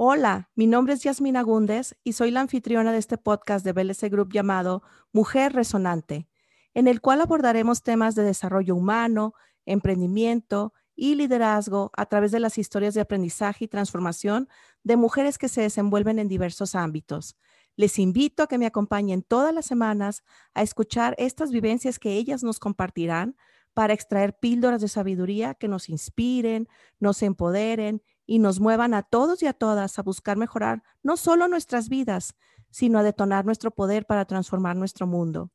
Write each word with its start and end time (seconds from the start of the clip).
Hola, 0.00 0.48
mi 0.54 0.68
nombre 0.68 0.94
es 0.94 1.02
Yasmina 1.02 1.42
Gúndez 1.42 1.96
y 2.04 2.12
soy 2.12 2.30
la 2.30 2.40
anfitriona 2.40 2.92
de 2.92 2.98
este 2.98 3.18
podcast 3.18 3.64
de 3.64 3.72
BLC 3.72 4.08
Group 4.08 4.32
llamado 4.32 4.84
Mujer 5.12 5.54
Resonante, 5.54 6.28
en 6.72 6.86
el 6.86 7.00
cual 7.00 7.20
abordaremos 7.20 7.82
temas 7.82 8.14
de 8.14 8.22
desarrollo 8.22 8.76
humano, 8.76 9.34
emprendimiento 9.66 10.72
y 10.94 11.16
liderazgo 11.16 11.90
a 11.96 12.06
través 12.06 12.30
de 12.30 12.38
las 12.38 12.58
historias 12.58 12.94
de 12.94 13.00
aprendizaje 13.00 13.64
y 13.64 13.68
transformación 13.68 14.48
de 14.84 14.96
mujeres 14.96 15.36
que 15.36 15.48
se 15.48 15.62
desenvuelven 15.62 16.20
en 16.20 16.28
diversos 16.28 16.76
ámbitos. 16.76 17.36
Les 17.74 17.98
invito 17.98 18.44
a 18.44 18.46
que 18.46 18.58
me 18.58 18.66
acompañen 18.66 19.22
todas 19.22 19.52
las 19.52 19.66
semanas 19.66 20.22
a 20.54 20.62
escuchar 20.62 21.16
estas 21.18 21.50
vivencias 21.50 21.98
que 21.98 22.12
ellas 22.12 22.44
nos 22.44 22.60
compartirán 22.60 23.34
para 23.74 23.94
extraer 23.94 24.38
píldoras 24.38 24.80
de 24.80 24.86
sabiduría 24.86 25.54
que 25.54 25.66
nos 25.66 25.88
inspiren, 25.88 26.68
nos 27.00 27.20
empoderen 27.22 28.00
y 28.28 28.40
nos 28.40 28.60
muevan 28.60 28.92
a 28.92 29.02
todos 29.02 29.42
y 29.42 29.46
a 29.46 29.54
todas 29.54 29.98
a 29.98 30.02
buscar 30.02 30.36
mejorar 30.36 30.82
no 31.02 31.16
solo 31.16 31.48
nuestras 31.48 31.88
vidas, 31.88 32.36
sino 32.70 32.98
a 32.98 33.02
detonar 33.02 33.46
nuestro 33.46 33.70
poder 33.70 34.04
para 34.04 34.26
transformar 34.26 34.76
nuestro 34.76 35.06
mundo. 35.06 35.50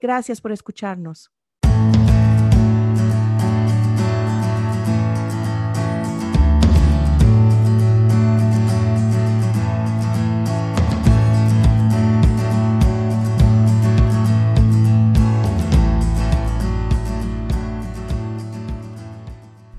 Gracias 0.00 0.40
por 0.40 0.50
escucharnos. 0.50 1.30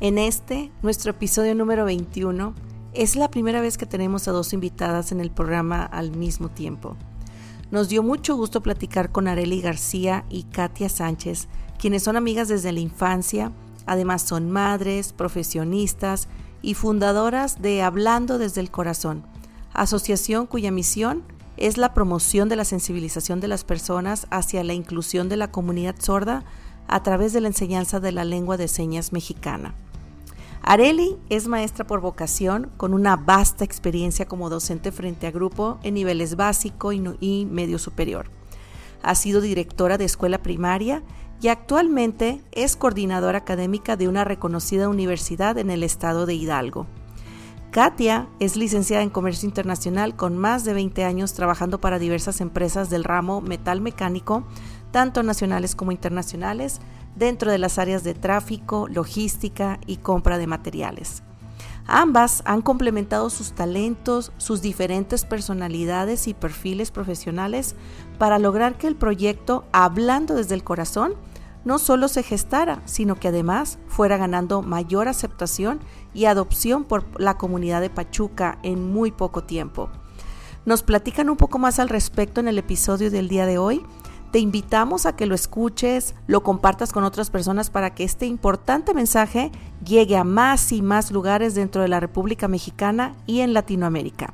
En 0.02 0.18
este, 0.18 0.72
nuestro 0.82 1.12
episodio 1.12 1.54
número 1.56 1.84
21, 1.84 2.56
es 2.94 3.18
la 3.18 3.30
primera 3.30 3.60
vez 3.60 3.78
que 3.78 3.86
tenemos 3.86 4.30
a 4.30 4.32
dos 4.32 4.54
invitadas 4.54 5.12
en 5.12 5.20
el 5.20 5.30
programa 5.30 5.84
al 5.84 6.16
mismo 6.16 6.48
tiempo. 6.48 6.96
Nos 7.70 7.90
dio 7.90 8.02
mucho 8.02 8.38
gusto 8.38 8.62
platicar 8.62 9.12
con 9.12 9.28
Areli 9.28 9.60
García 9.60 10.24
y 10.30 10.44
Katia 10.44 10.88
Sánchez, 10.88 11.50
quienes 11.78 12.04
son 12.04 12.16
amigas 12.16 12.48
desde 12.48 12.72
la 12.72 12.80
infancia, 12.80 13.52
además 13.86 14.22
son 14.22 14.50
madres, 14.50 15.12
profesionistas 15.12 16.30
y 16.62 16.76
fundadoras 16.76 17.62
de 17.62 17.82
Hablando 17.82 18.38
desde 18.38 18.62
el 18.62 18.72
Corazón, 18.72 19.26
asociación 19.74 20.48
cuya 20.48 20.72
misión 20.72 21.24
es 21.58 21.78
la 21.78 21.94
promoción 21.94 22.48
de 22.48 22.56
la 22.56 22.64
sensibilización 22.64 23.42
de 23.42 23.50
las 23.50 23.66
personas 23.66 24.28
hacia 24.30 24.64
la 24.64 24.74
inclusión 24.74 25.28
de 25.28 25.36
la 25.36 25.52
comunidad 25.52 25.98
sorda 26.00 26.46
a 26.88 27.04
través 27.04 27.34
de 27.34 27.42
la 27.42 27.50
enseñanza 27.50 28.00
de 28.00 28.14
la 28.14 28.24
lengua 28.24 28.56
de 28.56 28.70
señas 28.70 29.12
mexicana. 29.12 29.76
Areli 30.62 31.18
es 31.30 31.48
maestra 31.48 31.88
por 31.88 32.02
vocación 32.02 32.70
con 32.78 32.94
una 32.94 33.16
vasta 33.16 33.64
experiencia 33.64 34.28
como 34.28 34.50
docente 34.50 34.92
frente 34.92 35.28
a 35.28 35.32
grupo 35.32 35.80
en 35.84 35.94
niveles 35.94 36.36
básico 36.36 36.92
y, 36.92 37.46
medio 37.46 37.80
superior. 37.80 38.30
Ha 39.02 39.16
sido 39.16 39.42
directora 39.42 39.98
de 39.98 40.06
escuela 40.06 40.40
primaria 40.44 41.02
y 41.42 41.48
actualmente 41.48 42.44
es 42.52 42.76
coordinadora 42.76 43.40
académica 43.40 43.96
de 43.96 44.10
una 44.10 44.26
reconocida 44.26 44.90
universidad 44.90 45.58
en 45.58 45.70
el 45.72 45.84
estado 45.84 46.26
de 46.26 46.36
Hidalgo. 46.36 46.86
Katia 47.72 48.28
es 48.40 48.56
licenciada 48.56 49.04
en 49.04 49.12
Comercio 49.12 49.48
Internacional 49.48 50.16
con 50.16 50.38
más 50.38 50.66
de 50.66 50.74
20 50.74 51.04
años 51.06 51.34
trabajando 51.34 51.80
para 51.80 52.00
diversas 52.00 52.42
empresas 52.42 52.90
del 52.90 53.04
ramo 53.04 53.42
metal 53.42 53.80
mecánico, 53.80 54.44
tanto 54.92 55.22
nacionales 55.22 55.76
como 55.76 55.92
internacionales, 55.92 56.82
dentro 57.16 57.52
de 57.52 57.58
las 57.58 57.78
áreas 57.78 58.04
de 58.04 58.14
tráfico, 58.14 58.88
logística 58.88 59.80
y 59.86 59.98
compra 59.98 60.38
de 60.38 60.48
materiales. 60.48 61.24
Ambas 61.92 62.44
han 62.46 62.62
complementado 62.62 63.32
sus 63.32 63.54
talentos, 63.54 64.32
sus 64.38 64.62
diferentes 64.62 65.26
personalidades 65.26 66.28
y 66.28 66.36
perfiles 66.36 66.92
profesionales 66.92 67.76
para 68.20 68.38
lograr 68.38 68.78
que 68.78 68.86
el 68.86 68.96
proyecto 68.96 69.66
Hablando 69.72 70.36
desde 70.36 70.54
el 70.54 70.64
Corazón 70.64 71.16
no 71.66 71.80
solo 71.80 72.08
se 72.08 72.24
gestara, 72.24 72.82
sino 72.86 73.16
que 73.16 73.28
además 73.28 73.80
fuera 73.88 74.18
ganando 74.18 74.62
mayor 74.62 75.08
aceptación 75.08 75.80
y 76.14 76.26
adopción 76.26 76.84
por 76.84 77.06
la 77.20 77.38
comunidad 77.38 77.82
de 77.82 77.90
Pachuca 77.90 78.60
en 78.64 78.92
muy 78.92 79.12
poco 79.12 79.44
tiempo. 79.44 79.90
Nos 80.66 80.84
platican 80.84 81.30
un 81.30 81.38
poco 81.38 81.58
más 81.58 81.80
al 81.80 81.90
respecto 81.90 82.40
en 82.40 82.48
el 82.48 82.60
episodio 82.60 83.10
del 83.10 83.28
día 83.28 83.46
de 83.46 83.58
hoy 83.58 83.84
te 84.32 84.40
invitamos 84.40 85.06
a 85.06 85.16
que 85.16 85.26
lo 85.26 85.36
escuches, 85.36 86.16
lo 86.28 86.44
compartas 86.44 86.92
con 86.92 87.04
otras 87.04 87.30
personas 87.30 87.70
para 87.70 87.94
que 87.94 88.04
este 88.04 88.26
importante 88.26 88.94
mensaje 88.94 89.52
llegue 89.84 90.18
a 90.18 90.24
más 90.24 90.72
y 90.72 90.82
más 90.82 91.12
lugares 91.12 91.56
dentro 91.56 91.82
de 91.82 91.88
la 91.88 92.00
República 92.00 92.48
Mexicana 92.48 93.16
y 93.26 93.42
en 93.42 93.54
Latinoamérica. 93.54 94.34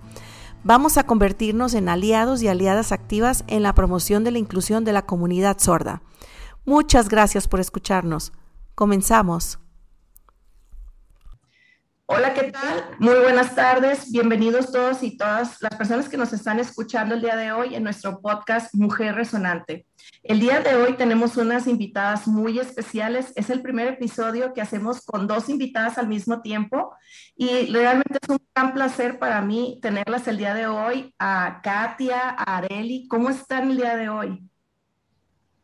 Vamos 0.63 0.97
a 0.97 1.05
convertirnos 1.05 1.73
en 1.75 1.89
aliados 1.89 2.41
y 2.41 2.47
aliadas 2.47 2.91
activas 2.91 3.44
en 3.47 3.63
la 3.63 3.75
promoción 3.75 4.23
de 4.23 4.31
la 4.31 4.39
inclusión 4.39 4.84
de 4.84 4.94
la 4.94 5.05
comunidad 5.05 5.59
sorda. 5.59 6.01
Muchas 6.66 7.09
gracias 7.09 7.47
por 7.47 7.59
escucharnos. 7.59 8.34
Comenzamos. 8.73 9.59
Hola, 12.07 12.35
¿qué 12.35 12.51
tal? 12.51 12.85
Muy 12.99 13.16
buenas 13.16 13.55
tardes. 13.55 14.11
Bienvenidos 14.11 14.71
todos 14.71 15.01
y 15.01 15.17
todas 15.17 15.59
las 15.59 15.75
personas 15.75 16.07
que 16.07 16.17
nos 16.17 16.33
están 16.33 16.59
escuchando 16.59 17.16
el 17.16 17.21
día 17.21 17.35
de 17.35 17.51
hoy 17.51 17.73
en 17.73 17.83
nuestro 17.83 18.21
podcast 18.21 18.75
Mujer 18.75 19.16
Resonante. 19.16 19.88
El 20.21 20.39
día 20.39 20.59
de 20.59 20.75
hoy 20.75 20.93
tenemos 20.93 21.35
unas 21.35 21.66
invitadas 21.66 22.27
muy 22.27 22.59
especiales. 22.59 23.33
Es 23.35 23.49
el 23.49 23.63
primer 23.63 23.88
episodio 23.88 24.53
que 24.53 24.61
hacemos 24.61 25.03
con 25.03 25.25
dos 25.25 25.49
invitadas 25.49 25.97
al 25.97 26.07
mismo 26.07 26.43
tiempo 26.43 26.95
y 27.35 27.73
realmente 27.73 28.19
es 28.22 28.29
un 28.29 28.39
gran 28.53 28.75
placer 28.75 29.17
para 29.17 29.41
mí 29.41 29.79
tenerlas 29.81 30.27
el 30.27 30.37
día 30.37 30.53
de 30.53 30.67
hoy 30.67 31.11
a 31.17 31.59
Katia, 31.63 32.29
a 32.29 32.57
Areli. 32.57 33.07
¿Cómo 33.07 33.31
están 33.31 33.72
el 33.72 33.77
día 33.77 33.95
de 33.95 34.09
hoy? 34.09 34.47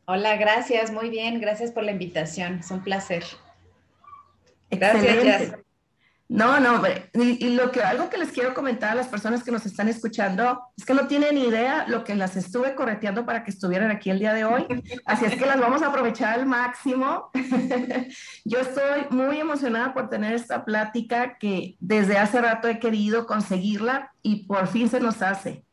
Hola, 0.06 0.38
gracias. 0.38 0.92
Muy 0.92 1.12
bien. 1.12 1.40
Gracias 1.40 1.72
por 1.72 1.84
la 1.84 1.92
invitación. 1.92 2.60
Es 2.62 2.72
un 2.72 2.84
placer. 2.84 3.24
Gracias. 4.72 5.54
No, 6.32 6.62
no, 6.62 6.82
y, 7.14 7.50
lo 7.50 7.72
que 7.72 7.84
algo 7.84 8.10
que 8.10 8.18
les 8.18 8.32
quiero 8.32 8.54
comentar 8.54 8.92
a 8.92 8.96
las 8.96 9.10
personas 9.10 9.44
que 9.44 9.52
nos 9.52 9.66
están 9.66 9.90
escuchando 9.90 10.62
es 10.78 10.86
que 10.86 10.94
no 10.94 11.06
tienen 11.06 11.38
idea 11.38 11.86
lo 11.90 12.06
que 12.06 12.16
las 12.16 12.38
estuve 12.38 12.74
correteando 12.74 13.26
para 13.26 13.44
que 13.44 13.52
estuvieran 13.52 13.92
aquí 13.92 14.10
el 14.10 14.20
día 14.20 14.34
de 14.34 14.46
hoy, 14.46 14.66
así 15.04 15.26
es 15.26 15.36
que 15.36 15.46
las 15.46 15.60
vamos 15.60 15.82
a 15.82 15.88
aprovechar 15.88 16.40
al 16.40 16.46
máximo. 16.46 17.32
Yo 18.46 18.60
estoy 18.60 19.08
muy 19.10 19.40
emocionada 19.40 19.94
por 19.94 20.08
tener 20.08 20.34
esta 20.34 20.64
plática 20.64 21.38
que 21.38 21.76
desde 21.82 22.18
hace 22.18 22.40
rato 22.40 22.70
he 22.70 22.80
querido 22.80 23.26
conseguirla 23.26 24.14
y 24.24 24.46
por 24.46 24.68
fin 24.68 24.88
se 24.88 25.02
nos 25.02 25.22
hace. 25.22 25.66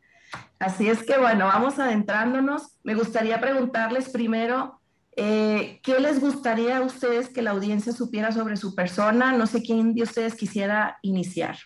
Así 0.58 0.88
es 0.88 1.04
que 1.04 1.18
bueno, 1.18 1.46
vamos 1.46 1.78
adentrándonos. 1.78 2.76
Me 2.82 2.96
gustaría 2.96 3.40
preguntarles 3.40 4.08
primero 4.08 4.77
eh, 5.20 5.80
¿Qué 5.82 5.98
les 5.98 6.20
gustaría 6.20 6.76
a 6.76 6.80
ustedes 6.80 7.28
que 7.28 7.42
la 7.42 7.50
audiencia 7.50 7.92
supiera 7.92 8.30
sobre 8.30 8.56
su 8.56 8.76
persona? 8.76 9.32
No 9.32 9.48
sé 9.48 9.62
quién 9.62 9.92
de 9.92 10.04
ustedes 10.04 10.36
quisiera 10.36 10.98
iniciar. 11.02 11.56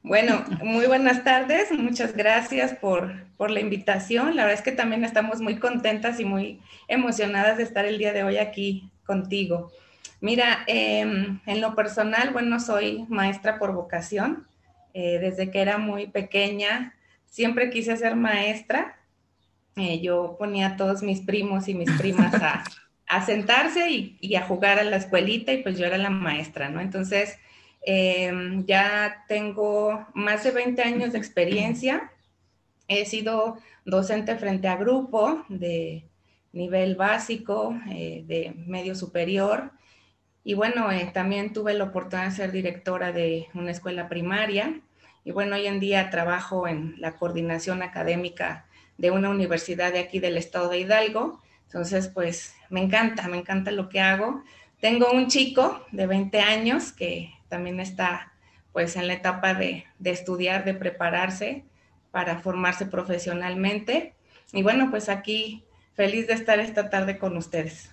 Bueno, 0.00 0.44
muy 0.62 0.86
buenas 0.86 1.24
tardes. 1.24 1.72
Muchas 1.72 2.16
gracias 2.16 2.74
por, 2.74 3.26
la 3.50 3.58
invitación. 3.58 4.36
La 4.36 4.44
verdad 4.44 4.60
es 4.60 4.64
que 4.64 4.70
también 4.70 5.02
estamos 5.02 5.40
muy 5.40 5.58
contentas 5.58 6.20
y 6.20 6.24
muy 6.24 6.60
emocionadas 6.86 7.56
de 7.56 7.64
estar 7.64 7.84
el 7.84 7.98
día 7.98 8.12
de 8.12 8.22
hoy 8.22 8.36
aquí 8.36 8.88
contigo. 9.04 9.72
Mira, 10.20 10.62
em, 10.68 11.40
en 11.46 11.60
lo 11.60 11.74
personal, 11.74 12.30
bueno, 12.32 12.60
soy 12.60 13.06
maestra 13.08 13.58
por 13.58 13.72
vocación. 13.72 14.46
Eh, 14.94 15.18
desde 15.18 15.50
que 15.50 15.62
era 15.62 15.78
muy 15.78 16.06
pequeña, 16.06 16.94
siempre 17.26 17.70
quise 17.70 17.96
ser 17.96 18.14
maestra 18.14 18.96
eh, 19.76 20.00
yo 20.00 20.36
ponía 20.38 20.68
a 20.68 20.76
todos 20.76 21.02
mis 21.02 21.20
primos 21.20 21.68
y 21.68 21.74
mis 21.74 21.90
primas 21.92 22.34
a, 22.34 22.64
sentarse 23.26 23.90
y, 23.90 24.34
a 24.34 24.42
jugar 24.42 24.78
a 24.78 24.84
la 24.84 24.96
escuelita 24.96 25.52
y 25.52 25.62
pues 25.62 25.78
yo 25.78 25.84
era 25.86 25.98
la 25.98 26.10
maestra, 26.10 26.70
¿no? 26.70 26.80
Entonces, 26.80 27.38
em, 27.82 28.64
ya 28.66 29.24
tengo 29.28 30.06
más 30.14 30.44
de 30.44 30.50
20 30.50 30.82
años 30.82 31.12
de 31.12 31.18
experiencia. 31.18 32.10
He 32.88 33.04
sido 33.04 33.58
docente 33.84 34.36
frente 34.36 34.68
a 34.68 34.76
grupo 34.76 35.44
de 35.48 36.08
nivel 36.52 36.96
básico, 36.96 37.78
eh, 37.90 38.24
de 38.26 38.54
medio 38.66 38.94
superior. 38.94 39.72
Y 40.42 40.54
bueno, 40.54 40.90
eh, 40.90 41.10
también 41.12 41.52
tuve 41.52 41.74
la 41.74 41.84
oportunidad 41.84 42.30
de 42.30 42.36
ser 42.36 42.52
directora 42.52 43.12
de 43.12 43.48
una 43.54 43.72
escuela 43.72 44.08
primaria. 44.08 44.80
Y 45.24 45.32
bueno, 45.32 45.56
hoy 45.56 45.66
en 45.66 45.80
día 45.80 46.10
trabajo 46.10 46.66
en 46.66 46.94
la 46.98 47.16
coordinación 47.16 47.82
académica 47.82 48.65
de 48.98 49.10
una 49.10 49.30
universidad 49.30 49.92
de 49.92 50.00
aquí 50.00 50.18
del 50.18 50.36
estado 50.36 50.68
de 50.68 50.80
Hidalgo. 50.80 51.40
Entonces, 51.66 52.08
pues 52.08 52.54
me 52.70 52.82
encanta, 52.82 53.28
me 53.28 53.38
encanta 53.38 53.70
lo 53.70 53.88
que 53.88 54.00
hago. 54.00 54.42
Tengo 54.80 55.10
un 55.10 55.28
chico 55.28 55.84
de 55.92 56.06
20 56.06 56.40
años 56.40 56.92
que 56.92 57.32
también 57.48 57.80
está 57.80 58.32
pues 58.72 58.96
en 58.96 59.06
la 59.06 59.14
etapa 59.14 59.54
de, 59.54 59.86
estudiar, 60.04 60.64
de 60.64 60.74
prepararse 60.74 61.64
para 62.10 62.40
formarse 62.40 62.84
profesionalmente. 62.84 64.14
Y 64.52 64.62
bueno, 64.62 64.90
pues 64.90 65.08
aquí 65.08 65.64
feliz 65.94 66.26
de 66.26 66.34
estar 66.34 66.60
esta 66.60 66.90
tarde 66.90 67.16
con 67.16 67.36
ustedes. 67.38 67.90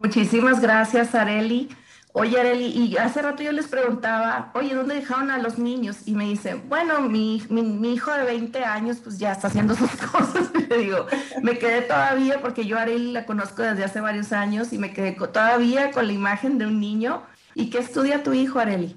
Muchísimas 0.00 0.60
gracias, 0.60 1.14
Areli. 1.14 1.68
Oye, 2.12 2.40
Areli, 2.40 2.66
y 2.66 2.96
hace 2.96 3.22
rato 3.22 3.42
yo 3.42 3.52
les 3.52 3.68
preguntaba, 3.68 4.50
oye, 4.54 4.74
¿dónde 4.74 4.96
dejaron 4.96 5.30
a 5.30 5.38
los 5.38 5.58
niños? 5.58 5.98
Y 6.06 6.14
me 6.14 6.24
dicen, 6.24 6.68
bueno, 6.68 7.00
mi, 7.02 7.42
mi, 7.50 7.92
hijo 7.92 8.12
de 8.12 8.24
20 8.24 8.64
años, 8.64 8.98
pues 9.02 9.18
ya 9.18 9.30
está 9.30 9.46
haciendo 9.46 9.76
sus 9.76 9.90
cosas. 10.12 10.50
Y 10.54 10.66
le 10.66 10.78
digo, 10.78 11.06
me 11.42 11.58
quedé 11.58 11.82
todavía, 11.82 12.40
porque 12.40 12.66
yo 12.66 12.78
a 12.78 12.82
Areli 12.82 13.12
la 13.12 13.26
conozco 13.26 13.62
desde 13.62 13.84
hace 13.84 14.00
varios 14.00 14.32
años, 14.32 14.72
y 14.72 14.78
me 14.78 14.92
quedé 14.92 15.12
todavía 15.12 15.92
con 15.92 16.08
la 16.08 16.12
imagen 16.12 16.58
de 16.58 16.66
un 16.66 16.80
niño. 16.80 17.22
¿Y 17.54 17.70
qué 17.70 17.78
estudia 17.78 18.24
tu 18.24 18.32
hijo, 18.32 18.58
Areli? 18.58 18.96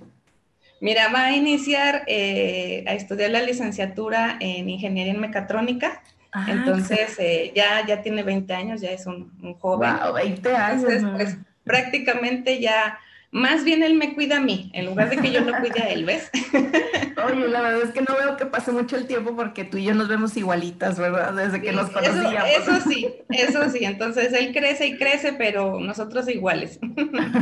Mira, 0.81 1.09
va 1.13 1.25
a 1.25 1.31
iniciar 1.35 2.03
eh, 2.07 2.83
a 2.87 2.93
estudiar 2.93 3.29
la 3.29 3.41
licenciatura 3.41 4.37
en 4.39 4.69
Ingeniería 4.69 5.13
en 5.13 5.21
Mecatrónica. 5.21 6.01
Ah, 6.31 6.47
Entonces, 6.49 7.15
eh, 7.19 7.53
ya, 7.55 7.85
ya 7.85 8.01
tiene 8.01 8.23
20 8.23 8.53
años, 8.55 8.81
ya 8.81 8.89
es 8.89 9.05
un, 9.05 9.31
joven. 9.59 9.91
Wow, 10.03 10.15
20 10.15 10.55
años. 10.55 10.83
Entonces, 10.89 11.09
pues, 11.15 11.52
prácticamente 11.63 12.59
ya, 12.59 12.99
más 13.31 13.63
bien 13.63 13.83
él 13.83 13.95
me 13.95 14.13
cuida 14.13 14.37
a 14.37 14.39
mí, 14.39 14.69
en 14.73 14.85
lugar 14.85 15.09
de 15.09 15.17
que 15.17 15.31
yo 15.31 15.41
lo 15.41 15.57
cuide 15.59 15.81
a 15.81 15.89
él, 15.89 16.05
¿ves? 16.05 16.29
Oye, 17.25 17.47
la 17.47 17.61
verdad 17.61 17.81
es 17.83 17.91
que 17.91 18.01
no 18.01 18.15
veo 18.15 18.37
que 18.37 18.45
pase 18.45 18.71
mucho 18.71 18.95
el 18.95 19.07
tiempo 19.07 19.35
porque 19.35 19.63
tú 19.63 19.77
y 19.77 19.85
yo 19.85 19.93
nos 19.93 20.07
vemos 20.07 20.35
igualitas, 20.37 20.99
¿verdad? 20.99 21.33
Desde 21.33 21.61
que 21.61 21.71
nos 21.71 21.89
conocíamos. 21.89 22.49
Eso, 22.49 22.89
sí, 22.89 23.07
eso 23.29 23.69
sí. 23.69 23.85
Entonces 23.85 24.33
él 24.33 24.53
crece 24.53 24.87
y 24.87 24.97
crece, 24.97 25.33
pero 25.33 25.79
nosotros 25.79 26.27
iguales. 26.27 26.79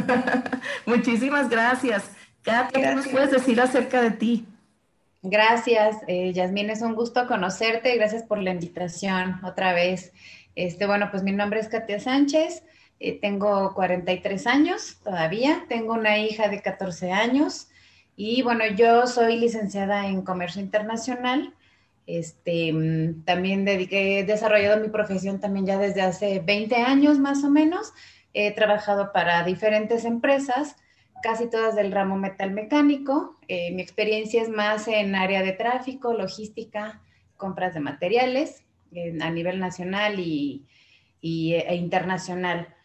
Muchísimas 0.85 1.50
gracias. 1.50 2.12
Katia, 2.44 2.81
¿qué 2.89 2.95
nos 2.95 3.07
puedes 3.07 3.31
decir 3.31 3.59
acerca 3.59 4.01
de 4.01 4.12
ti? 4.12 4.45
Gracias, 5.24 5.97
eh, 6.07 6.33
Yasmín, 6.33 6.71
es 6.71 6.81
un 6.81 6.95
gusto 6.95 7.27
conocerte. 7.27 7.95
Gracias 7.95 8.24
por 8.24 8.41
la 8.41 8.51
invitación 8.51 9.39
otra 9.44 9.74
vez. 9.74 10.13
Este, 10.56 10.88
bueno, 10.88 11.09
pues 11.12 11.24
mi 11.24 11.31
nombre 11.31 11.59
es 11.59 11.67
Katia 11.67 12.00
Sánchez. 12.00 12.63
Eh, 13.03 13.18
tengo 13.19 13.74
43 13.74 14.45
años 14.45 15.00
todavía, 15.03 15.65
tengo 15.68 15.94
una 15.94 16.19
hija 16.19 16.50
de 16.50 16.62
14 16.62 17.12
años 17.12 17.68
y 18.15 18.44
bueno, 18.44 18.63
yo 18.75 19.07
soy 19.07 19.39
licenciada 19.39 20.06
en 20.06 20.21
comercio 20.21 20.62
internacional. 20.62 21.56
Este, 22.06 22.71
mm, 22.71 23.24
también 23.25 23.65
dediqué, 23.65 24.19
he 24.19 24.24
desarrollado 24.24 24.80
mi 24.80 24.89
profesión 24.89 25.39
también 25.39 25.65
ya 25.65 25.80
desde 25.80 26.03
hace 26.03 26.42
20 26.42 26.75
años 26.75 27.18
más 27.18 27.44
o 27.44 27.50
menos. 27.50 27.92
He 28.36 28.51
trabajado 28.51 29.12
para 29.12 29.44
diferentes 29.44 30.06
empresas, 30.06 30.75
casi 31.24 31.50
todas 31.50 31.75
del 31.75 31.92
ramo 31.92 32.18
metal 32.18 32.51
mecánico. 32.51 33.39
Eh, 33.48 33.71
mi 33.74 33.81
experiencia 33.81 34.44
es 34.44 34.50
más 34.50 34.88
en 34.88 35.15
área 35.15 35.42
de 35.42 35.53
tráfico, 35.53 36.13
logística, 36.13 37.01
compras 37.36 37.74
de 37.74 37.80
materiales 37.80 38.63
a 39.21 39.31
nivel 39.31 39.59
nacional 39.59 40.19
y, 40.19 40.68
e 41.24 41.75
internacional. 41.75 42.75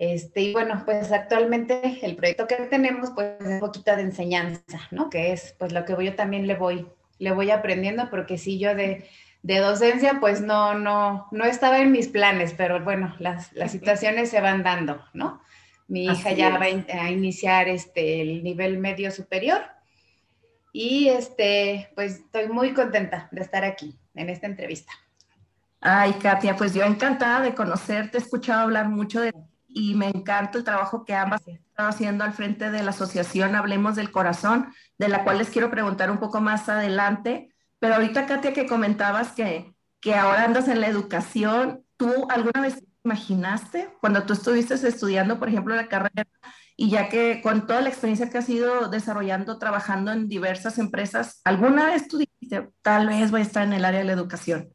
Este, 0.00 0.40
y 0.40 0.52
bueno, 0.54 0.82
pues 0.86 1.12
actualmente 1.12 1.98
el 2.00 2.16
proyecto 2.16 2.46
que 2.46 2.56
tenemos 2.56 3.10
pues 3.10 3.38
es 3.38 3.46
un 3.46 3.60
poquito 3.60 3.94
de 3.94 4.00
enseñanza, 4.00 4.80
¿no? 4.90 5.10
Que 5.10 5.34
es 5.34 5.54
pues 5.58 5.72
lo 5.72 5.84
que 5.84 5.94
yo 6.02 6.14
también 6.14 6.46
le 6.46 6.54
voy, 6.54 6.88
le 7.18 7.32
voy 7.32 7.50
aprendiendo 7.50 8.08
porque 8.08 8.38
si 8.38 8.58
yo 8.58 8.74
de, 8.74 9.06
de 9.42 9.58
docencia 9.58 10.16
pues 10.18 10.40
no, 10.40 10.72
no, 10.72 11.28
no 11.32 11.44
estaba 11.44 11.80
en 11.80 11.92
mis 11.92 12.08
planes, 12.08 12.54
pero 12.56 12.82
bueno, 12.82 13.14
las, 13.18 13.52
las 13.52 13.72
situaciones 13.72 14.30
se 14.30 14.40
van 14.40 14.62
dando, 14.62 15.04
¿no? 15.12 15.42
Mi 15.86 16.06
hija 16.06 16.32
ya 16.32 16.56
va 16.56 16.64
a 16.64 17.10
iniciar 17.10 17.68
este, 17.68 18.22
el 18.22 18.42
nivel 18.42 18.78
medio 18.78 19.10
superior 19.10 19.60
y 20.72 21.08
este, 21.08 21.90
pues 21.94 22.20
estoy 22.20 22.48
muy 22.48 22.72
contenta 22.72 23.28
de 23.32 23.42
estar 23.42 23.64
aquí 23.64 23.98
en 24.14 24.30
esta 24.30 24.46
entrevista. 24.46 24.92
Ay, 25.78 26.14
Katia, 26.14 26.56
pues 26.56 26.72
yo 26.72 26.84
encantada 26.84 27.42
de 27.42 27.54
conocerte, 27.54 28.16
he 28.16 28.20
escuchado 28.22 28.62
hablar 28.62 28.88
mucho 28.88 29.20
de 29.20 29.34
y 29.72 29.94
me 29.94 30.08
encanta 30.08 30.58
el 30.58 30.64
trabajo 30.64 31.04
que 31.04 31.14
ambas 31.14 31.46
están 31.46 31.86
haciendo 31.86 32.24
al 32.24 32.32
frente 32.32 32.70
de 32.70 32.82
la 32.82 32.90
asociación 32.90 33.54
Hablemos 33.54 33.96
del 33.96 34.10
Corazón, 34.10 34.72
de 34.98 35.08
la 35.08 35.24
cual 35.24 35.38
les 35.38 35.50
quiero 35.50 35.70
preguntar 35.70 36.10
un 36.10 36.18
poco 36.18 36.40
más 36.40 36.68
adelante. 36.68 37.54
Pero 37.78 37.94
ahorita, 37.94 38.26
Katia, 38.26 38.52
que 38.52 38.66
comentabas 38.66 39.32
que, 39.32 39.74
que 40.00 40.14
ahora 40.14 40.44
andas 40.44 40.68
en 40.68 40.80
la 40.80 40.88
educación, 40.88 41.84
¿tú 41.96 42.26
alguna 42.30 42.60
vez 42.60 42.82
imaginaste 43.04 43.88
cuando 44.00 44.24
tú 44.24 44.34
estuviste 44.34 44.74
estudiando, 44.74 45.38
por 45.38 45.48
ejemplo, 45.48 45.74
la 45.74 45.88
carrera 45.88 46.26
y 46.76 46.90
ya 46.90 47.08
que 47.08 47.42
con 47.42 47.66
toda 47.66 47.82
la 47.82 47.90
experiencia 47.90 48.30
que 48.30 48.38
has 48.38 48.48
ido 48.48 48.88
desarrollando, 48.88 49.58
trabajando 49.58 50.12
en 50.12 50.28
diversas 50.28 50.78
empresas, 50.78 51.40
¿alguna 51.44 51.86
vez 51.86 52.08
tú 52.08 52.18
dijiste, 52.18 52.70
tal 52.82 53.08
vez 53.08 53.30
voy 53.30 53.40
a 53.40 53.44
estar 53.44 53.64
en 53.64 53.74
el 53.74 53.84
área 53.84 54.00
de 54.00 54.06
la 54.06 54.12
educación? 54.12 54.72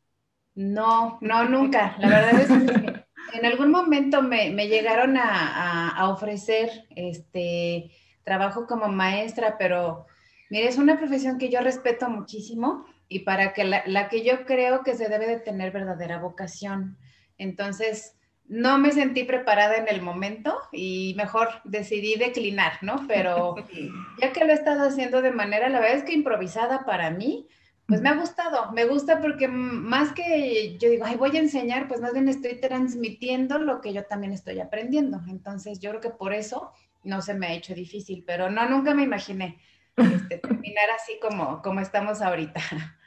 No, 0.53 1.17
no, 1.21 1.49
nunca. 1.49 1.95
La 1.97 2.07
verdad 2.07 2.41
es 2.41 2.47
que 2.47 3.04
en 3.37 3.45
algún 3.45 3.71
momento 3.71 4.21
me, 4.21 4.51
llegaron 4.67 5.17
a, 5.17 6.09
ofrecer 6.09 6.69
este 6.95 7.91
trabajo 8.23 8.65
como 8.67 8.87
maestra, 8.87 9.57
pero 9.57 10.05
mire, 10.49 10.67
es 10.67 10.77
una 10.77 10.97
profesión 10.97 11.37
que 11.37 11.49
yo 11.49 11.61
respeto 11.61 12.09
muchísimo 12.09 12.85
y 13.07 13.19
para 13.19 13.53
que 13.53 13.63
la, 13.63 14.09
que 14.09 14.23
yo 14.23 14.45
creo 14.45 14.83
que 14.83 14.95
se 14.95 15.09
debe 15.09 15.27
de 15.27 15.39
tener 15.39 15.71
verdadera 15.71 16.19
vocación. 16.19 16.97
Entonces, 17.37 18.15
no 18.47 18.77
me 18.77 18.91
sentí 18.91 19.23
preparada 19.23 19.77
en 19.77 19.87
el 19.87 20.01
momento 20.01 20.57
y 20.71 21.13
mejor 21.17 21.49
decidí 21.63 22.15
declinar, 22.15 22.73
¿no? 22.81 23.05
Pero 23.07 23.55
ya 24.21 24.31
que 24.31 24.45
lo 24.45 24.51
he 24.51 24.55
estado 24.55 24.87
haciendo 24.87 25.21
de 25.21 25.31
manera, 25.31 25.69
la 25.69 25.79
verdad 25.79 25.97
es 25.97 26.03
que 26.03 26.13
improvisada 26.13 26.85
para 26.85 27.09
mí, 27.11 27.47
pues 27.87 28.01
me 28.01 28.09
ha 28.09 28.15
gustado, 28.15 28.71
me 28.71 28.85
gusta 28.85 29.21
porque 29.21 29.47
más 29.47 30.11
que 30.11 30.77
yo 30.79 30.89
digo, 30.89 31.05
ay, 31.05 31.17
voy 31.17 31.35
a 31.37 31.39
enseñar, 31.39 31.87
pues 31.87 32.01
más 32.01 32.13
bien 32.13 32.27
estoy 32.27 32.59
transmitiendo 32.59 33.59
lo 33.59 33.79
que 33.79 33.93
yo 33.93 34.05
también 34.05 34.33
estoy 34.33 34.59
aprendiendo. 34.59 35.21
Entonces, 35.27 35.79
yo 35.79 35.91
creo 35.91 36.01
que 36.01 36.09
por 36.09 36.33
eso 36.33 36.71
no 37.03 37.21
se 37.21 37.35
me 37.35 37.47
ha 37.47 37.53
hecho 37.53 37.75
difícil, 37.75 38.23
pero 38.25 38.49
no, 38.49 38.67
nunca 38.67 38.95
me 38.95 39.03
imaginé 39.03 39.59
este, 39.97 40.39
terminar 40.39 40.89
así 40.99 41.19
como, 41.21 41.61
como 41.61 41.79
estamos 41.79 42.21
ahorita. 42.21 42.61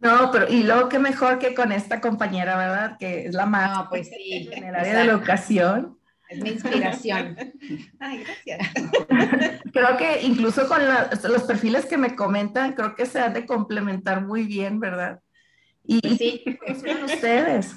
No, 0.00 0.30
pero 0.30 0.46
y 0.48 0.62
luego 0.62 0.88
qué 0.88 1.00
mejor 1.00 1.40
que 1.40 1.56
con 1.56 1.72
esta 1.72 2.00
compañera, 2.00 2.56
¿verdad? 2.56 2.98
Que 2.98 3.26
es 3.26 3.34
la 3.34 3.46
más 3.46 3.76
no, 3.76 3.88
pues 3.88 4.08
sí, 4.08 4.48
en 4.52 4.62
el 4.62 4.76
área 4.76 4.96
de 4.96 5.04
la 5.06 5.12
educación. 5.12 5.97
Es 6.28 6.40
mi 6.40 6.50
inspiración. 6.50 7.36
Ay, 8.00 8.24
gracias. 8.24 8.68
creo 9.72 9.96
que 9.96 10.22
incluso 10.22 10.68
con 10.68 10.80
los 10.84 11.42
perfiles 11.44 11.86
que 11.86 11.96
me 11.96 12.14
comentan, 12.14 12.74
creo 12.74 12.94
que 12.94 13.06
se 13.06 13.20
han 13.20 13.32
de 13.32 13.46
complementar 13.46 14.24
muy 14.24 14.44
bien, 14.44 14.78
¿verdad? 14.78 15.20
Y 15.84 16.00
sí. 16.16 16.44
son 16.66 17.04
ustedes? 17.04 17.74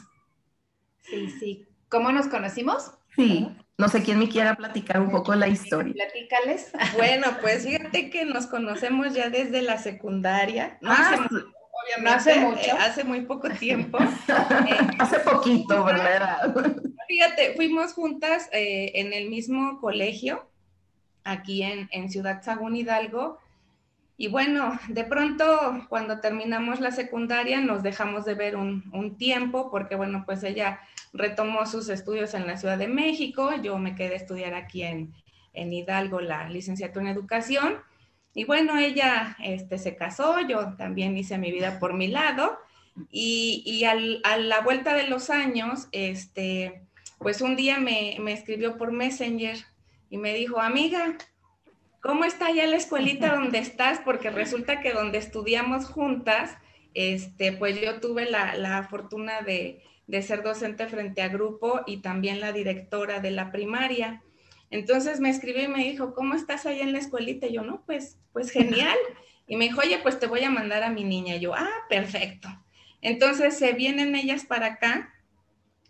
Sí, 1.01 1.29
sí. 1.39 1.67
¿Cómo 1.87 2.11
nos 2.11 2.27
conocimos? 2.27 2.91
Sí. 3.15 3.47
No 3.77 3.87
sé 3.87 4.03
quién 4.03 4.19
me 4.19 4.29
quiera 4.29 4.55
platicar 4.55 5.01
un 5.01 5.09
poco 5.09 5.33
la 5.33 5.47
historia. 5.47 5.93
Platícales. 5.93 6.71
Bueno, 6.97 7.27
pues 7.41 7.63
fíjate 7.63 8.09
que 8.09 8.25
nos 8.25 8.47
conocemos 8.47 9.13
ya 9.13 9.29
desde 9.29 9.61
la 9.61 9.77
secundaria. 9.77 10.77
No 10.81 10.91
ah, 10.91 11.27
no 12.01 12.11
hace 12.11 12.35
mucho. 12.39 12.59
Eh, 12.59 12.77
hace 12.79 13.03
muy 13.03 13.21
poco 13.21 13.49
tiempo. 13.49 13.97
hace 14.99 15.19
poquito, 15.19 15.83
¿verdad? 15.83 16.53
Fíjate, 17.11 17.55
fuimos 17.57 17.91
juntas 17.91 18.47
eh, 18.53 18.93
en 18.95 19.11
el 19.11 19.29
mismo 19.29 19.81
colegio, 19.81 20.47
aquí 21.25 21.61
en, 21.61 22.09
Ciudad 22.09 22.41
Sagún 22.41 22.77
Hidalgo. 22.77 23.37
Y 24.15 24.29
bueno, 24.29 24.79
de 24.87 25.03
pronto 25.03 25.85
cuando 25.89 26.21
terminamos 26.21 26.79
la 26.79 26.91
secundaria 26.91 27.59
nos 27.59 27.83
dejamos 27.83 28.23
de 28.23 28.35
ver 28.35 28.55
un, 28.55 29.17
tiempo 29.17 29.69
porque 29.69 29.95
bueno, 29.95 30.23
pues 30.25 30.41
ella 30.45 30.79
retomó 31.11 31.65
sus 31.65 31.89
estudios 31.89 32.33
en 32.33 32.47
la 32.47 32.55
Ciudad 32.55 32.77
de 32.77 32.87
México, 32.87 33.51
yo 33.61 33.77
me 33.77 33.93
quedé 33.93 34.13
a 34.13 34.17
estudiar 34.17 34.53
aquí 34.53 34.83
en, 34.83 35.13
en 35.51 35.73
Hidalgo 35.73 36.21
la 36.21 36.47
licenciatura 36.47 37.03
en 37.03 37.11
educación 37.11 37.79
y 38.33 38.45
bueno, 38.45 38.77
ella 38.77 39.35
este, 39.43 39.79
se 39.79 39.97
casó, 39.97 40.39
yo 40.47 40.77
también 40.77 41.17
hice 41.17 41.37
mi 41.37 41.51
vida 41.51 41.77
por 41.77 41.93
mi 41.93 42.07
lado. 42.07 42.57
Y, 43.11 43.83
a 43.83 44.37
la 44.37 44.61
vuelta 44.61 44.93
de 44.93 45.07
los 45.07 45.29
años, 45.29 45.89
este, 45.91 46.87
pues 47.21 47.41
un 47.41 47.55
día 47.55 47.79
me, 47.79 48.17
escribió 48.31 48.77
por 48.77 48.91
Messenger 48.91 49.57
y 50.09 50.17
me 50.17 50.33
dijo, 50.33 50.59
amiga, 50.59 51.17
¿cómo 52.01 52.25
está 52.25 52.51
ya 52.51 52.65
la 52.65 52.77
escuelita 52.77 53.35
donde 53.35 53.59
estás? 53.59 53.99
Porque 53.99 54.31
resulta 54.31 54.81
que 54.81 54.91
donde 54.91 55.19
estudiamos 55.19 55.85
juntas, 55.85 56.57
este, 56.93 57.53
pues 57.53 57.79
yo 57.79 57.99
tuve 57.99 58.29
la, 58.29 58.87
fortuna 58.89 59.41
de, 59.41 59.83
de, 60.07 60.21
ser 60.23 60.43
docente 60.43 60.87
frente 60.87 61.21
a 61.21 61.29
grupo 61.29 61.81
y 61.85 61.97
también 61.97 62.39
la 62.39 62.51
directora 62.51 63.19
de 63.19 63.31
la 63.31 63.51
primaria. 63.51 64.23
Entonces 64.71 65.19
me 65.19 65.29
escribió 65.29 65.63
y 65.63 65.67
me 65.67 65.83
dijo, 65.83 66.15
¿cómo 66.15 66.33
estás 66.33 66.65
allá 66.65 66.81
en 66.81 66.91
la 66.91 66.99
escuelita? 66.99 67.45
Y 67.45 67.53
yo, 67.53 67.61
no, 67.61 67.83
pues, 67.85 68.17
pues 68.33 68.49
genial. 68.51 68.97
Y 69.47 69.57
me 69.57 69.65
dijo, 69.65 69.81
oye, 69.81 69.99
pues 69.99 70.19
te 70.19 70.27
voy 70.27 70.43
a 70.43 70.49
mandar 70.49 70.81
a 70.81 70.89
mi 70.89 71.03
niña. 71.03 71.35
Y 71.35 71.41
yo, 71.41 71.53
ah, 71.53 71.69
perfecto. 71.87 72.49
Entonces 73.01 73.57
se 73.57 73.73
vienen 73.73 74.15
ellas 74.15 74.45
para 74.45 74.67
acá 74.67 75.13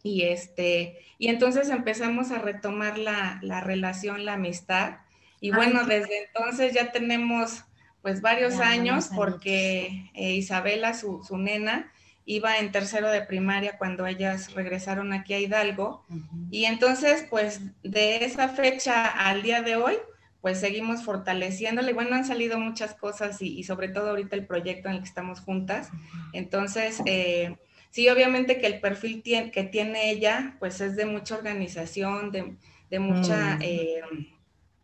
y 0.03 0.23
este, 0.23 0.99
y 1.17 1.27
entonces 1.27 1.69
empezamos 1.69 2.31
a 2.31 2.39
retomar 2.39 2.97
la, 2.97 3.39
relación, 3.63 4.25
la 4.25 4.33
amistad. 4.33 4.97
Y 5.39 5.51
bueno, 5.51 5.85
desde 5.85 6.25
entonces 6.25 6.73
ya 6.73 6.91
tenemos 6.91 7.63
pues 8.01 8.21
varios 8.21 8.59
años 8.59 9.09
porque 9.15 10.09
eh, 10.15 10.33
Isabela, 10.33 10.93
su, 10.93 11.23
su, 11.23 11.37
nena, 11.37 11.91
iba 12.25 12.57
en 12.57 12.71
tercero 12.71 13.11
de 13.11 13.21
primaria 13.21 13.77
cuando 13.77 14.07
ellas 14.07 14.53
regresaron 14.53 15.13
aquí 15.13 15.33
a 15.33 15.39
Hidalgo. 15.39 16.03
Y 16.49 16.65
entonces, 16.65 17.25
pues 17.29 17.61
de 17.83 18.25
esa 18.25 18.49
fecha 18.49 19.05
al 19.05 19.43
día 19.43 19.61
de 19.61 19.75
hoy, 19.75 19.97
pues 20.41 20.59
seguimos 20.59 21.03
fortaleciéndole. 21.03 21.93
Bueno, 21.93 22.15
han 22.15 22.25
salido 22.25 22.59
muchas 22.59 22.95
cosas 22.95 23.41
y, 23.41 23.63
sobre 23.63 23.89
todo 23.89 24.09
ahorita 24.09 24.35
el 24.35 24.47
proyecto 24.47 24.89
en 24.89 24.95
el 24.95 25.01
que 25.01 25.07
estamos 25.07 25.39
juntas. 25.39 25.89
Entonces, 26.33 27.01
eh, 27.05 27.57
sí, 27.91 28.09
obviamente 28.09 28.59
que 28.59 28.67
el 28.67 28.79
perfil 28.79 29.21
que 29.23 29.63
tiene 29.71 30.09
ella, 30.09 30.55
pues 30.59 30.81
es 30.81 30.95
de 30.95 31.05
mucha 31.05 31.35
organización, 31.35 32.31
de, 32.31 32.99
mucha... 32.99 33.57
Eh, 33.61 34.01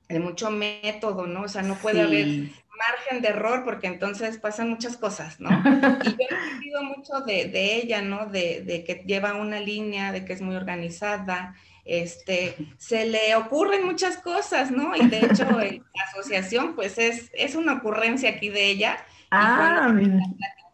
de 0.09 0.19
mucho 0.21 0.49
método, 0.49 1.27
¿no? 1.27 1.41
O 1.41 1.47
sea, 1.49 1.63
no 1.63 1.75
puede 1.75 2.01
haber 2.01 2.49
margen 2.77 3.21
de 3.21 3.29
error 3.29 3.63
porque 3.63 3.87
entonces 3.87 4.37
pasan 4.37 4.69
muchas 4.69 4.97
cosas, 4.97 5.39
¿no? 5.39 5.49
Y 6.03 6.09
yo 6.09 6.15
he 6.19 6.35
aprendido 6.35 6.83
mucho 6.83 7.21
de, 7.21 7.75
ella, 7.75 8.01
¿no? 8.01 8.27
De, 8.27 8.83
que 8.85 9.03
lleva 9.05 9.33
una 9.33 9.59
línea, 9.59 10.11
de 10.11 10.25
que 10.25 10.33
es 10.33 10.41
muy 10.41 10.55
organizada, 10.55 11.55
este, 11.85 12.55
se 12.77 13.05
le 13.05 13.35
ocurren 13.35 13.85
muchas 13.85 14.17
cosas, 14.17 14.71
¿no? 14.71 14.95
Y 14.95 15.07
de 15.07 15.19
hecho 15.19 15.45
la 15.45 16.03
asociación, 16.11 16.75
pues 16.75 16.97
es, 16.97 17.31
es 17.33 17.55
una 17.55 17.73
ocurrencia 17.73 18.29
aquí 18.29 18.49
de 18.49 18.69
ella. 18.69 18.97
Ah, 19.31 19.93
y 19.99 20.07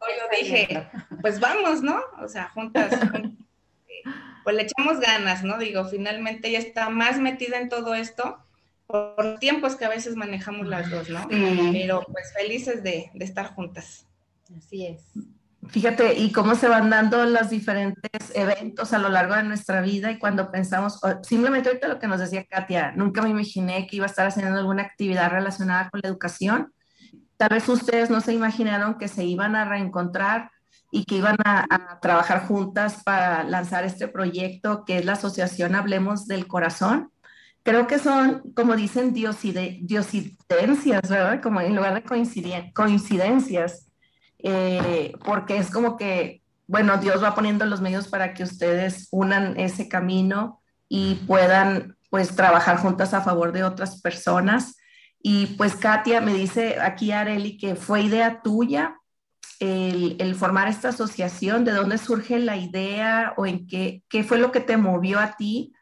yo 0.07 0.37
dije, 0.37 0.89
pues 1.21 1.39
vamos, 1.39 1.81
¿no? 1.81 2.01
O 2.21 2.27
sea, 2.27 2.49
juntas, 2.49 2.91
pues 4.43 4.55
le 4.55 4.63
echamos 4.63 4.99
ganas, 4.99 5.43
¿no? 5.43 5.57
Digo, 5.57 5.85
finalmente 5.85 6.49
ella 6.49 6.59
está 6.59 6.89
más 6.89 7.19
metida 7.19 7.57
en 7.57 7.69
todo 7.69 7.93
esto 7.95 8.43
por 8.87 9.39
tiempos 9.39 9.75
que 9.75 9.85
a 9.85 9.89
veces 9.89 10.15
manejamos 10.15 10.67
las 10.67 10.89
dos, 10.89 11.09
¿no? 11.09 11.27
Pero 11.27 12.05
pues 12.11 12.33
felices 12.33 12.83
de, 12.83 13.11
estar 13.19 13.53
juntas. 13.53 14.05
Así 14.55 14.85
es. 14.85 15.01
Fíjate, 15.69 16.15
y 16.15 16.31
cómo 16.31 16.55
se 16.55 16.67
van 16.67 16.89
dando 16.89 17.25
los 17.25 17.49
diferentes 17.49 18.35
eventos 18.35 18.91
a 18.93 18.99
lo 18.99 19.07
largo 19.09 19.33
de 19.33 19.43
nuestra 19.43 19.81
vida 19.81 20.11
y 20.11 20.19
cuando 20.19 20.51
pensamos, 20.51 20.99
simplemente 21.23 21.69
ahorita 21.69 21.87
lo 21.87 21.99
que 21.99 22.07
nos 22.07 22.19
decía 22.19 22.45
Katia, 22.45 22.91
nunca 22.91 23.21
me 23.21 23.29
imaginé 23.29 23.87
que 23.87 23.95
iba 23.95 24.05
a 24.05 24.09
estar 24.09 24.27
haciendo 24.27 24.59
alguna 24.59 24.83
actividad 24.83 25.31
relacionada 25.31 25.89
con 25.89 26.01
la 26.03 26.09
educación. 26.09 26.73
Tal 27.43 27.49
vez 27.49 27.67
ustedes 27.67 28.09
no 28.09 28.21
se 28.21 28.31
imaginaron 28.31 28.97
que 28.97 29.09
se 29.09 29.25
iban 29.25 29.57
a 29.57 29.65
reencontrar 29.65 30.49
y 30.91 31.03
que 31.03 31.15
iban 31.15 31.35
a, 31.43 31.99
trabajar 32.01 32.47
juntas 32.47 33.03
para 33.03 33.43
lanzar 33.43 33.83
este 33.83 34.07
proyecto 34.07 34.85
que 34.85 34.99
es 34.99 35.03
la 35.03 35.13
Asociación 35.13 35.75
Hablemos 35.75 36.25
del 36.25 36.47
Corazón 36.47 37.11
creo 37.61 37.85
que 37.85 37.99
son, 37.99 38.53
como 38.55 38.77
dicen, 38.77 39.11
dioside, 39.11 39.79
diosidencias, 39.81 41.09
¿verdad? 41.09 41.41
Como 41.41 41.59
en 41.59 41.75
lugar 41.75 41.95
de 41.95 42.71
coincidencias, 42.73 43.91
eh, 44.39 45.13
porque 45.25 45.57
es 45.57 45.69
como 45.69 45.97
que, 45.97 46.43
bueno, 46.65 46.97
Dios 46.97 47.21
va 47.21 47.35
poniendo 47.35 47.65
los 47.65 47.81
medios 47.81 48.07
para 48.07 48.33
que 48.33 48.43
ustedes 48.43 49.09
unan 49.11 49.59
ese 49.59 49.89
camino 49.89 50.61
y 50.87 51.15
puedan, 51.27 51.97
pues, 52.09 52.37
trabajar 52.37 52.77
juntas 52.77 53.13
a 53.13 53.19
favor 53.19 53.51
de 53.51 53.65
otras 53.65 54.01
personas. 54.01 54.77
Y 55.25 55.47
pues 55.55 55.75
Katia 55.75 56.19
me 56.19 56.33
dice 56.33 56.79
aquí 56.81 57.11
Areli 57.11 57.57
que 57.57 57.75
fue 57.75 58.01
idea 58.01 58.41
tuya 58.41 58.97
el, 59.59 60.35
formar 60.35 60.67
esta 60.67 60.89
asociación, 60.89 61.63
de 61.63 61.71
dónde 61.71 61.97
surge 61.97 62.37
la 62.39 62.57
idea 62.57 63.33
o 63.37 63.45
en 63.45 63.65
qué, 63.65 64.03
qué 64.09 64.25
fue 64.25 64.37
lo 64.37 64.51
que 64.51 64.59
te 64.59 64.75
movió 64.75 65.19
a 65.19 65.37
ti 65.37 65.73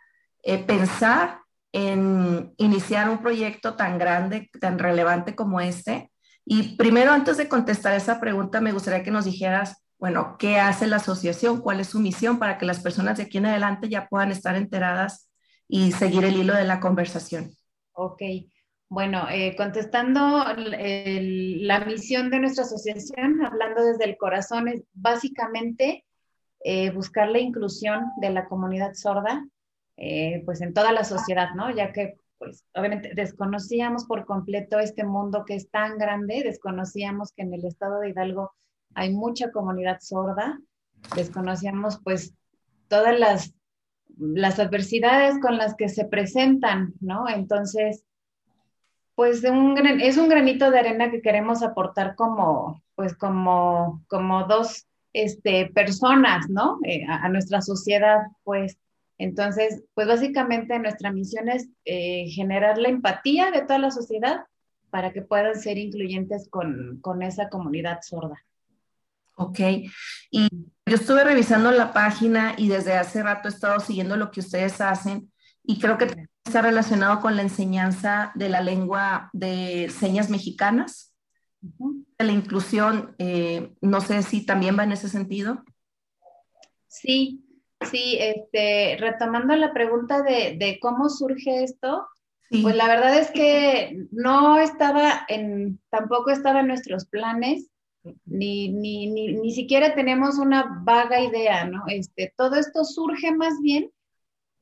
eh, 0.43 0.59
pensar 0.59 1.39
en 1.71 2.53
iniciar 2.57 3.09
un 3.09 3.19
proyecto 3.19 3.75
tan 3.75 3.97
grande, 3.97 4.51
tan 4.59 4.77
relevante 4.77 5.35
como 5.35 5.59
este. 5.59 6.11
Y 6.45 6.75
primero, 6.75 7.11
antes 7.11 7.37
de 7.37 7.49
contestar 7.49 7.95
esa 7.95 8.19
pregunta, 8.19 8.61
me 8.61 8.73
gustaría 8.73 9.03
que 9.03 9.11
nos 9.11 9.25
dijeras, 9.25 9.83
bueno, 9.97 10.35
¿qué 10.37 10.59
hace 10.59 10.85
la 10.85 10.97
asociación? 10.97 11.61
¿Cuál 11.61 11.79
es 11.79 11.87
su 11.87 11.99
misión 11.99 12.39
para 12.39 12.59
que 12.59 12.65
las 12.65 12.81
personas 12.81 13.17
de 13.17 13.23
aquí 13.23 13.39
en 13.39 13.47
adelante 13.47 13.89
ya 13.89 14.07
puedan 14.07 14.31
estar 14.31 14.55
enteradas 14.55 15.31
y 15.67 15.91
seguir 15.93 16.25
el 16.25 16.35
hilo 16.35 16.53
de 16.53 16.65
la 16.65 16.79
conversación? 16.79 17.51
Ok. 17.93 18.21
Bueno, 18.91 19.25
eh, 19.29 19.55
contestando 19.55 20.43
la 20.57 21.85
misión 21.85 22.29
de 22.29 22.39
nuestra 22.41 22.65
asociación, 22.65 23.41
hablando 23.41 23.85
desde 23.85 24.03
el 24.03 24.17
corazón, 24.17 24.67
es 24.67 24.83
básicamente 24.91 26.03
eh, 26.65 26.91
buscar 26.91 27.29
la 27.29 27.39
inclusión 27.39 28.03
de 28.17 28.31
la 28.31 28.49
comunidad 28.49 28.93
sorda 28.95 29.47
eh, 29.95 30.43
pues 30.43 30.59
en 30.59 30.73
toda 30.73 30.91
la 30.91 31.05
sociedad, 31.05 31.51
¿no? 31.55 31.73
Ya 31.73 31.93
que 31.93 32.17
pues 32.37 32.65
obviamente 32.75 33.13
desconocíamos 33.15 34.03
por 34.07 34.25
completo 34.25 34.77
este 34.77 35.05
mundo 35.05 35.45
que 35.45 35.55
es 35.55 35.69
tan 35.69 35.97
grande, 35.97 36.43
desconocíamos 36.43 37.31
que 37.31 37.43
en 37.43 37.53
el 37.53 37.63
estado 37.63 38.01
de 38.01 38.09
Hidalgo 38.09 38.51
hay 38.93 39.13
mucha 39.13 39.51
comunidad 39.51 39.99
sorda, 40.01 40.59
desconocíamos 41.15 42.01
pues 42.03 42.33
todas 42.89 43.17
las, 43.17 43.53
las 44.17 44.59
adversidades 44.59 45.39
con 45.39 45.57
las 45.57 45.75
que 45.75 45.87
se 45.87 46.03
presentan, 46.03 46.93
¿no? 46.99 47.29
Entonces, 47.29 48.03
pues 49.21 49.43
un, 49.43 49.77
es 50.01 50.17
un 50.17 50.29
granito 50.29 50.71
de 50.71 50.79
arena 50.79 51.11
que 51.11 51.21
queremos 51.21 51.61
aportar 51.61 52.15
como, 52.15 52.81
pues 52.95 53.15
como, 53.15 54.03
como 54.07 54.45
dos 54.45 54.87
este, 55.13 55.67
personas, 55.67 56.49
¿no? 56.49 56.79
Eh, 56.83 57.05
a, 57.07 57.25
a, 57.25 57.29
nuestra 57.29 57.61
sociedad, 57.61 58.21
pues 58.43 58.79
entonces, 59.19 59.83
pues 59.93 60.07
básicamente 60.07 60.79
nuestra 60.79 61.11
misión 61.11 61.49
es 61.49 61.69
eh, 61.85 62.25
generar 62.29 62.79
la 62.79 62.89
empatía 62.89 63.51
de 63.51 63.61
toda 63.61 63.77
la 63.77 63.91
sociedad 63.91 64.45
para 64.89 65.13
que 65.13 65.21
puedan 65.21 65.61
ser 65.61 65.77
incluyentes 65.77 66.49
con, 66.49 66.99
esa 67.21 67.47
comunidad 67.47 67.99
sorda. 68.01 68.43
Ok, 69.35 69.59
y 70.31 70.49
yo 70.51 70.95
estuve 70.95 71.23
revisando 71.23 71.71
la 71.71 71.93
página 71.93 72.55
y 72.57 72.69
desde 72.69 72.97
hace 72.97 73.21
rato 73.21 73.47
he 73.47 73.51
estado 73.51 73.79
siguiendo 73.81 74.17
lo 74.17 74.31
que 74.31 74.39
ustedes 74.39 74.81
hacen 74.81 75.31
y 75.63 75.79
creo 75.79 75.99
que 75.99 76.27
está 76.45 76.61
relacionado 76.61 77.21
con 77.21 77.35
la 77.35 77.41
enseñanza 77.41 78.31
de 78.35 78.49
la 78.49 78.61
lengua 78.61 79.29
de 79.33 79.89
señas 79.89 80.29
mexicanas, 80.29 81.13
la 82.17 82.31
inclusión, 82.31 83.15
eh, 83.19 83.73
no 83.81 84.01
sé 84.01 84.23
si 84.23 84.45
también 84.45 84.77
va 84.77 84.83
en 84.83 84.91
ese 84.91 85.09
sentido. 85.09 85.63
Sí, 86.87 87.45
Sí, 87.89 88.17
este, 88.19 88.97
retomando 88.99 89.55
la 89.55 89.73
pregunta 89.73 90.21
de, 90.21 90.77
cómo 90.81 91.09
surge 91.09 91.63
esto, 91.63 92.07
pues 92.49 92.75
la 92.75 92.87
verdad 92.87 93.17
es 93.17 93.31
que 93.31 94.07
no 94.11 94.57
estaba 94.57 95.25
en, 95.29 95.79
tampoco 95.89 96.31
estaba 96.31 96.59
en 96.59 96.67
nuestros 96.67 97.05
planes, 97.05 97.71
ni, 98.25 98.69
ni, 98.69 99.07
ni, 99.07 99.33
ni 99.33 99.51
siquiera 99.51 99.95
tenemos 99.95 100.37
una 100.37 100.81
vaga 100.83 101.21
idea, 101.21 101.65
¿no? 101.65 101.83
Este, 101.87 102.33
todo 102.35 102.55
esto 102.55 102.83
surge 102.83 103.31
más 103.31 103.59
bien 103.61 103.89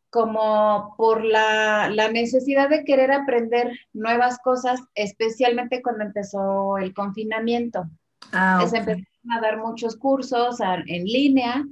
como 0.09 0.95
por 0.97 1.23
la, 1.23 1.89
necesidad 2.11 2.69
de 2.69 2.83
querer 2.83 3.11
aprender 3.11 3.71
nuevas 3.93 4.39
cosas, 4.39 4.81
especialmente 4.95 5.81
cuando 5.81 6.03
empezó 6.03 6.77
el 6.77 6.93
confinamiento. 6.93 7.85
Ah, 8.31 8.65
Se 8.69 8.77
empezaron 8.77 9.31
a 9.31 9.41
dar 9.41 9.57
muchos 9.57 9.95
cursos 9.95 10.59
en 10.59 11.03
línea 11.03 11.65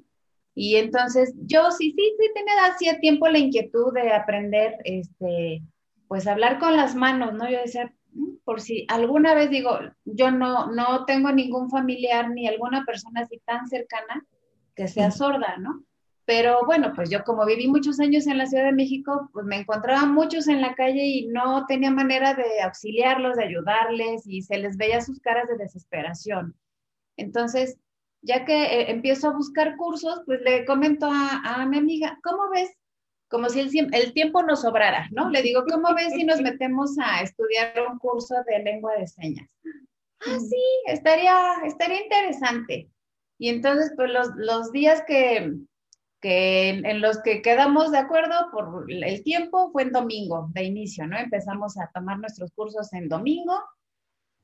y 0.54 0.78
entonces 0.78 1.36
yo 1.46 1.70
sí, 1.72 1.94
sí, 1.96 2.16
sí 2.20 2.32
tenía 2.34 2.66
hacía 2.66 3.00
tiempo 3.00 3.28
la 3.28 3.38
inquietud 3.38 3.94
de 3.94 4.12
aprender, 4.12 4.76
este, 4.84 5.62
pues 6.08 6.26
hablar 6.26 6.58
con 6.58 6.76
las 6.76 6.96
manos, 6.96 7.34
¿no? 7.34 7.50
Yo 7.50 7.60
decía, 7.60 7.94
mm, 8.14 8.38
por 8.44 8.62
si 8.62 8.86
alguna 8.90 9.36
vez 9.36 9.50
digo, 9.52 9.78
yo 10.06 10.32
no, 10.32 10.72
no 10.72 11.06
tengo 11.06 11.32
ningún 11.32 11.70
familiar 11.70 12.32
ni 12.32 12.48
alguna 12.48 12.86
persona 12.86 13.22
así 13.22 13.40
tan 13.46 13.68
cercana 13.68 14.26
que 14.76 14.88
sea 14.88 15.12
sorda, 15.12 15.58
¿no? 15.58 15.84
Pero 16.28 16.66
bueno, 16.66 16.92
pues 16.94 17.10
yo 17.10 17.24
como 17.24 17.46
viví 17.46 17.70
muchos 17.70 18.02
años 18.02 18.28
en 18.28 18.38
la 18.38 18.48
Ciudad 18.48 18.66
de 18.66 18.74
México, 18.74 19.30
pues 19.32 19.46
me 19.46 19.62
encontraba 19.62 20.06
muchos 20.06 20.50
en 20.50 20.62
la 20.62 20.76
calle 20.76 21.06
y 21.06 21.28
no 21.28 21.66
tenía 21.68 21.90
manera 21.90 22.34
de 22.34 22.62
auxiliarlos, 22.64 23.38
de 23.38 23.46
ayudarles 23.46 24.28
y 24.28 24.42
se 24.42 24.58
les 24.58 24.76
veía 24.76 25.00
sus 25.00 25.22
caras 25.22 25.48
de 25.48 25.56
desesperación. 25.56 26.54
Entonces, 27.16 27.78
ya 28.22 28.44
que 28.44 28.62
eh, 28.62 28.92
empiezo 28.92 29.30
a 29.30 29.34
buscar 29.38 29.78
cursos, 29.78 30.22
pues 30.26 30.42
le 30.42 30.66
comento 30.66 31.08
a, 31.10 31.66
mi 31.66 31.78
amiga, 31.78 32.20
¿cómo 32.22 32.50
ves? 32.50 32.76
Como 33.30 33.48
si 33.48 33.62
el, 33.62 33.96
el, 33.96 34.12
tiempo 34.12 34.44
nos 34.44 34.64
sobrara, 34.64 35.08
¿no? 35.12 35.30
Le 35.30 35.42
digo, 35.42 35.64
¿cómo 35.64 35.96
ves 35.96 36.12
si 36.12 36.26
nos 36.26 36.42
metemos 36.42 36.98
a 37.02 37.22
estudiar 37.22 37.74
un 37.90 38.00
curso 38.00 38.36
de 38.46 38.60
lengua 38.64 38.96
de 38.98 39.08
señas? 39.08 39.48
Ah, 40.28 40.40
sí, 40.40 40.64
estaría, 40.88 41.54
estaría 41.64 42.04
interesante. 42.04 42.90
Y 43.38 43.48
entonces, 43.48 43.94
pues 43.96 44.12
los, 44.12 44.28
los 44.36 44.74
días 44.74 45.02
que, 45.08 45.54
que 46.20 46.70
en 46.70 47.02
los 47.02 47.22
que 47.22 47.42
quedamos 47.42 47.92
de 47.92 48.00
acuerdo 48.00 48.36
por 48.52 48.86
el 48.90 49.24
tiempo 49.24 49.72
fue 49.72 49.84
en 49.84 49.92
domingo 49.92 50.50
de 50.54 50.64
inicio, 50.64 51.06
¿no? 51.08 51.18
Empezamos 51.18 51.78
a 51.78 51.92
tomar 51.94 52.20
nuestros 52.20 52.52
cursos 52.52 52.92
en 52.94 53.08
domingo 53.08 53.60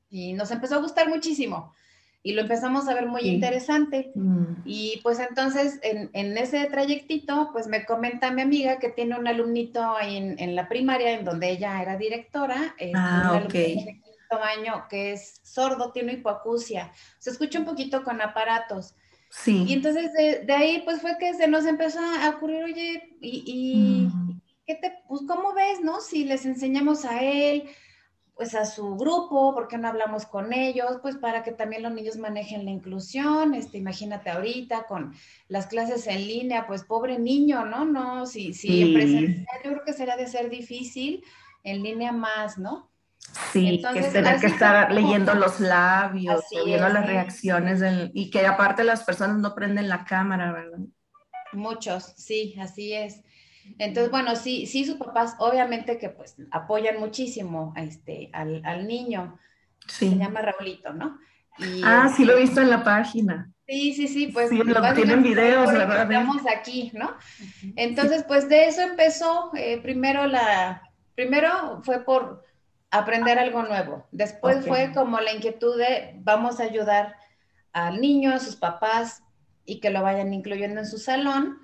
y 0.08 0.34
nos 0.34 0.50
empezó 0.50 0.76
a 0.76 0.80
gustar 0.82 1.08
muchísimo 1.08 1.74
y 2.26 2.32
lo 2.32 2.40
empezamos 2.40 2.88
a 2.88 2.94
ver 2.94 3.06
muy 3.06 3.20
interesante. 3.22 4.10
Mm. 4.14 4.62
Y 4.64 4.98
pues 5.02 5.20
entonces 5.20 5.78
en, 5.82 6.08
en, 6.14 6.38
ese 6.38 6.64
trayectito, 6.66 7.50
pues 7.52 7.66
me 7.66 7.84
comenta 7.84 8.30
mi 8.30 8.40
amiga 8.40 8.78
que 8.78 8.88
tiene 8.88 9.18
un 9.18 9.28
alumnito 9.28 9.94
ahí 9.94 10.16
en, 10.16 10.38
en 10.38 10.56
la 10.56 10.66
primaria, 10.66 11.12
en 11.12 11.26
donde 11.26 11.50
ella 11.50 11.82
era 11.82 11.98
directora, 11.98 12.74
es 12.78 12.92
ah, 12.96 13.42
un 13.42 13.48
de 13.48 14.00
quinto 14.02 14.42
año 14.42 14.86
que 14.88 15.12
es 15.12 15.40
sordo, 15.42 15.92
tiene 15.92 16.14
hipoacusia, 16.14 16.90
se 17.18 17.28
escucha 17.28 17.58
un 17.58 17.66
poquito 17.66 18.02
con 18.02 18.22
aparatos. 18.22 18.94
Sí. 19.42 19.64
Y 19.66 19.72
entonces 19.74 20.12
de, 20.12 20.52
ahí 20.52 20.82
pues 20.84 21.00
fue 21.00 21.16
que 21.18 21.34
se 21.34 21.48
nos 21.48 21.66
empezó 21.66 21.98
a 22.00 22.30
ocurrir, 22.30 22.64
oye, 22.64 23.16
y, 23.20 24.08
mm. 24.08 24.40
¿qué 24.64 24.76
te, 24.76 24.92
pues 25.08 25.22
cómo 25.26 25.52
ves, 25.52 25.80
no? 25.82 26.00
Si 26.00 26.24
les 26.24 26.46
enseñamos 26.46 27.04
a 27.04 27.20
él, 27.20 27.64
pues 28.36 28.54
a 28.54 28.64
su 28.64 28.96
grupo, 28.96 29.52
¿por 29.52 29.66
qué 29.68 29.76
no 29.76 29.88
hablamos 29.88 30.24
con 30.24 30.52
ellos? 30.52 30.98
Pues 31.02 31.16
para 31.16 31.42
que 31.42 31.52
también 31.52 31.82
los 31.82 31.92
niños 31.92 32.16
manejen 32.16 32.64
la 32.64 32.70
inclusión, 32.70 33.54
este, 33.54 33.78
imagínate 33.78 34.30
ahorita 34.30 34.86
con 34.86 35.12
las 35.48 35.66
clases 35.66 36.06
en 36.06 36.26
línea, 36.26 36.66
pues 36.66 36.84
pobre 36.84 37.18
niño, 37.18 37.64
¿no? 37.64 37.84
No, 37.84 38.26
si, 38.26 38.54
si 38.54 38.82
en 38.82 38.94
presencial 38.94 39.58
yo 39.64 39.70
creo 39.72 39.84
que 39.84 39.92
será 39.92 40.16
de 40.16 40.28
ser 40.28 40.48
difícil, 40.48 41.24
en 41.64 41.82
línea 41.82 42.12
más, 42.12 42.56
¿no? 42.56 42.93
Sí, 43.52 43.82
que 43.92 44.02
tener 44.02 44.40
que 44.40 44.46
estar 44.46 44.92
leyendo 44.92 45.34
los 45.34 45.60
labios, 45.60 46.44
viendo 46.64 46.88
las 46.88 47.06
reacciones 47.06 47.82
y 48.12 48.30
que 48.30 48.46
aparte 48.46 48.84
las 48.84 49.02
personas 49.02 49.38
no 49.38 49.54
prenden 49.54 49.88
la 49.88 50.04
cámara, 50.04 50.52
¿verdad? 50.52 50.78
Muchos, 51.52 52.14
sí, 52.16 52.56
así 52.60 52.92
es. 52.92 53.22
Entonces, 53.78 54.10
bueno, 54.10 54.36
sí, 54.36 54.66
sí, 54.66 54.84
sus 54.84 54.96
papás 54.96 55.36
obviamente 55.38 55.98
que 55.98 56.10
pues 56.10 56.36
apoyan 56.50 57.00
muchísimo 57.00 57.72
a 57.76 57.82
este, 57.82 58.30
al, 58.32 58.60
al 58.64 58.86
niño. 58.86 59.38
Sí. 59.86 60.10
Se 60.10 60.16
llama 60.16 60.42
Raulito, 60.42 60.92
¿no? 60.92 61.18
ah, 61.84 62.12
sí 62.14 62.24
lo 62.24 62.36
he 62.36 62.40
visto 62.40 62.60
en 62.60 62.70
la 62.70 62.82
página. 62.82 63.50
Sí, 63.66 63.94
sí, 63.94 64.08
sí, 64.08 64.26
pues 64.26 64.50
sí, 64.50 64.58
lo, 64.58 64.94
tienen 64.94 65.22
videos, 65.22 65.72
la 65.72 65.86
verdad. 65.86 66.12
Estamos 66.12 66.42
aquí, 66.54 66.90
¿no? 66.92 67.14
Entonces, 67.76 68.24
pues 68.28 68.48
de 68.48 68.66
eso 68.66 68.82
empezó 68.82 69.50
eh, 69.56 69.80
primero 69.80 70.26
la, 70.26 70.82
primero 71.14 71.80
fue 71.82 72.04
por 72.04 72.44
aprender 72.98 73.38
algo 73.38 73.62
nuevo. 73.62 74.06
Después 74.12 74.66
fue 74.66 74.92
como 74.94 75.18
la 75.20 75.32
inquietud 75.32 75.76
de 75.76 76.14
vamos 76.20 76.60
a 76.60 76.64
ayudar 76.64 77.16
al 77.72 78.00
niño, 78.00 78.32
a 78.32 78.38
sus 78.38 78.56
papás 78.56 79.22
y 79.64 79.80
que 79.80 79.90
lo 79.90 80.02
vayan 80.02 80.32
incluyendo 80.32 80.80
en 80.80 80.86
su 80.86 80.98
salón. 80.98 81.58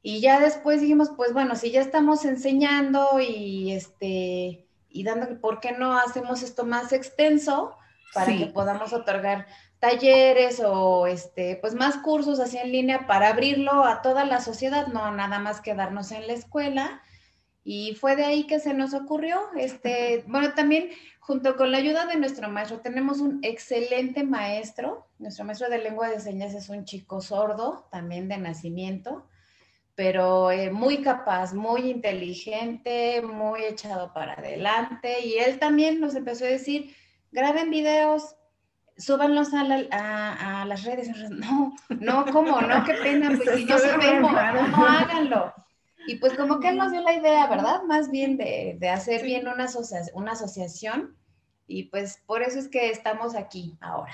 Y 0.00 0.20
ya 0.20 0.40
después 0.40 0.80
dijimos, 0.80 1.10
pues 1.14 1.32
bueno, 1.34 1.56
si 1.56 1.70
ya 1.72 1.80
estamos 1.80 2.24
enseñando 2.24 3.20
y 3.20 3.72
este 3.72 4.66
y 4.88 5.04
dando, 5.04 5.40
¿por 5.40 5.60
qué 5.60 5.72
no 5.72 5.98
hacemos 5.98 6.42
esto 6.42 6.64
más 6.64 6.92
extenso 6.92 7.76
para 8.14 8.34
que 8.34 8.46
podamos 8.46 8.94
otorgar 8.94 9.46
talleres 9.78 10.62
o 10.64 11.06
este, 11.06 11.56
pues 11.56 11.74
más 11.74 11.98
cursos 11.98 12.40
así 12.40 12.56
en 12.56 12.72
línea 12.72 13.06
para 13.06 13.28
abrirlo 13.28 13.84
a 13.84 14.00
toda 14.00 14.24
la 14.24 14.40
sociedad, 14.40 14.86
no 14.86 15.10
nada 15.10 15.38
más 15.38 15.60
quedarnos 15.60 16.12
en 16.12 16.26
la 16.26 16.32
escuela 16.32 17.02
y 17.68 17.96
fue 17.96 18.14
de 18.14 18.24
ahí 18.24 18.46
que 18.46 18.60
se 18.60 18.74
nos 18.74 18.94
ocurrió, 18.94 19.40
este, 19.56 20.22
bueno, 20.28 20.54
también 20.54 20.90
junto 21.18 21.56
con 21.56 21.72
la 21.72 21.78
ayuda 21.78 22.06
de 22.06 22.14
nuestro 22.14 22.48
maestro, 22.48 22.78
tenemos 22.78 23.18
un 23.18 23.40
excelente 23.42 24.22
maestro. 24.22 25.08
Nuestro 25.18 25.44
maestro 25.44 25.68
de 25.68 25.78
lengua 25.78 26.08
de 26.08 26.20
señas 26.20 26.54
es 26.54 26.68
un 26.68 26.84
chico 26.84 27.20
sordo, 27.20 27.88
también 27.90 28.28
de 28.28 28.38
nacimiento, 28.38 29.26
pero 29.96 30.52
eh, 30.52 30.70
muy 30.70 31.02
capaz, 31.02 31.54
muy 31.54 31.90
inteligente, 31.90 33.20
muy 33.22 33.64
echado 33.64 34.12
para 34.14 34.34
adelante. 34.34 35.26
Y 35.26 35.38
él 35.38 35.58
también 35.58 35.98
nos 35.98 36.14
empezó 36.14 36.44
a 36.44 36.48
decir, 36.48 36.94
graben 37.32 37.70
videos, 37.70 38.36
súbanlos 38.96 39.48
a, 39.54 40.60
a, 40.60 40.64
las 40.66 40.84
redes. 40.84 41.08
No, 41.30 41.74
no, 41.88 42.26
¿cómo? 42.26 42.60
No, 42.60 42.84
qué 42.84 42.94
pena, 42.94 43.36
pues 43.36 43.50
si 43.56 43.64
no 43.64 43.76
sabemos, 43.76 44.30
no, 44.30 44.86
háganlo. 44.86 45.65
Y 46.06 46.16
pues 46.16 46.34
como 46.34 46.60
que 46.60 46.68
él 46.68 46.76
nos 46.76 46.92
dio 46.92 47.00
la 47.00 47.14
idea, 47.14 47.46
¿verdad? 47.46 47.82
Más 47.84 48.10
bien 48.10 48.36
de, 48.36 48.78
hacer 48.88 49.22
bien 49.22 49.48
una, 49.48 49.66
una 50.14 50.32
asociación 50.32 51.16
y 51.66 51.84
pues 51.84 52.22
por 52.26 52.42
eso 52.42 52.58
es 52.58 52.68
que 52.68 52.90
estamos 52.90 53.34
aquí 53.34 53.76
ahora. 53.80 54.12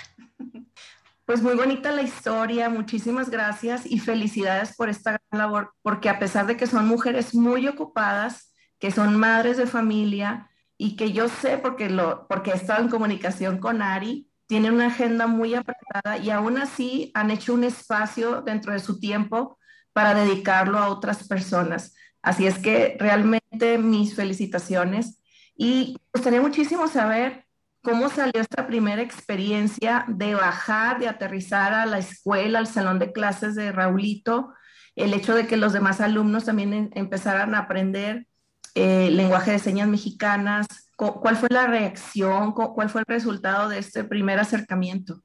Pues 1.25 1.41
muy 1.41 1.55
bonita 1.55 1.93
la 1.93 2.03
historia, 2.03 2.69
muchísimas 2.69 3.31
gracias 3.31 3.87
y 3.87 4.01
felicidades 4.01 4.75
por 4.77 4.89
esta 4.89 5.13
gran 5.13 5.41
labor, 5.41 5.73
porque 5.81 6.09
a 6.09 6.19
pesar 6.19 6.47
de 6.47 6.57
que 6.57 6.67
son 6.67 6.89
mujeres 6.89 7.35
muy 7.35 7.69
ocupadas, 7.69 8.53
que 8.81 8.91
son 8.91 9.17
madres 9.17 9.57
de 9.57 9.67
familia 9.67 10.51
y 10.77 10.97
que 10.97 11.13
yo 11.13 11.29
sé 11.29 11.59
porque, 11.59 11.89
lo, 11.89 12.27
porque 12.27 12.51
he 12.51 12.55
estado 12.55 12.83
en 12.83 12.89
comunicación 12.89 13.59
con 13.59 13.83
Ari, 13.83 14.29
tienen 14.47 14.75
una 14.75 14.89
agenda 14.89 15.29
muy 15.29 15.55
apretada 15.55 16.19
y 16.19 16.31
aún 16.31 16.59
así 16.59 17.13
han 17.15 17.31
hecho 17.31 17.55
un 17.55 17.65
espacio 17.65 18.43
dentro 18.43 18.73
de 18.73 18.81
su 18.81 18.99
tiempo 18.99 19.59
para 19.93 20.15
dedicarlo 20.15 20.79
a 20.79 20.89
otras 20.89 21.27
personas. 21.29 21.95
Así 22.23 22.47
es 22.47 22.59
que 22.59 22.97
realmente 22.99 23.79
mis 23.79 24.15
felicitaciones 24.15 25.21
y 25.57 25.97
gustaría 26.13 26.41
muchísimo 26.41 26.89
saber 26.89 27.47
cómo 27.83 28.09
salió 28.09 28.41
esta 28.41 28.67
primera 28.67 29.03
experiencia 29.03 30.05
de 30.09 30.35
bajar, 30.35 31.01
de 31.01 31.09
aterrizar 31.09 31.73
a 31.75 31.87
la 31.87 31.99
escuela, 31.99 32.59
al 32.59 32.67
salón 32.67 32.99
de 32.99 33.13
clases 33.13 33.55
de 33.55 33.73
Raulito, 33.73 34.53
el 34.95 35.15
hecho 35.15 35.35
de 35.35 35.47
que 35.47 35.57
los 35.57 35.73
demás 35.73 36.01
alumnos 36.01 36.45
también 36.45 36.91
empezaran 36.95 37.55
a 37.55 37.61
aprender 37.61 38.27
eh, 38.75 39.11
lenguaje 39.11 39.53
de 39.53 39.59
señas 39.59 39.89
mexicanas. 39.89 40.67
¿Cuál 40.97 41.37
fue 41.37 41.49
la 41.51 41.67
reacción? 41.67 42.53
¿Cuál 42.53 42.89
fue 42.89 43.01
el 43.01 43.07
resultado 43.09 43.69
de 43.69 43.79
este 43.79 44.05
primer 44.05 44.39
acercamiento? 44.39 45.23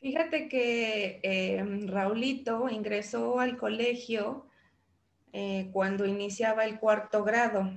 Fíjate 0.00 0.48
que 0.48 1.20
eh, 1.22 1.64
Raulito 1.86 2.68
ingresó 2.68 3.40
al 3.40 3.56
colegio 3.56 4.46
eh, 5.32 5.70
cuando 5.72 6.06
iniciaba 6.06 6.64
el 6.64 6.78
cuarto 6.78 7.24
grado. 7.24 7.70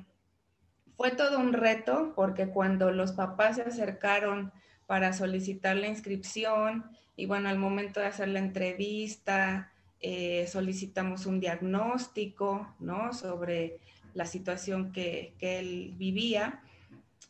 Fue 0.96 1.12
todo 1.12 1.40
un 1.40 1.54
reto 1.54 2.14
porque 2.16 2.48
cuando 2.48 2.92
los 2.92 3.14
papás 3.14 3.56
se 3.56 3.64
acercaron 3.64 4.52
para 4.86 5.14
solicitar 5.14 5.76
la 5.78 5.88
inscripción 5.88 6.86
y 7.16 7.26
bueno, 7.26 7.50
al 7.50 7.58
momento 7.58 8.00
de 8.00 8.06
hacer 8.08 8.28
la 8.28 8.40
entrevista, 8.40 9.72
eh, 10.00 10.48
solicitamos 10.48 11.26
un 11.26 11.40
diagnóstico, 11.40 12.76
¿no? 12.80 13.14
Sobre 13.14 13.80
la 14.14 14.26
situación 14.26 14.92
que, 14.92 15.34
que 15.40 15.60
él 15.60 15.94
vivía. 15.98 16.62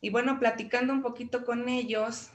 Y 0.01 0.09
bueno, 0.09 0.37
platicando 0.37 0.91
un 0.91 1.01
poquito 1.01 1.45
con 1.45 1.69
ellos, 1.69 2.31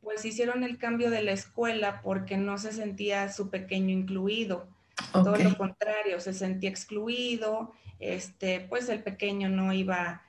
pues 0.00 0.24
hicieron 0.24 0.64
el 0.64 0.78
cambio 0.78 1.10
de 1.10 1.22
la 1.22 1.32
escuela 1.32 2.00
porque 2.02 2.36
no 2.36 2.58
se 2.58 2.72
sentía 2.72 3.30
su 3.30 3.50
pequeño 3.50 3.90
incluido. 3.90 4.68
Todo 5.12 5.36
lo 5.36 5.56
contrario, 5.56 6.20
se 6.20 6.32
sentía 6.32 6.70
excluido, 6.70 7.72
este, 7.98 8.60
pues 8.60 8.88
el 8.88 9.02
pequeño 9.02 9.48
no 9.48 9.72
iba 9.72 10.22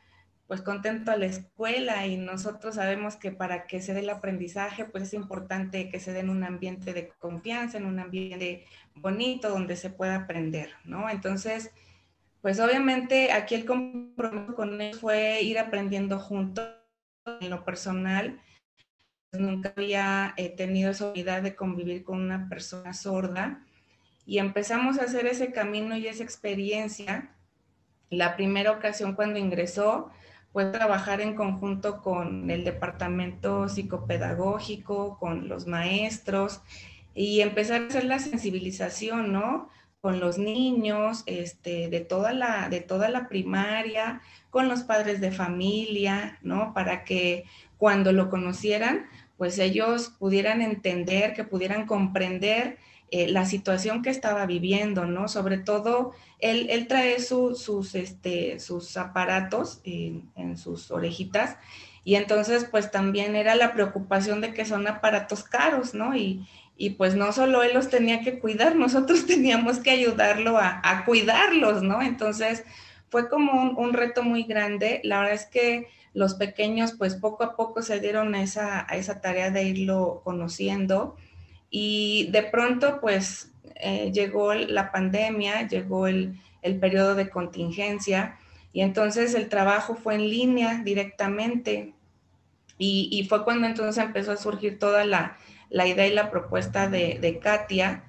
pues 0.48 0.62
contento 0.62 1.12
a 1.12 1.18
la 1.18 1.28
escuela 1.28 2.06
y 2.08 2.18
nosotros 2.18 2.76
sabemos 2.76 3.16
que 3.16 3.32
para 3.32 3.68
que 3.68 3.82
se 3.82 3.94
dé 3.94 4.02
el 4.02 4.10
aprendizaje 4.10 4.84
pues 4.84 5.04
es 5.04 5.14
importante 5.14 5.88
que 5.88 6.02
se 6.02 6.12
dé 6.12 6.20
en 6.20 6.30
un 6.30 6.44
ambiente 6.44 6.94
de 6.94 7.08
confianza, 7.20 7.78
en 7.78 7.86
un 7.86 8.00
ambiente 8.00 8.66
bonito 8.94 9.50
donde 9.50 9.78
se 9.78 9.90
pueda 9.90 10.16
aprender, 10.16 10.72
¿no? 10.84 11.10
Entonces, 11.10 11.72
pues 12.42 12.60
obviamente 12.60 13.32
aquí 13.32 13.56
el 13.56 13.66
compromiso 13.66 14.54
con 14.54 14.82
él 14.82 14.94
fue 14.96 15.42
ir 15.42 15.58
aprendiendo 15.58 16.20
juntos 16.20 16.68
en 17.40 17.50
lo 17.50 17.64
personal 17.64 18.42
nunca 19.40 19.74
había 19.76 20.34
eh, 20.38 20.50
tenido 20.50 20.92
esa 20.92 21.06
oportunidad 21.06 21.42
de 21.42 21.56
convivir 21.56 22.04
con 22.04 22.20
una 22.22 22.50
persona 22.50 22.94
sorda 22.94 23.64
y 24.26 24.40
empezamos 24.40 25.00
a 25.00 25.04
hacer 25.04 25.26
ese 25.26 25.52
camino 25.52 25.96
y 25.96 26.08
esa 26.08 26.24
experiencia. 26.24 27.34
La 28.10 28.36
primera 28.36 28.72
ocasión 28.72 29.14
cuando 29.14 29.40
ingresó 29.40 30.12
fue 30.52 30.66
trabajar 30.66 31.22
en 31.22 31.36
conjunto 31.36 32.02
con 32.02 32.52
el 32.52 32.66
departamento 32.66 33.70
psicopedagógico, 33.70 35.18
con 35.18 35.48
los 35.48 35.66
maestros 35.66 36.62
y 37.14 37.40
empezar 37.40 37.84
a 37.84 37.88
hacer 37.88 38.04
la 38.04 38.20
sensibilización, 38.20 39.32
¿no? 39.32 39.70
Con 40.02 40.20
los 40.20 40.38
niños, 40.38 41.24
este, 41.26 41.90
de 41.90 42.02
toda 42.02 42.34
la, 42.34 42.68
de 42.70 42.82
toda 42.82 43.08
la 43.08 43.30
primaria, 43.30 44.22
con 44.50 44.68
los 44.68 44.84
padres 44.84 45.22
de 45.22 45.32
familia, 45.32 46.38
¿no? 46.42 46.74
Para 46.74 47.06
que 47.06 47.46
cuando 47.78 48.12
lo 48.12 48.30
conocieran, 48.30 49.08
pues 49.42 49.58
ellos 49.58 50.14
pudieran 50.20 50.62
entender, 50.62 51.34
que 51.34 51.44
pudieran 51.44 51.88
comprender 51.88 52.78
eh, 53.10 53.28
la 53.28 53.48
situación 53.48 54.04
que 54.04 54.12
estaba 54.12 54.46
viviendo, 54.46 55.06
¿no? 55.06 55.28
Sobre 55.28 55.58
todo, 55.58 56.12
él, 56.38 56.68
él 56.70 56.86
trae 56.86 57.20
sus, 57.20 57.96
este, 57.96 58.60
sus 58.60 58.98
aparatos 58.98 59.82
en, 59.84 60.58
sus 60.60 60.92
orejitas 60.92 61.58
y 62.04 62.18
entonces 62.18 62.68
pues 62.70 62.92
también 62.92 63.36
era 63.36 63.56
la 63.56 63.74
preocupación 63.74 64.42
de 64.42 64.54
que 64.54 64.64
son 64.64 64.88
aparatos 64.88 65.42
caros, 65.42 65.96
¿no? 65.96 66.16
Y, 66.16 66.46
pues 67.00 67.16
no 67.16 67.32
solo 67.32 67.64
él 67.64 67.74
los 67.74 67.90
tenía 67.90 68.22
que 68.22 68.38
cuidar, 68.38 68.76
nosotros 68.86 69.26
teníamos 69.26 69.80
que 69.80 69.90
ayudarlo 69.90 70.60
a, 70.60 71.04
cuidarlos, 71.04 71.82
¿no? 71.82 72.04
Entonces 72.04 72.64
fue 73.12 73.28
como 73.28 73.72
un, 73.78 73.94
reto 73.94 74.24
muy 74.24 74.44
grande. 74.44 75.02
La 75.04 75.20
verdad 75.20 75.36
es 75.36 75.46
que 75.46 75.90
los 76.14 76.36
pequeños 76.36 76.94
pues 76.94 77.16
poco 77.16 77.44
a 77.44 77.58
poco 77.58 77.82
se 77.82 78.00
dieron 78.00 78.34
a 78.36 78.42
esa, 78.42 79.22
tarea 79.22 79.52
de 79.52 79.64
irlo 79.64 80.22
conociendo 80.24 81.18
y 81.70 82.30
de 82.32 82.44
pronto 82.44 83.00
pues 83.02 83.52
eh, 83.76 84.12
llegó 84.14 84.54
la 84.54 84.94
pandemia, 84.94 85.68
llegó 85.68 86.08
el, 86.08 86.40
periodo 86.80 87.16
de 87.16 87.30
contingencia 87.30 88.38
y 88.72 88.82
entonces 88.82 89.34
el 89.34 89.50
trabajo 89.50 89.96
fue 89.96 90.16
en 90.16 90.30
línea 90.30 90.82
directamente 90.84 91.94
y, 92.78 93.26
fue 93.30 93.44
cuando 93.44 93.68
entonces 93.68 94.04
empezó 94.04 94.32
a 94.32 94.38
surgir 94.38 94.80
toda 94.80 95.06
la 95.06 95.88
idea 95.88 96.08
y 96.08 96.14
la 96.14 96.32
propuesta 96.32 96.88
de, 96.88 97.40
Katia. 97.44 98.06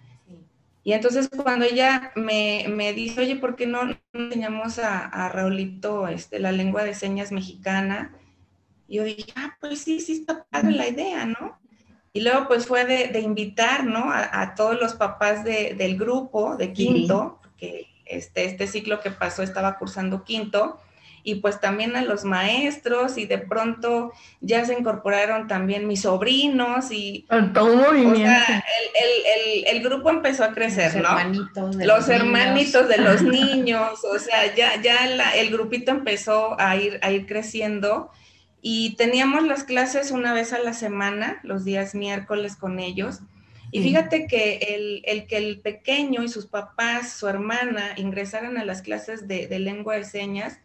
Y 0.85 0.93
entonces 0.93 1.29
cuando 1.29 1.65
ella 1.65 2.13
me, 2.17 2.67
me, 2.69 2.93
dice, 2.93 3.21
oye, 3.21 3.37
¿por 3.37 3.55
qué 3.55 3.67
no 3.67 3.83
enseñamos 4.13 4.79
a, 4.79 5.07
a 5.07 5.29
Raulito 5.29 6.09
este, 6.09 6.41
la 6.41 6.51
lengua 6.51 6.83
de 6.83 6.95
señas 6.95 7.31
mexicana? 7.31 8.17
Y 8.89 8.97
yo 8.97 9.05
dije, 9.05 9.33
ah, 9.37 9.57
pues 9.61 9.81
sí, 9.81 10.01
sí 10.01 10.13
está 10.13 10.45
padre 10.51 10.73
la 10.73 10.89
idea, 10.89 11.25
¿no? 11.25 11.59
Y 12.13 12.21
luego 12.21 12.47
pues 12.47 12.67
fue 12.67 12.85
de, 12.85 13.21
invitar, 13.21 13.85
¿no? 13.85 14.11
A, 14.13 14.55
todos 14.55 14.79
los 14.79 14.95
papás 14.95 15.45
del 15.45 15.97
grupo 15.97 16.57
de 16.57 16.73
quinto, 16.73 17.41
que 17.57 17.87
este, 18.05 18.45
este 18.45 18.67
ciclo 18.67 19.01
que 19.01 19.11
pasó 19.11 19.43
estaba 19.43 19.79
cursando 19.79 20.25
quinto, 20.25 20.79
y 21.25 21.37
pues 21.37 21.61
también 21.61 21.97
a 21.97 22.03
los 22.03 22.25
maestros 22.25 23.17
y 23.17 23.27
de 23.27 23.39
pronto 23.39 24.13
ya 24.41 24.65
se 24.65 24.75
incorporaron 24.79 25.47
también 25.47 25.87
mis 25.87 26.03
sobrinos 26.03 26.91
y 26.91 27.27
todo 27.55 27.77
movimiento. 27.77 28.23
O 28.23 28.25
sea, 28.25 28.65
el, 29.67 29.83
grupo 29.83 30.11
empezó 30.11 30.45
a 30.45 30.53
crecer, 30.53 30.95
los 30.95 31.05
Hermanitos 31.05 31.77
de 31.77 31.87
los, 31.87 32.09
hermanitos 32.09 32.89
de 32.89 32.99
los 32.99 33.23
niños, 33.23 34.05
o 34.05 34.19
sea, 34.19 34.55
ya, 34.55 34.81
ya 34.81 34.97
el 35.35 35.51
grupito 35.51 35.91
empezó 35.91 36.59
a 36.61 36.77
ir, 36.77 36.99
a 37.03 37.11
ir 37.11 37.27
creciendo 37.27 38.11
y 38.61 38.95
teníamos 38.97 39.45
las 39.45 39.65
clases 39.65 40.11
una 40.11 40.33
vez 40.33 40.53
a 40.53 40.59
la 40.59 40.73
semana, 40.73 41.41
los 41.43 41.65
días 41.65 41.95
miércoles 41.95 42.57
con 42.57 42.79
ellos. 42.79 43.21
Y 43.75 43.83
fíjate 43.83 44.27
que 44.27 44.59
el, 44.75 45.03
el, 45.07 45.27
que 45.27 45.39
el 45.39 45.61
pequeño 45.61 46.23
y 46.23 46.29
sus 46.29 46.47
papás, 46.47 47.15
su 47.15 47.27
hermana, 47.27 47.95
ingresaran 47.97 48.59
a 48.59 48.67
las 48.67 48.83
clases 48.83 49.27
de, 49.27 49.47
de 49.47 49.59
lengua 49.59 49.95
de 49.95 50.05
señas, 50.05 50.59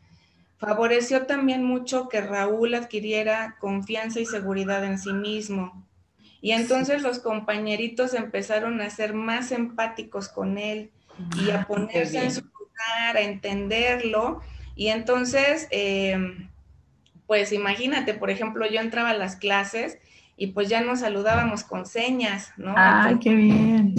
Favoreció 0.57 1.27
también 1.27 1.63
mucho 1.63 2.09
que 2.09 2.21
Raúl 2.21 2.73
adquiriera 2.73 3.57
confianza 3.59 4.19
y 4.19 4.25
seguridad 4.25 4.83
en 4.83 4.97
sí 4.97 5.13
mismo. 5.13 5.85
Y 6.41 6.51
entonces 6.51 7.01
los 7.01 7.19
compañeritos 7.19 8.13
empezaron 8.13 8.81
a 8.81 8.89
ser 8.89 9.13
más 9.13 9.51
empáticos 9.51 10.29
con 10.29 10.57
él 10.57 10.91
y 11.43 11.51
a 11.51 11.61
ah, 11.61 11.67
ponerse 11.67 12.23
en 12.23 12.31
su 12.31 12.41
lugar, 12.41 13.17
a 13.17 13.21
entenderlo. 13.21 14.41
Y 14.75 14.87
entonces, 14.87 15.67
em, 15.71 16.49
pues 17.25 17.51
imagínate, 17.51 18.13
por 18.13 18.29
ejemplo, 18.29 18.67
yo 18.67 18.79
entraba 18.79 19.11
a 19.11 19.17
las 19.17 19.35
clases 19.35 19.97
y 20.37 20.47
pues 20.47 20.69
ya 20.69 20.81
nos 20.81 20.99
saludábamos 21.01 21.63
con 21.63 21.85
señas, 21.85 22.51
¿no? 22.57 22.73
¡Ay, 22.77 23.17
qué 23.19 23.33
bien! 23.33 23.95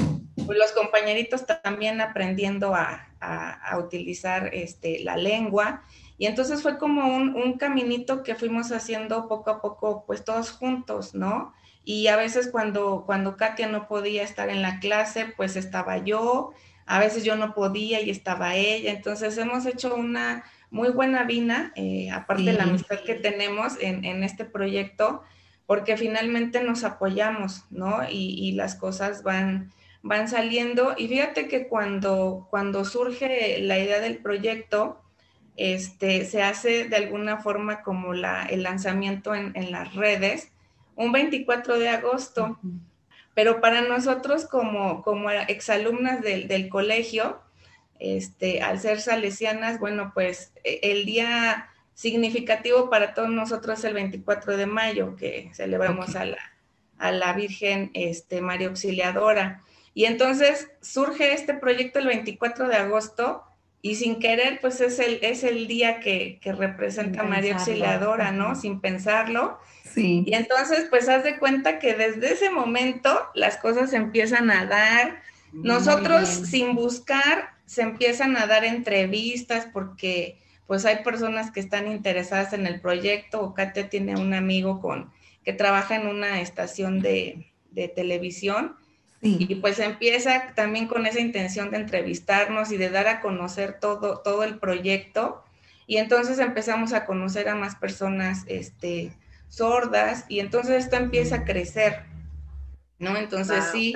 Pues 0.48 0.58
los 0.58 0.72
compañeritos 0.72 1.44
también 1.62 2.00
aprendiendo 2.00 2.74
a, 2.74 3.06
a 3.20 3.78
utilizar 3.78 4.50
este, 4.52 5.00
la 5.04 5.16
lengua 5.16 5.82
y 6.18 6.26
entonces 6.26 6.62
fue 6.62 6.78
como 6.78 7.06
un, 7.06 7.52
caminito 7.58 8.24
que 8.24 8.34
fuimos 8.34 8.72
haciendo 8.72 9.28
poco 9.28 9.50
a 9.50 9.62
poco, 9.62 10.04
pues 10.04 10.24
todos 10.24 10.50
juntos, 10.50 11.14
¿no? 11.14 11.54
Y 11.84 12.08
a 12.08 12.16
veces 12.16 12.48
cuando, 12.50 13.04
cuando 13.06 13.36
Katia 13.36 13.68
no 13.68 13.86
podía 13.86 14.24
estar 14.24 14.50
en 14.50 14.60
la 14.60 14.80
clase, 14.80 15.32
pues 15.36 15.54
estaba 15.54 15.98
yo, 15.98 16.50
a 16.86 16.98
veces 16.98 17.22
yo 17.22 17.36
no 17.36 17.54
podía 17.54 18.00
y 18.00 18.10
estaba 18.10 18.56
ella. 18.56 18.90
Entonces 18.90 19.38
hemos 19.38 19.64
hecho 19.64 19.94
una 19.94 20.44
muy 20.70 20.90
buena 20.90 21.22
vina, 21.22 21.72
eh, 21.76 22.10
aparte 22.10 22.42
de 22.42 22.52
la 22.54 22.64
amistad 22.64 22.98
que 23.06 23.14
tenemos 23.14 23.74
en, 23.80 24.24
este 24.24 24.44
proyecto, 24.44 25.22
porque 25.66 25.96
finalmente 25.96 26.62
nos 26.64 26.82
apoyamos, 26.82 27.64
¿no? 27.70 28.00
Y, 28.10 28.52
las 28.52 28.74
cosas 28.74 29.22
van, 29.22 29.72
van 30.08 30.28
saliendo. 30.28 30.94
Y 30.96 31.08
fíjate 31.08 31.48
que 31.48 31.68
cuando, 31.68 32.46
cuando 32.50 32.84
surge 32.84 33.58
la 33.60 33.78
idea 33.78 34.00
del 34.00 34.18
proyecto, 34.18 35.00
este, 35.56 36.24
se 36.24 36.42
hace 36.42 36.88
de 36.88 36.96
alguna 36.96 37.38
forma 37.38 37.82
como 37.82 38.14
la, 38.14 38.44
el 38.44 38.62
lanzamiento 38.62 39.34
en, 39.34 39.70
las 39.70 39.94
redes, 39.94 40.50
un 40.96 41.12
24 41.12 41.78
de 41.78 41.90
agosto. 41.90 42.58
Pero 43.34 43.60
para 43.60 43.82
nosotros 43.82 44.46
como, 44.46 45.02
como 45.02 45.30
exalumnas 45.30 46.22
del, 46.22 46.48
del 46.48 46.68
colegio, 46.68 47.40
este, 47.98 48.62
al 48.62 48.80
ser 48.80 49.00
salesianas, 49.00 49.78
bueno, 49.78 50.12
pues 50.14 50.52
e, 50.64 50.80
el 50.82 51.04
día 51.04 51.68
significativo 51.94 52.90
para 52.90 53.14
todos 53.14 53.30
nosotros 53.30 53.80
es 53.80 53.84
el 53.84 53.94
24 53.94 54.56
de 54.56 54.66
mayo, 54.66 55.16
que 55.16 55.50
celebramos 55.52 56.14
a, 56.14 56.24
la, 56.24 56.38
a 56.98 57.10
la 57.10 57.32
Virgen 57.32 57.90
este, 57.94 58.40
María 58.40 58.68
Auxiliadora. 58.68 59.62
Y 59.94 60.04
entonces 60.04 60.70
surge 60.80 61.32
este 61.32 61.54
proyecto 61.54 61.98
el 61.98 62.06
24 62.06 62.68
de 62.68 62.76
agosto 62.76 63.44
y 63.80 63.94
sin 63.94 64.18
querer, 64.18 64.58
pues 64.60 64.80
es 64.80 64.98
el, 64.98 65.18
es 65.22 65.44
el 65.44 65.68
día 65.68 66.00
que, 66.00 66.40
representa 66.44 67.20
a 67.20 67.24
María 67.24 67.54
Auxiliadora, 67.54 68.32
¿no? 68.32 68.56
Sin 68.56 68.80
pensarlo. 68.80 69.58
Sí. 69.84 70.24
Y 70.26 70.34
entonces, 70.34 70.86
pues 70.90 71.08
haz 71.08 71.22
de 71.22 71.38
cuenta 71.38 71.78
que 71.78 71.94
desde 71.94 72.32
ese 72.32 72.50
momento 72.50 73.20
las 73.34 73.56
cosas 73.56 73.90
se 73.90 73.96
empiezan 73.96 74.50
a 74.50 74.66
dar. 74.66 75.22
Nosotros 75.52 76.28
sin 76.28 76.74
buscar 76.74 77.50
se 77.66 77.82
empiezan 77.82 78.36
a 78.36 78.46
dar 78.46 78.64
entrevistas 78.64 79.68
porque 79.72 80.38
pues 80.66 80.84
hay 80.84 81.02
personas 81.04 81.50
que 81.50 81.60
están 81.60 81.86
interesadas 81.86 82.52
en 82.52 82.66
el 82.66 82.80
proyecto. 82.80 83.42
O 83.42 83.54
Katia 83.54 83.88
tiene 83.88 84.16
un 84.16 84.34
amigo 84.34 84.80
con, 84.80 85.10
que 85.44 85.52
trabaja 85.52 85.94
en 85.96 86.08
una 86.08 86.40
estación 86.40 87.00
de, 87.00 87.52
de 87.70 87.88
televisión 87.88 88.76
y 89.20 89.56
pues 89.56 89.80
empieza 89.80 90.52
también 90.54 90.86
con 90.86 91.06
esa 91.06 91.20
intención 91.20 91.70
de 91.70 91.78
entrevistarnos 91.78 92.70
y 92.70 92.76
de 92.76 92.90
dar 92.90 93.08
a 93.08 93.20
conocer 93.20 93.78
todo, 93.80 94.18
todo 94.18 94.44
el 94.44 94.58
proyecto. 94.58 95.42
Y 95.86 95.96
entonces 95.96 96.38
empezamos 96.38 96.92
a 96.92 97.04
conocer 97.04 97.48
a 97.48 97.54
más 97.54 97.74
personas 97.74 98.44
este, 98.46 99.12
sordas 99.48 100.24
y 100.28 100.40
entonces 100.40 100.84
esto 100.84 100.96
empieza 100.96 101.36
a 101.36 101.44
crecer, 101.44 102.04
¿no? 102.98 103.16
Entonces 103.16 103.64
sí, 103.72 103.94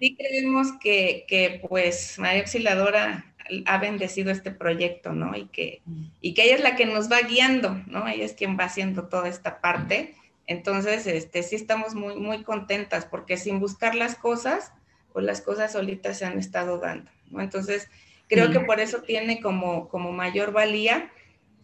sí 0.00 0.16
creemos 0.16 0.68
que, 0.80 1.24
que, 1.28 1.62
pues 1.68 2.18
María 2.18 2.40
Auxiliadora 2.40 3.24
ha 3.66 3.78
bendecido 3.78 4.32
este 4.32 4.50
proyecto, 4.50 5.12
¿no? 5.12 5.36
Y 5.36 5.46
que, 5.46 5.82
y 6.20 6.34
que 6.34 6.44
ella 6.44 6.56
es 6.56 6.62
la 6.62 6.74
que 6.74 6.86
nos 6.86 7.10
va 7.10 7.20
guiando, 7.20 7.80
¿no? 7.86 8.08
Ella 8.08 8.24
es 8.24 8.32
quien 8.32 8.58
va 8.58 8.64
haciendo 8.64 9.04
toda 9.04 9.28
esta 9.28 9.60
parte. 9.60 10.14
Entonces, 10.46 11.06
este, 11.06 11.42
sí 11.42 11.56
estamos 11.56 11.94
muy, 11.94 12.16
muy 12.16 12.42
contentas 12.42 13.04
porque 13.04 13.36
sin 13.36 13.58
buscar 13.58 13.94
las 13.94 14.14
cosas, 14.14 14.72
pues 15.12 15.24
las 15.24 15.40
cosas 15.40 15.72
solitas 15.72 16.18
se 16.18 16.24
han 16.24 16.38
estado 16.38 16.78
dando, 16.78 17.10
¿no? 17.30 17.40
Entonces, 17.40 17.88
creo 18.28 18.50
que 18.50 18.60
por 18.60 18.80
eso 18.80 19.02
tiene 19.02 19.40
como, 19.40 19.88
como 19.88 20.12
mayor 20.12 20.52
valía. 20.52 21.10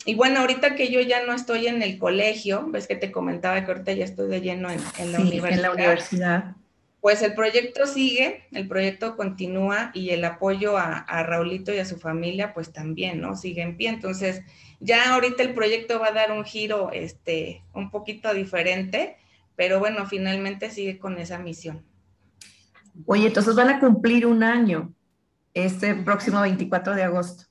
Y 0.04 0.14
bueno, 0.14 0.40
ahorita 0.40 0.74
que 0.74 0.90
yo 0.90 1.00
ya 1.00 1.24
no 1.24 1.32
estoy 1.32 1.68
en 1.68 1.82
el 1.82 1.98
colegio, 1.98 2.66
ves 2.68 2.88
que 2.88 2.96
te 2.96 3.12
comentaba 3.12 3.64
que 3.64 3.70
ahorita 3.70 3.92
ya 3.92 4.04
estoy 4.04 4.28
de 4.28 4.40
lleno 4.40 4.68
en, 4.70 5.12
la, 5.12 5.20
universidad, 5.20 5.52
en 5.52 5.62
la 5.62 5.70
universidad. 5.72 6.56
Pues 7.00 7.22
el 7.22 7.34
proyecto 7.34 7.86
sigue, 7.86 8.44
el 8.52 8.66
proyecto 8.66 9.16
continúa 9.16 9.90
y 9.94 10.10
el 10.10 10.24
apoyo 10.24 10.76
a, 10.76 10.98
a 10.98 11.22
Raulito 11.22 11.72
y 11.72 11.78
a 11.78 11.84
su 11.84 11.98
familia, 11.98 12.52
pues 12.54 12.72
también, 12.72 13.20
¿no? 13.20 13.36
Sigue 13.36 13.62
en 13.62 13.76
pie. 13.76 13.90
Entonces, 13.90 14.42
ya 14.82 15.14
ahorita 15.14 15.42
el 15.44 15.54
proyecto 15.54 16.00
va 16.00 16.08
a 16.08 16.12
dar 16.12 16.32
un 16.32 16.44
giro 16.44 16.90
este, 16.92 17.62
un 17.72 17.90
poquito 17.90 18.34
diferente, 18.34 19.16
pero 19.54 19.78
bueno, 19.78 20.06
finalmente 20.06 20.70
sigue 20.70 20.98
con 20.98 21.18
esa 21.18 21.38
misión. 21.38 21.84
Oye, 23.06 23.28
entonces 23.28 23.54
van 23.54 23.70
a 23.70 23.80
cumplir 23.80 24.26
un 24.26 24.42
año 24.42 24.92
este 25.54 25.94
próximo 25.94 26.40
24 26.40 26.94
de 26.96 27.04
agosto. 27.04 27.44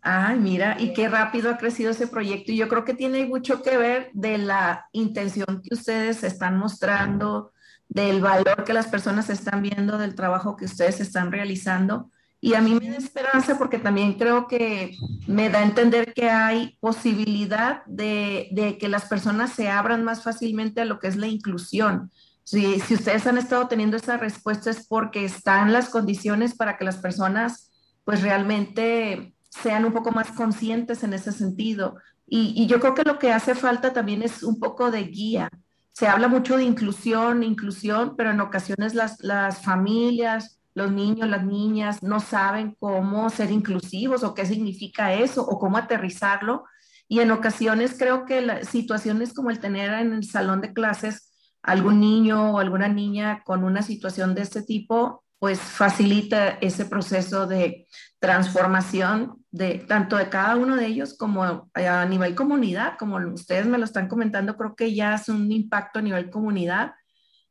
Ay, 0.00 0.38
mira, 0.38 0.76
y 0.78 0.92
qué 0.92 1.08
rápido 1.08 1.50
ha 1.50 1.58
crecido 1.58 1.90
ese 1.90 2.06
proyecto. 2.06 2.52
Y 2.52 2.56
yo 2.56 2.68
creo 2.68 2.84
que 2.84 2.94
tiene 2.94 3.26
mucho 3.26 3.62
que 3.62 3.76
ver 3.76 4.10
de 4.12 4.38
la 4.38 4.88
intención 4.92 5.60
que 5.62 5.74
ustedes 5.74 6.22
están 6.22 6.56
mostrando, 6.56 7.52
del 7.88 8.20
valor 8.20 8.64
que 8.64 8.72
las 8.72 8.86
personas 8.86 9.28
están 9.30 9.62
viendo, 9.62 9.98
del 9.98 10.14
trabajo 10.14 10.56
que 10.56 10.66
ustedes 10.66 11.00
están 11.00 11.32
realizando. 11.32 12.10
Y 12.40 12.54
a 12.54 12.60
mí 12.60 12.74
me 12.74 12.90
da 12.90 12.96
esperanza 12.96 13.58
porque 13.58 13.78
también 13.78 14.14
creo 14.14 14.46
que 14.46 14.96
me 15.26 15.50
da 15.50 15.58
a 15.58 15.64
entender 15.64 16.14
que 16.14 16.30
hay 16.30 16.76
posibilidad 16.80 17.84
de, 17.86 18.76
que 18.78 18.88
las 18.88 19.06
personas 19.06 19.52
se 19.52 19.68
abran 19.68 20.04
más 20.04 20.22
fácilmente 20.22 20.80
a 20.80 20.84
lo 20.84 21.00
que 21.00 21.08
es 21.08 21.16
la 21.16 21.26
inclusión. 21.26 22.12
Si, 22.44 22.78
si 22.80 22.94
ustedes 22.94 23.26
han 23.26 23.38
estado 23.38 23.66
teniendo 23.66 23.96
esa 23.96 24.16
respuesta 24.16 24.70
es 24.70 24.86
porque 24.86 25.24
están 25.24 25.72
las 25.72 25.88
condiciones 25.88 26.54
para 26.54 26.78
que 26.78 26.84
las 26.84 26.96
personas 26.96 27.70
pues 28.04 28.22
realmente 28.22 29.34
sean 29.50 29.84
un 29.84 29.92
poco 29.92 30.12
más 30.12 30.30
conscientes 30.30 31.02
en 31.02 31.14
ese 31.14 31.32
sentido. 31.32 31.96
Y, 32.26 32.54
y 32.56 32.66
yo 32.66 32.78
creo 32.78 32.94
que 32.94 33.02
lo 33.02 33.18
que 33.18 33.32
hace 33.32 33.56
falta 33.56 33.92
también 33.92 34.22
es 34.22 34.44
un 34.44 34.60
poco 34.60 34.92
de 34.92 35.04
guía. 35.04 35.50
Se 35.92 36.06
habla 36.06 36.28
mucho 36.28 36.56
de 36.56 36.62
inclusión, 36.62 37.42
inclusión, 37.42 38.14
pero 38.16 38.30
en 38.30 38.40
ocasiones 38.40 38.94
las, 38.94 39.20
las 39.24 39.62
familias, 39.62 40.57
los 40.78 40.90
niños, 40.92 41.28
las 41.28 41.44
niñas 41.44 42.02
no 42.02 42.20
saben 42.20 42.76
cómo 42.78 43.28
ser 43.28 43.50
inclusivos 43.50 44.22
o 44.22 44.34
qué 44.34 44.46
significa 44.46 45.12
eso 45.12 45.42
o 45.42 45.58
cómo 45.58 45.76
aterrizarlo. 45.76 46.64
Y 47.08 47.20
en 47.20 47.30
ocasiones 47.30 47.96
creo 47.98 48.24
que 48.24 48.40
las 48.40 48.68
situaciones 48.68 49.34
como 49.34 49.50
el 49.50 49.60
tener 49.60 49.92
en 49.92 50.12
el 50.12 50.24
salón 50.24 50.60
de 50.60 50.72
clases 50.72 51.30
algún 51.62 52.00
niño 52.00 52.52
o 52.52 52.58
alguna 52.58 52.88
niña 52.88 53.42
con 53.44 53.64
una 53.64 53.82
situación 53.82 54.34
de 54.34 54.42
este 54.42 54.62
tipo, 54.62 55.24
pues 55.38 55.60
facilita 55.60 56.50
ese 56.60 56.86
proceso 56.86 57.46
de 57.46 57.86
transformación 58.18 59.44
de 59.50 59.78
tanto 59.78 60.16
de 60.16 60.28
cada 60.28 60.56
uno 60.56 60.76
de 60.76 60.86
ellos 60.86 61.16
como 61.16 61.70
a 61.74 62.06
nivel 62.06 62.34
comunidad, 62.34 62.96
como 62.98 63.16
ustedes 63.32 63.66
me 63.66 63.78
lo 63.78 63.84
están 63.84 64.08
comentando, 64.08 64.56
creo 64.56 64.74
que 64.74 64.94
ya 64.94 65.14
es 65.14 65.28
un 65.28 65.50
impacto 65.52 65.98
a 65.98 66.02
nivel 66.02 66.30
comunidad. 66.30 66.92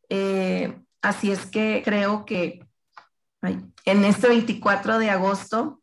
Eh, 0.10 0.84
Así 1.02 1.32
es 1.32 1.46
que 1.46 1.84
creo 1.86 2.26
que 2.26 2.67
en 3.48 4.06
este 4.06 4.28
24 4.28 5.00
de 5.00 5.10
agosto, 5.10 5.82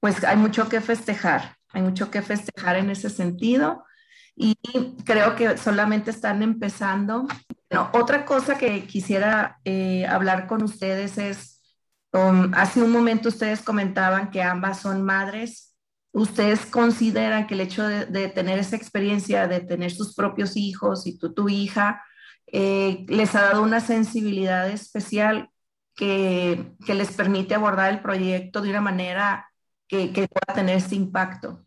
pues 0.00 0.22
hay 0.24 0.36
mucho 0.36 0.68
que 0.68 0.80
festejar, 0.80 1.56
hay 1.70 1.82
mucho 1.82 2.10
que 2.10 2.22
festejar 2.22 2.76
en 2.76 2.90
ese 2.90 3.08
sentido 3.08 3.84
y 4.36 4.56
creo 5.04 5.36
que 5.36 5.56
solamente 5.56 6.10
están 6.10 6.42
empezando. 6.42 7.26
otra 7.92 8.24
cosa 8.24 8.58
que 8.58 8.84
quisiera 8.86 9.58
eh, 9.64 10.06
hablar 10.06 10.46
con 10.46 10.62
ustedes 10.62 11.18
es, 11.18 11.62
um, 12.12 12.52
hace 12.54 12.82
un 12.82 12.90
momento 12.90 13.28
ustedes 13.28 13.62
comentaban 13.62 14.30
que 14.30 14.42
ambas 14.42 14.80
son 14.80 15.02
madres. 15.02 15.74
¿Ustedes 16.12 16.66
consideran 16.66 17.46
que 17.46 17.54
el 17.54 17.60
hecho 17.60 17.84
de, 17.84 18.28
tener 18.28 18.58
esa 18.60 18.76
experiencia, 18.76 19.48
de 19.48 19.60
tener 19.60 19.90
sus 19.90 20.14
propios 20.14 20.56
hijos 20.56 21.08
y 21.08 21.18
tu 21.18 21.48
hija, 21.48 22.04
eh, 22.46 23.04
les 23.08 23.34
ha 23.34 23.42
dado 23.42 23.62
una 23.62 23.80
sensibilidad 23.80 24.68
especial 24.68 25.50
que, 25.94 26.72
que, 26.84 26.94
les 26.94 27.12
permite 27.16 27.54
abordar 27.54 27.92
el 27.92 28.00
proyecto 28.00 28.60
de 28.60 28.70
una 28.70 28.80
manera 28.80 29.50
que, 29.86 30.12
que 30.12 30.28
pueda 30.28 30.54
tener 30.54 30.76
este 30.76 30.96
impacto? 30.96 31.64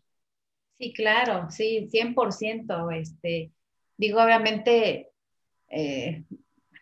Sí, 0.78 0.92
claro, 0.92 1.50
sí, 1.50 1.88
100%. 1.90 2.90
Este, 2.92 3.52
digo, 3.96 4.22
obviamente, 4.22 5.10
eh, 5.68 6.24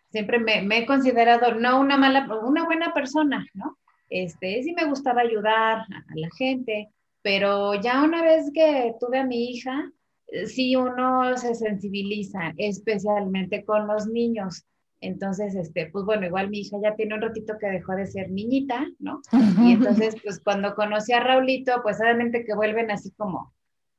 siempre 0.09 0.39
me, 0.39 0.77
he 0.77 0.85
considerado 0.85 1.55
no 1.55 1.79
una 1.79 1.97
mala, 1.97 2.27
una 2.43 2.65
buena 2.65 2.93
persona, 2.93 3.45
¿no? 3.53 3.77
Este, 4.09 4.63
sí 4.63 4.73
me 4.73 4.85
gustaba 4.85 5.21
ayudar 5.21 5.79
a, 5.79 6.15
la 6.15 6.29
gente, 6.37 6.89
pero 7.21 7.73
ya 7.75 8.03
una 8.03 8.21
vez 8.21 8.51
que 8.53 8.93
tuve 8.99 9.19
a 9.19 9.25
mi 9.25 9.49
hija, 9.49 9.91
eh, 10.27 10.45
sí 10.47 10.75
uno 10.75 11.35
se 11.37 11.55
sensibiliza, 11.55 12.53
especialmente 12.57 13.65
con 13.65 13.87
los 13.87 14.07
niños. 14.07 14.65
Entonces, 14.99 15.55
este, 15.55 15.89
pues 15.91 16.05
bueno, 16.05 16.25
igual 16.25 16.49
mi 16.49 16.59
hija 16.59 16.77
ya 16.81 16.95
tiene 16.95 17.15
un 17.15 17.21
ratito 17.21 17.57
que 17.59 17.67
dejó 17.67 17.93
de 17.95 18.07
ser 18.07 18.31
niñita, 18.31 18.87
¿no? 18.99 19.21
Y 19.31 19.71
entonces, 19.73 20.15
pues 20.23 20.39
cuando 20.39 20.75
conocí 20.75 21.13
a 21.13 21.19
Raulito, 21.19 21.81
pues 21.83 21.99
obviamente 22.01 22.45
que 22.45 22.55
vuelven 22.55 22.91
así 22.91 23.11
como 23.11 23.53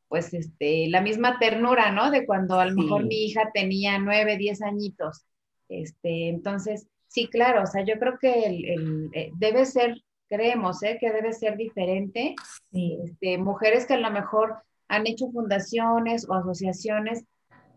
pues 0.08 0.32
este, 0.32 0.88
la 0.88 1.02
misma 1.02 1.38
ternura, 1.38 1.92
¿no? 1.92 2.10
De 2.10 2.26
cuando 2.26 2.58
a 2.58 2.66
lo 2.66 2.74
mejor 2.74 3.04
mi 3.04 3.26
hija 3.26 3.50
tenía 3.52 3.98
nueve, 3.98 4.38
diez 4.38 4.62
añitos. 4.62 5.26
Este, 5.68 6.28
entonces, 6.28 6.88
sí, 7.06 7.28
claro, 7.28 7.62
o 7.62 7.66
sea, 7.66 7.84
yo 7.84 7.98
creo 7.98 8.18
que 8.18 8.46
el, 8.46 9.10
eh, 9.12 9.30
debe 9.36 9.66
ser, 9.66 10.02
creemos, 10.26 10.82
¿eh? 10.82 10.96
Que 10.98 11.12
debe 11.12 11.32
ser 11.34 11.58
diferente. 11.58 12.34
Este, 12.72 13.36
mujeres 13.36 13.86
que 13.86 13.94
a 13.94 13.98
lo 13.98 14.10
mejor 14.10 14.56
han 14.88 15.06
hecho 15.06 15.30
fundaciones 15.30 16.26
o 16.28 16.34
asociaciones, 16.34 17.24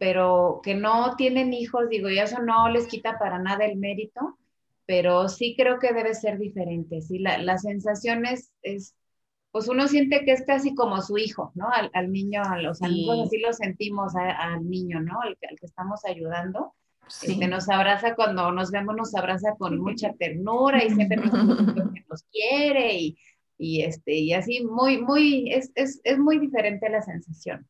pero 0.02 0.62
que 0.64 0.74
no 0.74 1.16
tienen 1.16 1.54
hijos, 1.54 1.88
digo, 1.88 2.10
y 2.10 2.18
eso 2.18 2.42
no 2.42 2.68
les 2.70 2.88
quita 2.88 3.20
para 3.20 3.38
nada 3.38 3.66
el 3.66 3.78
mérito, 3.78 4.40
pero 4.88 5.30
sí 5.30 5.54
creo 5.56 5.78
que 5.78 5.94
debe 5.94 6.16
ser 6.16 6.40
diferente, 6.40 7.04
sí, 7.04 7.20
la, 7.20 7.38
la 7.38 7.60
sensación 7.60 8.26
es 8.26 8.52
pues 9.52 9.68
uno 9.68 9.88
siente 9.88 10.24
que 10.26 10.32
es 10.32 10.44
casi 10.44 10.74
como 10.74 11.04
su 11.04 11.20
hijo, 11.20 11.52
¿no? 11.54 11.68
Al, 11.94 12.12
niño, 12.12 12.42
a 12.42 12.58
los 12.58 12.82
amigos, 12.82 13.28
así 13.28 13.38
lo 13.38 13.54
sentimos 13.54 14.16
al 14.16 14.68
niño, 14.68 15.02
¿no? 15.02 15.20
Al, 15.22 15.38
que 15.38 15.66
estamos 15.66 16.04
ayudando. 16.06 16.74
Sí. 17.08 17.34
Este, 17.34 17.48
nos 17.48 17.70
abraza 17.70 18.16
cuando 18.16 18.52
nos 18.52 18.72
vemos, 18.72 18.96
nos 18.96 19.14
abraza 19.14 19.56
con 19.58 19.78
mucha 19.80 20.14
ternura 20.14 20.84
y 20.84 20.90
siempre 20.90 21.18
nos, 21.18 21.34
nos 21.34 22.24
quiere 22.32 22.98
y, 22.98 23.18
y, 23.58 23.82
este, 23.82 24.16
y 24.16 24.34
así 24.34 24.64
muy, 24.64 25.02
muy, 25.02 25.52
es, 25.52 25.72
es, 25.76 26.00
es 26.06 26.18
muy 26.18 26.40
diferente 26.40 26.90
la 26.90 27.02
sensación, 27.02 27.68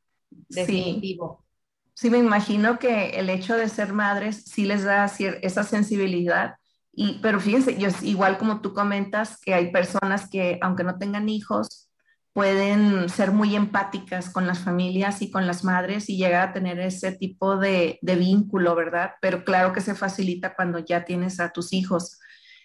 definitivo. 0.50 1.40
Sí. 1.42 1.51
Sí, 1.94 2.10
me 2.10 2.18
imagino 2.18 2.80
que 2.80 3.12
el 3.12 3.30
hecho 3.30 3.56
de 3.56 3.70
ser 3.70 3.94
madres 3.94 4.44
sí 4.46 4.66
les 4.66 4.84
da 4.84 5.06
esa 5.06 5.64
sensibilidad 5.64 6.56
y, 6.94 7.20
pero 7.22 7.40
fíjense, 7.40 7.78
yo, 7.78 7.90
igual 8.02 8.38
como 8.38 8.62
tú 8.62 8.74
comentas, 8.74 9.40
que 9.40 9.54
hay 9.54 9.72
personas 9.72 10.30
que, 10.30 10.60
aunque 10.62 10.84
no 10.84 10.98
tengan 10.98 11.30
hijos, 11.30 11.90
pueden 12.34 13.10
ser 13.10 13.32
muy 13.32 13.56
empáticas 13.56 14.30
con 14.30 14.48
las 14.48 14.60
familias 14.60 15.22
y 15.22 15.32
con 15.32 15.48
las 15.48 15.64
madres 15.64 16.10
y 16.10 16.18
llegar 16.18 16.50
a 16.50 16.54
tener 16.54 16.80
ese 16.80 17.12
tipo 17.14 17.58
de, 17.58 18.00
de 18.02 18.16
vínculo, 18.16 18.76
¿verdad? 18.76 19.12
Pero 19.22 19.44
claro 19.44 19.74
que 19.74 19.82
se 19.82 19.96
facilita 19.96 20.56
cuando 20.56 20.80
ya 20.80 21.06
tienes 21.06 21.40
a 21.40 21.52
tus 21.52 21.74
hijos. 21.74 22.20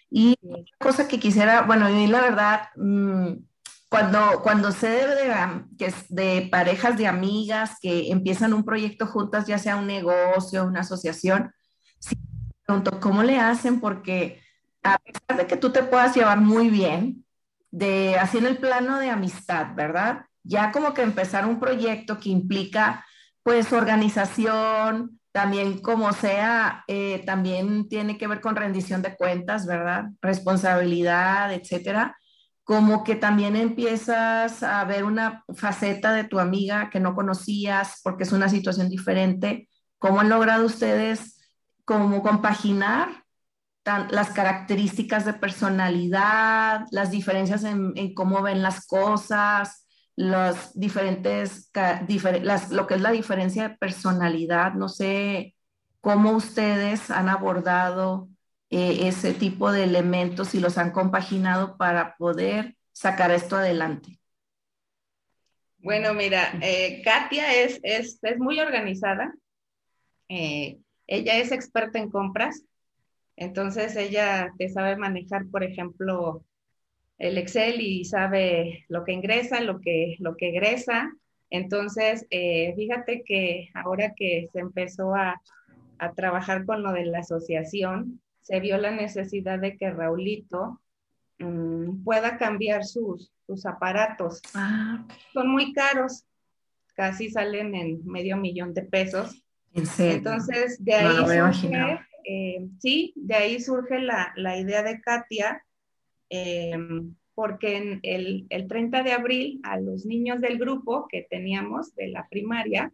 Y 0.09 0.35
cosa 0.79 1.07
que 1.07 1.19
quisiera, 1.19 1.63
bueno, 1.63 1.85
a 1.87 1.89
mí 1.89 2.07
la 2.07 2.21
verdad, 2.21 2.61
mm, 2.77 3.33
cuando, 3.89 4.41
cuando 4.43 4.71
sé 4.71 5.07
de, 5.07 5.33
que 5.77 5.93
de 6.09 6.49
parejas 6.51 6.97
de 6.97 7.07
amigas 7.07 7.77
que 7.81 8.11
empiezan 8.11 8.53
un 8.53 8.63
proyecto 8.63 9.07
juntas, 9.07 9.47
ya 9.47 9.57
sea 9.57 9.77
un 9.77 9.87
negocio, 9.87 10.65
una 10.65 10.81
asociación, 10.81 11.53
sí 11.99 12.17
pregunto, 12.65 12.99
¿cómo 12.99 13.23
le 13.23 13.39
hacen? 13.39 13.79
Porque 13.79 14.41
a 14.83 14.97
pesar 14.99 15.37
de 15.37 15.47
que 15.47 15.57
tú 15.57 15.71
te 15.71 15.83
puedas 15.83 16.15
llevar 16.15 16.41
muy 16.41 16.69
bien, 16.69 17.25
de 17.71 18.17
así 18.17 18.37
en 18.37 18.45
el 18.45 18.57
plano 18.57 18.99
de 18.99 19.09
amistad, 19.09 19.73
¿verdad? 19.75 20.25
Ya 20.43 20.71
como 20.71 20.93
que 20.93 21.01
empezar 21.01 21.45
un 21.45 21.59
proyecto 21.59 22.19
que 22.19 22.29
implica 22.29 23.05
pues 23.43 23.71
organización, 23.71 25.19
también 25.31 25.79
como 25.79 26.11
sea, 26.11 26.83
eh, 26.87 27.23
también 27.25 27.87
tiene 27.87 28.17
que 28.17 28.27
ver 28.27 28.41
con 28.41 28.55
rendición 28.55 29.01
de 29.01 29.15
cuentas, 29.15 29.65
¿verdad? 29.65 30.05
Responsabilidad, 30.21 31.53
etcétera. 31.53 32.17
Como 32.67 33.05
que 33.05 33.15
también 33.15 33.55
empiezas 33.55 34.61
a 34.61 34.83
ver 34.83 35.05
una 35.05 35.45
faceta 35.55 36.11
de 36.11 36.25
tu 36.25 36.37
amiga 36.37 36.89
que 36.89 36.99
no 36.99 37.15
conocías 37.15 38.01
porque 38.03 38.23
es 38.23 38.33
una 38.33 38.49
situación 38.49 38.89
diferente. 38.89 39.69
¿Cómo 39.99 40.19
han 40.19 40.27
logrado 40.27 40.65
ustedes 40.65 41.39
como 41.85 42.21
compaginar 42.21 43.23
las 44.09 44.31
características 44.31 45.23
de 45.23 45.31
personalidad, 45.31 46.85
las 46.91 47.09
diferencias 47.09 47.63
en, 47.63 48.13
cómo 48.13 48.41
ven 48.41 48.61
las 48.61 48.85
cosas, 48.85 49.87
los 50.17 50.73
diferentes, 50.73 51.71
lo 52.71 52.85
que 52.85 52.95
es 52.95 53.01
la 53.01 53.11
diferencia 53.11 53.69
de 53.69 53.75
personalidad. 53.77 54.73
No 54.73 54.89
sé 54.89 55.55
cómo 56.01 56.31
ustedes 56.31 57.09
han 57.09 57.29
abordado 57.29 58.27
eh, 58.69 59.07
ese 59.07 59.33
tipo 59.33 59.71
de 59.71 59.83
elementos 59.83 60.55
y 60.55 60.59
los 60.59 60.77
han 60.77 60.91
compaginado 60.91 61.77
para 61.77 62.15
poder 62.17 62.75
sacar 62.91 63.31
esto 63.31 63.55
adelante. 63.55 64.19
Bueno, 65.79 66.13
mira, 66.13 66.53
eh, 66.61 67.01
Katia 67.03 67.53
es, 67.53 67.79
es, 67.83 68.19
es, 68.21 68.39
muy 68.39 68.59
organizada. 68.59 69.33
Eh, 70.27 70.79
ella 71.05 71.37
es 71.37 71.51
experta 71.51 71.99
en 71.99 72.09
compras, 72.09 72.63
entonces 73.37 73.95
ella 73.95 74.51
te 74.57 74.67
sabe 74.67 74.97
manejar, 74.97 75.45
por 75.49 75.63
ejemplo, 75.63 76.43
el 77.17 77.37
Excel 77.37 77.81
y 77.81 78.05
sabe 78.05 78.85
lo 78.89 79.03
que 79.03 79.13
ingresa, 79.13 79.61
lo 79.61 79.79
que, 79.79 80.17
lo 80.19 80.35
que 80.35 80.49
egresa. 80.49 81.11
Entonces, 81.49 82.25
eh, 82.29 82.73
fíjate 82.75 83.23
que 83.23 83.69
ahora 83.73 84.13
que 84.15 84.49
se 84.51 84.59
empezó 84.59 85.15
a, 85.15 85.41
trabajar 86.15 86.63
con 86.67 86.83
lo 86.83 86.91
de 86.91 87.05
la 87.05 87.19
asociación, 87.19 88.21
se 88.47 88.61
vio 88.61 88.77
la 88.77 88.91
necesidad 88.91 89.59
de 89.59 89.75
que 89.75 89.91
Raulito 89.91 90.79
mm, 91.39 92.01
pueda 92.05 92.37
cambiar 92.37 92.85
sus, 92.85 93.33
sus 93.45 93.65
aparatos. 93.65 94.41
Ah. 94.53 95.05
Son 95.33 95.49
muy 95.49 95.73
caros, 95.73 96.23
casi 96.95 97.29
salen 97.29 97.75
en 97.75 98.05
medio 98.05 98.37
millón 98.37 98.73
de 98.73 98.83
pesos. 98.83 99.43
Entonces, 99.73 100.83
de 100.83 100.93
ahí 100.93 101.15
surge, 101.17 101.99
eh, 102.23 102.67
sí, 102.79 103.13
de 103.17 103.35
ahí 103.35 103.59
surge 103.59 103.99
la, 103.99 104.57
idea 104.57 104.81
de 104.81 105.01
Katia, 105.01 105.61
em, 106.29 107.15
porque 107.35 107.99
el, 108.01 108.47
30 108.49 109.03
de 109.03 109.11
abril 109.11 109.59
a 109.63 109.77
los 109.77 110.05
niños 110.05 110.39
del 110.39 110.57
grupo 110.57 111.05
que 111.09 111.27
teníamos 111.29 111.93
de 111.95 112.07
la 112.07 112.29
primaria, 112.29 112.93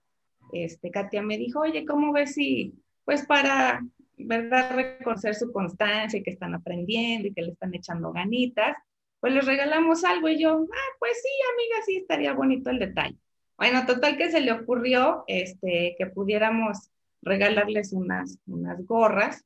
este, 0.52 0.90
Katia 0.90 1.22
me 1.22 1.38
dijo, 1.38 1.60
oye, 1.60 1.86
¿cómo 1.86 2.12
ves 2.12 2.34
si, 2.34 2.74
pues 3.06 3.26
para, 3.28 3.84
¿verdad?, 4.18 4.76
reconocer 4.76 5.36
su 5.36 5.52
constancia 5.52 6.20
y 6.20 6.24
que 6.24 6.32
están 6.32 6.54
aprendiendo 6.54 7.28
y 7.28 7.34
que 7.34 7.42
le 7.42 7.52
están 7.52 7.74
echando 7.74 8.12
ganitas, 8.12 8.78
pues 9.20 9.34
les 9.34 9.46
regalamos 9.46 10.04
algo 10.04 10.28
y 10.30 10.40
yo, 10.40 10.52
ah, 10.52 10.96
pues 11.00 11.14
sí, 11.22 11.30
amiga, 11.54 11.86
sí, 11.86 11.98
estaría 11.98 12.34
bonito 12.34 12.70
el 12.70 12.80
detalle. 12.80 13.18
Bueno, 13.58 13.86
total 13.86 14.18
que 14.18 14.30
se 14.30 14.42
le 14.42 14.52
ocurrió 14.52 15.24
este, 15.28 15.96
que 15.98 16.06
pudiéramos 16.08 16.90
regalarles 17.22 17.94
unas, 17.94 18.38
unas 18.48 18.86
gorras, 18.86 19.46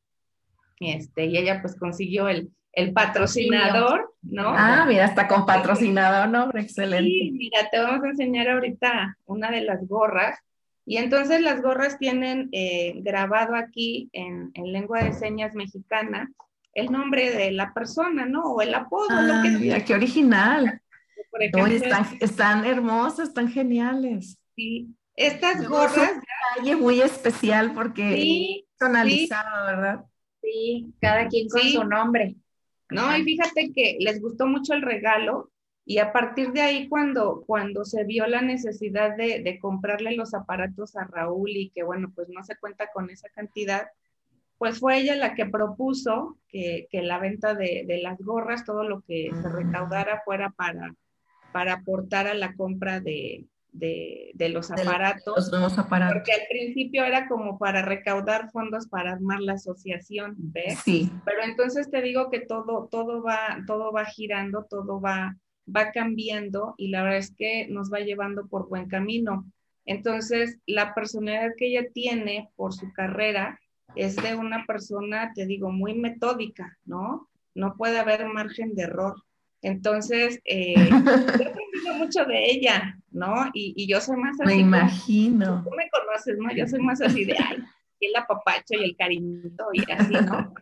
este, 0.80 1.25
y 1.25 1.38
ella 1.38 1.62
pues 1.62 1.75
consiguió 1.75 2.27
el, 2.27 2.49
el 2.73 2.93
patrocinador, 2.93 4.13
¿no? 4.21 4.49
Ah, 4.49 4.86
mira, 4.88 5.06
está 5.06 5.27
con 5.27 5.45
patrocinador, 5.45 6.30
¿no? 6.30 6.49
Excelente. 6.53 7.10
Sí, 7.10 7.32
mira, 7.32 7.69
te 7.71 7.80
vamos 7.80 8.03
a 8.03 8.10
enseñar 8.10 8.49
ahorita 8.49 9.17
una 9.25 9.51
de 9.51 9.62
las 9.62 9.88
gorras. 9.88 10.39
Y 10.88 10.97
entonces 10.97 11.41
las 11.41 11.62
gorras 11.62 12.00
tienen 12.00 12.50
eh, 12.54 12.93
grabado 13.02 13.56
aquí 13.56 14.10
en, 14.13 14.52
en, 14.54 14.71
lengua 14.71 15.04
de 15.04 15.12
señas 15.12 15.54
mexicana 15.54 16.32
el 16.73 16.91
nombre 16.91 17.30
de 17.30 17.52
la 17.52 17.73
persona, 17.73 18.26
¿no? 18.26 18.54
O 18.54 18.62
el 18.62 18.73
apodo. 18.73 19.08
Ah, 19.10 19.43
mira, 19.60 19.84
qué 19.84 19.93
original 19.93 20.82
están, 22.19 22.65
hermosas, 22.65 23.30
están 23.30 23.50
geniales. 23.50 24.38
Sí, 24.56 24.88
estas 25.15 25.67
gorras. 25.67 26.12
Es 26.65 26.78
muy 26.78 27.02
especial 27.02 27.73
porque 27.73 28.15
sí, 28.15 28.67
personalizado, 28.78 29.65
¿verdad? 29.65 30.06
Sí, 30.41 30.93
cada 31.00 31.28
quien 31.28 31.47
con 31.50 31.62
su 31.62 31.84
nombre. 31.84 32.36
No, 32.89 33.15
y 33.15 33.23
fíjate 33.23 33.71
que 33.73 33.97
les 34.00 34.21
gustó 34.21 34.47
mucho 34.47 34.73
el 34.73 34.82
regalo 34.82 35.52
y 35.89 36.00
a 36.00 36.12
partir 36.12 36.52
de 36.52 36.60
ahí 36.60 36.89
cuando, 36.89 37.45
cuando 37.47 37.86
se 37.86 38.04
vio 38.04 38.28
la 38.28 38.41
necesidad 38.41 39.15
de, 39.15 39.41
de 39.41 39.58
comprarle 39.58 40.17
los 40.17 40.34
aparatos 40.34 40.97
a 40.97 41.06
Raúl 41.06 41.52
y 41.52 41.69
que 41.69 41.84
bueno, 41.84 42.12
pues 42.13 42.28
no 42.28 42.43
se 42.43 42.58
cuenta 42.58 42.89
con 42.93 43.10
esa 43.10 43.30
cantidad, 43.30 43.88
pues 44.58 44.80
fue 44.80 44.97
ella 44.97 45.15
la 45.15 45.34
que 45.34 45.45
propuso 45.45 46.38
que, 46.50 46.89
que 46.91 47.04
la 47.04 47.19
venta 47.19 47.54
de, 47.54 47.86
de, 47.88 48.02
las 48.02 48.19
gorras, 48.19 48.65
todo 48.65 48.84
lo 48.84 49.00
que 49.02 49.30
se 49.41 49.47
recaudara 49.47 50.23
fuera 50.26 50.50
para, 50.50 50.93
para 51.54 51.76
aportar 51.76 52.28
a 52.28 52.34
la 52.34 52.54
compra 52.56 53.00
de, 53.00 53.45
de, 53.71 54.32
de 54.34 54.50
los 54.50 54.69
aparatos. 54.71 55.38
Los 55.38 55.52
nuevos 55.52 55.78
aparatos. 55.78 56.15
Porque 56.15 56.34
al 56.34 56.47
principio 56.50 57.06
era 57.06 57.30
como 57.30 57.58
para 57.58 57.82
recaudar 57.82 58.52
fondos 58.52 58.89
para 58.89 59.13
armar 59.13 59.39
la 59.39 59.54
asociación, 59.54 60.36
¿ves? 60.38 60.80
Sí. 60.84 61.10
Pero 61.23 61.43
entonces 61.43 61.89
te 61.89 62.02
digo 62.02 62.30
que 62.30 62.41
todo, 62.41 62.89
todo, 62.91 63.23
va, 63.23 63.63
todo 63.65 63.93
va 63.93 64.04
girando, 64.04 64.65
todo 64.69 65.00
va, 65.00 65.38
va 65.73 65.91
cambiando 65.91 66.75
y 66.77 66.89
la 66.89 67.03
verdad 67.03 67.19
es 67.19 67.34
que 67.36 67.67
nos 67.67 67.91
va 67.91 67.99
llevando 67.99 68.47
por 68.47 68.69
buen 68.69 68.88
camino. 68.88 69.45
Entonces, 69.86 70.60
la 70.65 70.93
personalidad 70.93 71.51
que 71.58 71.67
ella 71.67 71.88
tiene 71.93 72.49
por 72.56 72.73
su 72.73 72.91
carrera 72.93 73.60
es 73.95 74.15
de 74.17 74.36
una 74.36 74.65
persona, 74.65 75.32
te 75.34 75.45
digo, 75.45 75.71
muy 75.71 75.93
metódica, 75.93 76.77
¿no? 76.86 77.30
No 77.56 77.75
puede 77.75 77.97
haber 77.97 78.25
margen 78.27 78.75
de 78.75 78.84
error. 78.84 79.15
Entonces, 79.62 80.39
eh, 80.45 80.75
he 80.77 81.47
aprendido 81.47 81.95
mucho 81.97 82.25
de 82.25 82.51
ella, 82.51 82.97
¿no? 83.12 83.49
Y, 83.53 83.73
y 83.75 83.88
yo 83.88 84.01
soy 84.01 84.17
más 84.17 84.39
así. 84.39 84.56
Me 84.56 84.62
imagino. 84.62 85.63
Tú 85.63 85.71
me 85.75 85.89
conoces, 85.89 86.38
¿no? 86.38 86.53
Yo 86.53 86.67
soy 86.67 86.82
más 86.82 87.01
así 87.01 87.25
de, 87.25 87.36
ay, 87.39 87.58
el 87.99 88.15
apapacho 88.15 88.75
y 88.75 88.84
el 88.84 88.95
cariñito 88.95 89.65
y 89.73 89.91
así, 89.91 90.13
¿no? 90.13 90.53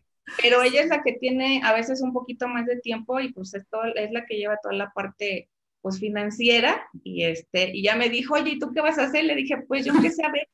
Pero 0.41 0.61
ella 0.63 0.81
es 0.81 0.87
la 0.89 1.03
que 1.03 1.13
tiene 1.13 1.61
a 1.63 1.73
veces 1.73 2.01
un 2.01 2.13
poquito 2.13 2.47
más 2.47 2.65
de 2.65 2.79
tiempo 2.79 3.19
y 3.19 3.31
pues 3.31 3.53
esto 3.53 3.83
es 3.95 4.11
la 4.11 4.25
que 4.25 4.37
lleva 4.37 4.59
toda 4.61 4.73
la 4.73 4.91
parte 4.91 5.49
pues 5.81 5.99
financiera 5.99 6.87
y 7.03 7.23
este 7.23 7.69
y 7.75 7.83
ya 7.83 7.95
me 7.95 8.09
dijo, 8.09 8.33
"Oye, 8.33 8.53
¿y 8.53 8.59
tú 8.59 8.71
qué 8.73 8.81
vas 8.81 8.97
a 8.97 9.03
hacer?" 9.03 9.23
Le 9.23 9.35
dije, 9.35 9.57
"Pues 9.67 9.85
yo 9.85 9.93
qué 10.01 10.09
sé, 10.09 10.23
ver." 10.31 10.47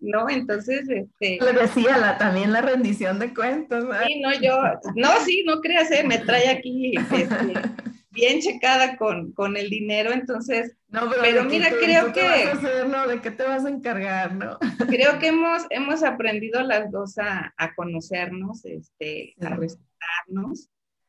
¿no? 0.00 0.28
Entonces, 0.28 0.88
este... 0.88 1.38
Le 1.44 1.52
decía 1.52 1.98
la, 1.98 2.18
también 2.18 2.52
la 2.52 2.62
rendición 2.62 3.18
de 3.18 3.34
cuentos. 3.34 3.84
¿no? 3.84 3.92
Sí, 4.06 4.20
no, 4.20 4.32
yo, 4.40 4.58
no, 4.94 5.08
sí, 5.24 5.44
no 5.46 5.60
creas, 5.60 5.90
¿eh? 5.90 6.04
me 6.04 6.18
trae 6.18 6.48
aquí 6.48 6.92
este, 6.96 7.28
bien 8.18 8.40
checada 8.40 8.96
con, 8.96 9.32
con 9.32 9.56
el 9.56 9.70
dinero, 9.70 10.12
entonces, 10.12 10.76
no, 10.88 11.08
pero, 11.08 11.22
pero 11.22 11.44
mira, 11.44 11.70
tú, 11.70 11.76
creo 11.80 12.06
tú 12.06 12.12
que... 12.14 12.22
Vas 12.22 12.46
a 12.46 12.52
hacer, 12.52 12.88
¿no? 12.88 13.06
¿De 13.06 13.20
qué 13.20 13.30
te 13.30 13.44
vas 13.44 13.64
a 13.64 13.68
encargar, 13.68 14.34
no? 14.34 14.58
Creo 14.88 15.18
que 15.18 15.28
hemos, 15.28 15.62
hemos 15.70 16.02
aprendido 16.02 16.62
las 16.62 16.90
dos 16.90 17.18
a, 17.18 17.54
a 17.56 17.74
conocernos, 17.74 18.64
este, 18.64 19.34
sí. 19.38 19.46
a 19.46 19.50
respetarnos 19.50 20.68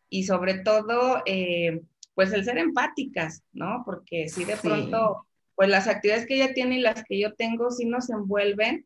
y 0.09 0.23
sobre 0.23 0.59
todo, 0.59 1.21
eh, 1.25 1.81
pues 2.13 2.33
el 2.33 2.43
ser 2.43 2.57
empáticas, 2.57 3.43
¿no? 3.53 3.83
Porque 3.85 4.29
si 4.29 4.45
de 4.45 4.57
pronto 4.57 5.25
pues 5.55 5.69
las 5.69 5.87
actividades 5.87 6.25
que 6.25 6.35
ella 6.35 6.53
tiene 6.53 6.77
y 6.77 6.81
las 6.81 7.03
que 7.03 7.19
yo 7.19 7.33
tengo 7.33 7.69
sí 7.69 7.85
nos 7.85 8.09
envuelven, 8.09 8.85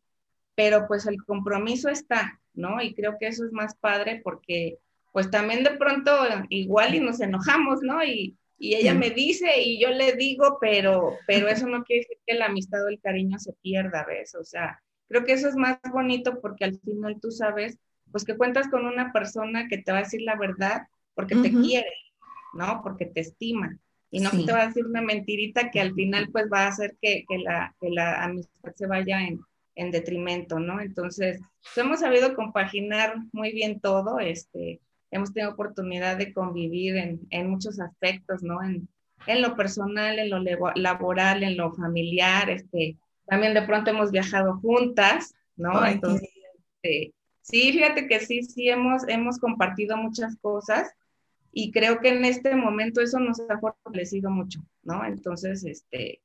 pero 0.56 0.88
pues 0.88 1.06
el 1.06 1.24
compromiso 1.24 1.88
está, 1.88 2.42
¿no? 2.56 2.82
Y 2.82 2.96
creo 2.96 3.18
que 3.20 3.28
eso 3.28 3.46
es 3.46 3.52
más 3.52 3.76
padre 3.76 4.22
porque 4.24 4.80
pues 5.14 5.32
también 5.32 5.64
de 5.64 5.72
pronto 5.72 6.12
igual 6.50 6.96
y 6.96 7.00
nos 7.00 7.22
enojamos, 7.22 7.80
¿no? 7.82 8.04
Y, 8.04 8.36
y 8.58 8.76
ella 8.76 8.94
me 8.94 9.12
dice 9.12 9.62
y 9.62 9.80
yo 9.80 9.90
le 9.90 10.14
digo, 10.14 10.58
pero, 10.60 11.14
pero 11.28 11.48
eso 11.48 11.68
no 11.68 11.84
quiere 11.84 12.02
decir 12.02 12.18
que 12.26 12.34
la 12.34 12.48
amistad 12.48 12.84
o 12.84 12.90
el 12.90 13.00
cariño 13.00 13.40
se 13.40 13.54
pierda, 13.62 14.04
¿ves? 14.06 14.36
O 14.36 14.44
sea, 14.44 14.82
creo 15.08 15.24
que 15.24 15.34
eso 15.34 15.48
es 15.48 15.56
más 15.56 15.78
bonito 15.92 16.42
porque 16.42 16.66
al 16.66 16.80
final 16.80 17.20
tú 17.22 17.32
sabes, 17.32 17.78
pues 18.12 18.26
que 18.26 18.36
cuentas 18.36 18.68
con 18.68 18.86
una 18.86 19.14
persona 19.14 19.68
que 19.68 19.78
te 19.78 19.92
va 19.92 20.00
a 20.00 20.04
decir 20.04 20.22
la 20.24 20.36
verdad 20.36 20.88
porque 21.14 21.36
uh 21.36 21.40
-huh. 21.40 21.44
te 21.44 21.52
quiere, 21.52 21.94
¿no? 22.54 22.82
Porque 22.84 23.06
te 23.06 23.22
estima 23.22 23.78
y 24.10 24.20
no 24.20 24.30
sí. 24.32 24.46
te 24.46 24.52
va 24.52 24.62
a 24.62 24.68
decir 24.68 24.86
una 24.86 25.02
mentirita 25.02 25.72
que 25.72 25.82
al 25.82 25.94
final 25.94 26.30
pues 26.32 26.46
va 26.52 26.66
a 26.66 26.68
hacer 26.68 26.96
que, 27.02 27.26
que, 27.28 27.38
la, 27.38 27.76
que 27.80 27.90
la, 27.90 28.24
amistad 28.24 28.74
se 28.76 28.88
vaya 28.88 29.22
en, 29.28 29.42
en 29.76 29.92
detrimento, 29.92 30.60
¿no? 30.60 30.80
Entonces, 30.80 31.40
pues, 31.62 31.78
hemos 31.78 32.00
sabido 32.00 32.36
compaginar 32.36 33.16
muy 33.32 33.52
bien 33.52 33.80
todo, 33.80 34.20
este, 34.20 34.80
hemos 35.14 35.32
tenido 35.32 35.52
oportunidad 35.52 36.18
de 36.18 36.34
convivir 36.34 36.98
en, 36.98 37.22
en 37.30 37.50
muchos 37.50 37.80
aspectos, 37.80 38.42
¿no? 38.42 38.62
En, 38.64 38.88
en, 39.28 39.42
lo 39.42 39.56
personal, 39.56 40.18
en 40.18 40.30
lo 40.32 40.40
laboral, 40.76 41.44
en 41.44 41.56
lo 41.56 41.72
familiar, 41.72 42.50
este, 42.50 42.98
también 43.28 43.54
de 43.54 43.62
pronto 43.62 43.92
hemos 43.92 44.12
viajado 44.12 44.58
juntas, 44.58 45.36
¿no? 45.56 45.80
Ay, 45.80 45.94
Entonces, 45.94 46.30
este, 46.56 47.14
sí, 47.42 47.72
fíjate 47.72 48.08
que 48.08 48.20
sí, 48.20 48.42
sí 48.42 48.70
hemos, 48.70 49.08
hemos 49.08 49.38
compartido 49.38 49.98
muchas 49.98 50.36
cosas 50.38 50.92
y 51.52 51.72
creo 51.72 52.00
que 52.00 52.10
en 52.10 52.26
este 52.26 52.56
momento 52.56 53.00
eso 53.00 53.20
nos 53.20 53.40
ha 53.48 53.60
fortalecido 53.60 54.32
mucho, 54.32 54.62
¿no? 54.82 55.06
Entonces, 55.06 55.64
este, 55.64 56.22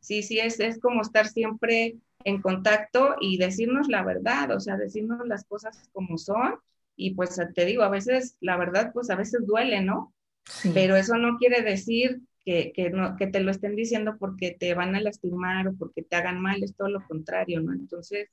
sí, 0.00 0.24
sí, 0.24 0.40
es, 0.40 0.58
es 0.58 0.80
como 0.80 1.02
estar 1.02 1.28
siempre 1.28 1.98
en 2.24 2.42
contacto 2.42 3.14
y 3.20 3.38
decirnos 3.38 3.86
la 3.86 4.02
verdad, 4.02 4.50
o 4.50 4.58
sea, 4.58 4.76
decirnos 4.76 5.24
las 5.28 5.44
cosas 5.44 5.88
como 5.92 6.18
son 6.18 6.58
y 6.96 7.14
pues 7.14 7.40
te 7.54 7.64
digo, 7.64 7.82
a 7.82 7.88
veces 7.88 8.36
la 8.40 8.56
verdad, 8.56 8.92
pues 8.92 9.10
a 9.10 9.16
veces 9.16 9.46
duele, 9.46 9.82
¿no? 9.82 10.12
Sí. 10.44 10.70
Pero 10.74 10.96
eso 10.96 11.16
no 11.16 11.38
quiere 11.38 11.62
decir 11.62 12.20
que, 12.44 12.72
que, 12.72 12.90
no, 12.90 13.16
que 13.16 13.26
te 13.26 13.40
lo 13.40 13.50
estén 13.50 13.76
diciendo 13.76 14.16
porque 14.18 14.52
te 14.58 14.74
van 14.74 14.94
a 14.94 15.00
lastimar 15.00 15.68
o 15.68 15.74
porque 15.74 16.02
te 16.02 16.16
hagan 16.16 16.40
mal, 16.40 16.62
es 16.62 16.74
todo 16.76 16.88
lo 16.88 17.04
contrario, 17.06 17.60
¿no? 17.60 17.72
Entonces, 17.72 18.28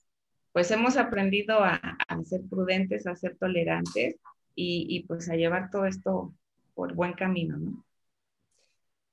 pues 0.52 0.70
hemos 0.72 0.98
aprendido 0.98 1.60
a, 1.60 1.76
a 2.08 2.24
ser 2.24 2.42
prudentes, 2.50 3.08
a 3.08 3.16
ser 3.16 3.38
tolerantes 3.38 4.18
y, 4.54 4.86
y, 4.90 5.04
pues 5.04 5.30
a 5.30 5.36
llevar 5.36 5.72
todo 5.72 5.86
esto 5.86 6.34
por 6.74 6.94
buen 6.94 7.14
camino, 7.14 7.58
¿no? 7.58 7.86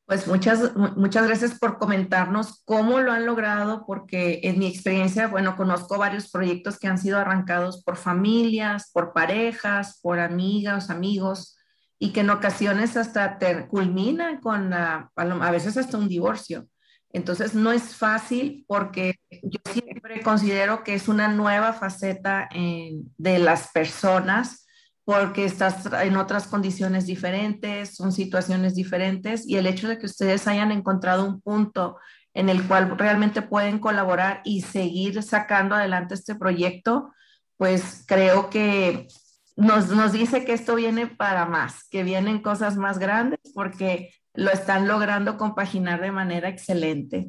Pues 0.08 0.26
muchas, 0.26 0.74
muchas 0.96 1.26
gracias 1.26 1.58
por 1.58 1.76
comentarnos 1.76 2.62
cómo 2.64 2.98
lo 3.00 3.12
han 3.12 3.26
logrado, 3.26 3.84
porque 3.84 4.40
en 4.44 4.58
mi 4.58 4.66
experiencia, 4.66 5.26
bueno, 5.26 5.54
conozco 5.54 5.98
varios 5.98 6.30
proyectos 6.30 6.78
que 6.78 6.88
han 6.88 6.96
sido 6.96 7.18
arrancados 7.18 7.84
por 7.84 7.96
familias, 7.98 8.90
por 8.90 9.12
parejas, 9.12 10.00
por 10.00 10.18
amigas, 10.18 10.88
amigos, 10.88 11.58
y 11.98 12.14
que 12.14 12.20
en 12.20 12.30
ocasiones 12.30 12.96
hasta 12.96 13.38
te 13.38 13.66
culminan 13.66 14.40
con, 14.40 14.70
la, 14.70 15.12
a 15.14 15.50
veces 15.50 15.76
hasta 15.76 15.98
un 15.98 16.08
divorcio. 16.08 16.66
Entonces 17.12 17.52
no 17.54 17.70
es 17.70 17.94
fácil 17.94 18.64
porque 18.66 19.16
yo 19.42 19.60
siempre 19.70 20.22
considero 20.22 20.84
que 20.84 20.94
es 20.94 21.08
una 21.08 21.28
nueva 21.28 21.74
faceta 21.74 22.48
de 22.54 23.38
las 23.40 23.72
personas 23.72 24.67
porque 25.08 25.46
estás 25.46 25.86
en 26.02 26.18
otras 26.18 26.46
condiciones 26.46 27.06
diferentes, 27.06 27.96
son 27.96 28.12
situaciones 28.12 28.74
diferentes 28.74 29.48
y 29.48 29.56
el 29.56 29.66
hecho 29.66 29.88
de 29.88 29.98
que 29.98 30.04
ustedes 30.04 30.46
hayan 30.46 30.70
encontrado 30.70 31.24
un 31.24 31.40
punto 31.40 31.96
en 32.34 32.50
el 32.50 32.62
cual 32.68 32.98
realmente 32.98 33.40
pueden 33.40 33.78
colaborar 33.78 34.42
y 34.44 34.60
seguir 34.60 35.22
sacando 35.22 35.74
adelante 35.74 36.12
este 36.12 36.34
proyecto, 36.34 37.10
pues 37.56 38.04
creo 38.06 38.50
que 38.50 39.08
nos, 39.56 39.88
nos 39.88 40.12
dice 40.12 40.44
que 40.44 40.52
esto 40.52 40.74
viene 40.74 41.06
para 41.06 41.46
más, 41.46 41.88
que 41.88 42.02
vienen 42.02 42.42
cosas 42.42 42.76
más 42.76 42.98
grandes 42.98 43.40
porque 43.54 44.12
lo 44.34 44.50
están 44.50 44.86
logrando 44.86 45.38
compaginar 45.38 46.02
de 46.02 46.12
manera 46.12 46.50
excelente. 46.50 47.28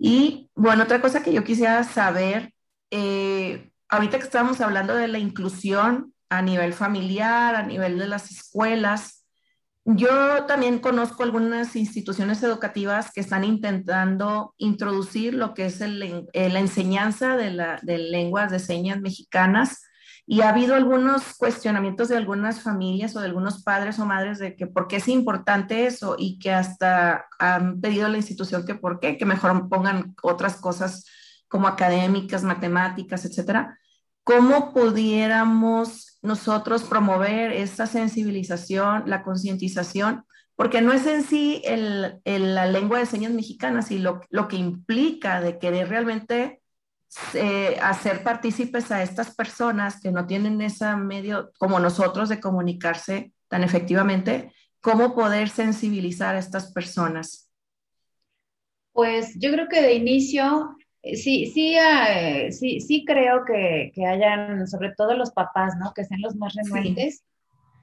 Y 0.00 0.50
bueno, 0.56 0.82
otra 0.82 1.00
cosa 1.00 1.22
que 1.22 1.32
yo 1.32 1.44
quisiera 1.44 1.84
saber, 1.84 2.52
eh, 2.90 3.70
ahorita 3.88 4.18
que 4.18 4.24
estamos 4.24 4.60
hablando 4.60 4.96
de 4.96 5.06
la 5.06 5.20
inclusión 5.20 6.12
a 6.30 6.42
nivel 6.42 6.72
familiar, 6.72 7.54
a 7.54 7.62
nivel 7.62 7.98
de 7.98 8.06
las 8.06 8.30
escuelas. 8.30 9.26
Yo 9.84 10.44
también 10.46 10.78
conozco 10.78 11.22
algunas 11.22 11.74
instituciones 11.74 12.42
educativas 12.42 13.10
que 13.12 13.20
están 13.20 13.44
intentando 13.44 14.54
introducir 14.56 15.34
lo 15.34 15.52
que 15.54 15.66
es 15.66 15.80
el, 15.80 16.28
eh, 16.32 16.48
la 16.48 16.60
enseñanza 16.60 17.36
de, 17.36 17.50
la, 17.50 17.78
de 17.82 17.98
lenguas 17.98 18.50
de 18.50 18.60
señas 18.60 19.00
mexicanas 19.00 19.82
y 20.26 20.42
ha 20.42 20.50
habido 20.50 20.76
algunos 20.76 21.34
cuestionamientos 21.36 22.08
de 22.08 22.16
algunas 22.16 22.62
familias 22.62 23.16
o 23.16 23.20
de 23.20 23.26
algunos 23.26 23.64
padres 23.64 23.98
o 23.98 24.06
madres 24.06 24.38
de 24.38 24.54
que 24.54 24.68
por 24.68 24.86
qué 24.86 24.96
es 24.96 25.08
importante 25.08 25.86
eso 25.86 26.14
y 26.16 26.38
que 26.38 26.52
hasta 26.52 27.26
han 27.40 27.80
pedido 27.80 28.06
a 28.06 28.10
la 28.10 28.18
institución 28.18 28.64
que 28.64 28.76
por 28.76 29.00
qué, 29.00 29.18
que 29.18 29.24
mejor 29.24 29.68
pongan 29.68 30.14
otras 30.22 30.56
cosas 30.56 31.04
como 31.48 31.66
académicas, 31.66 32.44
matemáticas, 32.44 33.24
etcétera. 33.24 33.76
¿Cómo 34.22 34.72
pudiéramos 34.72 36.09
nosotros 36.22 36.82
promover 36.82 37.52
esta 37.52 37.86
sensibilización, 37.86 39.04
la 39.06 39.22
concientización? 39.22 40.24
Porque 40.56 40.82
no 40.82 40.92
es 40.92 41.06
en 41.06 41.22
sí 41.22 41.62
el, 41.64 42.20
la 42.24 42.66
lengua 42.66 42.98
de 42.98 43.06
señas 43.06 43.32
mexicana, 43.32 43.82
sino 43.82 44.20
lo, 44.28 44.48
que 44.48 44.56
implica 44.56 45.40
de 45.40 45.58
querer 45.58 45.88
realmente 45.88 46.60
eh, 47.34 47.78
hacer 47.82 48.22
partícipes 48.22 48.90
a 48.90 49.02
estas 49.02 49.34
personas 49.34 50.00
que 50.00 50.12
no 50.12 50.26
tienen 50.26 50.60
ese 50.60 50.94
medio 50.96 51.50
como 51.58 51.80
nosotros 51.80 52.28
de 52.28 52.40
comunicarse 52.40 53.32
tan 53.48 53.64
efectivamente, 53.64 54.52
cómo 54.80 55.14
poder 55.14 55.48
sensibilizar 55.48 56.36
a 56.36 56.38
estas 56.38 56.72
personas. 56.72 57.50
Pues 58.92 59.34
yo 59.38 59.50
creo 59.52 59.68
que 59.68 59.82
de 59.82 59.94
inicio 59.94 60.76
sí, 61.02 61.46
sí, 61.46 61.76
eh, 61.76 62.52
sí, 62.52 62.80
sí 62.80 63.04
creo 63.04 63.44
que, 63.44 63.92
que, 63.94 64.06
hayan, 64.06 64.66
sobre 64.66 64.92
todo 64.96 65.14
los 65.14 65.30
papás, 65.32 65.74
¿no? 65.78 65.92
Que 65.94 66.04
sean 66.04 66.20
los 66.20 66.36
más 66.36 66.54
renuentes, 66.54 67.24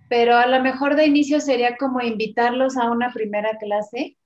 pero 0.09 0.36
a 0.38 0.47
lo 0.47 0.61
mejor 0.61 0.95
de 0.95 1.05
inicio 1.05 1.39
sería 1.39 1.78
como 1.78 2.01
invitarlos 2.01 2.78
a 2.78 2.89
una 2.91 3.11
primera 3.11 3.57
clase. 3.57 4.18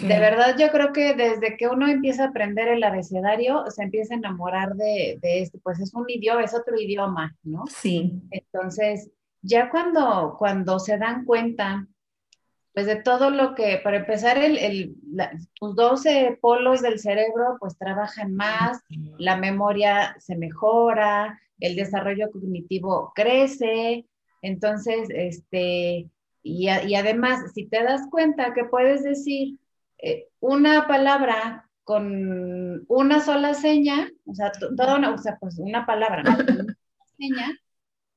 De 0.00 0.20
verdad, 0.20 0.56
yo 0.56 0.70
creo 0.70 0.92
que 0.92 1.14
desde 1.14 1.56
que 1.56 1.66
uno 1.66 1.88
empieza 1.88 2.24
a 2.24 2.28
aprender 2.28 2.68
el 2.68 2.84
abecedario, 2.84 3.64
se 3.70 3.82
empieza 3.82 4.14
a 4.14 4.18
enamorar 4.18 4.74
de, 4.74 5.18
de 5.20 5.42
este, 5.42 5.58
pues 5.58 5.80
es 5.80 5.92
un 5.94 6.08
idioma, 6.08 6.44
es 6.44 6.54
otro 6.54 6.80
idioma, 6.80 7.36
¿no? 7.42 7.64
Sí. 7.66 8.22
Entonces, 8.30 9.10
ya 9.42 9.70
cuando, 9.70 10.36
cuando 10.38 10.78
se 10.78 10.96
dan 10.96 11.24
cuenta 11.24 11.88
pues 12.74 12.86
de 12.86 12.96
todo 12.96 13.30
lo 13.30 13.54
que, 13.54 13.80
para 13.82 13.98
empezar, 13.98 14.36
el, 14.36 14.96
tus 15.54 15.76
12 15.76 16.38
polos 16.42 16.82
del 16.82 16.98
cerebro 16.98 17.56
pues 17.60 17.78
trabajan 17.78 18.34
más, 18.34 18.82
la 19.16 19.36
memoria 19.36 20.16
se 20.18 20.36
mejora, 20.36 21.40
el 21.60 21.76
desarrollo 21.76 22.32
cognitivo 22.32 23.12
crece, 23.14 24.06
entonces, 24.42 25.08
este, 25.08 26.10
y, 26.42 26.68
además, 26.68 27.52
si 27.54 27.66
te 27.66 27.82
das 27.82 28.02
cuenta 28.10 28.52
que 28.52 28.64
puedes 28.64 29.02
decir 29.02 29.58
eh, 29.98 30.28
una 30.40 30.86
palabra 30.86 31.70
con 31.84 32.84
una 32.88 33.20
sola 33.20 33.54
seña, 33.54 34.10
o 34.26 34.34
sea, 34.34 34.52
toda 34.52 34.96
una, 34.96 35.14
o 35.14 35.18
sea, 35.18 35.38
pues 35.38 35.58
una 35.58 35.86
palabra, 35.86 36.22
¿no? 36.24 36.32
una 36.32 36.76
seña, 37.16 37.52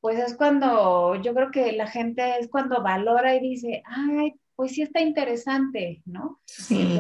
pues 0.02 0.20
es 0.20 0.36
cuando 0.36 1.16
yo 1.22 1.34
creo 1.34 1.52
que 1.52 1.72
la 1.74 1.88
gente 1.88 2.40
es 2.40 2.50
cuando 2.50 2.82
valora 2.82 3.36
y 3.36 3.40
dice, 3.40 3.84
ay, 3.86 4.34
pues 4.58 4.72
sí 4.74 4.82
está 4.82 5.00
interesante, 5.00 6.02
¿no? 6.06 6.42
Sí. 6.46 7.00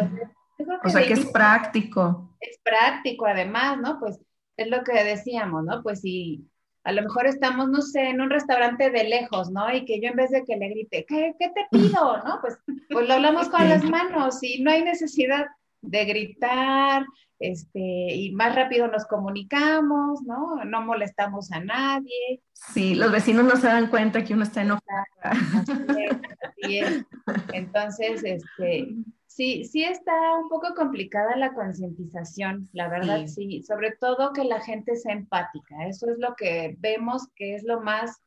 o 0.83 0.89
sea 0.89 1.05
que 1.05 1.13
es 1.13 1.25
práctico. 1.25 2.37
Es 2.39 2.59
práctico 2.63 3.25
además, 3.25 3.79
¿no? 3.79 3.99
Pues 3.99 4.21
es 4.55 4.67
lo 4.67 4.83
que 4.83 5.03
decíamos, 5.03 5.65
¿no? 5.65 5.81
Pues 5.81 6.01
si 6.01 6.47
a 6.83 6.91
lo 6.91 7.01
mejor 7.01 7.25
estamos, 7.25 7.67
no 7.69 7.81
sé, 7.81 8.09
en 8.09 8.21
un 8.21 8.29
restaurante 8.29 8.91
de 8.91 9.05
lejos, 9.05 9.49
¿no? 9.49 9.73
Y 9.73 9.85
que 9.85 9.99
yo 9.99 10.09
en 10.09 10.15
vez 10.15 10.29
de 10.29 10.45
que 10.45 10.55
le 10.55 10.69
grite, 10.69 11.05
¿qué, 11.05 11.35
qué 11.39 11.49
te 11.49 11.67
pido? 11.71 12.23
¿No? 12.23 12.39
Pues, 12.41 12.59
pues 12.89 13.07
lo 13.07 13.15
hablamos 13.15 13.49
con 13.49 13.67
las 13.67 13.83
manos 13.83 14.41
y 14.43 14.61
no 14.61 14.69
hay 14.71 14.83
necesidad 14.83 15.47
de 15.89 16.05
gritar, 16.05 17.05
este, 17.39 17.79
y 17.79 18.31
más 18.33 18.55
rápido 18.55 18.87
nos 18.87 19.05
comunicamos, 19.05 20.23
¿no? 20.23 20.63
No 20.65 20.81
molestamos 20.81 21.51
a 21.51 21.59
nadie. 21.59 22.41
Sí, 22.53 22.95
los 22.95 23.11
vecinos 23.11 23.45
no 23.45 23.55
se 23.55 23.67
dan 23.67 23.89
cuenta 23.89 24.23
que 24.23 24.33
uno 24.33 24.43
está 24.43 24.61
enojado. 24.63 25.05
Así 25.21 26.79
es, 26.79 27.05
Entonces, 27.53 28.23
este, 28.23 28.95
sí, 29.27 29.65
sí 29.65 29.83
está 29.83 30.13
un 30.41 30.49
poco 30.49 30.73
complicada 30.75 31.35
la 31.35 31.53
concientización, 31.53 32.69
la 32.73 32.89
verdad, 32.89 33.27
sí. 33.27 33.61
Sobre 33.61 33.91
todo 33.91 34.33
que 34.33 34.43
la 34.43 34.61
gente 34.61 34.95
sea 34.95 35.13
empática. 35.13 35.87
Eso 35.87 36.09
es 36.09 36.17
lo 36.17 36.35
que 36.35 36.75
vemos 36.79 37.27
que 37.35 37.55
es 37.55 37.63
lo 37.63 37.81
más, 37.81 38.19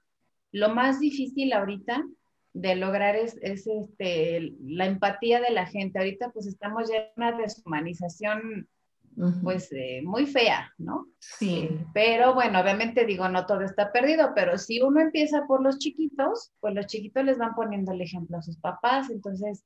lo 0.52 0.68
más 0.72 1.00
difícil 1.00 1.52
ahorita 1.52 2.04
de 2.52 2.74
lograr 2.76 3.16
es, 3.16 3.38
este, 3.42 4.54
la 4.60 4.86
empatía 4.86 5.40
de 5.40 5.50
la 5.50 5.66
gente. 5.66 5.98
Ahorita 5.98 6.30
pues 6.30 6.46
estamos 6.46 6.88
ya 6.88 6.96
en 6.96 7.10
una 7.16 7.32
deshumanización 7.32 8.68
pues 9.42 9.70
eh, 9.72 10.00
muy 10.02 10.26
fea, 10.26 10.72
¿no? 10.78 11.06
Sí. 11.18 11.68
Pero 11.92 12.32
bueno, 12.34 12.60
obviamente 12.60 13.04
digo, 13.04 13.28
no 13.28 13.44
todo 13.44 13.62
está 13.62 13.92
perdido, 13.92 14.32
pero 14.34 14.56
si 14.56 14.80
uno 14.80 15.00
empieza 15.00 15.46
por 15.46 15.62
los 15.62 15.78
chiquitos, 15.78 16.52
pues 16.60 16.74
los 16.74 16.86
chiquitos 16.86 17.24
les 17.24 17.36
van 17.36 17.54
poniendo 17.54 17.92
el 17.92 18.00
ejemplo 18.00 18.38
a 18.38 18.42
sus 18.42 18.56
papás, 18.56 19.10
entonces 19.10 19.64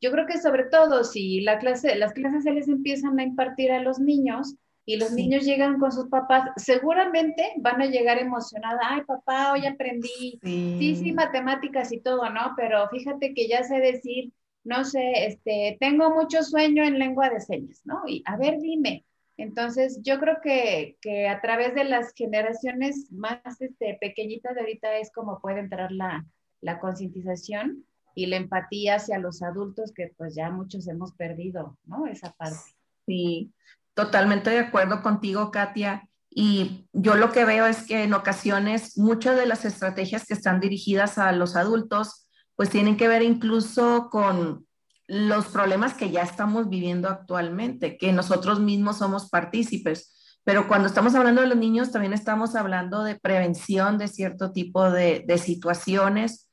yo 0.00 0.10
creo 0.10 0.26
que 0.26 0.38
sobre 0.38 0.64
todo 0.64 1.04
si 1.04 1.40
la 1.40 1.58
clase, 1.58 1.94
las 1.94 2.12
clases 2.12 2.42
se 2.42 2.52
les 2.52 2.68
empiezan 2.68 3.18
a 3.18 3.22
impartir 3.22 3.70
a 3.70 3.80
los 3.80 3.98
niños 4.00 4.56
y 4.84 4.96
los 4.96 5.12
niños 5.12 5.44
llegan 5.44 5.78
con 5.78 5.92
sus 5.92 6.08
papás, 6.08 6.50
seguramente 6.56 7.52
van 7.58 7.80
a 7.80 7.86
llegar 7.86 8.18
emocionadas, 8.18 8.80
ay 8.82 9.02
papá, 9.02 9.52
hoy 9.52 9.66
aprendí, 9.66 10.40
sí, 10.42 10.96
sí, 10.96 11.12
matemáticas 11.12 11.92
y 11.92 12.00
todo, 12.00 12.28
¿no? 12.30 12.54
Pero 12.56 12.88
fíjate 12.88 13.32
que 13.34 13.48
ya 13.48 13.62
sé 13.62 13.78
decir 13.78 14.32
no 14.64 14.84
sé, 14.84 15.26
este, 15.26 15.76
tengo 15.80 16.10
mucho 16.14 16.42
sueño 16.42 16.84
en 16.84 16.98
lengua 16.98 17.30
de 17.30 17.40
señas, 17.40 17.80
¿no? 17.84 18.02
Y 18.06 18.22
a 18.26 18.36
ver, 18.36 18.58
dime. 18.60 19.04
Entonces, 19.36 20.00
yo 20.02 20.20
creo 20.20 20.36
que, 20.42 20.98
que 21.00 21.26
a 21.26 21.40
través 21.40 21.74
de 21.74 21.84
las 21.84 22.12
generaciones 22.14 23.10
más 23.10 23.60
este, 23.60 23.96
pequeñitas 24.00 24.54
de 24.54 24.60
ahorita 24.60 24.98
es 24.98 25.10
como 25.10 25.40
puede 25.40 25.60
entrar 25.60 25.90
la, 25.90 26.24
la 26.60 26.78
concientización 26.78 27.84
y 28.14 28.26
la 28.26 28.36
empatía 28.36 28.96
hacia 28.96 29.18
los 29.18 29.42
adultos 29.42 29.92
que 29.92 30.12
pues 30.16 30.34
ya 30.34 30.50
muchos 30.50 30.86
hemos 30.86 31.12
perdido, 31.14 31.78
¿no? 31.86 32.06
Esa 32.06 32.32
parte. 32.32 32.58
Sí, 33.06 33.50
totalmente 33.94 34.50
de 34.50 34.60
acuerdo 34.60 35.02
contigo, 35.02 35.50
Katia. 35.50 36.08
Y 36.30 36.88
yo 36.92 37.14
lo 37.16 37.30
que 37.30 37.44
veo 37.44 37.66
es 37.66 37.86
que 37.86 38.04
en 38.04 38.14
ocasiones 38.14 38.96
muchas 38.96 39.36
de 39.36 39.46
las 39.46 39.64
estrategias 39.64 40.24
que 40.24 40.34
están 40.34 40.60
dirigidas 40.60 41.18
a 41.18 41.32
los 41.32 41.56
adultos 41.56 42.26
pues 42.56 42.70
tienen 42.70 42.96
que 42.96 43.08
ver 43.08 43.22
incluso 43.22 44.08
con 44.10 44.66
los 45.08 45.46
problemas 45.46 45.94
que 45.94 46.10
ya 46.10 46.22
estamos 46.22 46.68
viviendo 46.68 47.08
actualmente, 47.08 47.98
que 47.98 48.12
nosotros 48.12 48.60
mismos 48.60 48.98
somos 48.98 49.28
partícipes. 49.28 50.38
Pero 50.44 50.68
cuando 50.68 50.88
estamos 50.88 51.14
hablando 51.14 51.40
de 51.40 51.48
los 51.48 51.58
niños, 51.58 51.92
también 51.92 52.12
estamos 52.12 52.54
hablando 52.54 53.04
de 53.04 53.16
prevención 53.16 53.98
de 53.98 54.08
cierto 54.08 54.52
tipo 54.52 54.90
de, 54.90 55.24
situaciones, 55.38 56.50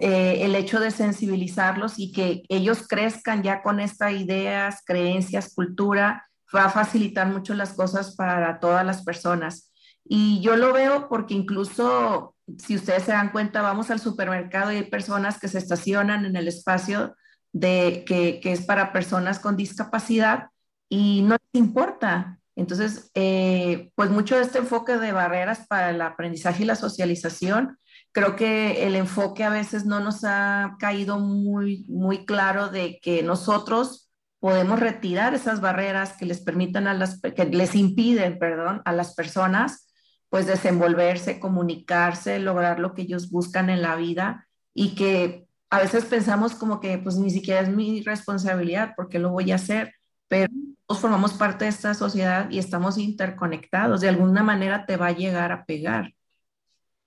eh, 0.00 0.38
el 0.40 0.54
hecho 0.56 0.80
de 0.80 0.90
sensibilizarlos 0.90 1.98
y 1.98 2.12
que 2.12 2.42
ellos 2.48 2.86
crezcan 2.88 3.42
ya 3.42 3.62
con 3.62 3.80
estas 3.80 4.12
ideas, 4.12 4.82
creencias, 4.84 5.54
cultura, 5.54 6.26
va 6.54 6.66
a 6.66 6.70
facilitar 6.70 7.26
mucho 7.28 7.54
las 7.54 7.72
cosas 7.72 8.14
para 8.16 8.60
todas 8.60 8.84
las 8.84 9.02
personas. 9.02 9.72
Y 10.04 10.40
yo 10.40 10.56
lo 10.56 10.72
veo 10.72 11.08
porque 11.08 11.34
incluso 11.34 12.34
si 12.58 12.76
ustedes 12.76 13.04
se 13.04 13.12
dan 13.12 13.32
cuenta, 13.32 13.62
vamos 13.62 13.90
al 13.90 14.00
supermercado 14.00 14.72
y 14.72 14.76
hay 14.76 14.90
personas 14.90 15.38
que 15.38 15.48
se 15.48 15.58
estacionan 15.58 16.26
en 16.26 16.36
el 16.36 16.48
espacio 16.48 17.16
de, 17.52 18.04
que, 18.06 18.40
que 18.40 18.52
es 18.52 18.62
para 18.64 18.92
personas 18.92 19.38
con 19.38 19.56
discapacidad 19.56 20.48
y 20.88 21.22
no 21.22 21.36
les 21.36 21.62
importa. 21.62 22.38
Entonces, 22.56 23.10
eh, 23.14 23.90
pues 23.94 24.10
mucho 24.10 24.36
de 24.36 24.42
este 24.42 24.58
enfoque 24.58 24.96
de 24.96 25.12
barreras 25.12 25.66
para 25.66 25.90
el 25.90 26.00
aprendizaje 26.00 26.62
y 26.62 26.66
la 26.66 26.76
socialización, 26.76 27.78
creo 28.12 28.36
que 28.36 28.86
el 28.86 28.94
enfoque 28.94 29.42
a 29.42 29.50
veces 29.50 29.86
no 29.86 30.00
nos 30.00 30.22
ha 30.24 30.76
caído 30.78 31.18
muy, 31.18 31.84
muy 31.88 32.24
claro 32.26 32.68
de 32.68 33.00
que 33.02 33.22
nosotros 33.22 34.03
podemos 34.44 34.78
retirar 34.78 35.32
esas 35.32 35.62
barreras 35.62 36.18
que 36.18 36.26
les 36.26 36.42
permitan 36.42 36.86
a 36.86 36.92
las, 36.92 37.18
que 37.18 37.46
les 37.46 37.74
impiden, 37.74 38.38
perdón, 38.38 38.82
a 38.84 38.92
las 38.92 39.14
personas 39.14 39.90
pues 40.28 40.44
desenvolverse, 40.44 41.40
comunicarse, 41.40 42.38
lograr 42.40 42.78
lo 42.78 42.92
que 42.92 43.00
ellos 43.00 43.30
buscan 43.30 43.70
en 43.70 43.80
la 43.80 43.96
vida 43.96 44.46
y 44.74 44.96
que 44.96 45.46
a 45.70 45.78
veces 45.78 46.04
pensamos 46.04 46.54
como 46.54 46.78
que 46.78 46.98
pues 46.98 47.16
ni 47.16 47.30
siquiera 47.30 47.60
es 47.60 47.70
mi 47.70 48.02
responsabilidad 48.02 48.92
porque 48.96 49.18
lo 49.18 49.30
voy 49.30 49.50
a 49.50 49.54
hacer, 49.54 49.94
pero 50.28 50.52
todos 50.86 51.00
formamos 51.00 51.32
parte 51.32 51.64
de 51.64 51.70
esta 51.70 51.94
sociedad 51.94 52.50
y 52.50 52.58
estamos 52.58 52.98
interconectados, 52.98 54.02
de 54.02 54.10
alguna 54.10 54.42
manera 54.42 54.84
te 54.84 54.98
va 54.98 55.06
a 55.06 55.12
llegar 55.12 55.52
a 55.52 55.64
pegar. 55.64 56.12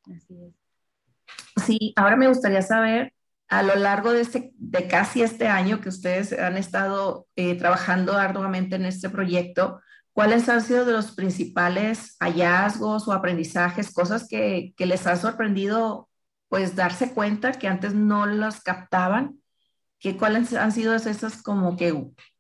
Así 0.06 0.34
es. 0.44 1.64
Sí, 1.64 1.94
ahora 1.96 2.16
me 2.16 2.30
gustaría 2.30 2.64
saber 2.64 3.14
a 3.50 3.64
lo 3.64 3.76
largo 3.76 4.12
de, 4.12 4.22
este, 4.22 4.52
de 4.56 4.88
casi 4.88 5.22
este 5.22 5.48
año 5.48 5.82
que 5.82 5.90
ustedes 5.90 6.34
han 6.34 6.58
estado 6.58 7.28
eh, 7.36 7.56
trabajando 7.56 8.14
arduamente 8.18 8.76
en 8.76 8.86
este 8.86 9.10
proyecto, 9.10 9.82
¿Cuáles 10.18 10.50
han 10.50 10.64
sido 10.64 10.84
de 10.84 10.94
los 10.94 11.12
principales 11.12 12.18
hallazgos 12.20 13.08
o 13.08 13.14
aprendizajes, 13.14 13.94
cosas 13.94 14.28
que, 14.28 14.74
les 14.76 15.06
ha 15.06 15.16
sorprendido, 15.16 16.10
pues 16.50 16.76
darse 16.76 17.14
cuenta 17.14 17.52
que 17.52 17.68
antes 17.68 17.94
no 17.94 18.26
las 18.26 18.62
captaban? 18.62 19.40
¿Qué, 20.00 20.18
¿Cuáles 20.18 20.56
han 20.56 20.72
sido 20.72 20.96
esas 20.96 21.44
como 21.44 21.78
que, 21.78 21.92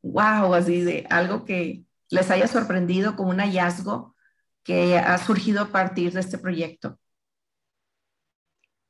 wow, 0.01 0.55
así 0.55 0.81
de 0.81 1.05
algo 1.11 1.45
que 1.45 1.83
les 2.09 2.31
haya 2.31 2.47
sorprendido 2.47 3.15
como 3.15 3.29
un 3.29 3.41
hallazgo 3.41 4.15
que 4.63 4.97
ha 4.97 5.15
surgido 5.19 5.61
a 5.61 5.71
partir 5.71 6.13
de 6.13 6.21
este 6.21 6.39
proyecto? 6.39 6.99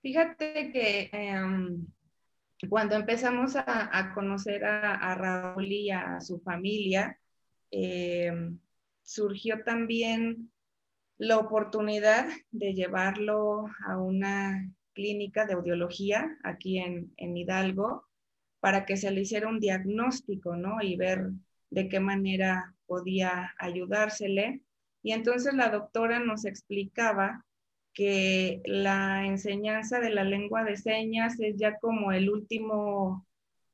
Fíjate 0.01 0.71
que 0.71 1.09
em, 1.11 1.85
cuando 2.69 2.95
empezamos 2.95 3.55
a, 3.55 4.11
conocer 4.13 4.65
a, 4.65 4.95
a, 4.95 5.15
Raúl 5.15 5.71
y 5.71 5.91
a 5.91 6.19
su 6.21 6.39
familia, 6.39 7.19
eh, 7.71 8.31
surgió 9.03 9.63
también 9.63 10.51
la 11.17 11.37
oportunidad 11.37 12.27
de 12.51 12.73
llevarlo 12.73 13.67
a 13.87 13.97
una 13.97 14.69
clínica 14.93 15.45
de 15.45 15.53
audiología 15.53 16.37
aquí 16.43 16.79
en, 16.79 17.13
Hidalgo 17.17 18.05
para 18.59 18.85
que 18.85 18.97
se 18.97 19.11
le 19.11 19.21
hiciera 19.21 19.47
un 19.47 19.59
diagnóstico, 19.59 20.55
¿no? 20.55 20.81
Y 20.81 20.95
ver 20.95 21.29
de 21.69 21.87
qué 21.87 21.99
manera 21.99 22.75
podía 22.85 23.53
ayudársele. 23.59 24.63
Y 25.03 25.11
entonces 25.11 25.53
la 25.53 25.69
doctora 25.69 26.19
nos 26.19 26.45
explicaba 26.45 27.45
que 27.97 28.61
la 28.65 29.25
enseñanza 29.25 29.99
de 29.99 30.11
la 30.11 30.23
lengua 30.23 30.63
de 30.63 30.77
señas 30.77 31.39
es 31.39 31.57
ya 31.57 31.79
como 31.79 32.11
el 32.11 32.29
último, 32.29 33.25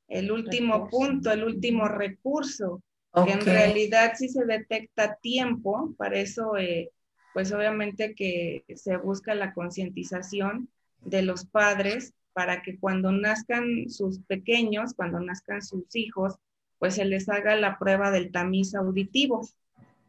el 0.07 0.31
último 0.31 0.87
punto, 0.87 1.29
el 1.29 1.43
último 1.43 1.89
recurso, 1.89 2.81
que 3.13 3.33
en 3.33 3.41
realidad 3.41 4.13
sí 4.15 4.29
se 4.29 4.45
detecta 4.45 5.15
tiempo, 5.15 5.93
para 5.97 6.19
eso 6.19 6.55
eh, 6.55 6.89
pues 7.33 7.51
obviamente 7.51 8.15
que 8.15 8.63
se 8.75 8.95
busca 8.95 9.35
la 9.35 9.53
concientización 9.53 10.69
de 11.01 11.21
los 11.23 11.45
padres 11.45 12.13
para 12.31 12.61
que 12.61 12.79
cuando 12.79 13.11
nazcan 13.11 13.89
sus 13.89 14.19
pequeños, 14.19 14.93
cuando 14.93 15.19
nazcan 15.19 15.61
sus 15.61 15.93
hijos, 15.97 16.35
pues 16.79 16.95
se 16.95 17.03
les 17.03 17.27
haga 17.27 17.57
la 17.57 17.77
prueba 17.77 18.09
del 18.09 18.31
tamiz 18.31 18.73
auditivo. 18.73 19.45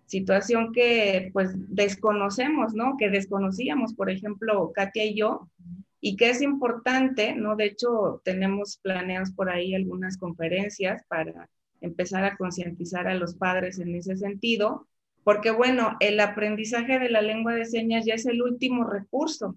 Situación 0.06 0.72
que 0.72 1.30
pues 1.32 1.50
desconocemos, 1.54 2.74
¿no? 2.74 2.96
Que 2.98 3.10
desconocíamos, 3.10 3.94
por 3.94 4.10
ejemplo, 4.10 4.72
Katia 4.72 5.04
y 5.04 5.16
yo, 5.16 5.48
y 6.00 6.16
que 6.16 6.28
es 6.30 6.42
importante, 6.42 7.34
¿no? 7.34 7.56
De 7.56 7.64
hecho, 7.64 8.20
tenemos 8.24 8.78
planeados 8.82 9.32
por 9.32 9.48
ahí 9.48 9.74
algunas 9.74 10.18
conferencias 10.18 11.02
para 11.08 11.48
empezar 11.80 12.24
a 12.24 12.36
concientizar 12.36 13.08
a 13.08 13.14
los 13.14 13.34
padres 13.34 13.78
en 13.78 13.94
ese 13.94 14.16
sentido, 14.16 14.86
porque 15.22 15.50
bueno, 15.50 15.96
el 16.00 16.20
aprendizaje 16.20 16.98
de 16.98 17.08
la 17.08 17.22
lengua 17.22 17.54
de 17.54 17.64
señas 17.64 18.04
ya 18.04 18.14
es 18.14 18.26
el 18.26 18.42
último 18.42 18.84
recurso. 18.84 19.56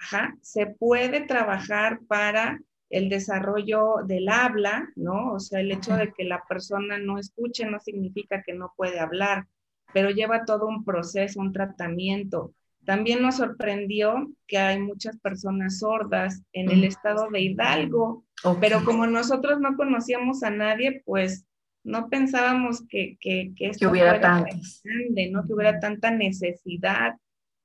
Ajá, 0.00 0.36
se 0.42 0.66
puede 0.66 1.20
trabajar 1.20 2.00
para 2.08 2.60
el 2.90 3.08
desarrollo 3.08 3.96
del 4.06 4.28
habla, 4.28 4.88
¿no? 4.96 5.32
O 5.34 5.40
sea, 5.40 5.60
el 5.60 5.70
hecho 5.70 5.96
de 5.96 6.12
que 6.12 6.24
la 6.24 6.42
persona 6.48 6.98
no 6.98 7.18
escuche 7.18 7.66
no 7.66 7.78
significa 7.80 8.42
que 8.42 8.54
no 8.54 8.72
puede 8.76 8.98
hablar, 8.98 9.46
pero 9.92 10.10
lleva 10.10 10.44
todo 10.44 10.66
un 10.66 10.84
proceso, 10.84 11.40
un 11.40 11.52
tratamiento. 11.52 12.52
También 12.84 13.20
nos 13.20 13.36
sorprendió 13.36 14.30
que 14.46 14.58
hay 14.58 14.78
muchas 14.80 15.18
personas 15.18 15.80
sordas 15.80 16.42
en 16.52 16.70
el 16.70 16.84
estado 16.84 17.28
de 17.30 17.40
Hidalgo, 17.40 18.24
pero 18.60 18.84
como 18.84 19.06
nosotros 19.06 19.60
no 19.60 19.76
conocíamos 19.76 20.42
a 20.42 20.50
nadie, 20.50 21.02
pues 21.04 21.44
no 21.84 22.08
pensábamos 22.08 22.86
que, 22.88 23.16
que, 23.20 23.52
que 23.56 23.68
esto 23.68 23.90
hubiera 23.90 24.20
tantas. 24.20 24.80
Grande, 24.84 25.30
¿no? 25.30 25.44
Que 25.44 25.52
hubiera 25.52 25.80
tanta 25.80 26.10
necesidad 26.10 27.16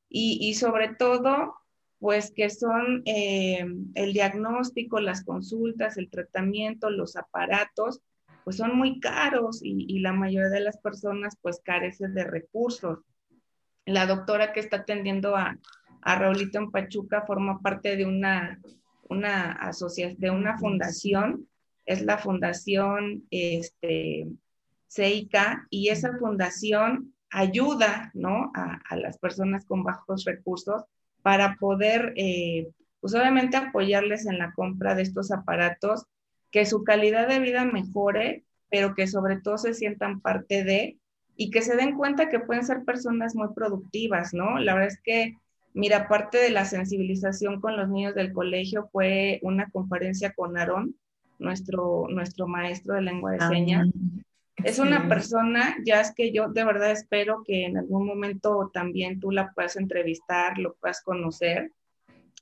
y, 0.10 0.38
y 0.42 0.54
sobre 0.56 0.90
todo, 0.90 1.56
pues 2.00 2.32
que 2.36 2.50
son 2.50 3.02
eh, 3.06 3.66
el 3.96 4.14
diagnóstico, 4.14 5.00
las 5.00 5.24
consultas, 5.24 5.98
el 5.98 6.10
tratamiento, 6.10 6.90
los 6.90 7.16
aparatos, 7.16 8.02
pues 8.44 8.58
son 8.58 8.78
muy 8.78 9.00
caros 9.00 9.62
y, 9.64 9.86
y, 9.88 10.00
la 10.00 10.14
mayoría 10.14 10.50
de 10.50 10.60
las 10.60 10.78
personas 10.78 11.38
pues 11.42 11.62
carecen 11.64 12.14
de 12.14 12.24
recursos. 12.24 13.00
La 13.86 14.06
doctora 14.06 14.54
que 14.54 14.60
está 14.60 14.78
atendiendo 14.78 15.36
a, 15.36 15.58
a 16.04 16.16
Raulito 16.16 16.60
en 16.60 16.72
Pachuca 16.72 17.24
forma 17.26 17.60
parte 17.60 17.96
de 17.96 18.06
una, 18.06 18.60
una 19.10 19.52
asociación, 19.54 20.20
de 20.20 20.30
una 20.30 20.58
fundación 20.58 21.48
es 21.86 22.02
la 22.02 22.18
fundación 22.18 23.24
este, 23.30 24.28
CEICA 24.88 25.68
y 25.70 25.90
esa 25.90 26.18
fundación 26.18 27.14
ayuda 27.30 28.12
¿no? 28.14 28.52
a, 28.56 28.96
las 28.96 29.18
personas 29.18 29.66
con 29.66 29.84
bajos 29.84 30.24
recursos 30.26 30.84
para 31.22 31.56
poder, 31.56 32.14
eh, 32.16 32.70
pues 33.00 33.16
obviamente 33.16 33.58
apoyarles 33.58 34.26
en 34.28 34.38
la 34.38 34.54
compra 34.54 34.94
de 34.94 35.02
estos 35.02 35.32
aparatos, 35.32 36.06
que 36.54 36.68
su 36.68 36.84
calidad 36.84 37.28
de 37.28 37.40
vida 37.40 37.66
mejore, 37.66 38.44
pero 38.70 38.94
que 38.94 39.08
sobre 39.08 39.38
todo 39.42 39.58
se 39.58 39.74
sientan 39.74 40.22
parte 40.22 40.64
de 40.64 41.00
y 41.36 41.50
que 41.50 41.64
se 41.64 41.76
den 41.76 41.98
cuenta 41.98 42.30
que 42.30 42.40
pueden 42.40 42.64
ser 42.64 42.86
personas 42.86 43.36
muy 43.36 43.48
productivas, 43.56 44.36
¿no? 44.36 44.60
La 44.60 44.76
verdad 44.76 44.90
es 44.90 45.02
que, 45.02 45.36
mira, 45.74 46.08
parte 46.08 46.38
de 46.38 46.52
la 46.52 46.66
sensibilización 46.66 47.60
con 47.60 47.76
los 47.76 47.90
niños 47.90 48.14
del 48.14 48.32
colegio 48.32 48.88
fue 48.92 49.40
una 49.42 49.68
conferencia 49.72 50.32
con 50.34 50.56
Aarón, 50.56 50.96
nuestro, 51.40 52.06
nuestro 52.10 52.48
maestro 52.48 52.94
de 52.94 53.02
lengua 53.02 53.32
de 53.32 53.38
ah, 53.42 53.50
señas. 53.50 53.88
es 54.58 54.78
una 54.78 55.08
persona, 55.08 55.76
ya 55.84 56.02
es 56.02 56.14
que 56.14 56.32
yo 56.32 56.50
de 56.50 56.64
verdad 56.64 56.92
espero 56.92 57.44
que 57.44 57.66
en 57.66 57.78
algún 57.78 58.06
momento 58.06 58.70
también 58.72 59.20
tú 59.20 59.32
la 59.32 59.52
puedas 59.54 59.76
entrevistar, 59.76 60.60
lo 60.60 60.76
puedas 60.76 61.02
conocer. 61.02 61.72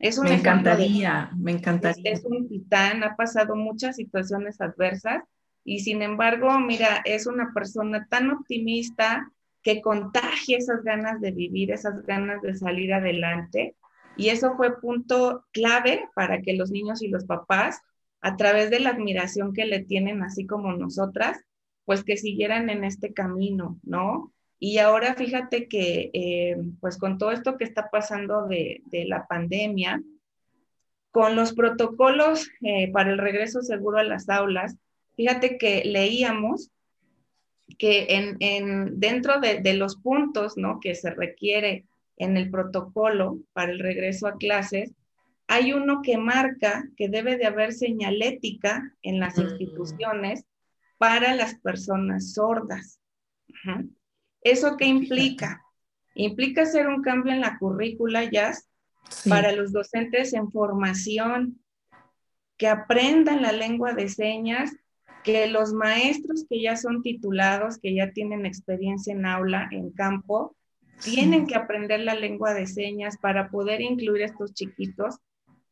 Es 0.02 0.18
me 0.18 0.34
encantaría, 0.34 1.30
me 1.38 1.52
encantaría. 1.52 2.12
Es, 2.12 2.26
un 2.26 2.50
titán, 2.50 3.04
ha 3.04 3.16
pasado 3.16 3.56
muchas 3.56 3.98
situaciones 3.98 4.60
adversas 4.60 5.24
y 5.64 5.82
sin 5.82 6.02
embargo, 6.02 6.60
mira, 6.60 7.04
es 7.06 7.28
una 7.28 7.54
persona 7.54 8.08
tan 8.10 8.32
optimista 8.32 9.32
que 9.62 9.80
contagia 9.80 10.58
esas 10.58 10.84
ganas 10.84 11.22
de 11.22 11.30
vivir, 11.30 11.72
esas 11.72 12.04
ganas 12.08 12.42
de 12.42 12.56
salir 12.56 12.96
adelante. 12.96 13.76
Y 14.18 14.30
eso 14.30 14.56
fue 14.58 14.82
punto 14.82 15.46
clave 15.52 16.10
para 16.16 16.42
que 16.42 16.54
los 16.54 16.72
niños 16.72 17.04
y 17.04 17.08
los 17.08 17.26
papás 17.26 17.82
a 18.22 18.36
través 18.38 18.72
de 18.72 18.80
la 18.80 18.90
admiración 18.90 19.54
que 19.54 19.66
le 19.66 19.84
tienen, 19.84 20.24
así 20.24 20.48
como 20.48 20.74
nosotras, 20.74 21.40
pues 21.86 22.04
que 22.04 22.18
siguieran 22.18 22.72
en 22.72 22.84
este 22.86 23.14
camino, 23.14 23.80
¿no? 23.84 24.34
Y 24.64 24.78
ahora 24.78 25.16
fíjate 25.16 25.68
que, 25.68 26.12
eh, 26.14 26.56
pues 26.80 27.00
con 27.00 27.18
todo 27.18 27.32
esto 27.32 27.58
que 27.58 27.64
está 27.64 27.90
pasando 27.90 28.46
de, 28.46 28.84
la 29.08 29.26
pandemia, 29.26 30.04
con 31.10 31.36
los 31.36 31.54
protocolos 31.54 32.48
eh, 32.62 32.92
para 32.92 33.10
el 33.10 33.18
regreso 33.18 33.64
seguro 33.64 33.98
a 33.98 34.04
las 34.04 34.30
aulas, 34.30 34.78
fíjate 35.16 35.58
que 35.58 35.82
leíamos 35.84 36.70
que 37.80 38.06
en, 38.40 39.00
dentro 39.00 39.40
de, 39.40 39.62
de, 39.62 39.74
los 39.74 39.96
puntos, 39.96 40.58
¿no? 40.58 40.80
Que 40.80 40.94
se 40.94 41.10
requiere 41.10 41.86
en 42.18 42.38
el 42.38 42.52
protocolo 42.52 43.40
para 43.54 43.72
el 43.72 43.80
regreso 43.80 44.28
a 44.28 44.38
clases, 44.38 44.94
hay 45.48 45.74
uno 45.74 46.04
que 46.04 46.20
marca 46.20 46.88
que 46.96 47.10
debe 47.10 47.38
de 47.38 47.48
haber 47.48 47.74
señalética 47.74 48.96
en 49.02 49.20
las 49.20 49.40
mm. 49.40 49.42
instituciones 49.42 50.46
para 51.00 51.34
las 51.34 51.56
personas 51.56 52.34
sordas. 52.34 53.00
¿Eso 54.42 54.78
qué 54.78 54.86
implica? 54.86 55.64
Implica 56.14 56.64
hacer 56.64 56.88
un 56.88 57.02
cambio 57.02 57.34
en 57.34 57.42
la 57.42 57.58
currícula 57.58 58.24
ya 58.30 58.54
para 59.28 59.52
los 59.52 59.72
docentes 59.72 60.34
en 60.34 60.52
formación, 60.52 61.60
que 62.58 62.68
aprendan 62.68 63.42
la 63.42 63.52
lengua 63.52 63.94
de 63.94 64.10
señas, 64.10 64.76
que 65.24 65.48
los 65.48 65.74
maestros 65.74 66.46
que 66.50 66.62
ya 66.62 66.76
son 66.76 67.02
titulados, 67.02 67.78
que 67.80 67.94
ya 67.94 68.12
tienen 68.12 68.46
experiencia 68.46 69.14
en 69.14 69.26
aula, 69.26 69.68
en 69.72 69.92
campo, 69.92 70.56
tienen 71.04 71.48
que 71.48 71.56
aprender 71.56 72.02
la 72.02 72.16
lengua 72.16 72.54
de 72.54 72.68
señas 72.68 73.18
para 73.18 73.50
poder 73.50 73.82
incluir 73.82 74.24
a 74.24 74.28
estos 74.28 74.54
chiquitos 74.54 75.20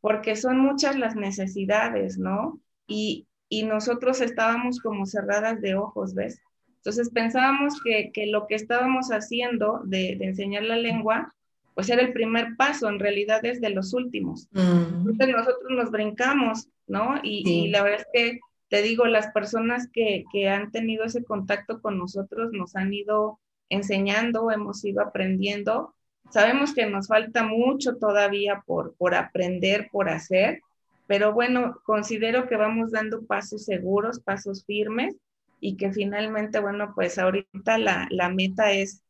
porque 0.00 0.36
son 0.36 0.58
muchas 0.58 0.96
las 0.96 1.14
necesidades, 1.14 2.18
¿no? 2.18 2.60
Y, 2.86 3.26
nosotros 3.64 4.20
estábamos 4.20 4.78
como 4.78 5.06
cerradas 5.06 5.60
de 5.60 5.74
ojos, 5.74 6.14
¿ves? 6.14 6.40
Entonces 6.80 7.10
pensábamos 7.10 7.80
que, 7.82 8.10
lo 8.26 8.46
que 8.46 8.54
estábamos 8.54 9.10
haciendo 9.10 9.80
de, 9.84 10.12
enseñar 10.20 10.64
la 10.64 10.76
lengua, 10.76 11.34
pues 11.74 11.88
era 11.88 12.02
el 12.02 12.12
primer 12.12 12.56
paso, 12.56 12.88
en 12.88 12.98
realidad 12.98 13.44
es 13.44 13.60
de 13.60 13.70
los 13.70 13.92
últimos. 13.94 14.48
Mm. 14.52 15.08
Entonces 15.08 15.28
nosotros 15.28 15.70
nos 15.70 15.90
brincamos, 15.90 16.68
¿no? 16.86 17.20
Y, 17.22 17.68
la 17.68 17.82
verdad 17.82 18.00
es 18.00 18.06
que, 18.12 18.40
te 18.68 18.82
digo, 18.82 19.06
las 19.06 19.28
personas 19.32 19.88
que, 19.92 20.24
que 20.32 20.48
han 20.48 20.70
tenido 20.70 21.04
ese 21.04 21.24
contacto 21.24 21.80
con 21.80 21.98
nosotros 21.98 22.52
nos 22.52 22.76
han 22.76 22.92
ido 22.92 23.40
enseñando, 23.68 24.50
hemos 24.50 24.84
ido 24.84 25.02
aprendiendo 25.02 25.94
Sabemos 26.30 26.72
que 26.74 26.86
nos 26.86 27.08
falta 27.08 27.42
mucho 27.42 27.96
todavía 27.96 28.62
por, 28.64 28.94
por 28.94 29.14
aprender, 29.14 29.88
por 29.90 30.08
hacer, 30.08 30.60
pero 31.08 31.32
bueno, 31.32 31.80
considero 31.84 32.48
que 32.48 32.56
vamos 32.56 32.92
dando 32.92 33.26
pasos 33.26 33.64
seguros, 33.64 34.20
pasos 34.20 34.64
firmes 34.64 35.16
y 35.60 35.76
que 35.76 35.92
finalmente, 35.92 36.60
bueno, 36.60 36.92
pues 36.94 37.18
ahorita 37.18 37.78
la, 37.78 38.08
la 38.10 38.28
meta 38.30 38.72
es 38.72 39.02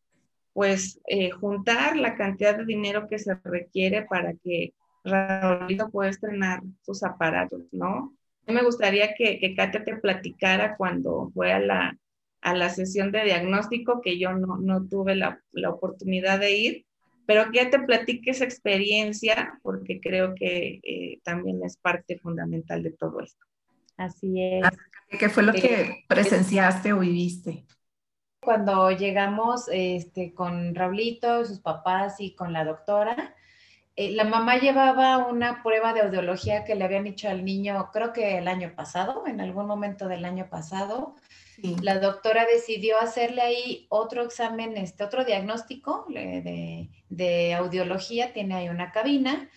pues 0.53 1.01
eh, 1.07 1.30
juntar 1.30 1.96
la 1.96 2.16
cantidad 2.16 2.57
de 2.57 2.64
dinero 2.64 3.09
que 3.09 3.18
se 3.18 3.34
requiere 3.44 4.03
para 4.03 4.34
que 4.34 4.74
Raulito 5.05 5.90
pueda 5.90 6.11
estrenar 6.11 6.61
sus 6.82 7.03
aparatos, 7.03 7.62
¿no? 7.72 8.14
me 8.46 8.62
gustaría 8.62 9.14
que, 9.14 9.38
que 9.38 9.55
Katia 9.55 9.84
te 9.84 9.96
platicara 9.96 10.76
cuando 10.76 11.30
fue 11.32 11.53
a 11.53 11.61
la, 11.61 11.98
a 12.40 12.55
la 12.55 12.68
sesión 12.68 13.12
de 13.12 13.24
diagnóstico, 13.24 14.01
que 14.01 14.18
yo 14.18 14.32
no, 14.32 14.59
no 14.59 14.86
tuve 14.86 15.14
la, 15.14 15.40
la, 15.53 15.70
oportunidad 15.70 16.40
de 16.40 16.53
ir, 16.53 16.86
pero 17.26 17.51
que 17.51 17.59
ya 17.59 17.70
te 17.70 17.78
platique 17.80 18.30
esa 18.30 18.44
experiencia 18.44 19.59
porque 19.62 20.01
creo 20.01 20.34
que 20.34 20.80
eh, 20.82 21.20
también 21.22 21.62
es 21.64 21.76
parte 21.76 22.18
fundamental 22.18 22.82
de 22.82 22.92
todo 22.92 23.20
esto. 23.20 23.46
Así 23.96 24.42
es. 24.42 24.62
¿Qué 25.18 25.28
fue 25.28 25.42
lo 25.42 25.52
que 25.52 26.04
presenciaste 26.08 26.92
o 26.92 27.00
viviste? 27.00 27.66
Cuando 28.40 28.90
llegamos 28.90 29.68
este, 29.70 30.32
con 30.32 30.74
Raulito, 30.74 31.44
sus 31.44 31.61
papás 31.61 32.20
y 32.20 32.34
con 32.34 32.52
la 32.52 32.64
doctora, 32.64 33.34
eh, 33.96 34.12
la 34.12 34.24
mamá 34.24 34.56
llevaba 34.56 35.26
una 35.26 35.62
prueba 35.62 35.92
de 35.92 36.00
audiología 36.00 36.64
que 36.64 36.74
le 36.74 36.84
habían 36.84 37.06
hecho 37.06 37.28
al 37.28 37.44
niño, 37.44 37.90
creo 37.92 38.14
que 38.14 38.38
el 38.38 38.48
año 38.48 38.72
pasado, 38.74 39.26
en 39.26 39.42
algún 39.42 39.66
momento 39.66 40.08
del 40.08 40.24
año 40.24 40.48
pasado, 40.48 41.16
la 41.82 41.98
doctora 41.98 42.46
decidió 42.46 42.98
hacerle 42.98 43.42
ahí 43.42 43.86
otro 43.90 44.22
examen, 44.22 44.78
este 44.78 45.04
otro 45.04 45.24
diagnóstico 45.26 46.06
de, 46.08 47.54
audiología, 47.54 48.32
tiene 48.32 48.54
ahí 48.54 48.68
una 48.70 48.92
cabina, 48.92 49.50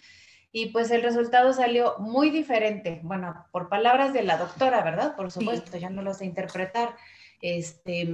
y 0.56 0.68
pues 0.68 0.92
el 0.92 1.02
resultado 1.02 1.52
salió 1.52 1.96
muy 1.98 2.30
diferente. 2.30 3.02
Bueno, 3.04 3.48
por 3.52 3.68
palabras 3.68 4.14
de 4.14 4.22
la 4.22 4.38
doctora, 4.38 4.84
¿verdad? 4.84 5.16
Por 5.16 5.32
supuesto, 5.32 5.78
ya 5.78 5.90
no 5.90 6.04
lo 6.04 6.14
sé 6.14 6.26
interpretar. 6.26 6.96
este, 7.42 8.08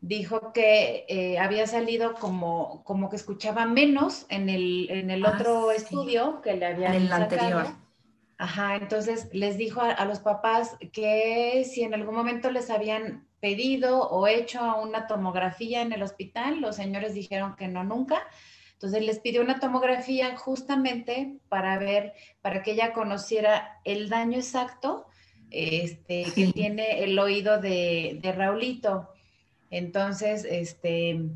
dijo 0.00 0.52
que 0.52 1.06
eh, 1.08 1.38
había 1.38 1.66
salido 1.66 2.14
como, 2.14 2.84
como 2.84 3.08
que 3.08 3.16
escuchaba 3.16 3.64
menos 3.66 4.26
en 4.28 4.48
el, 4.48 4.88
en 4.90 5.10
el 5.10 5.24
ah, 5.24 5.34
otro 5.34 5.70
estudio 5.72 6.40
que 6.42 6.54
le 6.54 6.66
habían 6.66 6.94
En 6.94 7.02
el 7.02 7.12
anterior. 7.12 7.66
Ajá, 8.36 8.76
entonces 8.76 9.28
les 9.32 9.56
dijo 9.56 9.80
a, 9.80 10.04
los 10.04 10.18
papás 10.20 10.76
que 10.92 11.64
si 11.64 11.82
en 11.82 11.94
algún 11.94 12.14
momento 12.14 12.50
les 12.50 12.68
habían 12.68 13.26
pedido 13.40 14.08
o 14.08 14.26
hecho 14.26 14.60
una 14.76 15.06
tomografía 15.06 15.82
en 15.82 15.92
el 15.92 16.02
hospital, 16.02 16.60
los 16.60 16.76
señores 16.76 17.14
dijeron 17.14 17.56
que 17.56 17.68
no 17.68 17.82
nunca. 17.82 18.22
Entonces 18.84 19.06
les 19.06 19.18
pidió 19.20 19.40
una 19.40 19.60
tomografía 19.60 20.36
justamente 20.36 21.38
para 21.48 21.78
ver, 21.78 22.12
para 22.42 22.62
que 22.62 22.72
ella 22.72 22.92
conociera 22.92 23.80
el 23.84 24.10
daño 24.10 24.36
exacto 24.36 25.06
este, 25.50 26.26
que 26.34 26.52
tiene 26.52 27.02
el 27.02 27.18
oído 27.18 27.58
de, 27.62 28.18
de 28.20 28.32
Raulito. 28.32 29.08
Entonces, 29.70 30.44
este, 30.44 31.30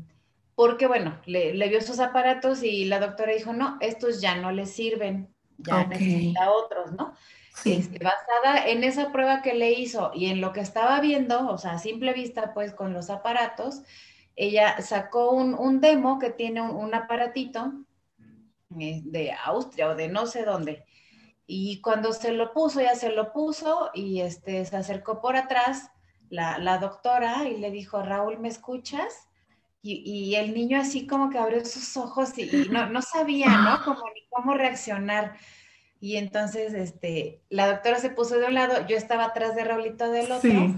porque 0.53 0.85
bueno, 0.85 1.19
le, 1.25 1.53
vio 1.69 1.81
sus 1.81 1.99
aparatos 1.99 2.61
y 2.61 2.85
la 2.85 2.99
doctora 2.99 3.33
dijo, 3.33 3.51
no, 3.51 3.79
estos 3.81 4.21
ya 4.21 4.35
no 4.35 4.51
le 4.51 4.67
sirven, 4.67 5.33
ya 5.57 5.87
necesita 5.87 6.51
otros, 6.51 6.91
¿no? 6.91 7.15
Sí. 7.55 7.73
Este, 7.73 7.97
basada 7.97 8.67
en 8.67 8.83
esa 8.83 9.11
prueba 9.11 9.41
que 9.41 9.55
le 9.55 9.71
hizo 9.71 10.11
y 10.13 10.27
en 10.27 10.39
lo 10.39 10.53
que 10.53 10.61
estaba 10.61 11.01
viendo, 11.01 11.49
o 11.49 11.57
sea, 11.57 11.71
a 11.71 11.79
simple 11.79 12.13
vista, 12.13 12.53
pues 12.53 12.73
con 12.73 12.93
los 12.93 13.09
aparatos, 13.09 13.81
ella 14.39 14.81
sacó 14.81 15.31
un, 15.31 15.81
demo 15.81 16.17
que 16.17 16.29
tiene 16.29 16.61
un, 16.61 16.95
aparatito 16.95 17.73
eh, 18.79 19.01
de 19.03 19.33
Austria 19.33 19.89
o 19.89 19.95
de 19.95 20.07
no 20.07 20.27
sé 20.27 20.45
dónde. 20.45 20.85
Y 21.45 21.81
cuando 21.81 22.13
se 22.13 22.31
lo 22.31 22.53
puso, 22.53 22.79
ya 22.79 22.95
se 22.95 23.11
lo 23.11 23.33
puso 23.33 23.89
y 23.93 24.21
este, 24.21 24.63
se 24.63 24.77
acercó 24.77 25.19
por 25.19 25.35
atrás 25.35 25.91
la, 26.29 26.77
doctora 26.77 27.49
y 27.49 27.57
le 27.57 27.69
dijo, 27.69 28.01
Raúl, 28.01 28.39
¿me 28.39 28.47
escuchas? 28.47 29.27
Y, 29.81 30.35
el 30.35 30.53
niño 30.53 30.79
así 30.79 31.05
como 31.05 31.29
que 31.29 31.37
abrió 31.37 31.65
sus 31.65 31.97
ojos 31.97 32.37
y, 32.37 32.69
no, 32.69 33.01
sabía, 33.01 33.49
¿no? 33.49 33.83
Como 33.83 34.05
ni 34.13 34.25
cómo 34.29 34.53
reaccionar. 34.53 35.35
Y 35.99 36.15
entonces, 36.15 36.73
este, 36.73 37.41
la 37.49 37.67
doctora 37.67 37.99
se 37.99 38.09
puso 38.09 38.39
de 38.39 38.45
un 38.45 38.53
lado, 38.53 38.87
yo 38.87 38.95
estaba 38.95 39.25
atrás 39.25 39.53
de 39.55 39.65
Raulito 39.65 40.09
del 40.09 40.31
otro. 40.31 40.75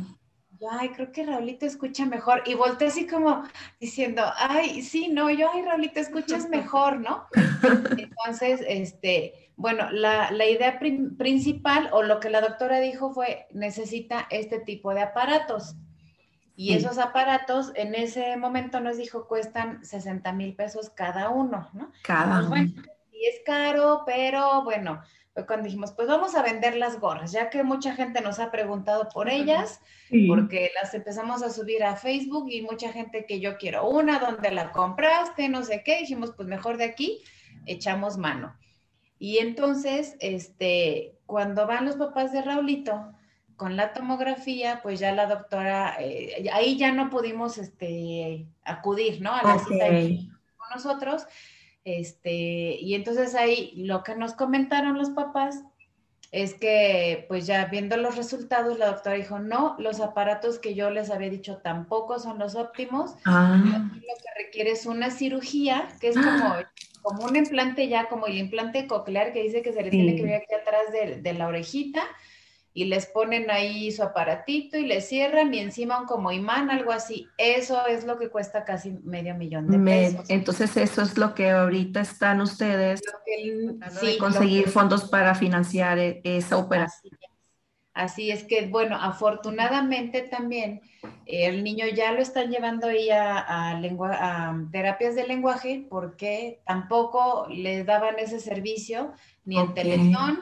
Yo, 0.61 0.67
ay, 0.69 0.89
creo 0.89 1.11
que 1.11 1.25
Raulito 1.25 1.65
escucha 1.65 2.05
mejor. 2.05 2.43
Y 2.45 2.53
volteé 2.53 2.89
así 2.89 3.07
como 3.07 3.43
diciendo, 3.79 4.21
ay, 4.37 4.83
sí, 4.83 5.07
no, 5.07 5.31
yo, 5.31 5.49
ay, 5.51 5.63
Raulito, 5.63 5.99
escuchas 5.99 6.49
mejor, 6.49 6.99
¿no? 6.99 7.25
Entonces, 7.97 8.63
este, 8.67 9.51
bueno, 9.55 9.89
la, 9.89 10.29
idea 10.45 10.79
principal 11.17 11.89
o 11.93 12.03
lo 12.03 12.19
que 12.19 12.29
la 12.29 12.41
doctora 12.41 12.79
dijo 12.79 13.11
fue, 13.11 13.47
necesita 13.51 14.27
este 14.29 14.59
tipo 14.59 14.93
de 14.93 15.01
aparatos. 15.01 15.75
Y 16.55 16.73
esos 16.73 16.99
aparatos 16.99 17.71
en 17.73 17.95
ese 17.95 18.37
momento 18.37 18.81
nos 18.81 18.97
dijo 18.97 19.27
cuestan 19.27 19.83
60 19.83 20.31
mil 20.33 20.55
pesos 20.55 20.91
cada 20.91 21.29
uno, 21.29 21.69
¿no? 21.73 21.91
Cada 22.03 22.45
uno. 22.45 22.55
y 23.11 23.25
es 23.25 23.41
caro, 23.43 24.03
pero 24.05 24.63
bueno, 24.63 25.01
fue 25.33 25.45
cuando 25.45 25.65
dijimos, 25.65 25.93
pues 25.93 26.07
vamos 26.07 26.35
a 26.35 26.43
vender 26.43 26.75
las 26.75 26.99
gorras, 26.99 27.31
ya 27.31 27.49
que 27.49 27.63
mucha 27.63 27.95
gente 27.95 28.21
nos 28.21 28.39
ha 28.39 28.51
preguntado 28.51 29.07
por 29.09 29.29
ellas, 29.29 29.79
porque 30.27 30.71
las 30.81 30.93
empezamos 30.93 31.41
a 31.41 31.49
subir 31.49 31.83
a 31.83 31.95
Facebook 31.95 32.49
y 32.49 32.61
mucha 32.61 32.91
gente 32.91 33.25
que 33.25 33.39
yo 33.39 33.57
quiero 33.57 33.87
una, 33.87 34.19
¿dónde 34.19 34.51
la 34.51 34.71
compraste? 34.71 35.47
No 35.47 35.63
sé 35.63 35.83
qué, 35.85 35.99
dijimos, 35.99 36.33
pues 36.35 36.49
mejor 36.49 36.77
de 36.77 36.83
aquí 36.83 37.23
echamos 37.65 38.17
mano. 38.17 38.57
Y 39.19 39.37
entonces, 39.37 40.17
este, 40.19 41.17
cuando 41.25 41.65
van 41.65 41.85
los 41.85 41.95
papás 41.95 42.33
de 42.33 42.41
Raulito 42.41 43.13
con 43.55 43.77
la 43.77 43.93
tomografía, 43.93 44.81
pues 44.81 44.99
ya 44.99 45.13
la 45.13 45.27
doctora, 45.27 45.95
eh, 45.99 46.49
ahí 46.51 46.77
ya 46.77 46.91
no 46.91 47.09
pudimos 47.09 47.57
este, 47.57 48.47
acudir, 48.65 49.21
¿no? 49.21 49.33
A 49.33 49.43
la 49.43 49.59
cita 49.59 49.87
con 49.87 50.69
nosotros. 50.73 51.25
Este, 51.83 52.77
y 52.79 52.93
entonces 52.93 53.35
ahí 53.35 53.73
lo 53.75 54.03
que 54.03 54.15
nos 54.15 54.33
comentaron 54.33 54.97
los 54.97 55.09
papás 55.09 55.63
es 56.31 56.53
que, 56.53 57.25
pues 57.27 57.45
ya 57.45 57.65
viendo 57.65 57.97
los 57.97 58.15
resultados, 58.15 58.79
la 58.79 58.87
doctora 58.87 59.17
dijo, 59.17 59.39
no, 59.39 59.75
los 59.79 59.99
aparatos 59.99 60.59
que 60.59 60.75
yo 60.75 60.89
les 60.89 61.09
había 61.09 61.29
dicho 61.29 61.57
tampoco 61.57 62.19
son 62.19 62.39
los 62.39 62.55
óptimos. 62.55 63.15
Ah. 63.25 63.61
Lo 63.65 64.01
que 64.01 64.43
requiere 64.45 64.71
es 64.71 64.85
una 64.85 65.11
cirugía, 65.11 65.89
que 65.99 66.09
es 66.09 66.15
como 66.15 66.55
como 67.01 67.25
un 67.25 67.35
implante 67.35 67.87
ya, 67.87 68.07
como 68.07 68.27
el 68.27 68.37
implante 68.37 68.87
coclear 68.87 69.33
que 69.33 69.43
dice 69.43 69.61
que 69.61 69.73
se 69.73 69.81
le 69.81 69.89
tiene 69.89 70.15
que 70.15 70.23
ver 70.23 70.35
aquí 70.35 70.53
atrás 70.53 71.21
de, 71.21 71.33
la 71.33 71.47
orejita 71.47 72.03
y 72.73 72.85
les 72.85 73.05
ponen 73.05 73.51
ahí 73.51 73.91
su 73.91 74.01
aparatito 74.01 74.77
y 74.77 74.85
le 74.85 75.01
cierran 75.01 75.53
y 75.53 75.59
encima 75.59 75.99
un 75.99 76.05
como 76.05 76.31
imán, 76.31 76.69
algo 76.69 76.91
así. 76.91 77.27
Eso 77.37 77.85
es 77.85 78.05
lo 78.05 78.17
que 78.17 78.29
cuesta 78.29 78.63
casi 78.63 78.91
medio 79.03 79.35
millón 79.35 79.67
de 79.67 79.79
pesos. 79.79 80.29
Entonces 80.29 80.77
eso 80.77 81.01
es 81.01 81.17
lo 81.17 81.35
que 81.35 81.51
ahorita 81.51 81.99
están 81.99 82.39
ustedes 82.39 83.01
sí, 83.99 84.17
conseguir 84.17 84.69
fondos 84.69 85.09
para 85.09 85.35
financiar 85.35 85.99
e, 85.99 86.21
esa 86.23 86.57
operación. 86.57 87.17
Así 87.93 88.31
es 88.31 88.45
que, 88.45 88.67
bueno, 88.67 88.95
afortunadamente 88.95 90.21
también 90.21 90.79
eh, 91.25 91.47
el 91.47 91.61
niño 91.65 91.85
ya 91.93 92.13
lo 92.13 92.21
están 92.21 92.49
llevando 92.49 92.87
ahí 92.87 93.09
a, 93.11 93.77
lengua, 93.81 94.11
a 94.13 94.55
terapias 94.71 95.13
de 95.13 95.27
lenguaje 95.27 95.85
porque 95.89 96.61
tampoco 96.65 97.47
le 97.49 97.83
daban 97.83 98.17
ese 98.17 98.39
servicio 98.39 99.11
ni 99.43 99.59
en 99.59 99.73
televisión 99.73 100.39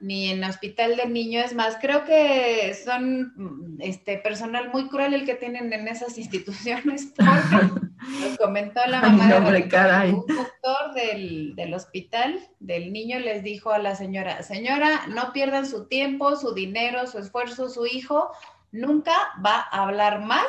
ni 0.00 0.30
en 0.30 0.42
hospital 0.44 0.96
del 0.96 1.12
niño. 1.12 1.40
Es 1.40 1.54
más, 1.54 1.76
creo 1.80 2.04
que 2.04 2.74
son 2.74 3.76
este 3.80 4.18
personal 4.18 4.70
muy 4.72 4.88
cruel 4.88 5.14
el 5.14 5.24
que 5.24 5.34
tienen 5.34 5.72
en 5.72 5.88
esas 5.88 6.18
instituciones. 6.18 7.12
Nos 7.18 8.38
comentó 8.38 8.80
la 8.86 9.02
mamá 9.02 9.28
de 9.28 10.12
un 10.12 10.26
doctor 10.26 10.94
del, 10.94 11.54
del, 11.54 11.74
hospital 11.74 12.40
del 12.58 12.92
niño 12.92 13.18
les 13.18 13.42
dijo 13.42 13.70
a 13.70 13.78
la 13.78 13.94
señora, 13.94 14.42
señora, 14.42 15.06
no 15.08 15.32
pierdan 15.32 15.66
su 15.66 15.86
tiempo, 15.86 16.34
su 16.36 16.54
dinero, 16.54 17.06
su 17.06 17.18
esfuerzo, 17.18 17.68
su 17.68 17.86
hijo 17.86 18.30
nunca 18.72 19.12
va 19.44 19.66
a 19.70 19.82
hablar 19.82 20.20
más 20.24 20.46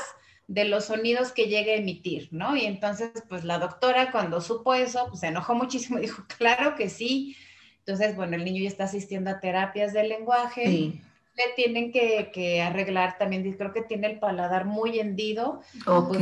de 0.47 0.65
los 0.65 0.85
sonidos 0.85 1.31
que 1.31 1.47
llegue 1.47 1.73
a 1.73 1.77
emitir, 1.77 2.27
¿no? 2.31 2.57
Y 2.57 2.65
entonces, 2.65 3.11
pues 3.29 3.45
la 3.45 3.57
doctora 3.57 4.11
cuando 4.11 4.41
supo 4.41 4.73
eso, 4.73 5.07
pues 5.07 5.21
se 5.21 5.27
enojó 5.27 5.55
muchísimo 5.55 5.97
y 5.97 6.03
dijo, 6.03 6.23
claro 6.37 6.75
que 6.75 6.89
sí. 6.89 7.37
Entonces, 7.85 8.15
bueno, 8.15 8.35
el 8.35 8.45
niño 8.45 8.61
ya 8.63 8.69
está 8.69 8.83
asistiendo 8.85 9.29
a 9.29 9.39
terapias 9.39 9.93
de 9.93 10.03
lenguaje. 10.03 11.01
Le 11.33 11.43
tienen 11.55 11.91
que, 11.91 12.61
arreglar 12.61 13.17
también, 13.17 13.51
creo 13.53 13.73
que 13.73 13.81
tiene 13.81 14.07
el 14.07 14.19
paladar 14.19 14.65
muy 14.65 14.99
hendido. 14.99 15.61
Pues, 15.85 16.19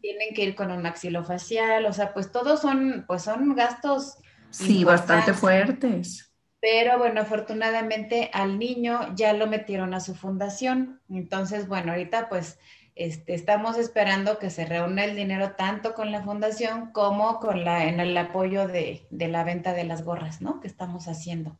tienen 0.00 0.34
que 0.34 0.44
ir 0.44 0.54
con 0.54 0.70
un 0.70 0.82
maxilofacial, 0.82 1.86
o 1.86 1.92
sea, 1.92 2.12
pues 2.12 2.30
todos 2.30 2.60
son, 2.60 3.04
pues 3.06 3.22
son 3.22 3.54
gastos. 3.54 4.18
Sí, 4.50 4.84
bastante 4.84 5.32
fuertes. 5.32 6.32
Pero 6.60 6.98
bueno, 6.98 7.22
afortunadamente 7.22 8.30
al 8.32 8.56
niño 8.56 9.12
ya 9.16 9.32
lo 9.32 9.48
metieron 9.48 9.94
a 9.94 10.00
su 10.00 10.14
fundación. 10.14 11.00
Entonces, 11.10 11.66
bueno, 11.66 11.90
ahorita 11.90 12.28
pues 12.28 12.58
este, 12.94 13.34
estamos 13.34 13.78
esperando 13.78 14.38
que 14.38 14.50
se 14.50 14.66
reúna 14.66 15.04
el 15.04 15.16
dinero 15.16 15.52
tanto 15.52 15.94
con 15.94 16.12
la 16.12 16.22
fundación 16.22 16.92
como 16.92 17.40
con 17.40 17.64
la, 17.64 17.86
en 17.86 18.00
el 18.00 18.16
apoyo 18.16 18.68
de, 18.68 19.06
la 19.10 19.44
venta 19.44 19.72
de 19.72 19.84
las 19.84 20.04
gorras, 20.04 20.42
¿no? 20.42 20.60
Que 20.60 20.68
estamos 20.68 21.08
haciendo. 21.08 21.58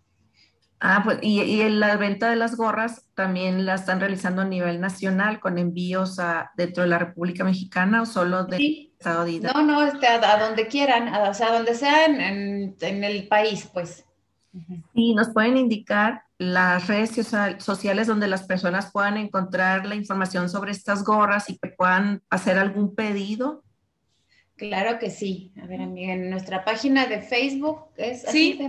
Ah, 0.78 1.02
pues, 1.04 1.18
y, 1.22 1.40
y, 1.40 1.68
la 1.70 1.96
venta 1.96 2.28
de 2.28 2.36
las 2.36 2.56
gorras 2.56 3.06
también 3.14 3.64
la 3.64 3.76
están 3.76 4.00
realizando 4.00 4.42
a 4.42 4.46
nivel 4.46 4.80
nacional 4.80 5.38
con 5.38 5.56
envíos 5.56 6.18
a, 6.18 6.50
dentro 6.56 6.82
de 6.82 6.88
la 6.88 6.98
República 6.98 7.44
Mexicana 7.44 8.02
o 8.02 8.06
solo 8.06 8.44
de 8.44 8.90
Estado 8.98 9.24
de 9.24 9.40
No, 9.40 9.62
no, 9.62 9.84
este, 9.86 10.08
a, 10.08 10.38
donde 10.38 10.66
quieran, 10.66 11.14
o 11.14 11.34
sea, 11.34 11.52
donde 11.52 11.74
sea 11.74 12.06
en, 12.06 12.76
en 12.80 13.04
el 13.04 13.28
país, 13.28 13.70
pues. 13.72 14.04
Y 14.92 15.14
nos 15.14 15.30
pueden 15.30 15.56
indicar 15.56 16.24
las 16.38 16.88
redes 16.88 17.10
sociales 17.58 18.06
donde 18.06 18.28
las 18.28 18.42
personas 18.42 18.90
puedan 18.92 19.16
encontrar 19.16 19.86
la 19.86 19.94
información 19.94 20.50
sobre 20.50 20.72
estas 20.72 21.04
gorras 21.04 21.48
y 21.48 21.58
que 21.58 21.68
puedan 21.68 22.22
hacer 22.30 22.58
algún 22.58 22.94
pedido. 22.94 23.62
Claro 24.56 24.98
que 24.98 25.10
sí. 25.10 25.52
A 25.62 25.66
ver, 25.66 25.80
amiga, 25.80 26.12
en 26.12 26.30
nuestra 26.30 26.64
página 26.64 27.06
de 27.06 27.20
Facebook 27.22 27.86
es 27.96 28.22
Sí, 28.22 28.60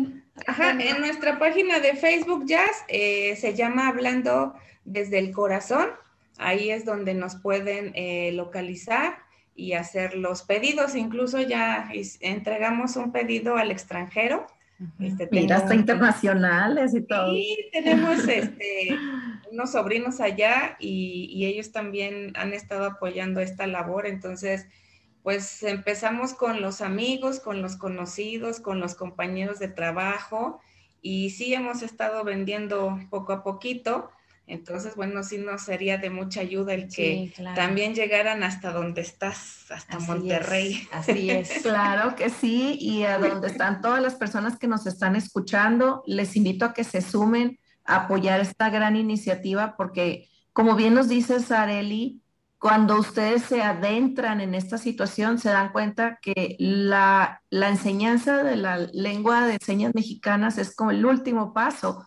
ajá, 0.47 0.71
en 0.71 1.01
nuestra 1.01 1.37
página 1.37 1.79
de 1.79 1.95
Facebook 1.95 2.45
Jazz 2.45 2.83
eh, 2.87 3.35
se 3.35 3.53
llama 3.53 3.89
Hablando 3.89 4.53
desde 4.85 5.19
el 5.19 5.31
corazón. 5.31 5.89
Ahí 6.37 6.71
es 6.71 6.85
donde 6.85 7.13
nos 7.13 7.35
pueden 7.35 7.91
eh, 7.95 8.31
localizar 8.33 9.17
y 9.55 9.73
hacer 9.73 10.15
los 10.15 10.43
pedidos. 10.43 10.95
Incluso 10.95 11.41
ya 11.41 11.89
entregamos 12.21 12.95
un 12.95 13.11
pedido 13.11 13.57
al 13.57 13.69
extranjero 13.69 14.47
este, 14.99 15.27
Mira, 15.31 15.57
hasta 15.57 15.75
internacionales 15.75 16.93
y 16.93 17.01
todo. 17.01 17.33
Sí, 17.33 17.57
tenemos 17.71 18.27
este, 18.27 18.97
unos 19.51 19.71
sobrinos 19.71 20.19
allá 20.19 20.77
y, 20.79 21.45
ellos 21.45 21.71
también 21.71 22.33
han 22.35 22.53
estado 22.53 22.85
apoyando 22.85 23.39
esta 23.39 23.67
labor. 23.67 24.05
Entonces, 24.05 24.67
pues 25.23 25.63
empezamos 25.63 26.33
con 26.33 26.61
los 26.61 26.81
amigos, 26.81 27.39
con 27.39 27.61
los 27.61 27.75
conocidos, 27.75 28.59
con 28.59 28.79
los 28.79 28.95
compañeros 28.95 29.59
de 29.59 29.69
trabajo 29.69 30.59
y 31.01 31.31
sí 31.31 31.53
hemos 31.53 31.81
estado 31.81 32.23
vendiendo 32.23 32.99
poco 33.09 33.33
a 33.33 33.43
poquito. 33.43 34.09
Entonces, 34.45 34.95
bueno, 34.95 35.23
sí 35.23 35.37
nos 35.37 35.61
sería 35.61 35.97
de 35.97 36.09
mucha 36.09 36.41
ayuda 36.41 36.73
el 36.73 36.93
que 36.93 37.33
también 37.55 37.95
llegaran 37.95 38.43
hasta 38.43 38.73
donde 38.73 39.01
estás, 39.01 39.71
hasta 39.71 39.99
Monterrey. 39.99 40.85
así 40.91 41.29
es. 41.29 41.49
claro 41.63 42.15
que 42.15 42.29
sí, 42.29 42.77
y 42.79 43.03
a 43.03 43.19
donde 43.19 43.47
están 43.47 43.81
todas 43.81 44.01
las 44.01 44.15
personas 44.15 44.57
que 44.59 44.67
nos 44.67 44.85
están 44.85 45.15
escuchando, 45.15 46.03
les 46.07 46.35
invito 46.35 46.65
a 46.65 46.73
que 46.73 46.83
se 46.83 47.01
sumen 47.01 47.57
a 47.85 48.03
apoyar 48.03 48.41
esta 48.41 48.69
gran 48.69 48.97
iniciativa 48.97 49.75
porque, 49.77 50.27
como 50.51 50.75
bien 50.75 50.93
nos 50.93 51.07
dice 51.07 51.39
Sareli, 51.39 52.21
cuando 52.59 52.97
ustedes 52.97 53.43
se 53.43 53.61
adentran 53.61 54.41
en 54.41 54.55
esta 54.55 54.77
situación, 54.77 55.37
se 55.37 55.49
dan 55.49 55.71
cuenta 55.71 56.19
que 56.21 56.55
la, 56.59 57.41
la 57.49 57.69
enseñanza 57.69 58.43
de 58.43 58.55
la 58.57 58.77
lengua 58.77 59.47
de 59.47 59.57
señas 59.61 59.93
mexicanas 59.93 60.57
es 60.57 60.75
como 60.75 60.91
el 60.91 61.05
último 61.05 61.53
paso 61.53 62.05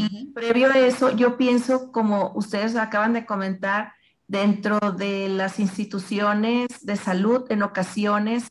y 0.00 0.26
previo 0.26 0.70
a 0.70 0.78
eso, 0.78 1.10
yo 1.16 1.36
pienso, 1.36 1.90
como 1.90 2.32
ustedes 2.36 2.76
acaban 2.76 3.14
de 3.14 3.26
comentar, 3.26 3.94
dentro 4.28 4.78
de 4.92 5.28
las 5.28 5.58
instituciones 5.58 6.68
de 6.82 6.96
salud, 6.96 7.46
en 7.48 7.62
ocasiones, 7.62 8.46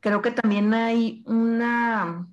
creo 0.00 0.22
que 0.22 0.30
también 0.30 0.72
hay 0.74 1.24
una 1.26 2.28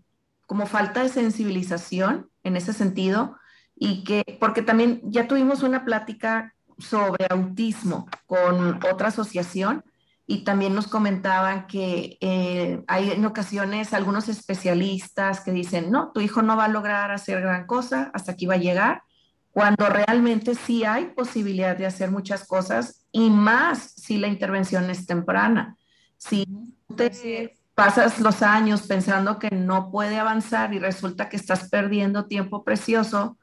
como 0.46 0.68
falta 0.68 1.02
de 1.02 1.10
sensibilización 1.10 2.30
en 2.44 2.58
ese 2.58 2.74
sentido 2.74 3.38
y 3.76 4.04
que, 4.04 4.38
porque 4.40 4.62
también 4.62 5.02
ya 5.06 5.28
tuvimos 5.28 5.64
una 5.64 5.84
plática 5.84 6.54
sobre 6.78 7.26
autismo 7.30 8.08
con 8.28 8.80
otra 8.92 9.08
asociación 9.08 9.84
y 10.26 10.44
también 10.44 10.74
nos 10.74 10.88
comentaban 10.88 11.68
que 11.68 12.18
eh, 12.22 12.82
hay 12.88 13.12
en 13.12 13.26
ocasiones 13.26 13.94
algunos 13.94 14.30
especialistas 14.30 15.42
que 15.42 15.52
dicen, 15.52 15.92
no, 15.92 16.12
tu 16.14 16.22
hijo 16.22 16.42
no 16.42 16.56
va 16.56 16.66
a 16.66 16.70
lograr 16.70 17.12
hacer 17.12 17.42
gran 17.42 17.66
cosa, 17.66 18.10
hasta 18.14 18.32
aquí 18.32 18.46
va 18.46 18.54
a 18.54 18.58
llegar, 18.58 19.04
cuando 19.52 19.88
realmente 19.88 20.56
sí 20.56 20.84
hay 20.84 21.08
posibilidad 21.08 21.78
de 21.78 21.86
hacer 21.86 22.10
muchas 22.10 22.48
cosas 22.48 23.06
y 23.12 23.30
más 23.30 23.94
si 23.98 24.18
la 24.18 24.28
intervención 24.28 24.90
es 24.90 25.06
temprana. 25.06 25.78
Si 26.18 26.48
te 26.96 27.54
pasas 27.76 28.20
los 28.20 28.42
años 28.42 28.84
pensando 28.84 29.40
que 29.40 29.52
no 29.52 29.92
puede 29.92 30.18
avanzar 30.18 30.74
y 30.74 30.80
resulta 30.80 31.30
que 31.30 31.38
estás 31.38 31.70
perdiendo 31.70 32.26
tiempo 32.26 32.64
precioso, 32.64 33.38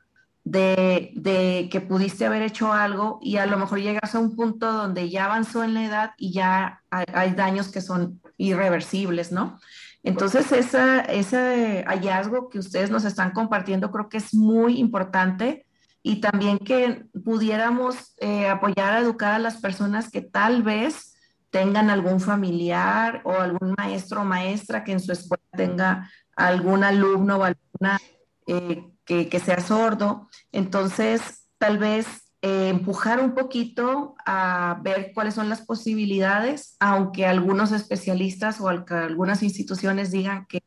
de, 0.44 1.68
que 1.70 1.80
pudiste 1.80 2.26
haber 2.26 2.42
hecho 2.42 2.72
algo 2.72 3.18
y 3.22 3.36
a 3.36 3.46
lo 3.46 3.58
mejor 3.58 3.80
llegas 3.80 4.14
a 4.14 4.18
un 4.18 4.34
punto 4.34 4.72
donde 4.72 5.10
ya 5.10 5.26
avanzó 5.26 5.62
en 5.62 5.74
la 5.74 5.84
edad 5.84 6.10
y 6.16 6.32
ya 6.32 6.82
hay, 6.90 7.32
daños 7.32 7.68
que 7.68 7.80
son 7.80 8.20
irreversibles, 8.36 9.32
¿no? 9.32 9.58
Entonces, 10.02 10.50
ese 10.50 11.84
hallazgo 11.86 12.48
que 12.48 12.58
ustedes 12.58 12.90
nos 12.90 13.04
están 13.04 13.32
compartiendo 13.32 13.90
creo 13.90 14.08
que 14.08 14.16
es 14.16 14.34
muy 14.34 14.78
importante 14.78 15.66
y 16.02 16.20
también 16.20 16.58
que 16.58 17.04
pudiéramos 17.24 18.14
eh, 18.18 18.48
apoyar 18.48 18.94
a 18.94 19.00
educar 19.00 19.34
a 19.34 19.38
las 19.38 19.58
personas 19.58 20.10
que 20.10 20.22
tal 20.22 20.62
vez 20.62 21.14
tengan 21.50 21.90
algún 21.90 22.20
familiar 22.20 23.20
o 23.24 23.32
algún 23.32 23.74
maestro 23.76 24.22
o 24.22 24.24
maestra 24.24 24.84
que 24.84 24.92
en 24.92 25.00
su 25.00 25.12
escuela 25.12 25.44
tenga 25.52 26.10
algún 26.36 26.84
alumno 26.84 27.36
o 27.36 27.44
alguna 27.44 28.00
eh, 28.46 28.84
que, 29.04 29.40
sea 29.40 29.60
sordo. 29.60 30.29
Entonces, 30.52 31.48
tal 31.58 31.78
vez 31.78 32.06
eh, 32.42 32.68
empujar 32.70 33.20
un 33.20 33.34
poquito 33.34 34.14
a 34.24 34.80
ver 34.82 35.12
cuáles 35.14 35.34
son 35.34 35.48
las 35.48 35.60
posibilidades, 35.60 36.76
aunque 36.80 37.26
algunos 37.26 37.72
especialistas 37.72 38.60
o 38.60 38.68
algunas 38.68 39.42
instituciones 39.42 40.10
digan 40.10 40.46
que 40.46 40.62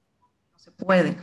no 0.51 0.59
se 0.59 0.71
puede. 0.71 1.17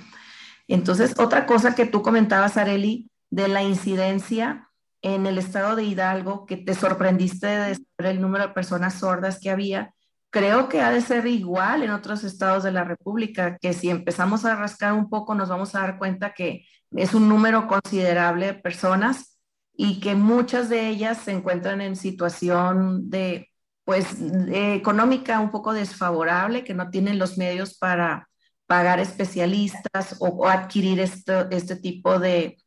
Entonces, 0.67 1.15
otra 1.19 1.47
cosa 1.47 1.75
que 1.75 1.87
tú 1.87 2.03
comentabas, 2.03 2.57
Areli, 2.57 3.11
de 3.31 3.49
la 3.49 3.63
incidencia 3.63 4.69
en 5.03 5.27
el 5.27 5.39
estado 5.39 5.77
de 5.77 5.85
Hidalgo, 5.85 6.47
que 6.47 6.57
te 6.57 6.75
sorprendiste 6.75 7.47
de 7.47 7.75
saber 7.75 8.17
el 8.17 8.21
número 8.21 8.49
de 8.49 8.55
personas 8.55 8.95
sordas 8.95 9.39
que 9.41 9.51
había, 9.51 9.95
creo 10.31 10.69
que 10.69 10.81
ha 10.81 10.91
de 10.91 11.01
ser 11.01 11.27
igual 11.27 11.83
en 11.83 11.91
otros 11.91 12.25
estados 12.25 12.63
de 12.63 12.73
la 12.73 12.85
República, 12.85 13.57
que 13.59 13.73
si 13.73 13.91
empezamos 13.91 14.45
a 14.45 14.57
rascar 14.57 14.93
un 14.93 15.09
poco 15.09 15.35
nos 15.35 15.49
vamos 15.49 15.75
a 15.75 15.81
dar 15.81 15.99
cuenta 15.99 16.35
que 16.35 16.65
es 16.93 17.14
un 17.14 17.28
número 17.28 17.66
considerable 17.68 18.47
de 18.47 18.55
personas 18.55 19.38
y 19.74 20.01
que 20.01 20.14
muchas 20.14 20.68
de 20.68 20.88
ellas 20.88 21.18
se 21.18 21.32
encuentran 21.32 21.80
en 21.80 21.97
situación 21.97 23.09
de, 23.11 23.51
pues, 23.84 24.16
económica 24.53 25.41
un 25.41 25.51
poco 25.51 25.72
desfavorable, 25.72 26.64
que 26.64 26.74
no 26.74 26.91
tienen 26.91 27.18
los 27.18 27.38
medios 27.38 27.78
para 27.78 28.28
pagar 28.66 29.01
especialistas 29.01 30.16
o, 30.20 30.49
adquirir 30.49 31.01
este 31.01 31.76
tipo 31.76 32.18
de, 32.18 32.59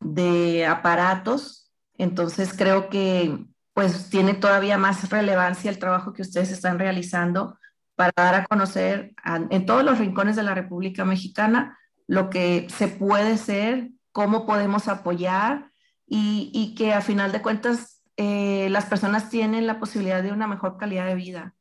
de 0.00 0.66
aparatos. 0.66 1.70
Entonces 1.94 2.52
creo 2.56 2.88
que 2.88 3.46
pues 3.72 4.08
tiene 4.08 4.34
todavía 4.34 4.78
más 4.78 5.10
relevancia 5.10 5.70
el 5.70 5.78
trabajo 5.78 6.12
que 6.14 6.22
ustedes 6.22 6.50
están 6.50 6.78
realizando 6.78 7.58
para 7.94 8.12
dar 8.16 8.34
a 8.34 8.44
conocer 8.46 9.14
en 9.50 9.66
todos 9.66 9.84
los 9.84 9.98
rincones 9.98 10.36
de 10.36 10.42
la 10.42 10.54
República 10.54 11.04
Mexicana 11.04 11.78
lo 12.06 12.30
que 12.30 12.68
se 12.70 12.88
puede 12.88 13.36
ser, 13.36 13.90
cómo 14.12 14.46
podemos 14.46 14.88
apoyar 14.88 15.70
y, 16.06 16.74
que 16.76 16.92
a 16.92 17.00
final 17.00 17.32
de 17.32 17.42
cuentas 17.42 18.02
eh, 18.16 18.68
las 18.70 18.86
personas 18.86 19.28
tienen 19.28 19.66
la 19.66 19.78
posibilidad 19.80 20.22
de 20.22 20.32
una 20.32 20.46
mejor 20.46 20.76
calidad 20.76 21.06
de 21.06 21.16
vida. 21.16 21.54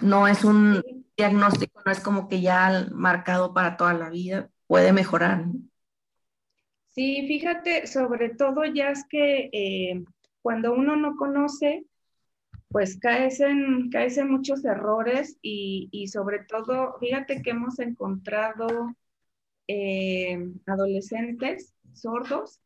No 0.00 0.28
es 0.28 0.44
un 0.44 0.82
diagnóstico, 1.16 1.82
no 1.84 1.92
es 1.92 2.00
como 2.00 2.28
que 2.28 2.40
ya 2.40 2.86
marcado 2.92 3.52
para 3.52 3.76
toda 3.76 3.92
la 3.92 4.08
vida, 4.08 4.48
puede 4.66 4.92
mejorar. 4.92 5.44
Sí, 6.88 7.26
fíjate, 7.26 7.86
sobre 7.86 8.30
todo 8.30 8.64
ya 8.64 8.90
es 8.90 9.04
que 9.08 9.50
eh, 9.52 10.04
cuando 10.42 10.72
uno 10.72 10.96
no 10.96 11.16
conoce, 11.16 11.84
pues 12.68 12.98
caes 12.98 13.40
en, 13.40 13.90
caes 13.90 14.16
en 14.16 14.30
muchos 14.30 14.64
errores 14.64 15.38
y, 15.42 15.88
y 15.90 16.08
sobre 16.08 16.40
todo, 16.44 16.96
fíjate 17.00 17.42
que 17.42 17.50
hemos 17.50 17.78
encontrado 17.78 18.94
eh, 19.74 20.38
adolescentes 20.66 21.74
sordos 21.94 22.60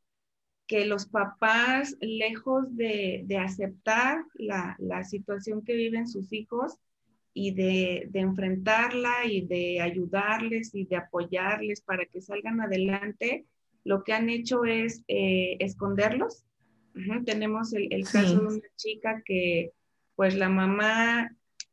que 0.67 0.87
los 0.87 1.07
papás, 1.07 1.97
lejos 2.01 2.77
de, 2.77 3.25
aceptar 3.41 4.25
la, 4.35 4.77
situación 5.05 5.63
que 5.65 5.75
viven 5.75 6.09
sus 6.09 6.33
hijos 6.33 6.81
y 7.33 7.53
de, 7.53 8.11
enfrentarla 8.13 9.25
y 9.25 9.47
de 9.47 9.81
ayudarles 9.81 10.75
y 10.75 10.85
de 10.87 10.97
apoyarles 10.97 11.81
para 11.81 12.07
que 12.07 12.21
salgan 12.21 12.61
adelante, 12.61 13.47
lo 13.85 14.03
que 14.03 14.13
han 14.13 14.29
hecho 14.29 14.65
es 14.65 15.05
eh, 15.07 15.57
esconderlos. 15.61 16.45
Tenemos 17.25 17.73
el, 17.73 18.05
caso 18.05 18.41
de 18.41 18.47
una 18.57 18.69
chica 18.75 19.23
que 19.25 19.71
pues 20.17 20.35
la 20.35 20.49
mamá 20.49 21.31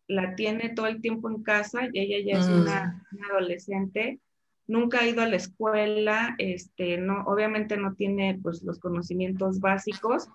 la 0.07 0.35
tiene 0.35 0.69
todo 0.69 0.85
el 0.85 1.01
tiempo 1.01 1.27
en 1.27 1.41
casa 1.41 1.89
y 1.91 1.99
ella 1.99 2.33
ya 2.33 2.39
es 2.39 2.47
una, 2.47 3.07
una 3.11 3.27
adolescente 3.29 4.19
nunca 4.67 5.01
ha 5.01 5.07
ido 5.07 5.21
a 5.21 5.27
la 5.27 5.35
escuela, 5.35 6.35
este, 6.37 6.97
no, 6.97 7.23
obviamente 7.25 7.77
no 7.77 7.95
tiene 7.95 8.39
pues, 8.41 8.63
los 8.63 8.79
conocimientos 8.79 9.59
básicos, 9.59 10.29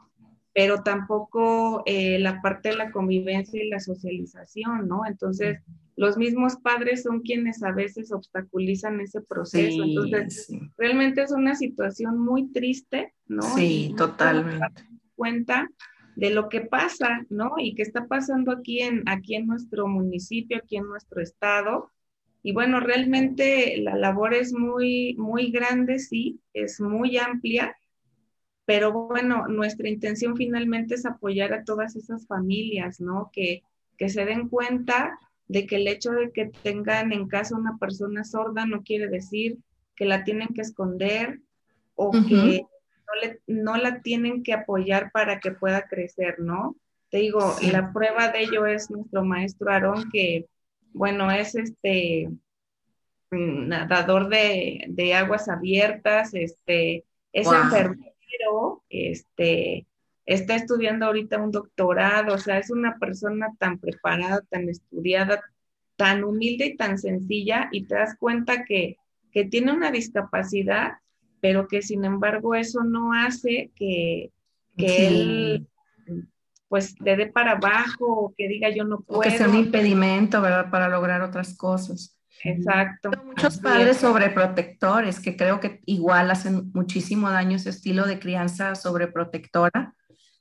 pero 0.55 0.83
tampoco 0.83 1.83
eh, 1.87 2.19
la 2.19 2.43
parte 2.43 2.71
de 2.71 2.77
la 2.77 2.91
convivencia 2.91 3.63
y 3.63 3.69
la 3.69 3.81
socialización, 3.81 4.89
¿no? 4.89 5.07
Entonces, 5.07 5.61
los 5.97 6.17
mismos 6.17 6.57
padres 6.57 7.03
son 7.03 7.21
quienes 7.21 7.63
a 7.63 7.73
veces 7.73 8.13
obstaculizan 8.13 9.01
ese 9.01 9.21
proceso. 9.21 9.85
Entonces, 9.85 10.53
realmente 10.77 11.23
es 11.23 11.33
una 11.33 11.55
situación 11.55 12.19
muy 12.19 12.51
triste, 12.51 13.15
¿no? 13.27 13.43
Sí, 13.43 13.95
totalmente. 13.97 14.85
Cuenta 15.15 15.69
de 16.17 16.31
lo 16.31 16.49
que 16.49 16.63
pasa, 16.63 17.25
¿no? 17.31 17.53
Y 17.59 17.77
que 17.77 17.83
está 17.83 18.07
pasando 18.07 18.51
aquí 18.51 18.81
en, 18.81 19.09
aquí 19.09 19.37
en 19.37 19.47
nuestro 19.47 19.87
municipio, 19.87 20.59
aquí 20.59 20.77
en 20.77 20.89
nuestro 20.89 21.23
estado, 21.23 21.93
y 22.43 22.53
bueno, 22.53 22.81
realmente 22.81 23.77
la 23.79 23.97
labor 23.97 24.35
es 24.35 24.53
muy, 24.53 25.15
muy 25.19 25.51
grande, 25.51 25.99
sí, 25.99 26.41
es 26.53 26.81
muy 26.81 27.19
amplia, 27.19 27.77
pero 28.65 28.93
bueno, 28.93 29.49
nuestra 29.49 29.89
intención 29.89 30.37
finalmente 30.37 30.95
es 30.95 31.07
apoyar 31.07 31.53
a 31.53 31.65
todas 31.65 31.97
esas 31.97 32.27
familias, 32.27 33.01
¿no? 33.01 33.31
Que, 33.33 33.63
que 33.97 34.09
se 34.09 34.25
den 34.25 34.49
cuenta 34.49 35.19
de 35.49 35.67
que 35.67 35.77
el 35.77 35.89
hecho 35.89 36.13
de 36.13 36.31
que 36.31 36.51
tengan 36.63 37.13
en 37.13 37.27
casa 37.27 37.57
una 37.57 37.79
persona 37.79 38.25
sorda 38.25 38.67
no 38.67 38.83
quiere 38.83 39.09
decir 39.09 39.59
que 39.97 40.05
la 40.05 40.23
tienen 40.23 40.49
que 40.49 40.61
esconder 40.61 41.41
o 41.95 42.13
que 42.13 42.63
no, 43.07 43.21
le, 43.21 43.41
no, 43.47 43.77
la 43.77 44.03
tienen 44.03 44.43
que 44.43 44.53
apoyar 44.53 45.11
para 45.11 45.41
que 45.41 45.51
pueda 45.51 45.89
crecer, 45.89 46.39
¿no? 46.39 46.77
Te 47.11 47.19
digo, 47.19 47.57
la 47.73 47.93
prueba 47.93 48.29
de 48.29 48.43
ello 48.43 48.67
es 48.67 48.91
nuestro 48.91 49.25
maestro 49.25 49.71
Aarón, 49.71 50.11
que 50.11 50.47
bueno, 50.93 51.31
es 51.31 51.55
este 51.55 52.29
nadador 53.31 54.29
de, 54.29 55.15
aguas 55.15 55.49
abiertas, 55.49 56.35
este, 56.35 57.05
es 57.33 57.47
enfermero, 57.47 58.83
este, 58.89 59.87
está 60.25 60.57
estudiando 60.57 61.07
ahorita 61.07 61.39
un 61.39 61.51
doctorado, 61.51 62.35
o 62.35 62.39
sea, 62.39 62.59
es 62.59 62.71
una 62.71 62.99
persona 62.99 63.49
tan 63.59 63.79
preparada, 63.79 64.43
tan 64.49 64.69
estudiada, 64.69 65.43
tan 65.97 66.25
humilde 66.25 66.67
y 66.67 66.77
tan 66.77 66.99
sencilla, 66.99 67.69
y 67.73 67.85
te 67.85 67.95
das 67.97 68.17
cuenta 68.19 68.65
que, 68.65 68.97
que 69.33 69.45
tiene 69.45 69.73
una 69.73 69.91
discapacidad, 69.91 70.93
pero 71.41 71.69
que 71.69 71.83
sin 71.83 72.05
embargo 72.05 72.55
eso 72.55 72.83
no 72.83 73.13
hace 73.13 73.71
que, 73.77 74.31
que 74.77 75.07
él 75.07 75.69
pues 76.69 77.01
le 77.01 77.17
dé 77.17 77.27
para 77.27 77.53
abajo 77.53 78.07
o 78.07 78.35
que 78.37 78.49
diga 78.49 78.69
yo 78.71 78.85
no 78.85 79.01
puedo. 79.01 79.21
O 79.21 79.23
que 79.23 79.31
sea 79.31 79.49
un 79.49 79.57
impedimento, 79.57 80.41
¿verdad? 80.41 80.71
Para 80.71 80.89
lograr 80.89 81.23
otras 81.23 81.57
cosas. 81.57 82.19
Exacto. 82.45 83.11
Muchos 83.25 83.59
padres 83.59 83.97
sobreprotectores 83.97 85.19
que 85.19 85.37
creo 85.37 85.61
que 85.61 85.81
igual 85.87 86.31
hacen 86.31 86.71
muchísimo 86.73 87.31
daño 87.31 87.57
ese 87.57 87.71
estilo 87.71 88.07
de 88.07 88.19
crianza 88.19 88.75
sobreprotectora. 88.75 89.95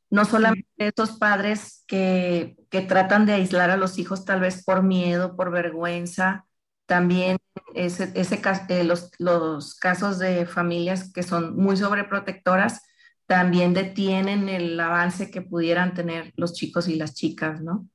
No 0.10 0.24
solamente 0.26 0.68
esos 0.78 1.18
padres 1.18 1.84
que, 1.88 2.56
que 2.70 2.82
tratan 2.82 3.26
de 3.26 3.34
aislar 3.34 3.72
a 3.72 3.78
los 3.78 3.98
hijos 3.98 4.26
tal 4.26 4.40
vez 4.42 4.64
por 4.64 4.84
miedo, 4.84 5.36
por 5.36 5.52
vergüenza, 5.52 6.46
también 6.86 7.38
ese, 7.76 8.12
ese, 8.16 8.42
eh, 8.70 8.84
los, 8.84 9.12
los 9.20 9.76
casos 9.76 10.20
de 10.20 10.46
familias 10.46 11.12
que 11.12 11.24
son 11.24 11.58
muy 11.58 11.76
sobreprotectoras 11.76 12.82
también 13.28 13.74
detienen 13.74 14.50
el 14.50 14.80
avance 14.80 15.30
que 15.30 15.42
pudieran 15.42 15.94
tener 15.94 16.34
los 16.38 16.54
chicos 16.54 16.88
y 16.88 16.96
las 16.96 17.14
chicas, 17.14 17.62
¿no? 17.62 17.88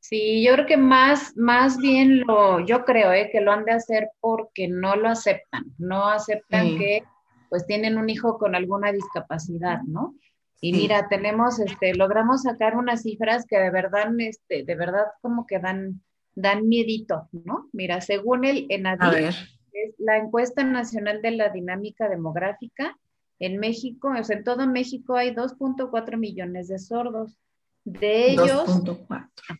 Sí, 0.00 0.42
yo 0.44 0.54
creo 0.54 0.66
que 0.66 0.76
más, 0.76 1.36
más 1.36 1.78
bien 1.78 2.20
lo, 2.26 2.58
yo 2.66 2.84
creo 2.84 3.12
eh, 3.12 3.28
que 3.30 3.40
lo 3.40 3.52
han 3.52 3.64
de 3.64 3.72
hacer 3.72 4.08
porque 4.20 4.66
no 4.66 4.96
lo 4.96 5.08
aceptan, 5.08 5.66
no 5.78 6.08
aceptan 6.08 6.76
que 6.76 7.04
pues 7.48 7.66
tienen 7.66 7.98
un 7.98 8.10
hijo 8.10 8.38
con 8.38 8.54
alguna 8.54 8.92
discapacidad, 8.92 9.82
¿no? 9.86 10.16
Y 10.60 10.72
mira, 10.72 11.08
tenemos, 11.08 11.58
este, 11.60 11.94
logramos 11.94 12.42
sacar 12.42 12.76
unas 12.76 13.02
cifras 13.02 13.44
que 13.46 13.58
de 13.58 13.70
verdad, 13.70 14.08
este, 14.18 14.64
de 14.64 14.74
verdad 14.74 15.04
como 15.20 15.46
que 15.46 15.58
dan, 15.58 16.02
dan 16.34 16.68
miedito, 16.68 17.28
¿no? 17.32 17.68
Mira, 17.72 18.00
según 18.00 18.44
el 18.44 18.66
ENADIR, 18.70 19.34
es 19.72 19.94
la 19.98 20.18
encuesta 20.18 20.64
nacional 20.64 21.20
de 21.20 21.32
la 21.32 21.48
dinámica 21.50 22.08
demográfica, 22.08 22.96
en 23.42 23.58
México, 23.58 24.12
o 24.16 24.24
sea, 24.24 24.36
en 24.36 24.44
todo 24.44 24.68
México 24.68 25.16
hay 25.16 25.34
2.4 25.34 26.16
millones 26.16 26.68
de 26.68 26.78
sordos. 26.78 27.36
De 27.84 28.30
ellos, 28.30 28.68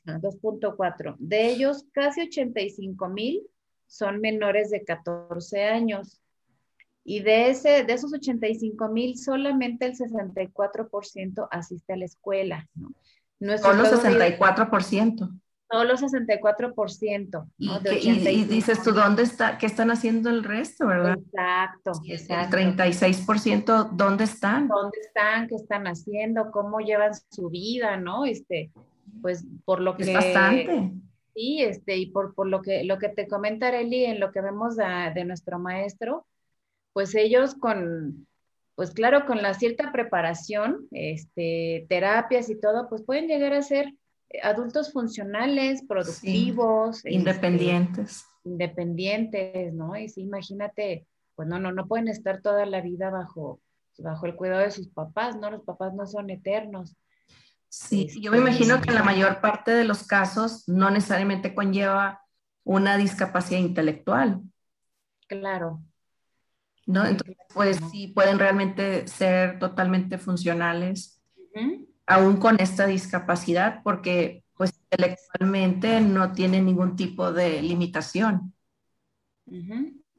2.4. 0.06 1.16
De 1.18 1.50
ellos, 1.50 1.86
casi 1.90 2.20
85 2.20 3.08
mil 3.08 3.42
son 3.88 4.20
menores 4.20 4.70
de 4.70 4.84
14 4.84 5.64
años. 5.64 6.20
Y 7.04 7.22
de, 7.22 7.50
ese, 7.50 7.82
de 7.82 7.92
esos 7.92 8.12
85 8.14 8.88
mil, 8.88 9.18
solamente 9.18 9.86
el 9.86 9.96
64% 9.98 11.48
asiste 11.50 11.92
a 11.92 11.96
la 11.96 12.04
escuela. 12.04 12.68
¿no? 12.76 13.58
Solo 13.58 13.82
64%. 13.82 15.40
Solo 15.72 15.96
64%. 15.96 17.46
¿Y, 17.56 17.70
y, 18.10 18.44
dices 18.44 18.82
tú, 18.82 18.92
¿dónde 18.92 19.22
está? 19.22 19.56
¿Qué 19.56 19.64
están 19.64 19.90
haciendo 19.90 20.28
el 20.28 20.44
resto, 20.44 20.86
verdad? 20.86 21.16
Exacto, 21.18 21.92
exacto. 22.04 22.58
El 22.58 22.76
36%, 22.76 23.88
¿dónde 23.92 24.24
están? 24.24 24.68
¿Dónde 24.68 24.98
están? 25.00 25.48
¿Qué 25.48 25.54
están 25.54 25.86
haciendo? 25.86 26.50
¿Cómo 26.50 26.80
llevan 26.80 27.12
su 27.30 27.48
vida, 27.48 27.96
no? 27.96 28.26
Este, 28.26 28.70
pues 29.22 29.46
por 29.64 29.80
lo 29.80 29.96
que... 29.96 30.02
Es 30.02 30.12
bastante. 30.12 30.92
Sí, 31.34 31.62
este, 31.62 31.96
y 31.96 32.10
por, 32.10 32.34
por 32.34 32.48
lo, 32.48 32.60
que, 32.60 32.84
lo 32.84 32.98
que 32.98 33.08
te 33.08 33.26
comenta 33.26 33.68
Areli, 33.68 34.04
en 34.04 34.20
lo 34.20 34.30
que 34.30 34.42
vemos 34.42 34.76
de, 34.76 34.84
de 35.14 35.24
nuestro 35.24 35.58
maestro, 35.58 36.26
pues 36.92 37.14
ellos 37.14 37.54
con, 37.54 38.26
pues 38.74 38.90
claro, 38.90 39.24
con 39.24 39.40
la 39.40 39.54
cierta 39.54 39.90
preparación, 39.90 40.86
este, 40.90 41.86
terapias 41.88 42.50
y 42.50 42.60
todo, 42.60 42.90
pues 42.90 43.02
pueden 43.02 43.26
llegar 43.26 43.54
a 43.54 43.62
ser 43.62 43.94
adultos 44.42 44.92
funcionales, 44.92 45.82
productivos. 45.86 46.98
Este, 46.98 47.12
independientes. 47.12 48.24
independientes, 48.44 49.72
¿no? 49.74 49.96
Y 49.96 50.08
sí, 50.08 50.22
imagínate, 50.22 51.06
pues 51.34 51.48
no, 51.48 51.58
no, 51.58 51.72
no 51.72 51.86
pueden 51.86 52.08
estar 52.08 52.40
toda 52.40 52.66
la 52.66 52.80
vida 52.80 53.10
bajo, 53.10 53.60
bajo 53.98 54.26
el 54.26 54.36
cuidado 54.36 54.60
de 54.60 54.70
sus 54.70 54.88
papás, 54.88 55.36
¿no? 55.36 55.50
Los 55.50 55.62
papás 55.62 55.94
no 55.94 56.06
son 56.06 56.30
eternos. 56.30 56.96
Sí, 57.68 58.08
yo 58.20 58.30
me 58.30 58.38
imagino 58.38 58.80
que 58.80 58.90
en 58.90 58.96
la 58.96 59.02
mayor 59.02 59.40
parte 59.40 59.70
de 59.70 59.84
los 59.84 60.06
casos 60.06 60.68
no 60.68 60.90
necesariamente 60.90 61.54
conlleva 61.54 62.22
una 62.64 62.98
discapacidad 62.98 63.60
intelectual. 63.60 64.42
Claro. 65.26 65.82
¿No? 66.86 67.06
Entonces, 67.06 67.36
pues 67.54 67.78
sí, 67.90 68.08
pueden 68.08 68.38
realmente 68.38 69.06
ser 69.06 69.58
totalmente 69.58 70.18
funcionales 70.18 71.22
aún 72.14 72.36
con 72.36 72.60
esta 72.60 72.86
discapacidad, 72.86 73.82
porque 73.82 74.44
pues 74.56 74.72
intelectualmente 74.90 76.00
no 76.00 76.32
tiene 76.32 76.60
ningún 76.60 76.96
tipo 76.96 77.32
de 77.32 77.62
limitación. 77.62 78.54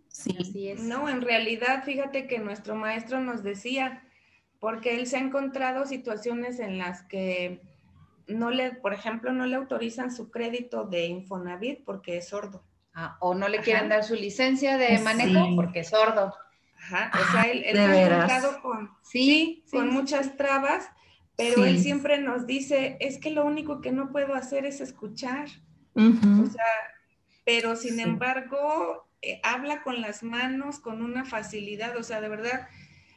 Sí. 0.09 0.75
No, 0.79 1.09
en 1.09 1.21
realidad, 1.21 1.83
fíjate 1.83 2.27
que 2.27 2.39
nuestro 2.39 2.75
maestro 2.75 3.19
nos 3.19 3.43
decía, 3.43 4.03
porque 4.59 4.95
él 4.95 5.07
se 5.07 5.17
ha 5.17 5.19
encontrado 5.19 5.85
situaciones 5.85 6.59
en 6.59 6.77
las 6.77 7.03
que 7.03 7.61
no 8.27 8.49
le, 8.49 8.71
por 8.71 8.93
ejemplo, 8.93 9.33
no 9.33 9.45
le 9.45 9.55
autorizan 9.55 10.11
su 10.11 10.29
crédito 10.29 10.85
de 10.85 11.07
Infonavit 11.07 11.83
porque 11.83 12.17
es 12.17 12.29
sordo. 12.29 12.63
Ah, 12.93 13.17
o 13.21 13.33
no 13.33 13.47
le 13.47 13.61
quieren 13.61 13.89
dar 13.89 14.03
su 14.03 14.13
licencia 14.13 14.77
de 14.77 14.99
manejo 14.99 15.55
porque 15.55 15.79
es 15.79 15.89
sordo. 15.89 16.33
Ajá, 16.77 17.11
o 17.13 17.31
sea, 17.31 17.43
él, 17.43 17.63
se 17.63 17.79
ha 17.79 18.05
encontrado 18.05 18.61
con, 18.61 18.91
sí, 19.01 19.63
con 19.71 19.89
muchas 19.89 20.35
trabas 20.35 20.89
pero 21.35 21.65
él 21.65 21.79
siempre 21.79 22.19
nos 22.19 22.45
dice, 22.45 22.97
es 22.99 23.17
que 23.17 23.31
lo 23.31 23.45
único 23.45 23.81
que 23.81 23.91
no 23.91 24.11
puedo 24.11 24.35
hacer 24.35 24.65
es 24.65 24.81
escuchar. 24.81 25.47
O 25.95 26.49
sea, 26.49 26.65
pero 27.45 27.75
sin 27.75 27.99
embargo, 27.99 29.07
eh, 29.21 29.39
habla 29.43 29.83
con 29.83 30.01
las 30.01 30.23
manos 30.23 30.79
con 30.79 31.01
una 31.01 31.25
facilidad, 31.25 31.95
o 31.97 32.03
sea, 32.03 32.21
de 32.21 32.29
verdad, 32.29 32.67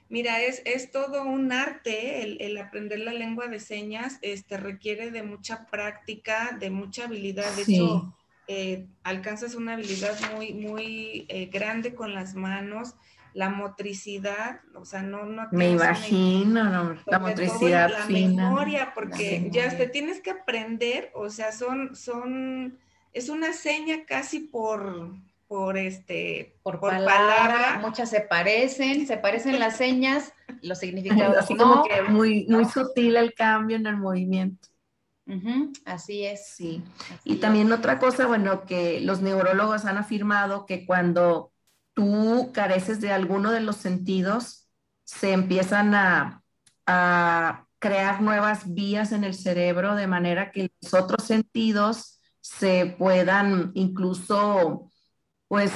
mira, 0.09 0.41
es, 0.43 0.62
es 0.64 0.91
todo 0.91 1.25
un 1.25 1.53
arte 1.53 2.23
el, 2.23 2.59
aprender 2.59 3.01
la 3.01 3.12
lengua 3.12 3.49
de 3.49 3.61
señas, 3.61 4.19
este, 4.23 4.57
requiere 4.57 5.11
de 5.11 5.23
mucha 5.23 5.67
práctica, 5.67 6.57
de 6.59 6.71
mucha 6.71 7.05
habilidad, 7.05 7.51
de 7.55 7.62
hecho, 7.62 8.14
eh, 8.49 8.87
alcanzas 9.03 9.55
una 9.55 9.73
habilidad 9.73 10.17
muy, 10.35 10.55
muy 10.55 11.27
eh, 11.29 11.47
grande 11.47 11.95
con 11.95 12.14
las 12.14 12.35
manos 12.35 12.95
la 13.37 13.51
motricidad, 13.51 14.61
o 14.74 14.87
sea, 14.87 15.03
no, 15.03 15.26
no 15.26 15.47
Me 15.53 15.72
imagino, 15.72 16.97
la 17.05 17.18
motricidad 17.18 17.91
la 17.91 18.07
memoria, 18.07 18.93
porque 18.95 19.51
ya 19.53 19.76
te 19.76 19.87
tienes 19.89 20.22
que 20.22 20.30
aprender, 20.30 21.11
o 21.14 21.28
sea, 21.28 21.53
son, 21.53 21.95
son, 21.95 22.78
es 23.12 23.28
una 23.28 23.53
seña 23.53 24.07
casi 24.07 24.41
por, 24.41 25.12
por 25.49 25.76
este, 25.76 26.57
por, 26.62 26.80
palabra, 26.80 27.78
muchas 27.82 28.09
se 28.09 28.22
parecen, 28.22 29.07
se 29.07 29.18
parecen 29.18 29.61
las 29.61 29.76
señas, 29.76 30.32
los 30.62 30.78
significados 30.78 31.37
así 31.37 31.55
como 31.57 31.84
que 31.84 32.05
muy, 32.05 32.47
muy 32.49 32.64
sutil 32.64 33.16
el 33.16 33.34
cambio 33.34 33.76
en 33.76 33.87
el 33.87 33.99
movimiento. 33.99 34.68
así 35.84 36.24
es. 36.24 36.55
Sí. 36.55 36.82
y 37.22 37.37
también 37.37 37.70
otra 37.70 37.99
cosa, 37.99 38.26
bueno, 38.26 38.64
que 38.64 39.03
los 39.03 39.20
neurólogos 39.20 39.84
han 39.84 39.99
afirmado 39.99 40.64
que 40.64 40.87
cuando 40.87 41.53
tú 41.97 42.53
careces 42.53 43.01
de 43.01 43.11
alguno 43.11 43.51
de 43.51 43.61
los 43.61 43.76
sentidos, 43.76 44.68
se 45.05 45.32
empiezan 45.32 45.94
a, 45.94 46.42
crear 47.78 48.22
nuevas 48.22 48.72
vías 48.74 49.12
en 49.12 49.24
el 49.24 49.34
cerebro 49.34 49.97
de 49.97 50.07
manera 50.07 50.51
que 50.53 50.70
los 50.80 50.94
otros 50.94 51.24
sentidos 51.26 52.20
se 52.40 52.94
puedan 52.99 53.72
incluso 53.74 54.90
pues 55.49 55.72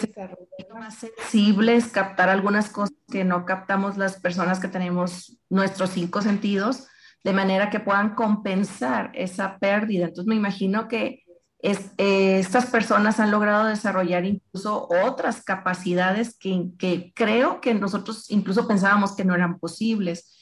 más 0.73 0.95
sensibles, 0.95 1.89
captar 1.89 2.29
algunas 2.29 2.71
cosas 2.71 2.97
que 3.11 3.25
no 3.25 3.45
captamos 3.45 3.97
las 3.97 4.21
personas 4.21 4.61
que 4.61 4.69
tenemos 4.69 5.37
nuestros 5.49 5.91
cinco 5.91 6.23
sentidos, 6.23 6.87
de 7.25 7.33
manera 7.33 7.71
que 7.71 7.81
puedan 7.81 8.15
compensar 8.15 9.11
esa 9.15 9.59
pérdida. 9.59 10.07
Entonces 10.07 10.27
me 10.27 10.37
imagino 10.37 10.89
que 10.89 11.20
eh, 11.63 12.39
estas 12.39 12.67
personas 12.67 13.21
han 13.21 13.31
logrado 13.31 13.67
desarrollar 13.67 14.25
incluso 14.25 14.89
otras 15.05 15.43
capacidades 15.43 16.37
que, 16.39 17.13
creo 17.15 17.61
que 17.61 17.75
nosotros 17.75 18.31
incluso 18.31 18.67
pensábamos 18.67 19.15
que 19.15 19.25
no 19.25 19.35
eran 19.35 19.59
posibles. 19.59 20.37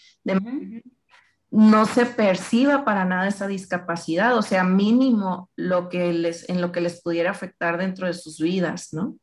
no 1.50 1.86
se 1.86 2.04
perciba 2.04 2.84
para 2.84 3.04
nada 3.04 3.26
esa 3.26 3.46
discapacidad, 3.46 4.36
o 4.36 4.42
sea, 4.42 4.64
mínimo 4.64 5.50
lo 5.56 5.88
que 5.88 6.12
les, 6.12 6.48
en 6.48 6.60
lo 6.60 6.72
que 6.72 6.82
les 6.82 7.00
pudiera 7.00 7.30
afectar 7.30 7.78
dentro 7.78 8.06
de 8.06 8.14
sus 8.14 8.38
vidas, 8.38 8.92
¿no? 8.92 9.16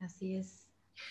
Así 0.00 0.36
es. 0.36 0.66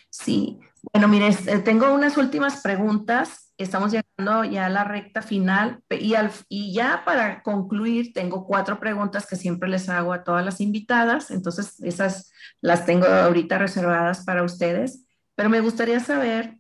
Sí, 0.10 0.60
bueno, 0.92 1.08
mire, 1.08 1.28
este, 1.28 1.60
tengo 1.60 1.94
unas 1.94 2.18
últimas 2.18 2.62
preguntas 2.62 3.49
estamos 3.64 3.92
llegando 3.92 4.46
ya 4.46 4.68
a 4.68 4.70
la 4.70 4.84
recta 4.86 5.22
final 5.22 5.84
y, 5.90 6.16
y 6.48 6.74
ya 6.74 7.04
para 7.06 7.44
concluir 7.44 8.14
tengo 8.14 8.46
cuatro 8.46 8.80
preguntas 8.80 9.28
que 9.28 9.36
siempre 9.36 9.70
les 9.70 9.90
hago 9.90 10.14
a 10.14 10.24
todas 10.24 10.46
las 10.46 10.62
invitadas, 10.62 11.30
entonces 11.30 11.80
esas 11.82 12.32
las 12.62 12.86
tengo 12.86 13.06
ahorita 13.06 13.58
reservadas 13.58 14.24
para 14.24 14.44
ustedes, 14.44 15.06
pero 15.36 15.50
me 15.50 15.60
gustaría 15.60 16.00
saber 16.00 16.60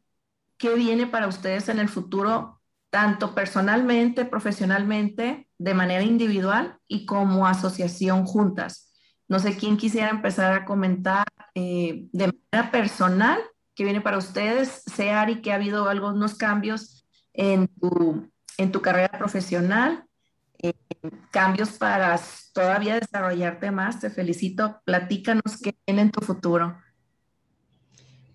qué 0.58 0.76
viene 0.76 1.08
para 1.08 1.28
ustedes 1.28 1.70
en 1.70 1.80
el 1.80 1.88
futuro, 1.88 2.62
tanto 2.90 3.34
personalmente, 3.34 4.26
profesionalmente, 4.26 5.50
de 5.58 5.74
manera 5.74 6.04
individual 6.04 6.78
y 6.88 7.06
como 7.06 7.48
asociación 7.48 8.26
juntas. 8.26 8.94
No 9.28 9.40
sé 9.40 9.56
quién 9.56 9.78
quisiera 9.78 10.10
empezar 10.10 10.54
a 10.54 10.66
comentar 10.66 11.26
eh, 11.56 12.08
de 12.12 12.34
manera 12.52 12.72
personal 12.72 13.40
que 13.80 13.86
viene 13.86 14.02
para 14.02 14.18
ustedes, 14.18 14.84
Seari, 14.94 15.42
que 15.42 15.54
ha 15.54 15.56
habido 15.56 15.88
algunos 15.88 16.36
cambios 16.36 17.08
en 17.34 17.70
tu, 17.80 18.30
en 18.58 18.74
tu 18.74 18.82
carrera 18.82 19.18
profesional, 19.18 20.04
eh, 20.62 20.74
cambios 21.32 21.70
para 21.78 22.20
todavía 22.52 23.00
desarrollarte 23.00 23.72
más. 23.72 24.02
Te 24.02 24.10
felicito. 24.10 24.82
Platícanos 24.84 25.62
qué 25.64 25.74
viene 25.88 26.02
en 26.02 26.12
tu 26.12 26.20
futuro. 26.20 26.78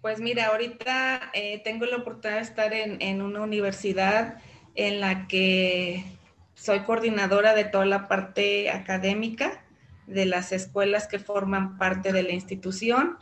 Pues 0.01 0.19
mira, 0.19 0.47
ahorita 0.47 1.31
eh, 1.35 1.61
tengo 1.63 1.85
la 1.85 1.99
oportunidad 1.99 2.39
de 2.39 2.45
estar 2.47 2.73
en, 2.73 3.03
en, 3.03 3.21
una 3.21 3.43
universidad 3.43 4.39
en 4.75 5.01
la 5.01 5.27
que 5.29 6.07
soy 6.55 6.85
coordinadora 6.85 7.55
de 7.55 7.65
toda 7.65 7.85
la 7.85 8.09
parte 8.09 8.71
académica 8.71 9.63
de 10.07 10.25
las 10.25 10.53
escuelas 10.53 11.07
que 11.07 11.19
forman 11.19 11.77
parte 11.77 12.15
de 12.15 12.23
la 12.23 12.33
institución. 12.33 13.19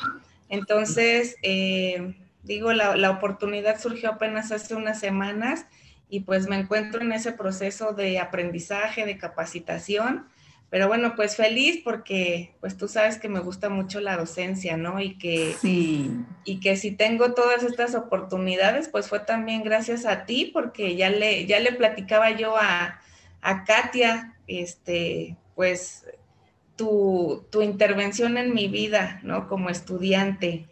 Entonces, 0.52 1.36
eh, 1.40 2.14
digo, 2.42 2.74
la, 2.74 2.94
la, 2.94 3.10
oportunidad 3.10 3.80
surgió 3.80 4.10
apenas 4.10 4.52
hace 4.52 4.74
unas 4.74 5.00
semanas 5.00 5.64
y 6.10 6.20
pues 6.20 6.46
me 6.46 6.56
encuentro 6.56 7.00
en 7.00 7.12
ese 7.12 7.32
proceso 7.32 7.94
de 7.94 8.18
aprendizaje, 8.18 9.06
de 9.06 9.16
capacitación. 9.16 10.26
Pero 10.68 10.88
bueno, 10.88 11.14
pues 11.16 11.36
feliz 11.36 11.80
porque 11.82 12.54
pues 12.60 12.76
tú 12.76 12.86
sabes 12.86 13.16
que 13.16 13.30
me 13.30 13.40
gusta 13.40 13.70
mucho 13.70 13.98
la 14.00 14.18
docencia, 14.18 14.76
¿no? 14.76 15.00
Y 15.00 15.16
que, 15.16 15.54
sí. 15.58 16.10
y 16.44 16.60
que 16.60 16.76
si 16.76 16.90
tengo 16.90 17.32
todas 17.32 17.62
estas 17.62 17.94
oportunidades, 17.94 18.88
pues 18.88 19.08
fue 19.08 19.20
también 19.20 19.62
gracias 19.62 20.04
a 20.04 20.26
ti, 20.26 20.50
porque 20.52 20.96
ya 20.96 21.08
le, 21.08 21.46
ya 21.46 21.60
le 21.60 21.72
platicaba 21.72 22.30
yo 22.32 22.58
a, 22.58 23.00
a 23.40 23.64
Katia, 23.64 24.36
este, 24.46 25.38
pues 25.54 26.04
tu, 26.82 27.46
tu, 27.50 27.62
intervención 27.62 28.36
en 28.36 28.54
mi 28.54 28.66
vida, 28.66 29.20
¿no? 29.22 29.46
Como 29.46 29.70
estudiante 29.70 30.66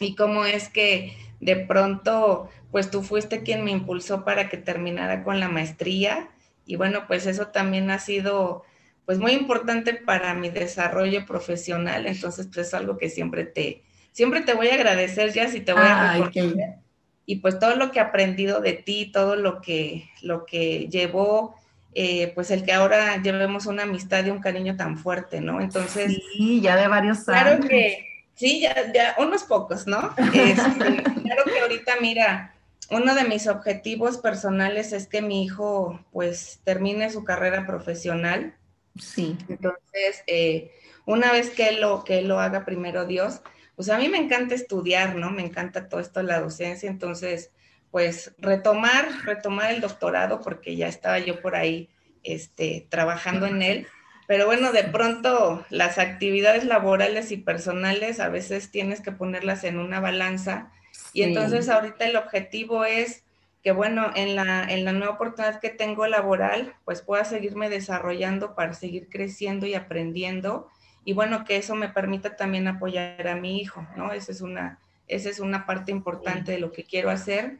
y 0.00 0.16
cómo 0.16 0.44
es 0.44 0.68
que 0.68 1.16
de 1.38 1.56
pronto, 1.56 2.48
pues 2.72 2.90
tú 2.90 3.02
fuiste 3.02 3.42
quien 3.42 3.64
me 3.64 3.70
impulsó 3.70 4.24
para 4.24 4.48
que 4.48 4.56
terminara 4.56 5.22
con 5.22 5.38
la 5.38 5.48
maestría 5.48 6.30
y 6.66 6.74
bueno, 6.76 7.06
pues 7.06 7.26
eso 7.26 7.48
también 7.48 7.90
ha 7.90 8.00
sido 8.00 8.64
pues 9.06 9.18
muy 9.18 9.32
importante 9.32 9.94
para 9.94 10.34
mi 10.34 10.50
desarrollo 10.50 11.26
profesional, 11.26 12.06
entonces 12.06 12.46
pues 12.46 12.68
es 12.68 12.74
algo 12.74 12.98
que 12.98 13.08
siempre 13.08 13.44
te, 13.44 13.84
siempre 14.10 14.40
te 14.40 14.54
voy 14.54 14.68
a 14.68 14.74
agradecer, 14.74 15.32
ya 15.32 15.48
si 15.48 15.60
te 15.60 15.72
voy 15.72 15.84
a 15.84 16.12
reconocer. 16.14 16.76
Y 17.24 17.36
pues 17.36 17.60
todo 17.60 17.76
lo 17.76 17.92
que 17.92 18.00
he 18.00 18.02
aprendido 18.02 18.60
de 18.60 18.72
ti, 18.72 19.12
todo 19.12 19.36
lo 19.36 19.60
que, 19.60 20.10
lo 20.22 20.44
que 20.46 20.88
llevó 20.88 21.54
eh, 21.94 22.32
pues 22.34 22.50
el 22.50 22.64
que 22.64 22.72
ahora 22.72 23.20
llevemos 23.22 23.66
una 23.66 23.82
amistad 23.82 24.24
y 24.24 24.30
un 24.30 24.40
cariño 24.40 24.76
tan 24.76 24.96
fuerte, 24.96 25.40
¿no? 25.40 25.60
Entonces... 25.60 26.20
Sí, 26.32 26.60
ya 26.60 26.76
de 26.76 26.88
varios 26.88 27.28
años. 27.28 27.42
Claro 27.42 27.68
que, 27.68 28.06
sí, 28.34 28.60
ya, 28.60 28.92
ya 28.92 29.16
unos 29.18 29.42
pocos, 29.44 29.86
¿no? 29.86 30.14
Este, 30.32 31.02
claro 31.22 31.44
que 31.44 31.60
ahorita, 31.60 31.94
mira, 32.00 32.54
uno 32.90 33.14
de 33.14 33.24
mis 33.24 33.48
objetivos 33.48 34.18
personales 34.18 34.92
es 34.92 35.06
que 35.06 35.22
mi 35.22 35.44
hijo, 35.44 36.00
pues, 36.12 36.60
termine 36.64 37.10
su 37.10 37.24
carrera 37.24 37.66
profesional. 37.66 38.54
Sí. 38.98 39.36
Entonces, 39.48 40.22
eh, 40.26 40.72
una 41.06 41.32
vez 41.32 41.50
que 41.50 41.72
lo, 41.72 42.04
que 42.04 42.22
lo 42.22 42.38
haga 42.38 42.64
primero 42.64 43.04
Dios, 43.04 43.40
pues 43.74 43.88
a 43.88 43.98
mí 43.98 44.08
me 44.08 44.18
encanta 44.18 44.54
estudiar, 44.54 45.16
¿no? 45.16 45.30
Me 45.30 45.42
encanta 45.42 45.88
todo 45.88 46.00
esto 46.00 46.22
la 46.22 46.40
docencia, 46.40 46.88
entonces 46.88 47.50
pues 47.90 48.32
retomar, 48.38 49.08
retomar 49.24 49.72
el 49.72 49.80
doctorado 49.80 50.40
porque 50.40 50.76
ya 50.76 50.88
estaba 50.88 51.18
yo 51.18 51.40
por 51.40 51.56
ahí 51.56 51.88
este, 52.22 52.86
trabajando 52.88 53.46
en 53.46 53.62
él. 53.62 53.86
Pero 54.26 54.46
bueno, 54.46 54.72
de 54.72 54.84
pronto 54.84 55.64
las 55.70 55.98
actividades 55.98 56.64
laborales 56.64 57.32
y 57.32 57.36
personales 57.36 58.20
a 58.20 58.28
veces 58.28 58.70
tienes 58.70 59.00
que 59.00 59.10
ponerlas 59.10 59.64
en 59.64 59.78
una 59.78 59.98
balanza. 59.98 60.70
Y 61.12 61.22
entonces 61.22 61.68
ahorita 61.68 62.06
el 62.06 62.16
objetivo 62.16 62.84
es 62.84 63.24
que 63.62 63.72
bueno, 63.72 64.10
en 64.14 64.36
la, 64.36 64.64
en 64.64 64.84
la 64.84 64.92
nueva 64.92 65.14
oportunidad 65.14 65.60
que 65.60 65.68
tengo 65.68 66.06
laboral, 66.06 66.74
pues 66.84 67.02
pueda 67.02 67.24
seguirme 67.24 67.68
desarrollando 67.68 68.54
para 68.54 68.72
seguir 68.72 69.08
creciendo 69.10 69.66
y 69.66 69.74
aprendiendo. 69.74 70.68
Y 71.04 71.12
bueno, 71.12 71.44
que 71.44 71.56
eso 71.56 71.74
me 71.74 71.88
permita 71.88 72.36
también 72.36 72.68
apoyar 72.68 73.26
a 73.28 73.36
mi 73.36 73.60
hijo, 73.60 73.86
¿no? 73.96 74.12
Esa 74.12 74.32
es 74.32 74.40
una, 74.40 74.78
esa 75.08 75.28
es 75.28 75.40
una 75.40 75.66
parte 75.66 75.92
importante 75.92 76.52
de 76.52 76.58
lo 76.58 76.72
que 76.72 76.84
quiero 76.84 77.10
hacer. 77.10 77.58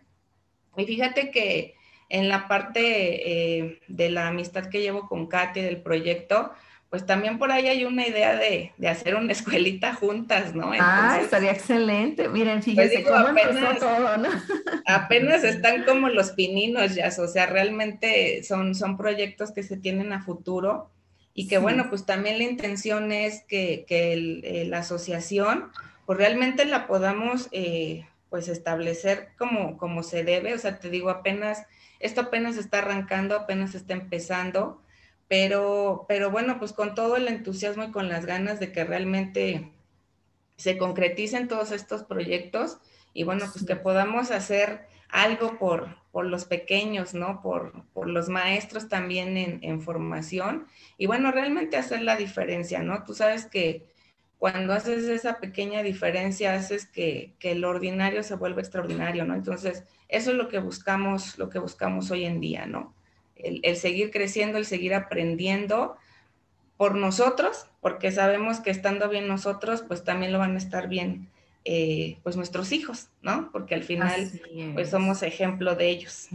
Y 0.77 0.87
fíjate 0.87 1.31
que 1.31 1.75
en 2.09 2.29
la 2.29 2.49
parte 2.49 3.61
eh, 3.61 3.81
de 3.89 4.11
la 4.11 4.29
amistad 4.29 4.67
que 4.67 4.81
llevo 4.81 5.09
con 5.09 5.29
Katy 5.29 5.61
del 5.61 5.81
proyecto, 5.81 6.53
pues 6.91 7.07
también 7.07 7.39
por 7.39 7.53
ahí 7.53 7.69
hay 7.69 7.85
una 7.85 8.07
idea 8.07 8.35
de, 8.35 8.73
hacer 8.89 9.15
una 9.15 9.33
escuelita 9.33 9.95
juntas, 9.95 10.55
¿no? 10.55 10.73
ah, 10.79 11.21
estaría 11.23 11.53
excelente. 11.53 12.29
Miren, 12.29 12.57
pues 12.57 12.65
fíjense 12.65 13.05
cómo 13.05 13.29
apenas, 13.29 13.79
todo, 13.79 14.17
¿no? 14.19 14.29
apenas 14.87 15.45
están 15.45 15.85
como 15.85 16.09
los 16.09 16.33
pininos 16.33 16.97
ya, 16.97 17.11
o 17.17 17.29
sea, 17.29 17.47
realmente 17.47 18.43
son, 18.43 18.75
son 18.75 18.97
proyectos 18.97 19.53
que 19.53 19.63
se 19.63 19.77
tienen 19.77 20.13
a 20.13 20.23
futuro 20.23 20.91
y 21.33 21.47
que 21.47 21.59
bueno, 21.59 21.89
pues 21.89 22.05
también 22.05 22.39
la 22.39 22.45
intención 22.45 23.13
es 23.13 23.45
que, 23.45 23.85
que 23.87 24.67
la 24.69 24.79
asociación, 24.79 25.71
pues 26.07 26.19
realmente 26.19 26.65
la 26.65 26.89
podamos 26.89 27.49
eh, 27.53 28.05
pues 28.31 28.49
establecer 28.49 29.31
como, 29.37 29.77
como 29.77 30.03
se 30.03 30.25
debe. 30.25 30.55
O 30.55 30.59
sea, 30.59 30.79
te 30.79 30.89
digo, 30.89 31.11
apenas, 31.11 31.67
esto 31.99 32.23
apenas 32.23 32.57
está 32.57 32.79
arrancando, 32.79 33.37
apenas 33.37 33.75
está 33.75 33.93
empezando, 33.93 34.81
pero, 35.29 36.07
pero 36.09 36.31
bueno, 36.31 36.59
pues 36.59 36.73
con 36.73 36.95
todo 36.95 37.17
el 37.17 37.29
entusiasmo 37.29 37.85
y 37.85 37.91
con 37.91 38.09
las 38.09 38.25
ganas 38.25 38.61
de 38.61 38.73
que 38.73 38.85
realmente 38.85 39.73
se 40.57 40.79
concreticen 40.79 41.49
todos 41.49 41.73
estos 41.73 42.05
proyectos 42.05 42.79
y 43.13 43.25
bueno, 43.25 43.47
pues 43.53 43.67
que 43.67 43.77
podamos 43.77 44.31
hacer 44.31 44.87
algo 45.09 45.59
por, 45.59 45.97
por 46.13 46.27
los 46.27 46.45
pequeños, 46.45 47.15
¿no? 47.15 47.43
Por, 47.43 47.85
por 47.93 48.09
los 48.09 48.29
maestros 48.29 48.89
también 48.89 49.37
en, 49.37 49.59
en, 49.63 49.81
formación 49.81 50.67
y 50.97 51.07
bueno, 51.07 51.33
realmente 51.33 51.77
hacer 51.77 52.03
la 52.03 52.17
diferencia, 52.17 52.83
¿no? 52.83 53.05
Tú 53.05 53.15
sabes 53.15 53.47
que 53.47 53.90
cuando 54.41 54.73
haces 54.73 55.05
esa 55.05 55.39
pequeña 55.39 55.83
diferencia, 55.83 56.55
haces 56.55 56.87
que, 56.87 57.35
que, 57.39 57.53
el 57.53 57.63
ordinario 57.63 58.23
se 58.23 58.37
vuelva 58.37 58.63
extraordinario, 58.63 59.27
¿no? 59.27 59.35
Entonces, 59.35 59.85
eso 60.09 60.31
es 60.31 60.37
lo 60.39 60.49
que 60.49 60.59
buscamos, 60.59 61.39
lo 61.39 61.51
que 61.51 61.59
buscamos 61.59 62.11
hoy 62.11 62.25
en 62.25 62.41
día, 62.41 62.65
¿no? 62.65 62.95
El, 63.37 63.61
el, 63.63 63.77
seguir 63.77 64.11
creciendo, 64.11 64.57
el 64.57 64.65
seguir 64.65 64.95
aprendiendo 64.95 65.99
por 66.79 66.95
nosotros, 66.95 67.67
porque 67.83 68.13
sabemos 68.13 68.61
que 68.61 68.71
estando 68.71 69.11
bien 69.11 69.29
nosotros, 69.29 69.85
pues 69.87 70.05
también 70.05 70.33
lo 70.33 70.39
van 70.39 70.55
a 70.55 70.59
estar 70.59 70.89
bien, 70.89 71.29
eh, 71.67 72.17
pues 72.23 72.35
nuestros 72.37 72.73
hijos, 72.73 73.09
¿no? 73.21 73.51
Porque 73.53 73.75
al 73.75 73.83
final, 73.83 74.33
pues 74.73 74.89
somos 74.89 75.23
ejemplo 75.23 75.75
de 75.75 75.91
ellos. 75.91 76.29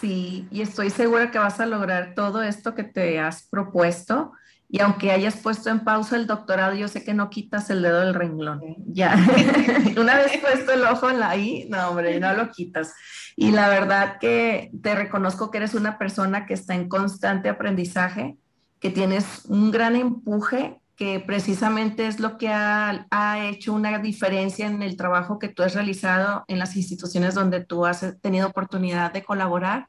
Sí, 0.00 0.46
y 0.52 0.62
estoy 0.62 0.90
segura 0.90 1.32
que 1.32 1.40
vas 1.40 1.58
a 1.58 1.66
lograr 1.66 2.14
todo 2.14 2.40
esto 2.40 2.76
que 2.76 2.84
te 2.84 3.18
has 3.18 3.42
propuesto 3.42 4.30
y 4.70 4.80
aunque 4.80 5.12
hayas 5.12 5.36
puesto 5.36 5.70
en 5.70 5.80
pausa 5.80 6.16
el 6.16 6.26
doctorado, 6.26 6.74
yo 6.74 6.88
sé 6.88 7.02
que 7.02 7.14
no 7.14 7.30
quitas 7.30 7.70
el 7.70 7.80
dedo 7.80 8.00
del 8.00 8.12
renglón. 8.12 8.60
Ya, 8.86 9.16
una 9.96 10.16
vez 10.16 10.36
puesto 10.38 10.72
el 10.72 10.82
ojo 10.82 11.08
en 11.08 11.20
la 11.20 11.36
I, 11.36 11.66
no, 11.70 11.88
hombre, 11.88 12.20
no 12.20 12.34
lo 12.34 12.50
quitas. 12.50 12.92
Y 13.34 13.50
la 13.50 13.70
verdad 13.70 14.18
que 14.20 14.70
te 14.82 14.94
reconozco 14.94 15.50
que 15.50 15.58
eres 15.58 15.74
una 15.74 15.96
persona 15.96 16.44
que 16.44 16.52
está 16.52 16.74
en 16.74 16.88
constante 16.88 17.48
aprendizaje, 17.48 18.36
que 18.78 18.90
tienes 18.90 19.46
un 19.46 19.70
gran 19.70 19.96
empuje, 19.96 20.78
que 20.96 21.18
precisamente 21.20 22.06
es 22.06 22.20
lo 22.20 22.36
que 22.36 22.48
ha, 22.48 23.06
ha 23.10 23.46
hecho 23.46 23.72
una 23.72 23.98
diferencia 24.00 24.66
en 24.66 24.82
el 24.82 24.98
trabajo 24.98 25.38
que 25.38 25.48
tú 25.48 25.62
has 25.62 25.74
realizado 25.74 26.44
en 26.46 26.58
las 26.58 26.76
instituciones 26.76 27.34
donde 27.34 27.64
tú 27.64 27.86
has 27.86 28.20
tenido 28.20 28.48
oportunidad 28.48 29.14
de 29.14 29.24
colaborar. 29.24 29.88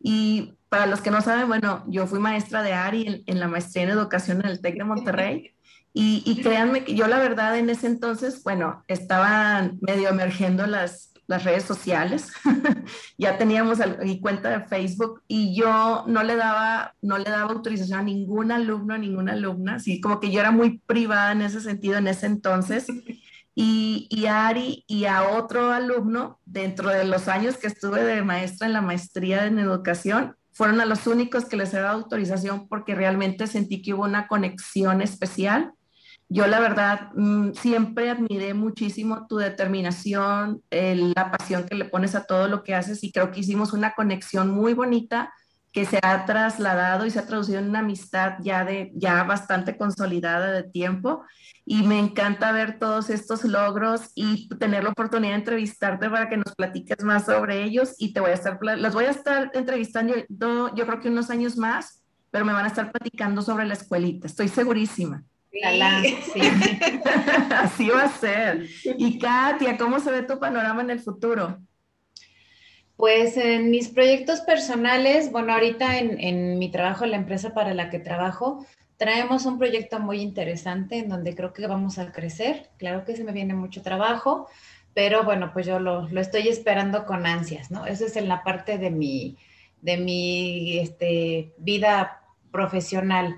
Y 0.00 0.57
para 0.68 0.86
los 0.86 1.00
que 1.00 1.10
no 1.10 1.20
saben, 1.20 1.48
bueno, 1.48 1.84
yo 1.88 2.06
fui 2.06 2.18
maestra 2.18 2.62
de 2.62 2.72
ARI 2.72 3.24
en, 3.26 3.40
la 3.40 3.48
maestría 3.48 3.84
en 3.84 3.90
educación 3.90 4.40
en 4.40 4.46
el 4.46 4.60
TEC 4.60 4.78
de 4.78 4.84
Monterrey. 4.84 5.54
Y, 5.94 6.22
y, 6.26 6.42
créanme 6.42 6.84
que 6.84 6.94
yo 6.94 7.08
la 7.08 7.18
verdad 7.18 7.58
en 7.58 7.70
ese 7.70 7.86
entonces, 7.86 8.42
bueno, 8.44 8.84
estaban 8.86 9.78
medio 9.80 10.10
emergiendo 10.10 10.66
las, 10.66 11.08
las 11.28 11.44
redes 11.44 11.64
sociales. 11.64 12.32
ya 13.18 13.38
teníamos 13.38 13.78
mi 14.02 14.20
cuenta 14.20 14.48
de 14.48 14.66
Facebook 14.66 15.22
y 15.28 15.54
yo 15.54 16.04
no 16.08 16.22
le 16.24 16.34
daba, 16.36 16.94
no 17.02 17.18
le 17.18 17.30
daba 17.30 17.52
autorización 17.52 18.00
a 18.00 18.02
ningún 18.02 18.50
alumno, 18.50 18.94
a 18.94 18.98
ninguna 18.98 19.32
alumna. 19.34 19.76
Así 19.76 20.00
como 20.00 20.18
que 20.20 20.32
yo 20.32 20.40
era 20.40 20.50
muy 20.50 20.78
privada 20.78 21.32
en 21.32 21.42
ese 21.42 21.60
sentido 21.60 21.98
en 21.98 22.08
ese 22.08 22.26
entonces. 22.26 22.86
Y, 23.54 24.06
y, 24.10 24.26
a 24.26 24.48
Ari 24.48 24.84
y 24.86 25.04
a 25.04 25.30
otro 25.30 25.72
alumno, 25.72 26.40
dentro 26.46 26.90
de 26.90 27.04
los 27.04 27.28
años 27.28 27.56
que 27.56 27.66
estuve 27.66 28.02
de 28.04 28.22
maestra 28.22 28.66
en 28.66 28.72
la 28.72 28.80
maestría 28.80 29.46
en 29.46 29.58
educación, 29.58 30.36
fueron 30.58 30.80
a 30.80 30.86
los 30.86 31.06
únicos 31.06 31.44
que 31.44 31.56
les 31.56 31.72
he 31.72 31.78
dado 31.78 31.98
autorización 31.98 32.66
porque 32.66 32.96
realmente 32.96 33.46
sentí 33.46 33.80
que 33.80 33.94
hubo 33.94 34.02
una 34.02 34.26
conexión 34.26 35.00
especial. 35.02 35.70
Yo 36.28 36.48
la 36.48 36.58
verdad 36.58 37.12
mm, 37.14 37.52
siempre 37.52 38.10
admiré 38.10 38.54
muchísimo 38.54 39.28
tu 39.28 39.36
determinación, 39.36 40.60
la 40.68 41.30
pasión 41.30 41.64
que 41.64 41.76
le 41.76 41.84
pones 41.84 42.16
a 42.16 42.24
todo 42.24 42.48
lo 42.48 42.64
que 42.64 42.74
haces 42.74 43.04
y 43.04 43.12
creo 43.12 43.30
que 43.30 43.38
hicimos 43.38 43.72
una 43.72 43.94
conexión 43.94 44.50
muy 44.50 44.74
bonita 44.74 45.32
que 45.78 45.84
se 45.84 46.00
ha 46.02 46.26
trasladado 46.26 47.06
y 47.06 47.10
se 47.12 47.20
ha 47.20 47.26
traducido 47.26 47.60
en 47.60 47.68
una 47.68 47.78
amistad 47.78 48.32
ya 48.40 48.64
de 48.64 48.90
ya 48.96 49.22
bastante 49.22 49.76
consolidada 49.76 50.50
de 50.50 50.64
tiempo 50.64 51.22
y 51.64 51.84
me 51.84 52.00
encanta 52.00 52.50
ver 52.50 52.80
todos 52.80 53.10
estos 53.10 53.44
logros 53.44 54.10
y 54.16 54.48
tener 54.58 54.82
la 54.82 54.90
oportunidad 54.90 55.34
de 55.34 55.38
entrevistarte 55.38 56.10
para 56.10 56.28
que 56.28 56.36
nos 56.36 56.52
platiques 56.56 57.04
más 57.04 57.26
sobre 57.26 57.62
ellos 57.62 57.94
y 57.96 58.12
te 58.12 58.18
voy 58.18 58.32
a 58.32 58.34
estar 58.34 58.58
los 58.60 58.92
voy 58.92 59.04
a 59.04 59.10
estar 59.10 59.52
entrevistando 59.54 60.14
yo 60.74 60.84
creo 60.84 60.98
que 60.98 61.10
unos 61.10 61.30
años 61.30 61.56
más, 61.56 62.02
pero 62.32 62.44
me 62.44 62.52
van 62.52 62.64
a 62.64 62.68
estar 62.68 62.90
platicando 62.90 63.40
sobre 63.40 63.64
la 63.64 63.74
escuelita, 63.74 64.26
estoy 64.26 64.48
segurísima. 64.48 65.22
Sí. 65.52 66.40
Así 67.52 67.88
va 67.88 68.02
a 68.02 68.08
ser. 68.08 68.68
Y 68.84 69.16
Katia, 69.20 69.78
¿cómo 69.78 70.00
se 70.00 70.10
ve 70.10 70.22
tu 70.22 70.40
panorama 70.40 70.82
en 70.82 70.90
el 70.90 70.98
futuro? 70.98 71.60
Pues 72.98 73.36
en 73.36 73.70
mis 73.70 73.90
proyectos 73.90 74.40
personales, 74.40 75.30
bueno, 75.30 75.52
ahorita 75.52 75.98
en, 75.98 76.58
mi 76.58 76.68
trabajo, 76.68 77.04
en 77.04 77.12
la 77.12 77.16
empresa 77.16 77.54
para 77.54 77.72
la 77.72 77.90
que 77.90 78.00
trabajo, 78.00 78.66
traemos 78.96 79.46
un 79.46 79.56
proyecto 79.56 80.00
muy 80.00 80.20
interesante 80.20 80.98
en 80.98 81.08
donde 81.08 81.36
creo 81.36 81.52
que 81.52 81.68
vamos 81.68 82.00
a 82.00 82.10
crecer. 82.10 82.70
Claro 82.76 83.04
que 83.04 83.14
se 83.14 83.22
me 83.22 83.30
viene 83.30 83.54
mucho 83.54 83.82
trabajo, 83.82 84.48
pero 84.94 85.22
bueno, 85.22 85.52
pues 85.52 85.64
yo 85.64 85.78
lo, 85.78 86.08
estoy 86.18 86.48
esperando 86.48 87.06
con 87.06 87.24
ansias, 87.24 87.70
¿no? 87.70 87.86
Eso 87.86 88.04
es 88.04 88.16
en 88.16 88.26
la 88.26 88.42
parte 88.42 88.78
de 88.78 88.90
mi, 88.90 89.36
de 89.80 89.96
mi 89.96 90.80
este, 90.80 91.52
vida 91.58 92.24
profesional. 92.50 93.36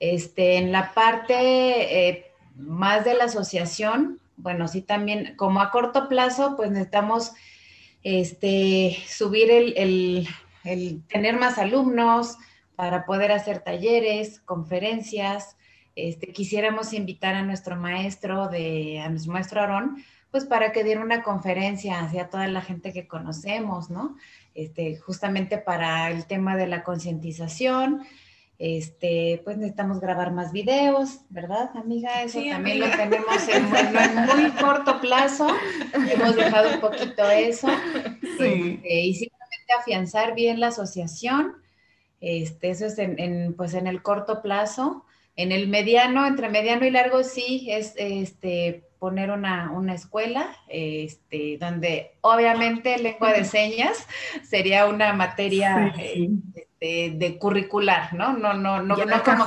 Este, 0.00 0.58
en 0.58 0.70
la 0.70 0.92
parte 0.92 2.08
eh, 2.10 2.26
más 2.56 3.06
de 3.06 3.14
la 3.14 3.24
asociación, 3.24 4.20
bueno, 4.36 4.68
sí 4.68 4.82
también, 4.82 5.34
como 5.36 5.62
a 5.62 5.70
corto 5.70 6.10
plazo, 6.10 6.56
pues 6.58 6.70
necesitamos 6.70 7.32
este, 8.02 8.96
subir 9.06 9.50
el, 9.50 10.28
tener 11.08 11.38
más 11.38 11.58
alumnos 11.58 12.36
para 12.76 13.04
poder 13.06 13.32
hacer 13.32 13.60
talleres, 13.60 14.40
conferencias. 14.40 15.56
Este, 15.96 16.32
quisiéramos 16.32 16.92
invitar 16.92 17.34
a 17.34 17.42
nuestro 17.42 17.76
maestro, 17.76 18.48
de, 18.48 19.00
a 19.00 19.08
nuestro 19.08 19.32
maestro 19.32 19.60
Aarón, 19.60 20.04
pues 20.30 20.44
para 20.44 20.72
que 20.72 20.84
diera 20.84 21.00
una 21.00 21.22
conferencia 21.22 22.00
hacia 22.00 22.28
toda 22.28 22.46
la 22.46 22.60
gente 22.60 22.92
que 22.92 23.08
conocemos, 23.08 23.90
¿no? 23.90 24.16
Este, 24.54 24.96
justamente 24.96 25.58
para 25.58 26.10
el 26.10 26.26
tema 26.26 26.56
de 26.56 26.66
la 26.66 26.84
concientización, 26.84 28.02
este, 28.58 29.40
pues 29.44 29.56
necesitamos 29.56 30.00
grabar 30.00 30.32
más 30.32 30.50
videos, 30.50 31.20
¿verdad, 31.30 31.70
amiga? 31.76 32.22
Eso 32.22 32.40
también 32.50 32.80
lo 32.80 32.90
tenemos 32.90 33.48
en, 33.48 33.64
muy 33.70 34.50
corto 34.60 35.00
plazo. 35.00 35.46
Hemos 35.94 36.34
dejado 36.34 36.74
un 36.74 36.80
poquito 36.80 37.28
eso. 37.30 37.68
Sí. 38.38 38.80
Este, 38.82 39.00
y 39.00 39.14
simplemente 39.14 39.72
afianzar 39.78 40.34
bien 40.34 40.58
la 40.58 40.68
asociación. 40.68 41.54
Este, 42.20 42.70
eso 42.70 42.86
es 42.86 42.98
en, 42.98 43.54
pues 43.56 43.74
en 43.74 43.86
el 43.86 44.02
corto 44.02 44.42
plazo. 44.42 45.04
En 45.36 45.52
el 45.52 45.68
mediano, 45.68 46.26
entre 46.26 46.48
mediano 46.48 46.84
y 46.84 46.90
largo, 46.90 47.22
sí, 47.22 47.68
es 47.70 47.94
este, 47.96 48.88
poner 48.98 49.30
una, 49.30 49.70
una 49.70 49.94
escuela, 49.94 50.56
este, 50.66 51.58
donde 51.58 52.16
obviamente 52.22 52.98
lengua 52.98 53.32
de 53.32 53.44
señas 53.44 54.04
sería 54.42 54.86
una 54.86 55.12
materia 55.12 55.94
eh, 55.96 56.28
este, 56.80 57.16
de 57.16 57.38
curricular, 57.38 58.14
¿no? 58.14 58.34
No, 58.34 58.54
no, 58.54 58.80
no, 58.82 58.96
no 58.96 59.22
como, 59.24 59.46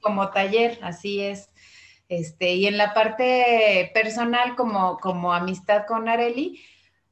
como 0.00 0.30
taller, 0.30 0.78
así 0.82 1.20
es. 1.20 1.50
Este, 2.08 2.54
y 2.54 2.66
en 2.66 2.78
la 2.78 2.94
parte 2.94 3.90
personal, 3.92 4.56
como, 4.56 4.98
como 4.98 5.34
amistad 5.34 5.84
con 5.86 6.08
Areli, 6.08 6.62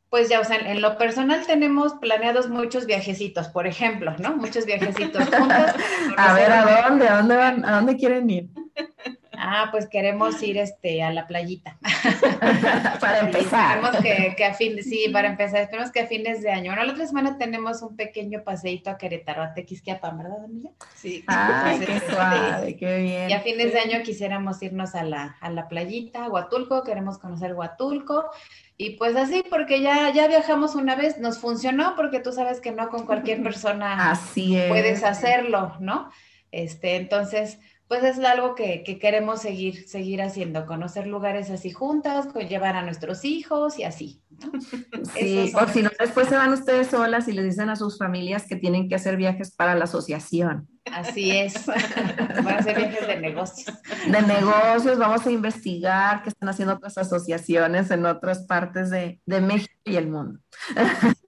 pues 0.09 0.29
ya, 0.29 0.41
o 0.41 0.45
sea, 0.45 0.57
en 0.57 0.81
lo 0.81 0.97
personal 0.97 1.45
tenemos 1.47 1.95
planeados 1.95 2.49
muchos 2.49 2.87
viajecitos, 2.87 3.49
por 3.49 3.67
ejemplo, 3.67 4.15
¿no? 4.19 4.37
Muchos 4.37 4.65
viajecitos 4.65 5.25
juntos. 5.25 5.67
a 6.17 6.35
ver, 6.35 6.53
¿a 6.53 6.89
dónde? 6.89 7.09
¿A 7.09 7.17
dónde 7.19 7.37
van? 7.37 7.65
¿A 7.65 7.77
dónde 7.77 7.97
quieren 7.97 8.31
ir? 8.31 8.49
Ah, 9.37 9.69
pues 9.71 9.87
queremos 9.87 10.43
ir 10.43 10.59
este, 10.59 11.03
a 11.03 11.13
la 11.13 11.27
playita. 11.27 11.79
para 13.01 13.21
empezar. 13.21 13.79
Esperemos 13.79 14.03
que, 14.03 14.35
que, 14.37 14.45
a 14.45 14.55
fin, 14.55 14.83
sí, 14.83 15.09
para 15.13 15.29
empezar, 15.29 15.63
esperemos 15.63 15.91
que 15.91 16.01
a 16.01 16.07
fines 16.07 16.43
de 16.43 16.51
año. 16.51 16.73
Bueno, 16.73 16.85
la 16.85 16.93
otra 16.93 17.07
semana 17.07 17.39
tenemos 17.39 17.83
un 17.83 17.97
pequeño 17.97 18.43
paseíto 18.45 18.91
a 18.91 18.99
Querétaro, 18.99 19.43
a 19.43 19.55
Tequisquiapan, 19.55 20.19
¿verdad, 20.19 20.45
amiga? 20.45 20.71
Sí. 20.95 21.25
Ay, 21.27 21.81
qué 21.81 21.97
este, 21.97 22.13
suave, 22.13 22.77
qué 22.77 22.99
bien. 22.99 23.31
Y 23.31 23.33
a 23.33 23.41
fines 23.41 23.73
de 23.73 23.81
año 23.81 24.03
quisiéramos 24.03 24.63
irnos 24.63 24.95
a 24.95 25.05
la, 25.05 25.37
a 25.41 25.51
la 25.51 25.69
playita, 25.69 26.29
Huatulco, 26.29 26.83
queremos 26.85 27.19
conocer 27.19 27.55
Huatulco. 27.55 28.31
Y 28.77 28.97
pues 28.97 29.17
así, 29.17 29.45
porque 29.49 29.81
ya, 29.81 30.11
ya 30.13 30.27
viajamos 30.27 30.75
una 30.75 30.97
vez, 30.97 31.19
nos 31.19 31.39
funcionó, 31.39 31.95
porque 31.97 32.21
tú 32.21 32.33
sabes 32.33 32.61
que 32.61 32.73
no 32.73 32.89
con 32.89 33.07
cualquier 33.07 33.43
persona 33.45 34.11
así 34.11 34.59
puedes 34.69 35.05
hacerlo, 35.05 35.77
¿no? 35.81 36.11
Este, 36.51 36.97
entonces, 36.97 37.59
pues 37.93 38.05
es 38.05 38.25
algo 38.25 38.55
que, 38.55 38.83
queremos 38.99 39.43
seguir, 39.43 39.87
seguir 39.87 40.23
haciendo, 40.23 40.65
conocer 40.65 41.07
lugares 41.07 41.51
así 41.51 41.73
juntas, 41.73 42.27
llevar 42.49 42.75
a 42.75 42.83
nuestros 42.83 43.23
hijos 43.23 43.79
y 43.79 43.85
así. 43.85 44.23
Sí, 45.15 45.53
o 45.55 45.69
si 45.69 45.83
no, 45.83 45.91
después 46.01 46.29
se 46.29 46.37
van 46.37 46.55
ustedes 46.55 46.87
solas 46.87 47.29
y 47.29 47.33
les 47.33 47.45
dicen 47.45 47.69
a 47.69 47.77
sus 47.77 47.99
familias 47.99 48.47
que 48.47 48.57
tienen 48.57 48.89
que 48.89 48.95
hacer 48.95 49.19
viajes 49.19 49.51
para 49.51 49.75
la 49.75 49.85
asociación. 49.85 50.69
Así 50.91 51.33
es, 51.33 51.67
van 51.67 52.49
a 52.49 52.59
hacer 52.59 52.79
viajes 52.79 53.07
de 53.07 53.21
negocios. 53.21 53.79
De 54.07 54.23
negocios, 54.23 54.99
vamos 54.99 55.27
a 55.27 55.31
investigar 55.31 56.23
qué 56.23 56.31
están 56.31 56.49
haciendo 56.49 56.75
otras 56.75 56.97
asociaciones 56.97 57.91
en 57.91 58.07
otras 58.07 58.47
partes 58.47 58.89
de, 58.89 59.21
de 59.27 59.41
México 59.43 59.75
y 59.85 59.97
el 59.97 60.09
mundo. 60.09 60.41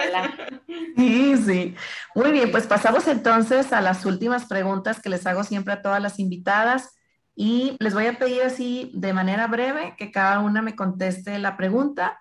Sí, 0.96 1.36
sí. 1.36 1.74
Muy 2.14 2.32
bien, 2.32 2.50
pues 2.50 2.66
pasamos 2.66 3.06
entonces 3.08 3.72
a 3.72 3.80
las 3.80 4.04
últimas 4.04 4.46
preguntas 4.46 5.00
que 5.00 5.08
les 5.08 5.26
hago 5.26 5.44
siempre 5.44 5.74
a 5.74 5.82
todas 5.82 6.00
las 6.00 6.18
invitadas 6.18 6.94
y 7.34 7.76
les 7.80 7.94
voy 7.94 8.06
a 8.06 8.18
pedir 8.18 8.42
así 8.42 8.90
de 8.94 9.12
manera 9.12 9.46
breve 9.46 9.94
que 9.96 10.10
cada 10.10 10.40
una 10.40 10.62
me 10.62 10.76
conteste 10.76 11.38
la 11.38 11.56
pregunta. 11.56 12.20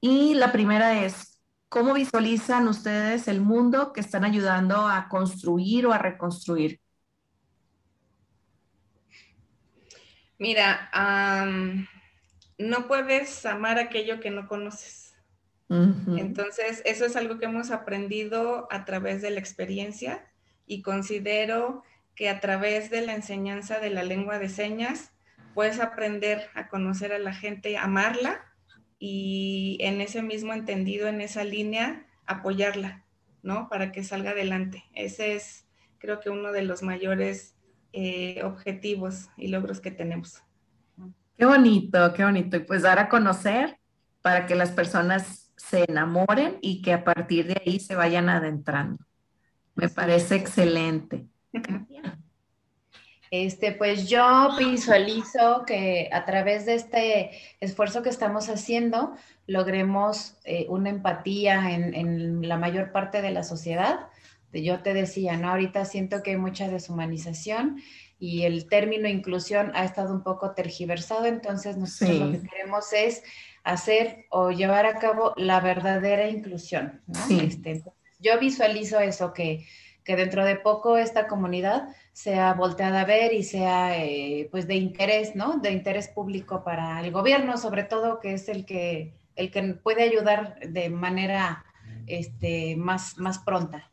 Y 0.00 0.34
la 0.34 0.50
primera 0.50 1.04
es, 1.04 1.40
¿cómo 1.68 1.94
visualizan 1.94 2.66
ustedes 2.68 3.28
el 3.28 3.40
mundo 3.40 3.92
que 3.92 4.00
están 4.00 4.24
ayudando 4.24 4.88
a 4.88 5.08
construir 5.08 5.86
o 5.86 5.92
a 5.92 5.98
reconstruir? 5.98 6.80
Mira, 10.38 10.90
no 12.58 12.88
puedes 12.88 13.44
amar 13.46 13.78
aquello 13.78 14.20
que 14.20 14.30
no 14.30 14.48
conoces. 14.48 15.09
Entonces, 15.70 16.82
eso 16.84 17.04
es 17.06 17.14
algo 17.14 17.38
que 17.38 17.44
hemos 17.44 17.70
aprendido 17.70 18.66
a 18.72 18.84
través 18.84 19.22
de 19.22 19.30
la 19.30 19.38
experiencia 19.38 20.26
y 20.66 20.82
considero 20.82 21.84
que 22.16 22.28
a 22.28 22.40
través 22.40 22.90
de 22.90 23.02
la 23.02 23.14
enseñanza 23.14 23.78
de 23.78 23.90
la 23.90 24.02
lengua 24.02 24.40
de 24.40 24.48
señas 24.48 25.12
puedes 25.54 25.78
aprender 25.78 26.48
a 26.54 26.68
conocer 26.68 27.12
a 27.12 27.18
la 27.20 27.32
gente, 27.32 27.78
amarla 27.78 28.44
y 28.98 29.78
en 29.80 30.00
ese 30.00 30.22
mismo 30.22 30.52
entendido, 30.52 31.06
en 31.06 31.20
esa 31.20 31.44
línea, 31.44 32.04
apoyarla, 32.26 33.04
¿no? 33.42 33.68
Para 33.68 33.92
que 33.92 34.02
salga 34.02 34.32
adelante. 34.32 34.84
Ese 34.94 35.34
es, 35.36 35.66
creo 35.98 36.18
que, 36.18 36.30
uno 36.30 36.50
de 36.50 36.62
los 36.62 36.82
mayores 36.82 37.54
eh, 37.92 38.42
objetivos 38.42 39.28
y 39.36 39.48
logros 39.48 39.80
que 39.80 39.92
tenemos. 39.92 40.42
Qué 41.38 41.46
bonito, 41.46 42.12
qué 42.12 42.24
bonito. 42.24 42.56
Y 42.56 42.60
pues 42.60 42.82
dar 42.82 42.98
a 42.98 43.08
conocer 43.08 43.78
para 44.20 44.46
que 44.46 44.54
las 44.54 44.72
personas 44.72 45.39
se 45.60 45.84
enamoren 45.88 46.58
y 46.60 46.82
que 46.82 46.92
a 46.92 47.04
partir 47.04 47.46
de 47.46 47.62
ahí 47.64 47.80
se 47.80 47.94
vayan 47.94 48.28
adentrando. 48.28 49.04
Me 49.74 49.88
parece 49.88 50.36
excelente. 50.36 51.26
Este, 53.32 53.70
pues 53.70 54.08
yo 54.08 54.56
visualizo 54.58 55.62
que 55.64 56.10
a 56.12 56.24
través 56.24 56.66
de 56.66 56.74
este 56.74 57.30
esfuerzo 57.60 58.02
que 58.02 58.08
estamos 58.08 58.48
haciendo 58.48 59.14
logremos 59.46 60.36
eh, 60.44 60.66
una 60.68 60.90
empatía 60.90 61.70
en, 61.70 61.94
en, 61.94 62.48
la 62.48 62.56
mayor 62.56 62.90
parte 62.90 63.22
de 63.22 63.30
la 63.30 63.44
sociedad. 63.44 64.08
Yo 64.52 64.82
te 64.82 64.94
decía, 64.94 65.36
¿no? 65.36 65.50
Ahorita 65.50 65.84
siento 65.84 66.22
que 66.22 66.32
hay 66.32 66.36
mucha 66.36 66.68
deshumanización 66.68 67.80
y 68.18 68.42
el 68.42 68.68
término 68.68 69.08
inclusión 69.08 69.72
ha 69.74 69.84
estado 69.84 70.12
un 70.12 70.22
poco 70.22 70.52
tergiversado, 70.52 71.24
entonces 71.24 71.76
nosotros 71.76 72.18
lo 72.18 72.32
que 72.32 72.46
queremos 72.46 72.92
es 72.92 73.22
hacer 73.64 74.26
o 74.30 74.50
llevar 74.50 74.86
a 74.86 74.98
cabo 74.98 75.32
la 75.36 75.60
verdadera 75.60 76.28
inclusión. 76.28 77.00
Este, 77.30 77.82
yo 78.18 78.38
visualizo 78.38 79.00
eso, 79.00 79.32
que, 79.32 79.66
que, 80.04 80.16
dentro 80.16 80.44
de 80.44 80.56
poco 80.56 80.98
esta 80.98 81.26
comunidad 81.28 81.88
sea 82.12 82.52
volteada 82.52 83.02
a 83.02 83.04
ver 83.06 83.32
y 83.32 83.42
sea 83.42 83.96
eh, 84.04 84.48
pues 84.50 84.66
de 84.66 84.74
interés, 84.74 85.34
¿no? 85.34 85.58
De 85.58 85.70
interés 85.70 86.08
público 86.08 86.62
para 86.62 87.00
el 87.00 87.12
gobierno, 87.12 87.56
sobre 87.56 87.84
todo, 87.84 88.20
que 88.20 88.34
es 88.34 88.48
el 88.48 88.66
que, 88.66 89.14
el 89.36 89.50
que 89.50 89.62
puede 89.74 90.02
ayudar 90.02 90.58
de 90.60 90.90
manera 90.90 91.64
este, 92.06 92.76
más, 92.76 93.16
más 93.18 93.38
pronta. 93.38 93.89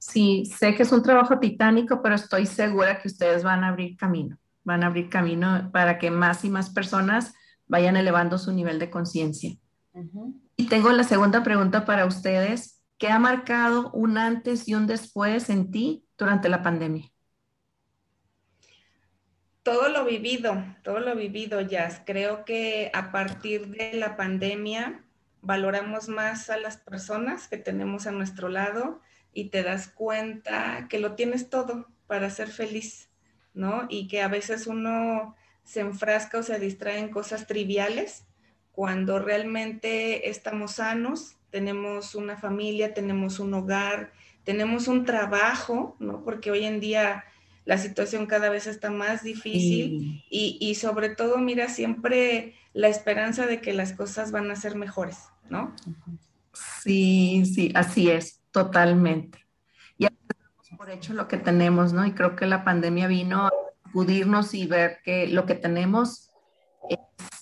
Sí, 0.00 0.44
sé 0.46 0.74
que 0.74 0.82
es 0.82 0.90
un 0.90 1.04
trabajo 1.04 1.38
titánico, 1.38 2.02
pero 2.02 2.16
estoy 2.16 2.46
segura 2.46 3.00
que 3.00 3.06
ustedes 3.06 3.44
van 3.44 3.62
a 3.62 3.68
abrir 3.68 3.96
camino, 3.96 4.36
van 4.64 4.82
a 4.82 4.86
abrir 4.86 5.08
camino 5.08 5.70
para 5.72 5.98
que 5.98 6.10
más 6.10 6.44
y 6.44 6.50
más 6.50 6.70
personas 6.70 7.32
vayan 7.68 7.96
elevando 7.96 8.36
su 8.38 8.50
nivel 8.50 8.80
de 8.80 8.90
conciencia. 8.90 9.56
Y 10.56 10.66
tengo 10.66 10.90
la 10.90 11.04
segunda 11.04 11.44
pregunta 11.44 11.84
para 11.84 12.06
ustedes. 12.06 12.80
¿qué 13.00 13.08
ha 13.08 13.18
marcado 13.18 13.90
un 13.92 14.18
antes 14.18 14.68
y 14.68 14.74
un 14.74 14.86
después 14.86 15.48
en 15.48 15.72
ti 15.72 16.04
durante 16.18 16.50
la 16.50 16.62
pandemia? 16.62 17.10
Todo 19.62 19.88
lo 19.88 20.04
vivido, 20.04 20.62
todo 20.84 21.00
lo 21.00 21.16
vivido, 21.16 21.62
Jazz. 21.62 22.02
Creo 22.04 22.44
que 22.44 22.90
a 22.92 23.10
partir 23.10 23.68
de 23.68 23.94
la 23.94 24.16
pandemia 24.16 25.02
valoramos 25.40 26.08
más 26.08 26.50
a 26.50 26.58
las 26.58 26.76
personas 26.76 27.48
que 27.48 27.56
tenemos 27.56 28.06
a 28.06 28.12
nuestro 28.12 28.50
lado 28.50 29.00
y 29.32 29.50
te 29.50 29.62
das 29.62 29.88
cuenta 29.88 30.86
que 30.88 30.98
lo 30.98 31.14
tienes 31.14 31.50
todo 31.50 31.86
para 32.06 32.30
ser 32.30 32.48
feliz, 32.48 33.08
¿no? 33.54 33.86
Y 33.88 34.08
que 34.08 34.22
a 34.22 34.28
veces 34.28 34.66
uno 34.66 35.36
se 35.64 35.80
enfrasca 35.80 36.38
o 36.38 36.42
se 36.42 36.58
distrae 36.58 36.98
en 36.98 37.10
cosas 37.10 37.46
triviales 37.46 38.24
cuando 38.72 39.18
realmente 39.18 40.30
estamos 40.30 40.72
sanos, 40.76 41.36
tenemos 41.50 42.14
una 42.14 42.36
familia, 42.36 42.94
tenemos 42.94 43.38
un 43.38 43.54
hogar, 43.54 44.12
tenemos 44.44 44.88
un 44.88 45.04
trabajo, 45.04 45.96
¿no? 45.98 46.24
Porque 46.24 46.50
hoy 46.50 46.64
en 46.64 46.80
día 46.80 47.24
la 47.64 47.78
situación 47.78 48.26
cada 48.26 48.48
vez 48.48 48.66
está 48.66 48.90
más 48.90 49.22
difícil 49.22 50.24
y, 50.30 50.56
y, 50.60 50.74
sobre 50.76 51.10
todo, 51.10 51.38
mira, 51.38 51.68
siempre 51.68 52.54
la 52.72 52.88
esperanza 52.88 53.46
de 53.46 53.60
que 53.60 53.72
las 53.72 53.92
cosas 53.92 54.32
van 54.32 54.50
a 54.50 54.56
ser 54.56 54.76
mejores, 54.76 55.18
¿no? 55.48 55.74
Sí, 56.82 57.44
sí, 57.44 57.70
así 57.74 58.08
es, 58.10 58.39
totalmente. 58.52 59.46
Y 59.98 60.06
por 60.76 60.90
hecho 60.90 61.14
lo 61.14 61.28
que 61.28 61.36
tenemos, 61.36 61.92
¿no? 61.92 62.06
Y 62.06 62.12
creo 62.12 62.36
que 62.36 62.46
la 62.46 62.64
pandemia 62.64 63.06
vino 63.08 63.46
a 63.46 63.50
acudirnos 63.84 64.54
y 64.54 64.66
ver 64.66 64.98
que 65.04 65.26
lo 65.26 65.46
que 65.46 65.54
tenemos 65.54 66.30
es 66.88 66.98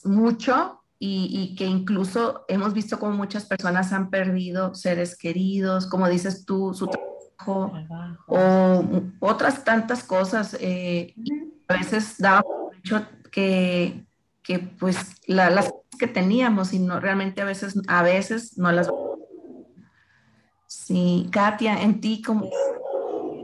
mucho 0.07 0.83
y, 0.99 1.29
y, 1.31 1.55
que 1.55 1.67
incluso 1.67 2.45
hemos 2.49 2.73
visto 2.75 2.99
como 2.99 3.13
muchas 3.13 3.45
personas 3.45 3.93
han 3.93 4.11
perdido 4.11 4.75
seres 4.75 5.17
queridos, 5.17 5.87
como 5.87 6.09
dices 6.09 6.45
tú, 6.45 6.75
su 6.75 6.89
trabajo, 6.89 7.73
o 8.27 8.85
otras 9.21 9.65
tantas 9.65 10.03
cosas. 10.03 10.57
Eh, 10.61 11.15
a 11.69 11.75
veces 11.75 12.17
daba 12.19 12.43
por 12.43 12.75
hecho 12.77 13.07
que, 13.31 14.05
que 14.43 14.59
pues 14.59 14.97
la, 15.27 15.51
las 15.51 15.73
que 15.99 16.07
teníamos 16.07 16.73
y 16.73 16.79
no 16.79 16.99
realmente 17.01 17.43
a 17.43 17.45
veces, 17.45 17.81
a 17.87 18.03
veces 18.03 18.57
no 18.59 18.73
las... 18.73 18.89
Sí, 20.69 21.29
Katia, 21.33 21.81
en 21.81 21.99
ti, 21.99 22.21
como 22.21 22.51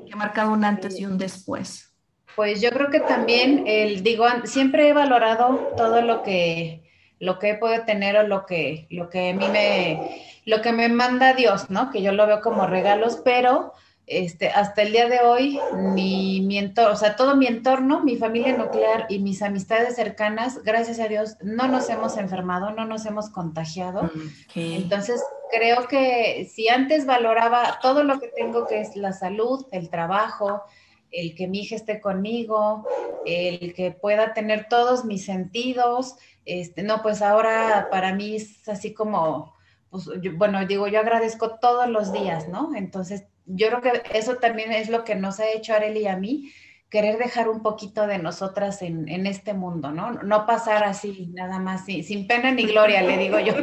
que 0.06 0.12
ha 0.12 0.16
marcado 0.16 0.52
un 0.52 0.62
antes 0.62 1.00
y 1.00 1.06
un 1.06 1.16
después? 1.16 1.96
Pues 2.36 2.60
yo 2.60 2.68
creo 2.70 2.90
que 2.90 3.00
también, 3.00 3.64
el, 3.66 4.02
digo, 4.02 4.26
siempre 4.44 4.88
he 4.88 4.92
valorado 4.92 5.72
todo 5.74 6.02
lo 6.02 6.22
que, 6.22 6.82
lo 7.18 7.38
que 7.38 7.54
puede 7.54 7.80
tener 7.80 8.18
o 8.18 8.24
lo 8.24 8.44
que, 8.44 8.86
lo 8.90 9.08
que 9.08 9.30
a 9.30 9.32
mí 9.32 9.48
me, 9.48 10.20
lo 10.44 10.60
que 10.60 10.72
me 10.72 10.90
manda 10.90 11.32
Dios, 11.32 11.70
¿no? 11.70 11.90
Que 11.90 12.02
yo 12.02 12.12
lo 12.12 12.26
veo 12.26 12.42
como 12.42 12.66
regalos, 12.66 13.22
pero 13.24 13.72
este, 14.06 14.48
hasta 14.48 14.82
el 14.82 14.92
día 14.92 15.08
de 15.08 15.20
hoy, 15.20 15.58
mi, 15.94 16.42
mi 16.42 16.58
entorno, 16.58 16.92
o 16.92 16.96
sea, 16.96 17.16
todo 17.16 17.36
mi 17.36 17.46
entorno, 17.46 18.02
mi 18.04 18.16
familia 18.16 18.54
nuclear 18.56 19.06
y 19.08 19.18
mis 19.18 19.40
amistades 19.40 19.96
cercanas, 19.96 20.62
gracias 20.62 21.00
a 21.00 21.08
Dios, 21.08 21.36
no 21.42 21.68
nos 21.68 21.88
hemos 21.88 22.18
enfermado, 22.18 22.70
no 22.70 22.84
nos 22.84 23.06
hemos 23.06 23.30
contagiado. 23.30 24.10
Entonces, 24.54 25.22
creo 25.50 25.88
que 25.88 26.50
si 26.52 26.68
antes 26.68 27.06
valoraba 27.06 27.78
todo 27.80 28.04
lo 28.04 28.20
que 28.20 28.28
tengo, 28.28 28.66
que 28.66 28.82
es 28.82 28.94
la 28.94 29.12
salud, 29.12 29.66
el 29.72 29.88
trabajo, 29.88 30.62
el 31.10 31.34
que 31.34 31.46
mi 31.46 31.60
hija 31.60 31.76
esté 31.76 32.00
conmigo, 32.00 32.86
el 33.24 33.72
que 33.72 33.92
pueda 33.92 34.34
tener 34.34 34.66
todos 34.68 35.06
mis 35.06 35.24
sentidos, 35.24 36.16
este, 36.44 36.82
no, 36.82 37.00
pues 37.00 37.22
ahora 37.22 37.88
para 37.90 38.14
mí 38.14 38.36
es 38.36 38.68
así 38.68 38.92
como, 38.92 39.54
pues, 39.88 40.10
bueno, 40.36 40.66
digo, 40.66 40.88
yo 40.88 41.00
agradezco 41.00 41.58
todos 41.58 41.88
los 41.88 42.12
días, 42.12 42.48
¿no? 42.48 42.74
Entonces, 42.74 43.24
yo 43.46 43.68
creo 43.68 43.80
que 43.80 44.02
eso 44.16 44.36
también 44.36 44.72
es 44.72 44.88
lo 44.88 45.04
que 45.04 45.14
nos 45.14 45.40
ha 45.40 45.50
hecho 45.50 45.74
Areli 45.74 46.00
y 46.00 46.06
a 46.06 46.16
mí, 46.16 46.52
querer 46.88 47.18
dejar 47.18 47.48
un 47.48 47.62
poquito 47.62 48.06
de 48.06 48.18
nosotras 48.18 48.80
en, 48.82 49.26
este 49.26 49.52
mundo, 49.52 49.90
¿no? 49.90 50.12
No 50.12 50.46
pasar 50.46 50.84
así, 50.84 51.30
nada 51.34 51.58
más, 51.58 51.84
sin 51.86 52.28
pena 52.28 52.52
ni 52.52 52.66
gloria, 52.66 53.02
le 53.02 53.18
digo 53.18 53.40
yo, 53.40 53.54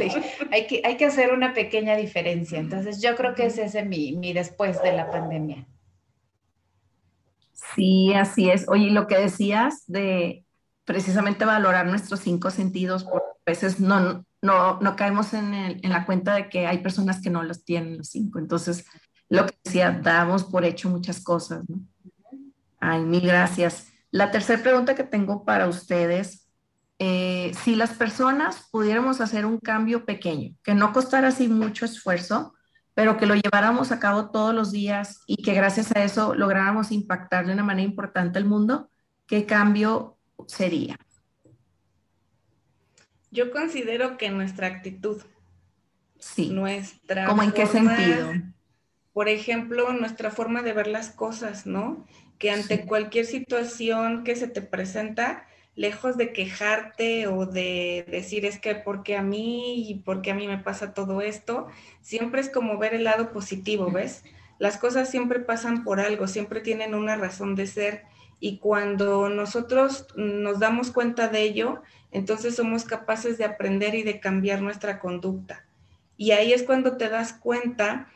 hay 0.51 0.67
que, 0.67 0.81
hay 0.83 0.97
que 0.97 1.05
hacer 1.05 1.31
una 1.31 1.53
pequeña 1.53 1.95
diferencia. 1.95 2.59
Entonces, 2.59 3.01
yo 3.01 3.15
creo 3.15 3.33
que 3.33 3.45
ese 3.45 3.63
es 3.63 3.85
mi, 3.85 4.13
mi 4.17 4.33
después 4.33 4.81
de 4.83 4.91
la 4.91 5.09
pandemia. 5.09 5.65
Sí, 7.75 8.13
así 8.13 8.49
es. 8.49 8.67
Oye, 8.67 8.91
lo 8.91 9.07
que 9.07 9.17
decías 9.17 9.85
de 9.87 10.43
precisamente 10.83 11.45
valorar 11.45 11.85
nuestros 11.85 12.19
cinco 12.19 12.51
sentidos, 12.51 13.05
porque 13.05 13.31
veces 13.45 13.79
no, 13.79 14.25
no, 14.41 14.79
no 14.79 14.95
caemos 14.95 15.33
en, 15.33 15.79
la 15.83 16.05
cuenta 16.05 16.35
de 16.35 16.49
que 16.49 16.67
hay 16.67 16.79
personas 16.79 17.21
que 17.21 17.29
no 17.29 17.43
los 17.43 17.63
tienen 17.63 17.97
los 17.97 18.09
cinco. 18.09 18.39
Entonces, 18.39 18.85
lo 19.31 19.45
que 19.45 19.55
decía, 19.63 19.97
damos 20.03 20.43
por 20.43 20.65
hecho 20.65 20.89
muchas 20.89 21.23
cosas, 21.23 21.63
¿no? 21.69 21.79
Ay, 22.81 23.05
mil 23.05 23.25
gracias. 23.25 23.87
La 24.11 24.29
tercera 24.29 24.61
pregunta 24.61 24.93
que 24.93 25.05
tengo 25.05 25.45
para 25.45 25.69
ustedes, 25.69 26.49
eh, 26.99 27.53
si 27.63 27.75
las 27.75 27.91
personas 27.91 28.67
pudiéramos 28.71 29.21
hacer 29.21 29.45
un 29.45 29.57
cambio 29.57 30.03
pequeño, 30.03 30.53
que 30.63 30.75
no 30.75 30.91
costara 30.91 31.29
así 31.29 31.47
mucho 31.47 31.85
esfuerzo, 31.85 32.53
pero 32.93 33.15
que 33.15 33.25
lo 33.25 33.35
lleváramos 33.35 33.93
a 33.93 34.01
cabo 34.01 34.31
todos 34.31 34.53
los 34.53 34.73
días 34.73 35.21
y 35.27 35.41
que 35.41 35.53
gracias 35.53 35.95
a 35.95 36.03
eso 36.03 36.35
lográramos 36.35 36.91
impactar 36.91 37.45
de 37.47 37.53
una 37.53 37.63
manera 37.63 37.87
importante 37.87 38.37
el 38.37 38.43
mundo, 38.43 38.89
¿qué 39.27 39.45
cambio 39.45 40.17
sería? 40.45 40.97
Yo 43.31 43.49
considero 43.49 44.17
que 44.17 44.29
nuestra 44.29 44.67
actitud. 44.67 45.21
Sí. 46.19 46.49
Nuestra. 46.49 47.27
¿Cómo 47.27 47.43
en 47.43 47.53
qué 47.53 47.65
sentido? 47.65 48.33
Por 49.13 49.29
ejemplo, 49.29 49.91
nuestra 49.93 50.31
forma 50.31 50.61
de 50.61 50.73
ver 50.73 50.87
las 50.87 51.09
cosas, 51.09 51.65
¿no? 51.65 52.05
Que 52.37 52.51
ante 52.51 52.85
cualquier 52.85 53.25
situación 53.25 54.23
que 54.23 54.35
se 54.35 54.47
te 54.47 54.61
presenta, 54.61 55.45
lejos 55.75 56.17
de 56.17 56.33
quejarte 56.33 57.27
o 57.27 57.45
de 57.45 58.05
decir 58.09 58.45
es 58.45 58.59
que 58.59 58.75
porque 58.75 59.15
a 59.15 59.21
mí 59.21 59.89
y 59.89 59.95
porque 59.95 60.31
a 60.31 60.35
mí 60.35 60.47
me 60.47 60.57
pasa 60.57 60.93
todo 60.93 61.21
esto, 61.21 61.67
siempre 62.01 62.41
es 62.41 62.49
como 62.49 62.77
ver 62.77 62.93
el 62.93 63.05
lado 63.05 63.31
positivo, 63.31 63.89
¿ves? 63.91 64.23
Las 64.59 64.77
cosas 64.77 65.09
siempre 65.09 65.39
pasan 65.39 65.83
por 65.83 65.99
algo, 65.99 66.27
siempre 66.27 66.61
tienen 66.61 66.93
una 66.93 67.15
razón 67.15 67.55
de 67.55 67.67
ser 67.67 68.03
y 68.39 68.57
cuando 68.57 69.29
nosotros 69.29 70.07
nos 70.15 70.59
damos 70.59 70.91
cuenta 70.91 71.27
de 71.27 71.41
ello, 71.41 71.81
entonces 72.11 72.55
somos 72.55 72.83
capaces 72.83 73.37
de 73.37 73.45
aprender 73.45 73.95
y 73.95 74.03
de 74.03 74.19
cambiar 74.19 74.61
nuestra 74.61 74.99
conducta. 74.99 75.65
Y 76.17 76.31
ahí 76.31 76.53
es 76.53 76.63
cuando 76.63 76.97
te 76.97 77.09
das 77.09 77.33
cuenta 77.33 78.07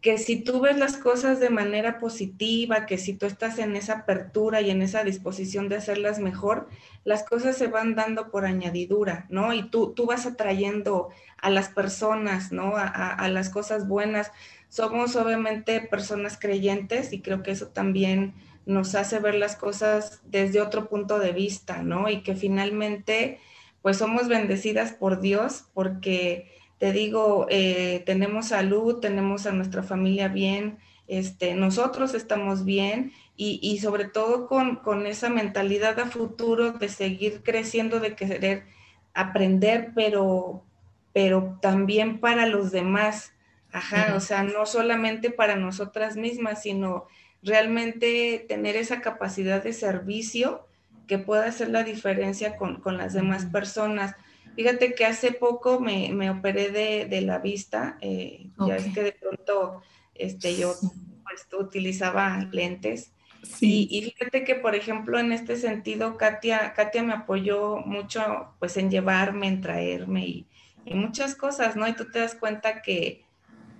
que 0.00 0.16
si 0.16 0.36
tú 0.36 0.60
ves 0.60 0.78
las 0.78 0.96
cosas 0.96 1.40
de 1.40 1.50
manera 1.50 1.98
positiva, 1.98 2.86
que 2.86 2.96
si 2.96 3.12
tú 3.12 3.26
estás 3.26 3.58
en 3.58 3.76
esa 3.76 3.98
apertura 3.98 4.62
y 4.62 4.70
en 4.70 4.80
esa 4.80 5.04
disposición 5.04 5.68
de 5.68 5.76
hacerlas 5.76 6.18
mejor, 6.20 6.68
las 7.04 7.22
cosas 7.22 7.56
se 7.56 7.66
van 7.66 7.94
dando 7.94 8.30
por 8.30 8.46
añadidura, 8.46 9.26
¿no? 9.28 9.52
Y 9.52 9.68
tú, 9.68 9.92
tú 9.94 10.06
vas 10.06 10.24
atrayendo 10.24 11.10
a 11.36 11.50
las 11.50 11.68
personas, 11.68 12.50
¿no? 12.50 12.76
A, 12.76 12.86
a, 12.86 13.28
las 13.28 13.50
cosas 13.50 13.86
buenas. 13.88 14.32
Somos 14.70 15.16
obviamente 15.16 15.80
personas 15.82 16.38
creyentes 16.38 17.12
y 17.12 17.20
creo 17.20 17.42
que 17.42 17.50
eso 17.50 17.68
también 17.68 18.34
nos 18.64 18.94
hace 18.94 19.18
ver 19.18 19.34
las 19.34 19.56
cosas 19.56 20.22
desde 20.24 20.62
otro 20.62 20.88
punto 20.88 21.18
de 21.18 21.32
vista, 21.32 21.82
¿no? 21.82 22.08
Y 22.08 22.22
que 22.22 22.34
finalmente, 22.34 23.38
pues 23.82 23.98
somos 23.98 24.28
bendecidas 24.28 24.92
por 24.92 25.20
Dios 25.20 25.64
porque 25.74 26.59
te 26.80 26.92
digo, 26.92 27.46
eh, 27.50 28.02
tenemos 28.06 28.48
salud, 28.48 29.00
tenemos 29.00 29.44
a 29.44 29.52
nuestra 29.52 29.82
familia 29.82 30.28
bien, 30.28 30.78
este, 31.08 31.54
nosotros 31.54 32.14
estamos 32.14 32.64
bien 32.64 33.12
y, 33.36 33.78
sobre 33.80 34.06
todo 34.06 34.46
con, 34.48 34.76
con, 34.76 35.06
esa 35.06 35.28
mentalidad 35.28 35.98
a 35.98 36.06
futuro 36.06 36.72
de 36.72 36.88
seguir 36.88 37.42
creciendo, 37.42 38.00
de 38.00 38.14
querer 38.14 38.64
aprender, 39.12 39.92
pero, 39.94 40.64
pero 41.12 41.58
también 41.60 42.18
para 42.18 42.46
los 42.46 42.70
demás. 42.70 43.34
Ajá, 43.72 44.14
o 44.16 44.20
sea, 44.20 44.42
no 44.42 44.64
solamente 44.66 45.30
para 45.30 45.56
nosotras 45.56 46.16
mismas, 46.16 46.62
sino 46.62 47.06
realmente 47.42 48.44
tener 48.48 48.76
esa 48.76 49.00
capacidad 49.00 49.62
de 49.62 49.74
servicio 49.74 50.66
que 51.06 51.18
pueda 51.18 51.46
hacer 51.46 51.68
la 51.68 51.82
diferencia 51.82 52.56
con, 52.56 52.80
con 52.80 52.96
las 52.96 53.12
demás 53.12 53.46
personas. 53.46 54.14
Fíjate 54.56 54.94
que 54.94 55.06
hace 55.06 55.32
poco 55.32 55.80
me, 55.80 56.12
me 56.12 56.30
operé 56.30 56.70
de, 56.70 57.06
de, 57.06 57.20
la 57.22 57.38
vista, 57.38 57.96
eh, 58.00 58.50
ya 58.66 58.76
es 58.76 58.92
que 58.92 59.02
de 59.02 59.12
pronto 59.12 59.82
este, 60.14 60.56
yo 60.56 60.74
pues, 61.22 61.46
utilizaba 61.58 62.38
lentes. 62.50 63.12
Sí. 63.42 63.88
Y, 63.90 63.98
y, 63.98 64.02
fíjate 64.10 64.44
que, 64.44 64.54
por 64.54 64.74
ejemplo, 64.74 65.18
en 65.18 65.32
este 65.32 65.56
sentido, 65.56 66.16
Katia, 66.18 66.74
Katia 66.74 67.02
me 67.02 67.14
apoyó 67.14 67.78
mucho 67.78 68.54
pues 68.58 68.76
en 68.76 68.90
llevarme, 68.90 69.48
en 69.48 69.60
traerme 69.62 70.26
y, 70.26 70.46
y, 70.84 70.94
muchas 70.94 71.34
cosas, 71.34 71.74
¿no? 71.74 71.88
Y 71.88 71.94
tú 71.94 72.10
te 72.10 72.18
das 72.18 72.34
cuenta 72.34 72.82
que, 72.82 73.24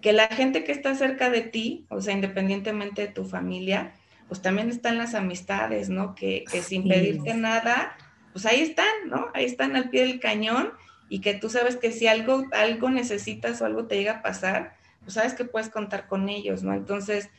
que 0.01 0.13
la 0.13 0.29
gente 0.29 0.65
que 0.65 0.73
está 0.73 0.95
cerca 0.95 1.29
de 1.29 1.43
ti, 1.43 1.85
o 1.91 2.01
sea, 2.01 2.15
independientemente 2.15 3.03
de 3.03 3.13
tu 3.13 3.27
familia, 3.27 3.93
pues 4.29 4.41
también 4.41 4.71
están 4.71 4.97
las 4.97 5.15
amistades, 5.15 5.91
¿no? 5.91 6.15
Que, 6.15 6.45
que 6.51 6.63
sin 6.63 6.89
pedirte 6.89 7.35
nada, 7.35 7.97
pues 8.33 8.47
ahí 8.47 8.61
están, 8.61 9.09
¿no? 9.09 9.29
Ahí 9.35 9.45
están 9.45 9.77
al 9.77 9.91
pie 9.91 10.07
del 10.07 10.21
cañón 10.21 10.73
y 11.09 11.21
que 11.21 11.35
tú 11.35 11.51
sabes 11.51 11.77
que 11.77 11.93
si 11.93 12.07
algo, 12.07 12.47
algo 12.53 12.91
necesitas 12.91 13.61
o 13.61 13.67
algo 13.67 13.87
te 13.87 13.97
llega 13.97 14.13
a 14.13 14.23
pasar, 14.23 14.77
pues 15.01 15.15
sabes 15.15 15.35
que 15.35 15.45
puedes 15.45 15.69
contar 15.69 16.07
con 16.07 16.29
ellos, 16.29 16.63
¿no? 16.63 16.73
Entonces, 16.73 17.31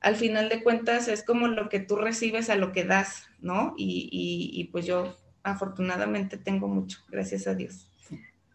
al 0.00 0.16
final 0.16 0.48
de 0.48 0.62
cuentas 0.62 1.08
es 1.08 1.22
como 1.24 1.46
lo 1.46 1.68
que 1.68 1.80
tú 1.80 1.96
recibes 1.96 2.50
a 2.50 2.56
lo 2.56 2.72
que 2.72 2.84
das, 2.84 3.28
¿no? 3.40 3.74
Y, 3.76 4.68
pues 4.72 4.86
yo 4.86 5.16
afortunadamente 5.42 6.36
tengo 6.36 6.68
mucho, 6.68 6.98
gracias 7.08 7.46
a 7.46 7.54
Dios. 7.54 7.88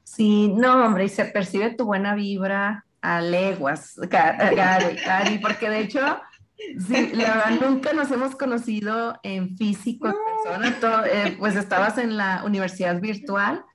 Sí, 0.04 0.50
no, 0.50 0.86
hombre, 0.86 1.06
y 1.06 1.10
se 1.10 1.26
percibe 1.26 1.74
tu 1.74 1.86
buena 1.86 2.16
vibra 2.16 2.86
a 3.02 3.22
leguas, 3.22 3.96
Gary, 4.10 5.40
porque 5.40 5.70
de 5.70 5.80
hecho, 5.80 6.20
sí, 6.58 7.12
la 7.14 7.36
verdad 7.36 7.60
nunca 7.62 7.94
nos 7.94 8.12
hemos 8.12 8.36
conocido 8.36 9.20
en 9.24 9.56
físico, 9.58 10.08
en 10.08 10.16
persona, 10.74 11.06
eh, 11.12 11.36
pues 11.38 11.56
estabas 11.56 11.98
en 11.98 12.18
la 12.18 12.44
universidad 12.46 13.00
virtual 13.00 13.66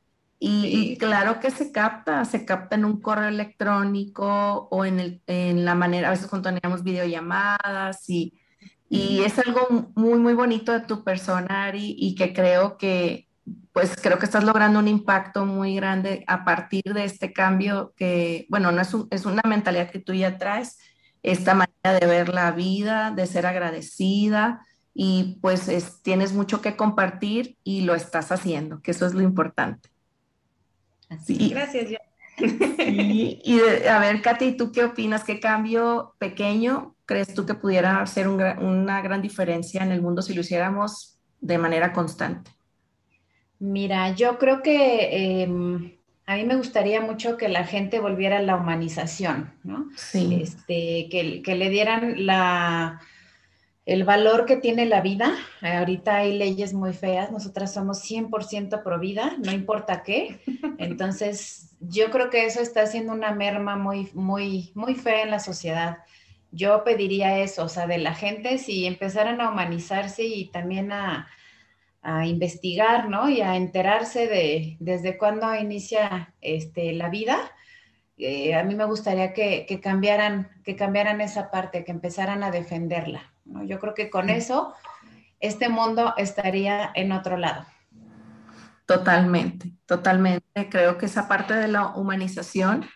y, 0.43 0.97
claro 0.97 1.39
que 1.39 1.51
se 1.51 1.71
capta, 1.71 2.25
se 2.25 2.47
capta 2.47 2.75
en 2.75 2.87
un 2.87 2.99
correo 2.99 3.29
electrónico 3.29 4.69
o 4.71 4.87
en, 4.87 4.99
el, 4.99 5.23
en 5.27 5.67
la 5.67 5.75
manera, 5.75 6.09
a 6.09 6.13
veces 6.13 6.29
cuando 6.29 6.49
teníamos 6.49 6.83
videollamadas 6.83 8.09
y, 8.09 8.41
y 8.89 9.21
es 9.23 9.39
algo 9.39 9.93
muy, 9.95 10.19
muy 10.19 10.33
bonito 10.33 10.73
de 10.73 10.81
tu 10.81 11.05
persona, 11.05 11.67
Ari, 11.67 11.95
y 11.99 12.15
que 12.15 12.33
creo 12.33 12.79
que, 12.79 13.29
pues 13.75 13.95
creo 14.01 14.19
que 14.19 14.25
estás 14.25 14.45
logrando 14.45 14.79
un 14.79 14.89
impacto 14.89 15.45
muy 15.45 15.75
grande 15.75 16.25
a 16.27 16.43
partir 16.43 16.85
de 16.85 17.05
este 17.05 17.35
cambio 17.35 17.93
que, 17.95 18.47
bueno, 18.49 18.73
no 18.73 18.81
es, 18.81 18.97
es 19.11 19.27
una 19.27 19.43
mentalidad 19.47 19.91
que 19.91 19.99
tú 19.99 20.15
ya 20.15 20.39
traes, 20.39 20.79
esta 21.23 21.55
manera 21.55 21.99
de 22.01 22.07
ver 22.07 22.29
la 22.29 22.51
vida, 22.53 23.11
de 23.11 23.27
ser 23.27 23.47
agradecida 23.47 24.67
y 24.95 25.39
pues 25.41 25.69
tienes 26.03 26.33
mucho 26.33 26.61
que 26.61 26.77
compartir 26.77 27.57
y 27.65 27.83
lo 27.83 27.95
estás 27.95 28.33
haciendo, 28.33 28.81
que 28.83 28.91
eso 28.91 29.07
es 29.07 29.15
lo 29.15 29.23
importante. 29.23 29.91
Sí. 31.25 31.51
Gracias, 31.51 31.89
Y, 32.39 33.61
a 33.89 33.99
ver, 33.99 34.23
Katy, 34.23 34.57
¿tú 34.57 34.73
qué 34.73 34.85
opinas? 34.85 35.25
¿Qué 35.25 35.41
cambio 35.41 36.15
pequeño 36.19 36.95
crees 37.05 37.35
tú 37.35 37.45
que 37.45 37.55
pudiera 37.55 38.01
hacer 38.01 38.29
una 38.29 39.03
gran 39.03 39.21
diferencia 39.21 39.83
en 39.83 39.91
el 39.93 40.01
mundo 40.01 40.23
si 40.23 40.33
lo 40.33 40.41
hiciéramos 40.41 41.19
de 41.41 41.59
manera 41.59 41.93
constante? 41.93 42.51
Mira, 43.59 44.15
yo 44.15 44.39
creo 44.39 44.63
que 44.63 45.43
em, 45.43 45.97
a 46.31 46.37
mí 46.37 46.45
me 46.45 46.55
gustaría 46.55 47.01
mucho 47.01 47.37
que 47.37 47.49
la 47.49 47.65
gente 47.65 47.99
volviera 47.99 48.39
a 48.39 48.43
la 48.43 48.55
humanización, 48.55 49.53
¿no? 49.65 49.89
Sí. 49.97 50.39
Este, 50.41 51.09
que, 51.11 51.43
que 51.43 51.57
le 51.57 51.71
dieran 51.71 52.25
la, 52.25 53.01
el 53.85 54.05
valor 54.05 54.47
que 54.47 54.57
tiene 54.57 54.87
la 54.87 55.01
vida. 55.01 55.35
Ahorita 55.61 56.19
hay 56.19 56.39
leyes 56.39 56.73
muy 56.73 56.93
feas, 56.93 57.33
nosotras 57.33 57.75
somos 57.75 58.09
100% 58.09 58.85
pro 58.85 59.01
vida, 59.01 59.35
no 59.45 59.51
importa 59.51 60.05
qué. 60.05 60.39
Entonces, 60.79 61.73
yo 61.81 62.13
creo 62.13 62.31
que 62.31 62.47
eso 62.47 62.61
está 62.61 62.83
haciendo 62.83 63.13
una 63.13 63.33
merma 63.33 63.75
muy, 63.75 64.09
muy, 64.15 64.71
muy 64.77 64.95
fea 64.95 65.25
en 65.25 65.33
la 65.33 65.41
sociedad. 65.41 65.99
Yo 66.53 66.85
pediría 66.85 67.41
eso, 67.41 67.65
o 67.65 67.69
sea, 67.69 67.89
de 67.89 67.99
la 67.99 68.15
gente, 68.15 68.59
si 68.59 68.87
empezaran 68.87 69.41
a 69.41 69.51
humanizarse 69.51 70.23
y 70.23 70.45
también 70.47 70.93
a, 70.93 71.27
investigar, 72.25 73.09
¿no? 73.09 73.29
Y 73.29 73.41
a 73.41 73.57
enterarse 73.57 74.27
de 74.27 74.77
desde 74.81 75.19
cuándo 75.19 75.55
inicia 75.55 76.35
este, 76.41 76.93
la 76.93 77.09
vida. 77.09 77.39
Eh, 78.17 78.55
a 78.55 78.65
mí 78.65 78.75
me 78.75 78.85
gustaría 78.85 79.33
que, 79.33 79.67
que, 79.67 79.81
cambiaran, 79.81 80.51
que 80.65 80.77
cambiaran 80.77 81.21
esa 81.21 81.51
parte, 81.51 81.85
que 81.85 81.93
empezaran 81.93 82.43
a 82.43 82.51
defenderla. 82.51 83.33
Yo 83.45 83.79
creo 83.79 83.95
que 83.95 84.11
con 84.11 84.31
eso 84.31 84.75
este 85.41 85.69
mundo 85.69 86.15
estaría 86.17 86.91
en 86.95 87.13
otro 87.13 87.37
lado. 87.37 87.65
Totalmente, 88.87 89.73
totalmente. 89.87 90.69
Creo 90.69 90.99
que 90.99 91.07
esa 91.07 91.29
parte 91.29 91.55
de 91.55 91.69
la 91.69 91.89
humanización 91.95 92.87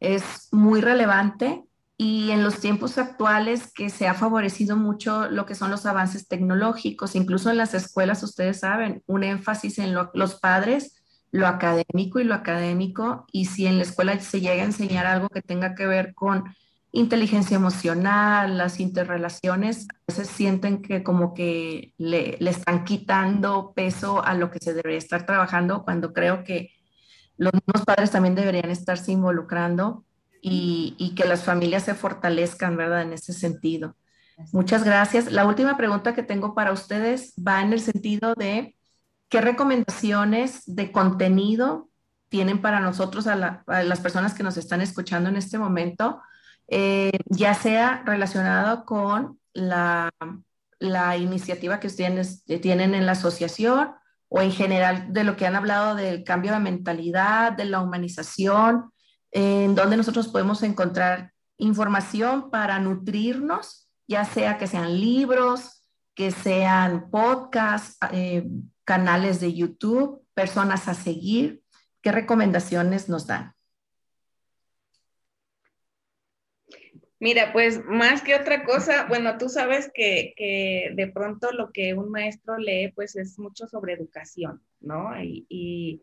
es 0.00 0.48
muy 0.52 0.80
relevante 0.80 1.64
y 1.96 2.30
en 2.30 2.42
los 2.42 2.60
tiempos 2.60 2.98
actuales 2.98 3.72
que 3.72 3.88
se 3.88 4.08
ha 4.08 4.14
favorecido 4.14 4.76
mucho 4.76 5.30
lo 5.30 5.46
que 5.46 5.54
son 5.54 5.70
los 5.70 5.86
avances 5.86 6.26
tecnológicos, 6.26 7.14
incluso 7.14 7.50
en 7.50 7.56
las 7.56 7.74
escuelas, 7.74 8.22
ustedes 8.22 8.60
saben, 8.60 9.02
un 9.06 9.22
énfasis 9.22 9.78
en 9.78 9.94
los 9.94 10.34
padres, 10.40 11.02
lo 11.30 11.46
académico 11.46 12.20
y 12.20 12.24
lo 12.24 12.34
académico, 12.34 13.26
y 13.32 13.46
si 13.46 13.66
en 13.66 13.78
la 13.78 13.84
escuela 13.84 14.18
se 14.20 14.40
llega 14.40 14.62
a 14.62 14.66
enseñar 14.66 15.06
algo 15.06 15.28
que 15.28 15.42
tenga 15.42 15.74
que 15.74 15.86
ver 15.86 16.14
con 16.14 16.44
inteligencia 16.90 17.56
emocional, 17.56 18.56
las 18.56 18.78
interrelaciones, 18.78 19.88
a 19.90 19.94
veces 20.06 20.28
sienten 20.28 20.80
que 20.80 21.02
como 21.02 21.34
que 21.34 21.92
le, 21.98 22.38
están 22.48 22.84
quitando 22.84 23.72
peso 23.74 24.24
a 24.24 24.34
lo 24.34 24.50
que 24.50 24.60
se 24.60 24.74
debería 24.74 24.98
estar 24.98 25.26
trabajando, 25.26 25.84
cuando 25.84 26.12
creo 26.12 26.44
que 26.44 26.70
los 27.36 27.52
mismos 27.52 27.84
padres 27.84 28.12
también 28.12 28.36
deberían 28.36 28.70
estarse 28.70 29.10
involucrando 29.10 30.04
y, 30.44 30.94
y 30.98 31.14
que 31.14 31.24
las 31.24 31.44
familias 31.44 31.84
se 31.84 31.94
fortalezcan, 31.94 32.76
¿verdad? 32.76 33.02
En 33.02 33.12
ese 33.12 33.32
sentido. 33.32 33.96
Muchas 34.52 34.84
gracias. 34.84 35.32
La 35.32 35.46
última 35.46 35.76
pregunta 35.76 36.14
que 36.14 36.22
tengo 36.22 36.54
para 36.54 36.72
ustedes 36.72 37.34
va 37.36 37.62
en 37.62 37.72
el 37.72 37.80
sentido 37.80 38.34
de 38.34 38.76
qué 39.28 39.40
recomendaciones 39.40 40.62
de 40.66 40.92
contenido 40.92 41.88
tienen 42.28 42.60
para 42.60 42.80
nosotros, 42.80 43.26
a, 43.26 43.62
a 43.66 43.82
las 43.84 44.00
personas 44.00 44.34
que 44.34 44.42
nos 44.42 44.56
están 44.56 44.80
escuchando 44.80 45.30
en 45.30 45.36
este 45.36 45.56
momento, 45.56 46.20
eh, 46.68 47.12
ya 47.26 47.54
sea 47.54 48.02
relacionado 48.04 48.84
con 48.84 49.38
la, 49.52 50.10
iniciativa 51.18 51.80
que 51.80 51.86
ustedes 51.86 52.44
tienen 52.44 52.94
en 52.94 53.06
la 53.06 53.12
asociación 53.12 53.92
o 54.28 54.40
en 54.40 54.52
general 54.52 55.12
de 55.12 55.24
lo 55.24 55.36
que 55.36 55.46
han 55.46 55.56
hablado 55.56 55.94
del 55.94 56.24
cambio 56.24 56.52
de 56.52 56.60
mentalidad, 56.60 57.52
de 57.52 57.66
la 57.66 57.80
humanización, 57.80 58.90
en 59.34 59.74
donde 59.74 59.96
nosotros 59.96 60.28
podemos 60.28 60.62
encontrar 60.62 61.32
información 61.58 62.50
para 62.50 62.78
nutrirnos, 62.78 63.90
ya 64.06 64.24
sea 64.24 64.56
que 64.56 64.66
sean 64.66 64.98
libros, 64.98 65.84
que 66.14 66.30
sean 66.30 67.10
podcasts, 67.10 67.98
eh, 68.12 68.46
canales 68.84 69.40
de 69.40 69.52
YouTube, 69.52 70.24
personas 70.34 70.88
a 70.88 70.94
seguir. 70.94 71.62
¿Qué 72.00 72.12
recomendaciones 72.12 73.08
nos 73.08 73.26
dan? 73.26 73.54
Mira, 77.18 77.52
pues 77.52 77.82
más 77.86 78.22
que 78.22 78.34
otra 78.34 78.64
cosa, 78.64 79.06
bueno, 79.08 79.38
tú 79.38 79.48
sabes 79.48 79.90
que, 79.94 80.92
de 80.94 81.06
pronto 81.08 81.50
lo 81.52 81.72
que 81.72 81.94
un 81.94 82.10
maestro 82.10 82.58
lee, 82.58 82.92
pues 82.94 83.16
es 83.16 83.38
mucho 83.38 83.66
sobre 83.66 83.94
educación, 83.94 84.62
¿no? 84.80 85.10
Y, 85.22 86.02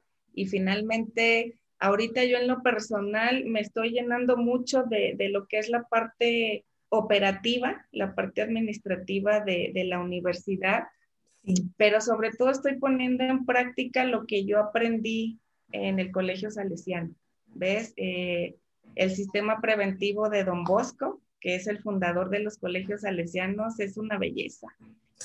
finalmente, 0.49 1.60
ahorita 1.81 2.23
yo 2.23 2.37
en 2.37 2.47
lo 2.47 2.61
personal 2.61 3.43
me 3.45 3.59
estoy 3.59 3.89
llenando 3.89 4.37
mucho 4.37 4.83
de, 4.83 5.15
lo 5.29 5.47
que 5.47 5.57
es 5.57 5.67
la 5.67 5.83
parte 5.83 6.63
operativa, 6.89 7.87
la 7.91 8.13
parte 8.13 8.41
administrativa 8.41 9.39
de, 9.39 9.73
la 9.85 9.99
universidad, 9.99 10.83
pero 11.77 11.99
sobre 11.99 12.31
todo 12.31 12.51
estoy 12.51 12.77
poniendo 12.77 13.23
en 13.23 13.45
práctica 13.45 14.05
lo 14.05 14.27
que 14.27 14.45
yo 14.45 14.59
aprendí 14.59 15.39
en 15.71 15.99
el 15.99 16.11
Colegio 16.11 16.51
Salesiano, 16.51 17.15
¿ves? 17.47 17.93
Eh, 17.97 18.57
el 18.95 19.11
sistema 19.11 19.59
preventivo 19.59 20.29
de 20.29 20.43
Don 20.43 20.63
Bosco, 20.63 21.19
que 21.39 21.55
es 21.55 21.65
el 21.65 21.81
fundador 21.81 22.29
de 22.29 22.39
los 22.39 22.59
colegios 22.59 23.01
salesianos, 23.01 23.79
es 23.79 23.97
una 23.97 24.19
belleza, 24.19 24.67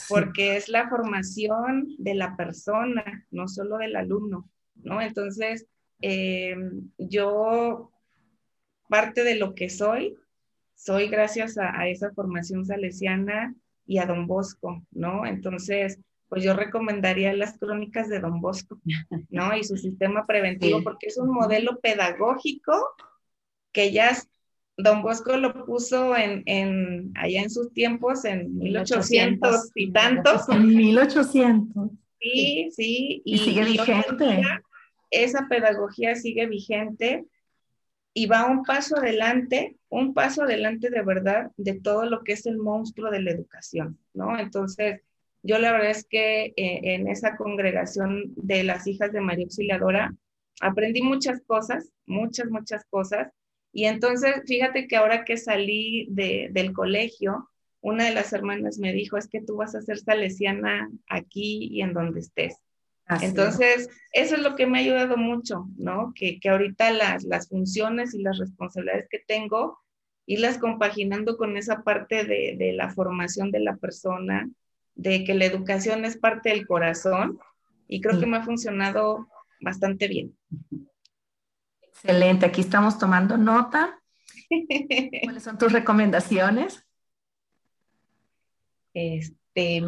porque 0.09 0.57
es 0.57 0.71
la 0.71 0.89
formación 0.89 1.89
de 1.99 2.15
la 2.15 2.35
persona, 2.35 3.27
no 3.31 3.47
solo 3.47 3.77
del 3.77 3.97
alumno, 3.97 4.49
¿no? 4.77 5.03
Entonces, 5.03 5.67
em, 6.01 6.91
yo, 6.99 7.91
parte 8.89 9.25
de 9.25 9.37
lo 9.37 9.55
que 9.55 9.71
soy, 9.71 10.17
soy 10.75 11.09
gracias 11.09 11.59
a, 11.59 11.79
a, 11.79 11.89
esa 11.89 12.13
formación 12.13 12.65
salesiana 12.65 13.55
y 13.87 13.99
a 13.99 14.07
Don 14.07 14.27
Bosco, 14.27 14.83
¿no? 14.91 15.27
Entonces, 15.27 16.01
pues 16.29 16.43
yo 16.43 16.55
recomendaría 16.55 17.33
las 17.33 17.59
crónicas 17.59 18.09
de 18.09 18.21
Don 18.21 18.41
Bosco, 18.41 18.81
¿no? 19.31 19.57
Y 19.57 19.65
su 19.65 19.77
sistema 19.77 20.27
preventivo, 20.27 20.83
porque 20.83 21.07
es 21.07 21.19
un 21.19 21.31
modelo 21.31 21.79
pedagógico 21.81 22.73
que 23.73 23.93
ya 23.93 24.17
Don 24.77 25.03
Bosco 25.03 25.37
lo 25.37 25.65
puso 25.65 26.17
en, 26.17 26.43
en, 26.47 27.13
allá 27.15 27.43
en 27.43 27.51
sus 27.51 27.73
tiempos, 27.73 28.25
en 28.25 28.57
1800 28.59 29.71
y 29.75 29.93
tantos. 29.93 30.49
En 30.49 30.67
1800. 30.67 31.91
Sí, 32.21 32.69
sí. 32.73 33.23
Y, 33.25 33.39
sigue 33.39 33.65
vigente. 33.65 34.43
Esa 35.11 35.47
pedagogía 35.49 36.15
sigue 36.15 36.47
vigente 36.47 37.25
y 38.13 38.27
va 38.27 38.47
un 38.47 38.65
paso 38.65 38.97
adelante, 38.97 39.77
un 39.89 40.15
paso 40.15 40.43
adelante 40.43 40.91
de 40.91 41.03
verdad 41.03 41.51
de 41.57 41.75
todo 41.75 42.07
lo 42.07 42.25
que 42.25 42.33
es 42.33 42.47
el 42.47 42.59
monstruo 42.59 43.11
de 43.11 43.23
la 43.23 43.31
educación, 43.31 43.99
¿no? 44.15 44.39
Entonces, 44.39 45.03
yo 45.43 45.59
la 45.59 45.73
verdad 45.73 45.91
es 45.91 46.05
que 46.05 46.55
eh, 46.57 46.81
en 46.95 47.09
esa 47.09 47.37
congregación 47.37 48.33
de 48.37 48.65
las 48.65 48.87
hijas 48.87 49.13
de 49.13 49.21
María 49.21 49.45
Auxiliadora 49.45 50.15
aprendí 50.61 51.03
muchas 51.03 51.41
cosas, 51.43 51.93
muchas, 52.07 52.49
muchas 52.51 52.85
cosas 52.87 53.29
y 53.77 53.85
entonces, 53.85 54.37
fíjate 54.47 54.89
que 54.89 54.97
ahora 54.97 55.27
que 55.27 55.37
salí 55.37 56.09
del 56.09 56.73
colegio, 56.73 57.51
una 57.83 58.07
de 58.07 58.15
las 58.15 58.33
hermanas 58.33 58.79
me 58.79 58.95
dijo, 58.95 59.19
es 59.19 59.29
que 59.29 59.43
tú 59.43 59.57
vas 59.57 59.75
a 59.75 59.83
ser 59.83 59.99
salesiana 59.99 60.91
aquí 61.11 61.69
y 61.71 61.83
en 61.83 61.93
donde 61.93 62.21
estés. 62.21 62.57
Entonces, 63.23 63.89
eso 64.13 64.35
es 64.35 64.43
lo 64.43 64.57
que 64.57 64.67
me 64.67 64.79
ha 64.79 64.81
ayudado 64.81 65.17
mucho, 65.17 65.67
¿no? 65.77 66.13
Que, 66.15 66.41
que 66.41 66.49
ahorita 66.49 66.91
las, 66.91 67.25
las 67.25 67.49
funciones 67.49 68.15
y 68.15 68.23
las 68.23 68.39
responsabilidades 68.39 69.09
que 69.09 69.21
tengo 69.27 69.79
irlas 70.27 70.59
compaginando 70.59 71.37
con 71.37 71.57
esa 71.57 71.83
parte 71.83 72.25
de, 72.25 72.73
la 72.75 72.91
formación 72.91 73.51
de 73.51 73.61
la 73.61 73.77
persona, 73.77 74.51
de 74.95 75.25
que 75.25 75.35
la 75.35 75.45
educación 75.45 76.05
es 76.05 76.19
parte 76.19 76.51
del 76.51 76.67
corazón 76.67 77.39
y 77.87 78.01
creo 78.01 78.19
que 78.19 78.27
me 78.27 78.39
ha 78.39 78.43
funcionado 78.43 79.29
bastante 79.61 80.09
bien. 80.09 80.37
Excelente, 81.81 82.47
aquí 82.47 82.61
estamos 82.61 82.99
tomando 82.99 83.39
nota. 83.39 84.01
¿Cuáles 85.23 85.43
son 85.43 85.59
tus 85.59 85.73
recomendaciones? 85.73 86.85
Este, 88.93 89.83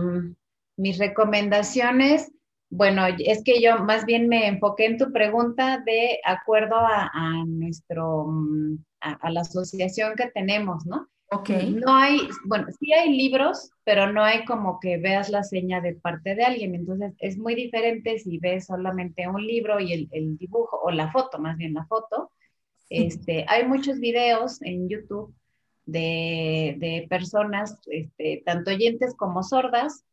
mis 0.77 0.99
recomendaciones, 0.99 2.33
bueno, 2.71 3.03
es 3.07 3.43
que 3.45 3.63
yo 3.63 3.79
más 3.79 4.05
bien 4.05 4.29
me 4.29 4.47
enfoqué 4.47 4.87
en 4.87 4.99
tu 4.99 5.11
pregunta 5.11 5.83
de 5.85 6.21
acuerdo 6.25 6.77
a, 6.77 7.45
nuestro, 7.47 8.27
mm, 8.27 8.79
a, 9.01 9.31
la 9.31 9.41
asociación 9.41 10.15
que 10.17 10.27
tenemos, 10.29 10.85
¿no? 10.85 11.09
Ok. 11.31 11.51
No 11.51 11.95
hay, 11.95 12.21
bueno, 12.45 12.69
sí 12.79 12.93
hay 12.93 13.15
libros, 13.17 13.71
pero 13.85 14.13
no 14.13 14.23
hay 14.23 14.45
como 14.45 14.81
que 14.81 14.97
veas 14.99 15.29
la 15.29 15.45
seña 15.45 15.81
de 15.81 15.95
parte 15.95 16.35
de 16.35 16.45
alguien. 16.45 16.75
Entonces 16.75 17.15
es 17.19 17.39
muy 17.39 17.55
diferente 17.55 18.19
si 18.19 18.39
ves 18.39 18.67
solamente 18.67 19.29
un 19.29 19.47
libro 19.47 19.81
y 19.81 20.09
el, 20.11 20.39
dibujo, 20.39 20.79
o 20.83 20.91
la 20.91 21.11
foto, 21.11 21.39
más 21.39 21.57
bien 21.57 21.75
la 21.75 21.87
foto. 21.87 22.31
Este, 22.91 23.45
hay 23.49 23.67
muchos 23.67 23.99
videos 23.99 24.63
en 24.63 24.89
YouTube 24.89 25.35
de, 25.85 26.77
de 26.79 27.07
personas, 27.09 27.79
este, 27.87 28.43
tanto 28.45 28.71
oyentes 28.71 29.15
como 29.15 29.43
sordas, 29.43 30.05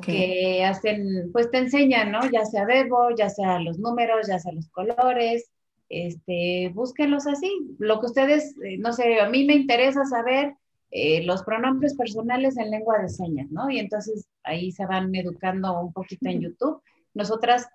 que 0.00 0.64
hacen, 0.64 1.30
pues 1.32 1.50
te 1.50 1.58
enseñan, 1.58 2.12
¿no? 2.12 2.20
Ya 2.30 2.44
sea 2.44 2.64
Bebo, 2.64 3.10
ya 3.16 3.28
sea 3.28 3.58
los 3.58 3.78
números, 3.78 4.28
ya 4.28 4.38
sea 4.38 4.52
los 4.52 4.68
colores, 4.68 5.50
este, 5.88 6.70
búsquenlos 6.74 7.26
así. 7.26 7.50
Lo 7.78 8.00
que 8.00 8.06
ustedes, 8.06 8.54
eh, 8.64 8.78
no 8.78 8.92
sé, 8.92 9.20
a 9.20 9.28
mí 9.28 9.44
me 9.44 9.54
interesa 9.54 10.04
saber 10.04 10.54
eh, 10.90 11.24
los 11.24 11.42
pronombres 11.42 11.94
personales 11.94 12.56
en 12.56 12.70
lengua 12.70 12.98
de 12.98 13.08
señas, 13.08 13.50
¿no? 13.50 13.68
Y 13.68 13.78
entonces 13.80 14.28
ahí 14.44 14.70
se 14.70 14.86
van 14.86 15.14
educando 15.14 15.80
un 15.80 15.92
poquito 15.92 16.28
en 16.28 16.40
YouTube. 16.40 16.80
Nosotras, 17.12 17.68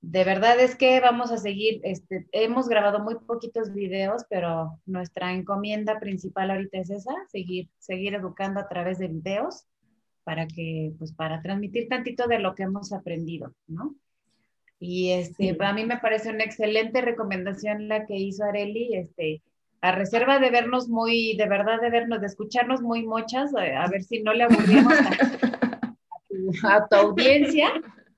de 0.00 0.24
verdad 0.24 0.58
es 0.58 0.74
que 0.74 1.00
vamos 1.00 1.30
a 1.32 1.36
seguir, 1.36 1.80
este, 1.84 2.26
hemos 2.32 2.68
grabado 2.68 3.00
muy 3.00 3.16
poquitos 3.16 3.74
videos, 3.74 4.24
pero 4.30 4.78
nuestra 4.86 5.32
encomienda 5.34 6.00
principal 6.00 6.50
ahorita 6.50 6.78
es 6.78 6.90
esa, 6.90 7.12
seguir, 7.30 7.68
seguir 7.78 8.14
educando 8.14 8.58
a 8.60 8.68
través 8.68 8.98
de 8.98 9.08
videos 9.08 9.66
para 10.24 10.46
que, 10.46 10.92
pues 10.98 11.12
para 11.12 11.42
transmitir 11.42 11.88
tantito 11.88 12.26
de 12.26 12.38
lo 12.38 12.54
que 12.54 12.64
hemos 12.64 12.92
aprendido, 12.92 13.54
¿no? 13.66 13.94
Y 14.78 15.12
este, 15.12 15.56
a 15.60 15.72
mí 15.72 15.84
me 15.84 15.98
parece 15.98 16.30
una 16.30 16.42
excelente 16.42 17.00
recomendación 17.00 17.86
la 17.86 18.04
que 18.04 18.16
hizo 18.16 18.44
Areli, 18.44 18.96
este, 18.96 19.40
a 19.80 19.92
reserva 19.92 20.40
de 20.40 20.50
vernos 20.50 20.88
muy, 20.88 21.36
de 21.36 21.46
verdad 21.46 21.80
de 21.80 21.90
vernos, 21.90 22.20
de 22.20 22.26
escucharnos 22.26 22.82
muy 22.82 23.06
mochas, 23.06 23.52
a, 23.54 23.86
ver 23.88 24.02
si 24.02 24.22
no 24.22 24.32
le 24.32 24.44
aburrimos 24.44 24.94
a, 26.64 26.86
tu, 26.88 26.96
audiencia. 26.96 27.70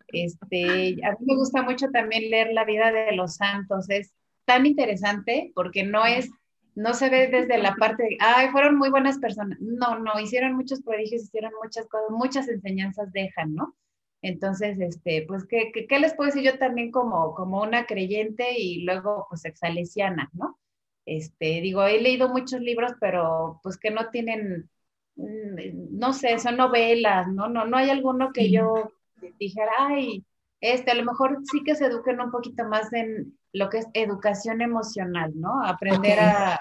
Este, 0.08 1.04
a 1.04 1.10
mí 1.12 1.26
me 1.26 1.36
gusta 1.36 1.62
mucho 1.62 1.90
también 1.90 2.30
leer 2.30 2.52
la 2.52 2.64
vida 2.64 2.92
de 2.92 3.12
los 3.12 3.34
santos, 3.34 3.90
es 3.90 4.14
tan 4.46 4.64
interesante 4.64 5.52
porque 5.54 5.84
no 5.84 6.06
es 6.06 6.30
no 6.74 6.94
se 6.94 7.08
ve 7.10 7.28
desde 7.28 7.58
la 7.58 7.74
parte 7.76 8.02
de, 8.02 8.16
ay, 8.20 8.48
fueron 8.50 8.76
muy 8.76 8.90
buenas 8.90 9.18
personas. 9.18 9.58
No, 9.60 9.98
no, 9.98 10.18
hicieron 10.20 10.54
muchos 10.54 10.82
prodigios, 10.82 11.22
hicieron 11.22 11.52
muchas 11.62 11.86
cosas, 11.88 12.10
muchas 12.10 12.48
enseñanzas 12.48 13.12
dejan, 13.12 13.54
¿no? 13.54 13.76
Entonces, 14.22 14.78
este, 14.80 15.24
pues, 15.28 15.46
¿qué, 15.46 15.70
qué, 15.72 15.98
les 15.98 16.14
puedo 16.14 16.28
decir 16.28 16.42
yo 16.42 16.58
también 16.58 16.90
como, 16.90 17.34
como 17.34 17.62
una 17.62 17.86
creyente 17.86 18.58
y 18.58 18.82
luego, 18.84 19.26
pues, 19.28 19.44
exalesiana, 19.44 20.30
¿no? 20.32 20.58
Este, 21.06 21.60
digo, 21.60 21.84
he 21.84 22.00
leído 22.00 22.28
muchos 22.30 22.60
libros, 22.60 22.92
pero 23.00 23.60
pues 23.62 23.76
que 23.78 23.90
no 23.90 24.10
tienen, 24.10 24.70
mm, 25.16 25.98
no 25.98 26.12
sé, 26.14 26.38
son 26.38 26.56
novelas, 26.56 27.28
¿no? 27.28 27.48
No, 27.48 27.66
no 27.66 27.76
hay 27.76 27.90
alguno 27.90 28.32
que 28.32 28.50
yo 28.50 28.92
dijera, 29.38 29.72
ay, 29.78 30.24
este, 30.60 30.90
a 30.92 30.94
lo 30.94 31.04
mejor 31.04 31.40
sí 31.50 31.62
que 31.64 31.74
se 31.74 31.86
eduquen 31.86 32.20
un 32.20 32.30
poquito 32.30 32.64
más 32.64 32.92
en 32.92 33.38
lo 33.54 33.70
que 33.70 33.78
es 33.78 33.86
educación 33.94 34.60
emocional, 34.60 35.32
¿no? 35.36 35.64
Aprender 35.64 36.18
a, 36.20 36.60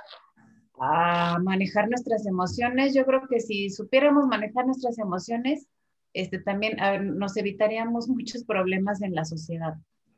manejar 1.41 1.87
nuestras 1.87 2.25
emociones. 2.25 2.93
Yo 2.93 3.05
creo 3.05 3.21
que 3.29 3.39
si 3.39 3.69
supiéramos 3.69 4.27
manejar 4.27 4.65
nuestras 4.65 4.99
emociones, 4.99 5.67
este, 6.13 6.39
también 6.39 6.77
nos 7.17 7.37
evitaríamos 7.37 8.09
muchos 8.09 8.43
problemas 8.43 9.01
en 9.01 9.15
la 9.15 9.23
sociedad. 9.23 9.75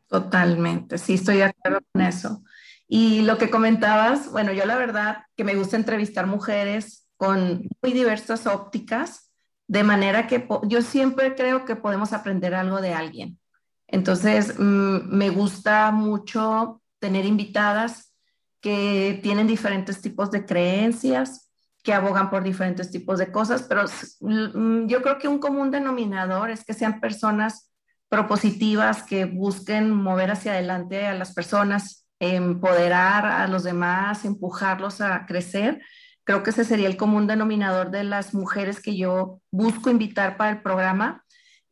Totalmente, 0.08 0.98
sí, 0.98 1.16
estoy 1.16 1.38
de 1.38 1.44
acuerdo 1.46 1.82
con 1.92 2.02
eso. 2.02 2.44
Y 2.88 3.22
lo 3.22 3.38
que 3.38 3.52
comentabas, 3.52 4.32
bueno, 4.32 4.54
yo 4.54 4.66
la 4.66 4.78
verdad 4.78 5.18
que 5.36 5.44
me 5.44 5.56
gusta 5.56 5.78
entrevistar 5.78 6.26
mujeres 6.26 7.08
con 7.16 7.68
muy 7.82 7.94
diversas 7.94 8.48
ópticas, 8.48 9.32
de 9.68 9.84
manera 9.84 10.26
que 10.26 10.48
yo 10.64 10.82
siempre 10.82 11.36
creo 11.36 11.64
que 11.66 11.76
podemos 11.76 12.12
aprender 12.12 12.56
algo 12.56 12.82
de 12.82 12.94
alguien. 12.94 13.40
Entonces, 13.88 14.58
mm, 14.58 15.16
me 15.16 15.30
gusta 15.30 15.92
mucho 15.92 16.82
tener 17.00 17.26
invitadas 17.26 18.14
que 18.62 19.20
tienen 19.22 19.48
diferentes 19.48 20.02
tipos 20.02 20.32
de 20.32 20.46
creencias, 20.46 21.52
que 21.84 21.94
abogan 21.94 22.32
por 22.32 22.44
diferentes 22.44 22.90
tipos 22.90 23.20
de 23.20 23.32
cosas, 23.32 23.64
pero 23.64 23.84
mm, 24.22 24.88
yo 24.88 25.02
creo 25.04 25.20
que 25.20 25.28
un 25.28 25.38
común 25.38 25.70
denominador 25.70 26.50
es 26.50 26.66
que 26.66 26.74
sean 26.74 27.00
personas 27.00 27.72
propositivas, 28.10 29.04
que 29.04 29.26
busquen 29.26 29.92
mover 29.92 30.32
hacia 30.32 30.54
adelante 30.54 31.06
a 31.06 31.14
las 31.14 31.34
personas, 31.34 32.08
empoderar 32.20 33.26
a 33.26 33.48
los 33.48 33.64
demás, 33.64 34.26
empujarlos 34.26 35.02
a 35.02 35.26
crecer. 35.28 35.82
Creo 36.24 36.42
que 36.42 36.50
ese 36.50 36.66
sería 36.66 36.88
el 36.88 36.98
común 36.98 37.28
denominador 37.28 37.92
de 37.92 38.04
las 38.04 38.34
mujeres 38.34 38.82
que 38.82 38.98
yo 38.98 39.42
busco 39.52 39.92
invitar 39.92 40.38
para 40.38 40.52
el 40.52 40.62
programa 40.62 41.25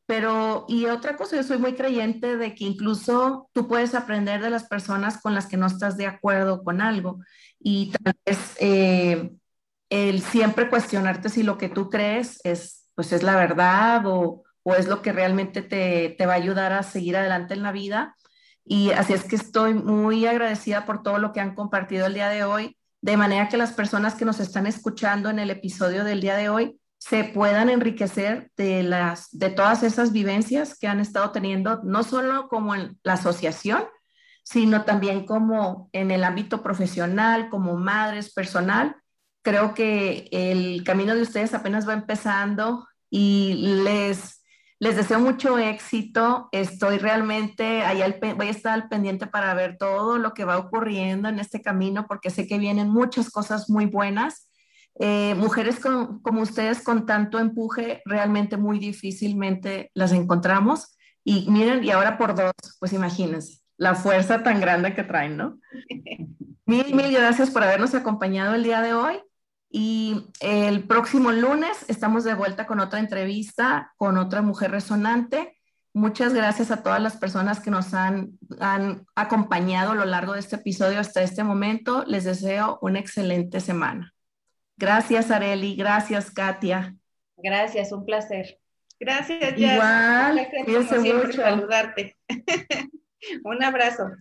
pero, 0.05 0.65
y 0.67 0.85
otra 0.85 1.15
cosa, 1.15 1.37
yo 1.37 1.43
soy 1.43 1.57
muy 1.57 1.75
creyente 1.75 2.35
de 2.35 2.53
que 2.55 2.65
incluso 2.65 3.49
tú 3.53 3.67
puedes 3.67 3.95
aprender 3.95 4.41
de 4.41 4.49
las 4.49 4.65
personas 4.65 5.21
con 5.21 5.33
las 5.33 5.47
que 5.47 5.55
no 5.55 5.65
estás 5.65 5.95
de 5.95 6.07
acuerdo 6.07 6.63
con 6.63 6.81
algo. 6.81 7.19
Y 7.59 7.91
tal 7.91 8.13
vez 8.25 8.55
eh, 8.59 9.31
el 9.89 10.21
siempre 10.21 10.69
cuestionarte 10.69 11.29
si 11.29 11.43
lo 11.43 11.57
que 11.57 11.69
tú 11.69 11.89
crees 11.89 12.41
es, 12.43 12.89
pues 12.95 13.13
es 13.13 13.23
la 13.23 13.37
verdad 13.37 14.05
o, 14.05 14.43
o 14.63 14.75
es 14.75 14.87
lo 14.87 15.01
que 15.01 15.13
realmente 15.13 15.61
te, 15.61 16.15
te, 16.17 16.25
va 16.25 16.33
a 16.33 16.37
ayudar 16.37 16.73
a 16.73 16.83
seguir 16.83 17.15
adelante 17.15 17.53
en 17.53 17.63
la 17.63 17.71
vida. 17.71 18.15
Y 18.65 18.91
así 18.91 19.13
es 19.13 19.23
que 19.23 19.37
estoy 19.37 19.73
muy 19.73 20.25
agradecida 20.25 20.85
por 20.85 21.01
todo 21.01 21.17
lo 21.17 21.31
que 21.31 21.39
han 21.39 21.55
compartido 21.55 22.07
el 22.07 22.13
día 22.13 22.29
de 22.29 22.43
hoy, 22.43 22.77
de 23.01 23.17
manera 23.17 23.47
que 23.49 23.57
las 23.57 23.73
personas 23.73 24.15
que 24.15 24.25
nos 24.25 24.41
están 24.41 24.67
escuchando 24.67 25.29
en 25.29 25.39
el 25.39 25.49
episodio 25.49 26.03
del 26.03 26.21
día 26.21 26.35
de 26.35 26.49
hoy 26.49 26.79
se 27.05 27.25
puedan 27.25 27.69
enriquecer 27.69 28.49
de, 28.55 28.81
las, 28.81 29.27
de 29.37 29.49
todas 29.49 29.83
esas 29.83 30.13
vivencias 30.13 30.79
que 30.79 30.87
han 30.87 31.01
estado 31.01 31.31
teniendo, 31.31 31.81
no 31.83 32.01
solo 32.01 32.47
como 32.47 32.75
en 32.75 32.97
la 33.03 33.13
asociación, 33.13 33.83
sino 34.41 34.85
también 34.85 35.25
como 35.25 35.89
en 35.91 36.11
el 36.11 36.23
ámbito 36.23 36.63
profesional, 36.63 37.49
como 37.49 37.75
madres, 37.75 38.33
personal. 38.33 38.95
Creo 39.41 39.73
que 39.73 40.29
el 40.31 40.85
camino 40.85 41.13
de 41.13 41.23
ustedes 41.23 41.53
apenas 41.53 41.85
va 41.85 41.91
empezando 41.91 42.87
y 43.09 43.81
les, 43.83 44.41
les 44.79 44.95
deseo 44.95 45.19
mucho 45.19 45.57
éxito. 45.57 46.47
Estoy 46.53 46.99
realmente, 46.99 47.81
ahí 47.81 48.01
voy 48.37 48.47
a 48.47 48.51
estar 48.51 48.73
al 48.75 48.87
pendiente 48.87 49.27
para 49.27 49.53
ver 49.55 49.75
todo 49.77 50.19
lo 50.19 50.33
que 50.33 50.45
va 50.45 50.57
ocurriendo 50.57 51.27
en 51.27 51.39
este 51.39 51.61
camino, 51.61 52.07
porque 52.07 52.29
sé 52.29 52.47
que 52.47 52.59
vienen 52.59 52.87
muchas 52.87 53.29
cosas 53.29 53.69
muy 53.69 53.87
buenas 53.87 54.47
eh, 54.99 55.33
mujeres 55.35 55.79
como 55.79 56.41
ustedes 56.41 56.81
con 56.83 57.05
tanto 57.05 57.39
empuje, 57.39 58.01
realmente 58.05 58.57
muy 58.57 58.79
difícilmente 58.79 59.91
las 59.93 60.11
encontramos. 60.11 60.97
Y 61.23 61.49
miren, 61.49 61.83
y 61.83 61.91
ahora 61.91 62.17
por 62.17 62.35
dos, 62.35 62.51
pues 62.79 62.93
imagínense, 62.93 63.61
la 63.77 63.95
fuerza 63.95 64.43
tan 64.43 64.59
grande 64.59 64.93
que 64.93 65.03
traen, 65.03 65.37
¿no? 65.37 65.59
Mil, 66.65 66.95
mil 66.95 67.11
gracias 67.11 67.51
por 67.51 67.61
habernos 67.61 67.93
acompañado 67.93 68.55
el 68.55 68.63
día 68.63 68.81
de 68.81 68.93
hoy. 68.93 69.19
Y 69.69 70.27
el 70.39 70.83
próximo 70.83 71.31
lunes 71.31 71.83
estamos 71.87 72.23
de 72.23 72.35
vuelta 72.35 72.67
con 72.67 72.79
otra 72.79 72.99
entrevista 72.99 73.91
con 73.97 74.17
otra 74.17 74.41
mujer 74.43 74.71
resonante. 74.71 75.57
Muchas 75.93 76.33
gracias 76.33 76.69
a 76.71 76.83
todas 76.83 77.01
las 77.01 77.17
personas 77.17 77.59
que 77.59 77.71
nos 77.71 77.93
han, 77.93 78.37
han 78.59 79.05
acompañado 79.15 79.91
a 79.91 79.95
lo 79.95 80.05
largo 80.05 80.33
de 80.33 80.39
este 80.39 80.57
episodio 80.57 80.99
hasta 80.99 81.23
este 81.23 81.43
momento. 81.43 82.05
Les 82.07 82.23
deseo 82.23 82.77
una 82.81 82.99
excelente 82.99 83.59
semana. 83.59 84.12
Gracias, 84.77 85.31
Areli. 85.31 85.75
Gracias, 85.75 86.31
Katia. 86.31 86.95
Gracias, 87.37 87.91
un 87.91 88.05
placer. 88.05 88.59
Gracias, 88.99 89.55
Jess. 89.55 89.73
Igual, 89.73 90.47
cuídense 90.65 90.99
mucho. 90.99 91.41
saludarte. 91.41 92.15
un 93.43 93.63
abrazo. 93.63 94.11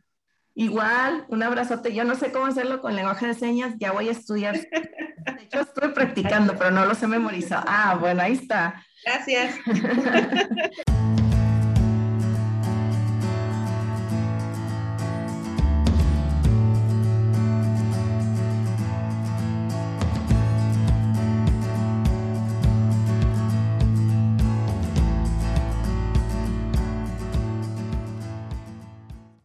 Igual, 0.55 1.25
un 1.29 1.43
abrazote. 1.43 1.95
Yo 1.95 2.05
no 2.05 2.15
sé 2.15 2.31
cómo 2.33 2.47
hacerlo 2.47 2.81
con 2.81 2.95
lenguaje 2.95 3.27
de 3.27 3.35
señas, 3.35 3.75
ya 3.79 3.93
voy 3.93 4.09
a 4.09 4.13
estudiar. 4.13 4.55
De 4.59 5.43
hecho, 5.43 5.61
estoy 5.61 5.91
practicando, 5.91 6.57
pero 6.59 6.71
no 6.71 6.85
lo 6.85 6.95
sé 6.95 7.07
memorizado. 7.07 7.65
Ah, 7.67 7.97
bueno, 7.99 8.23
ahí 8.23 8.33
está. 8.33 8.85
Gracias. 9.05 9.55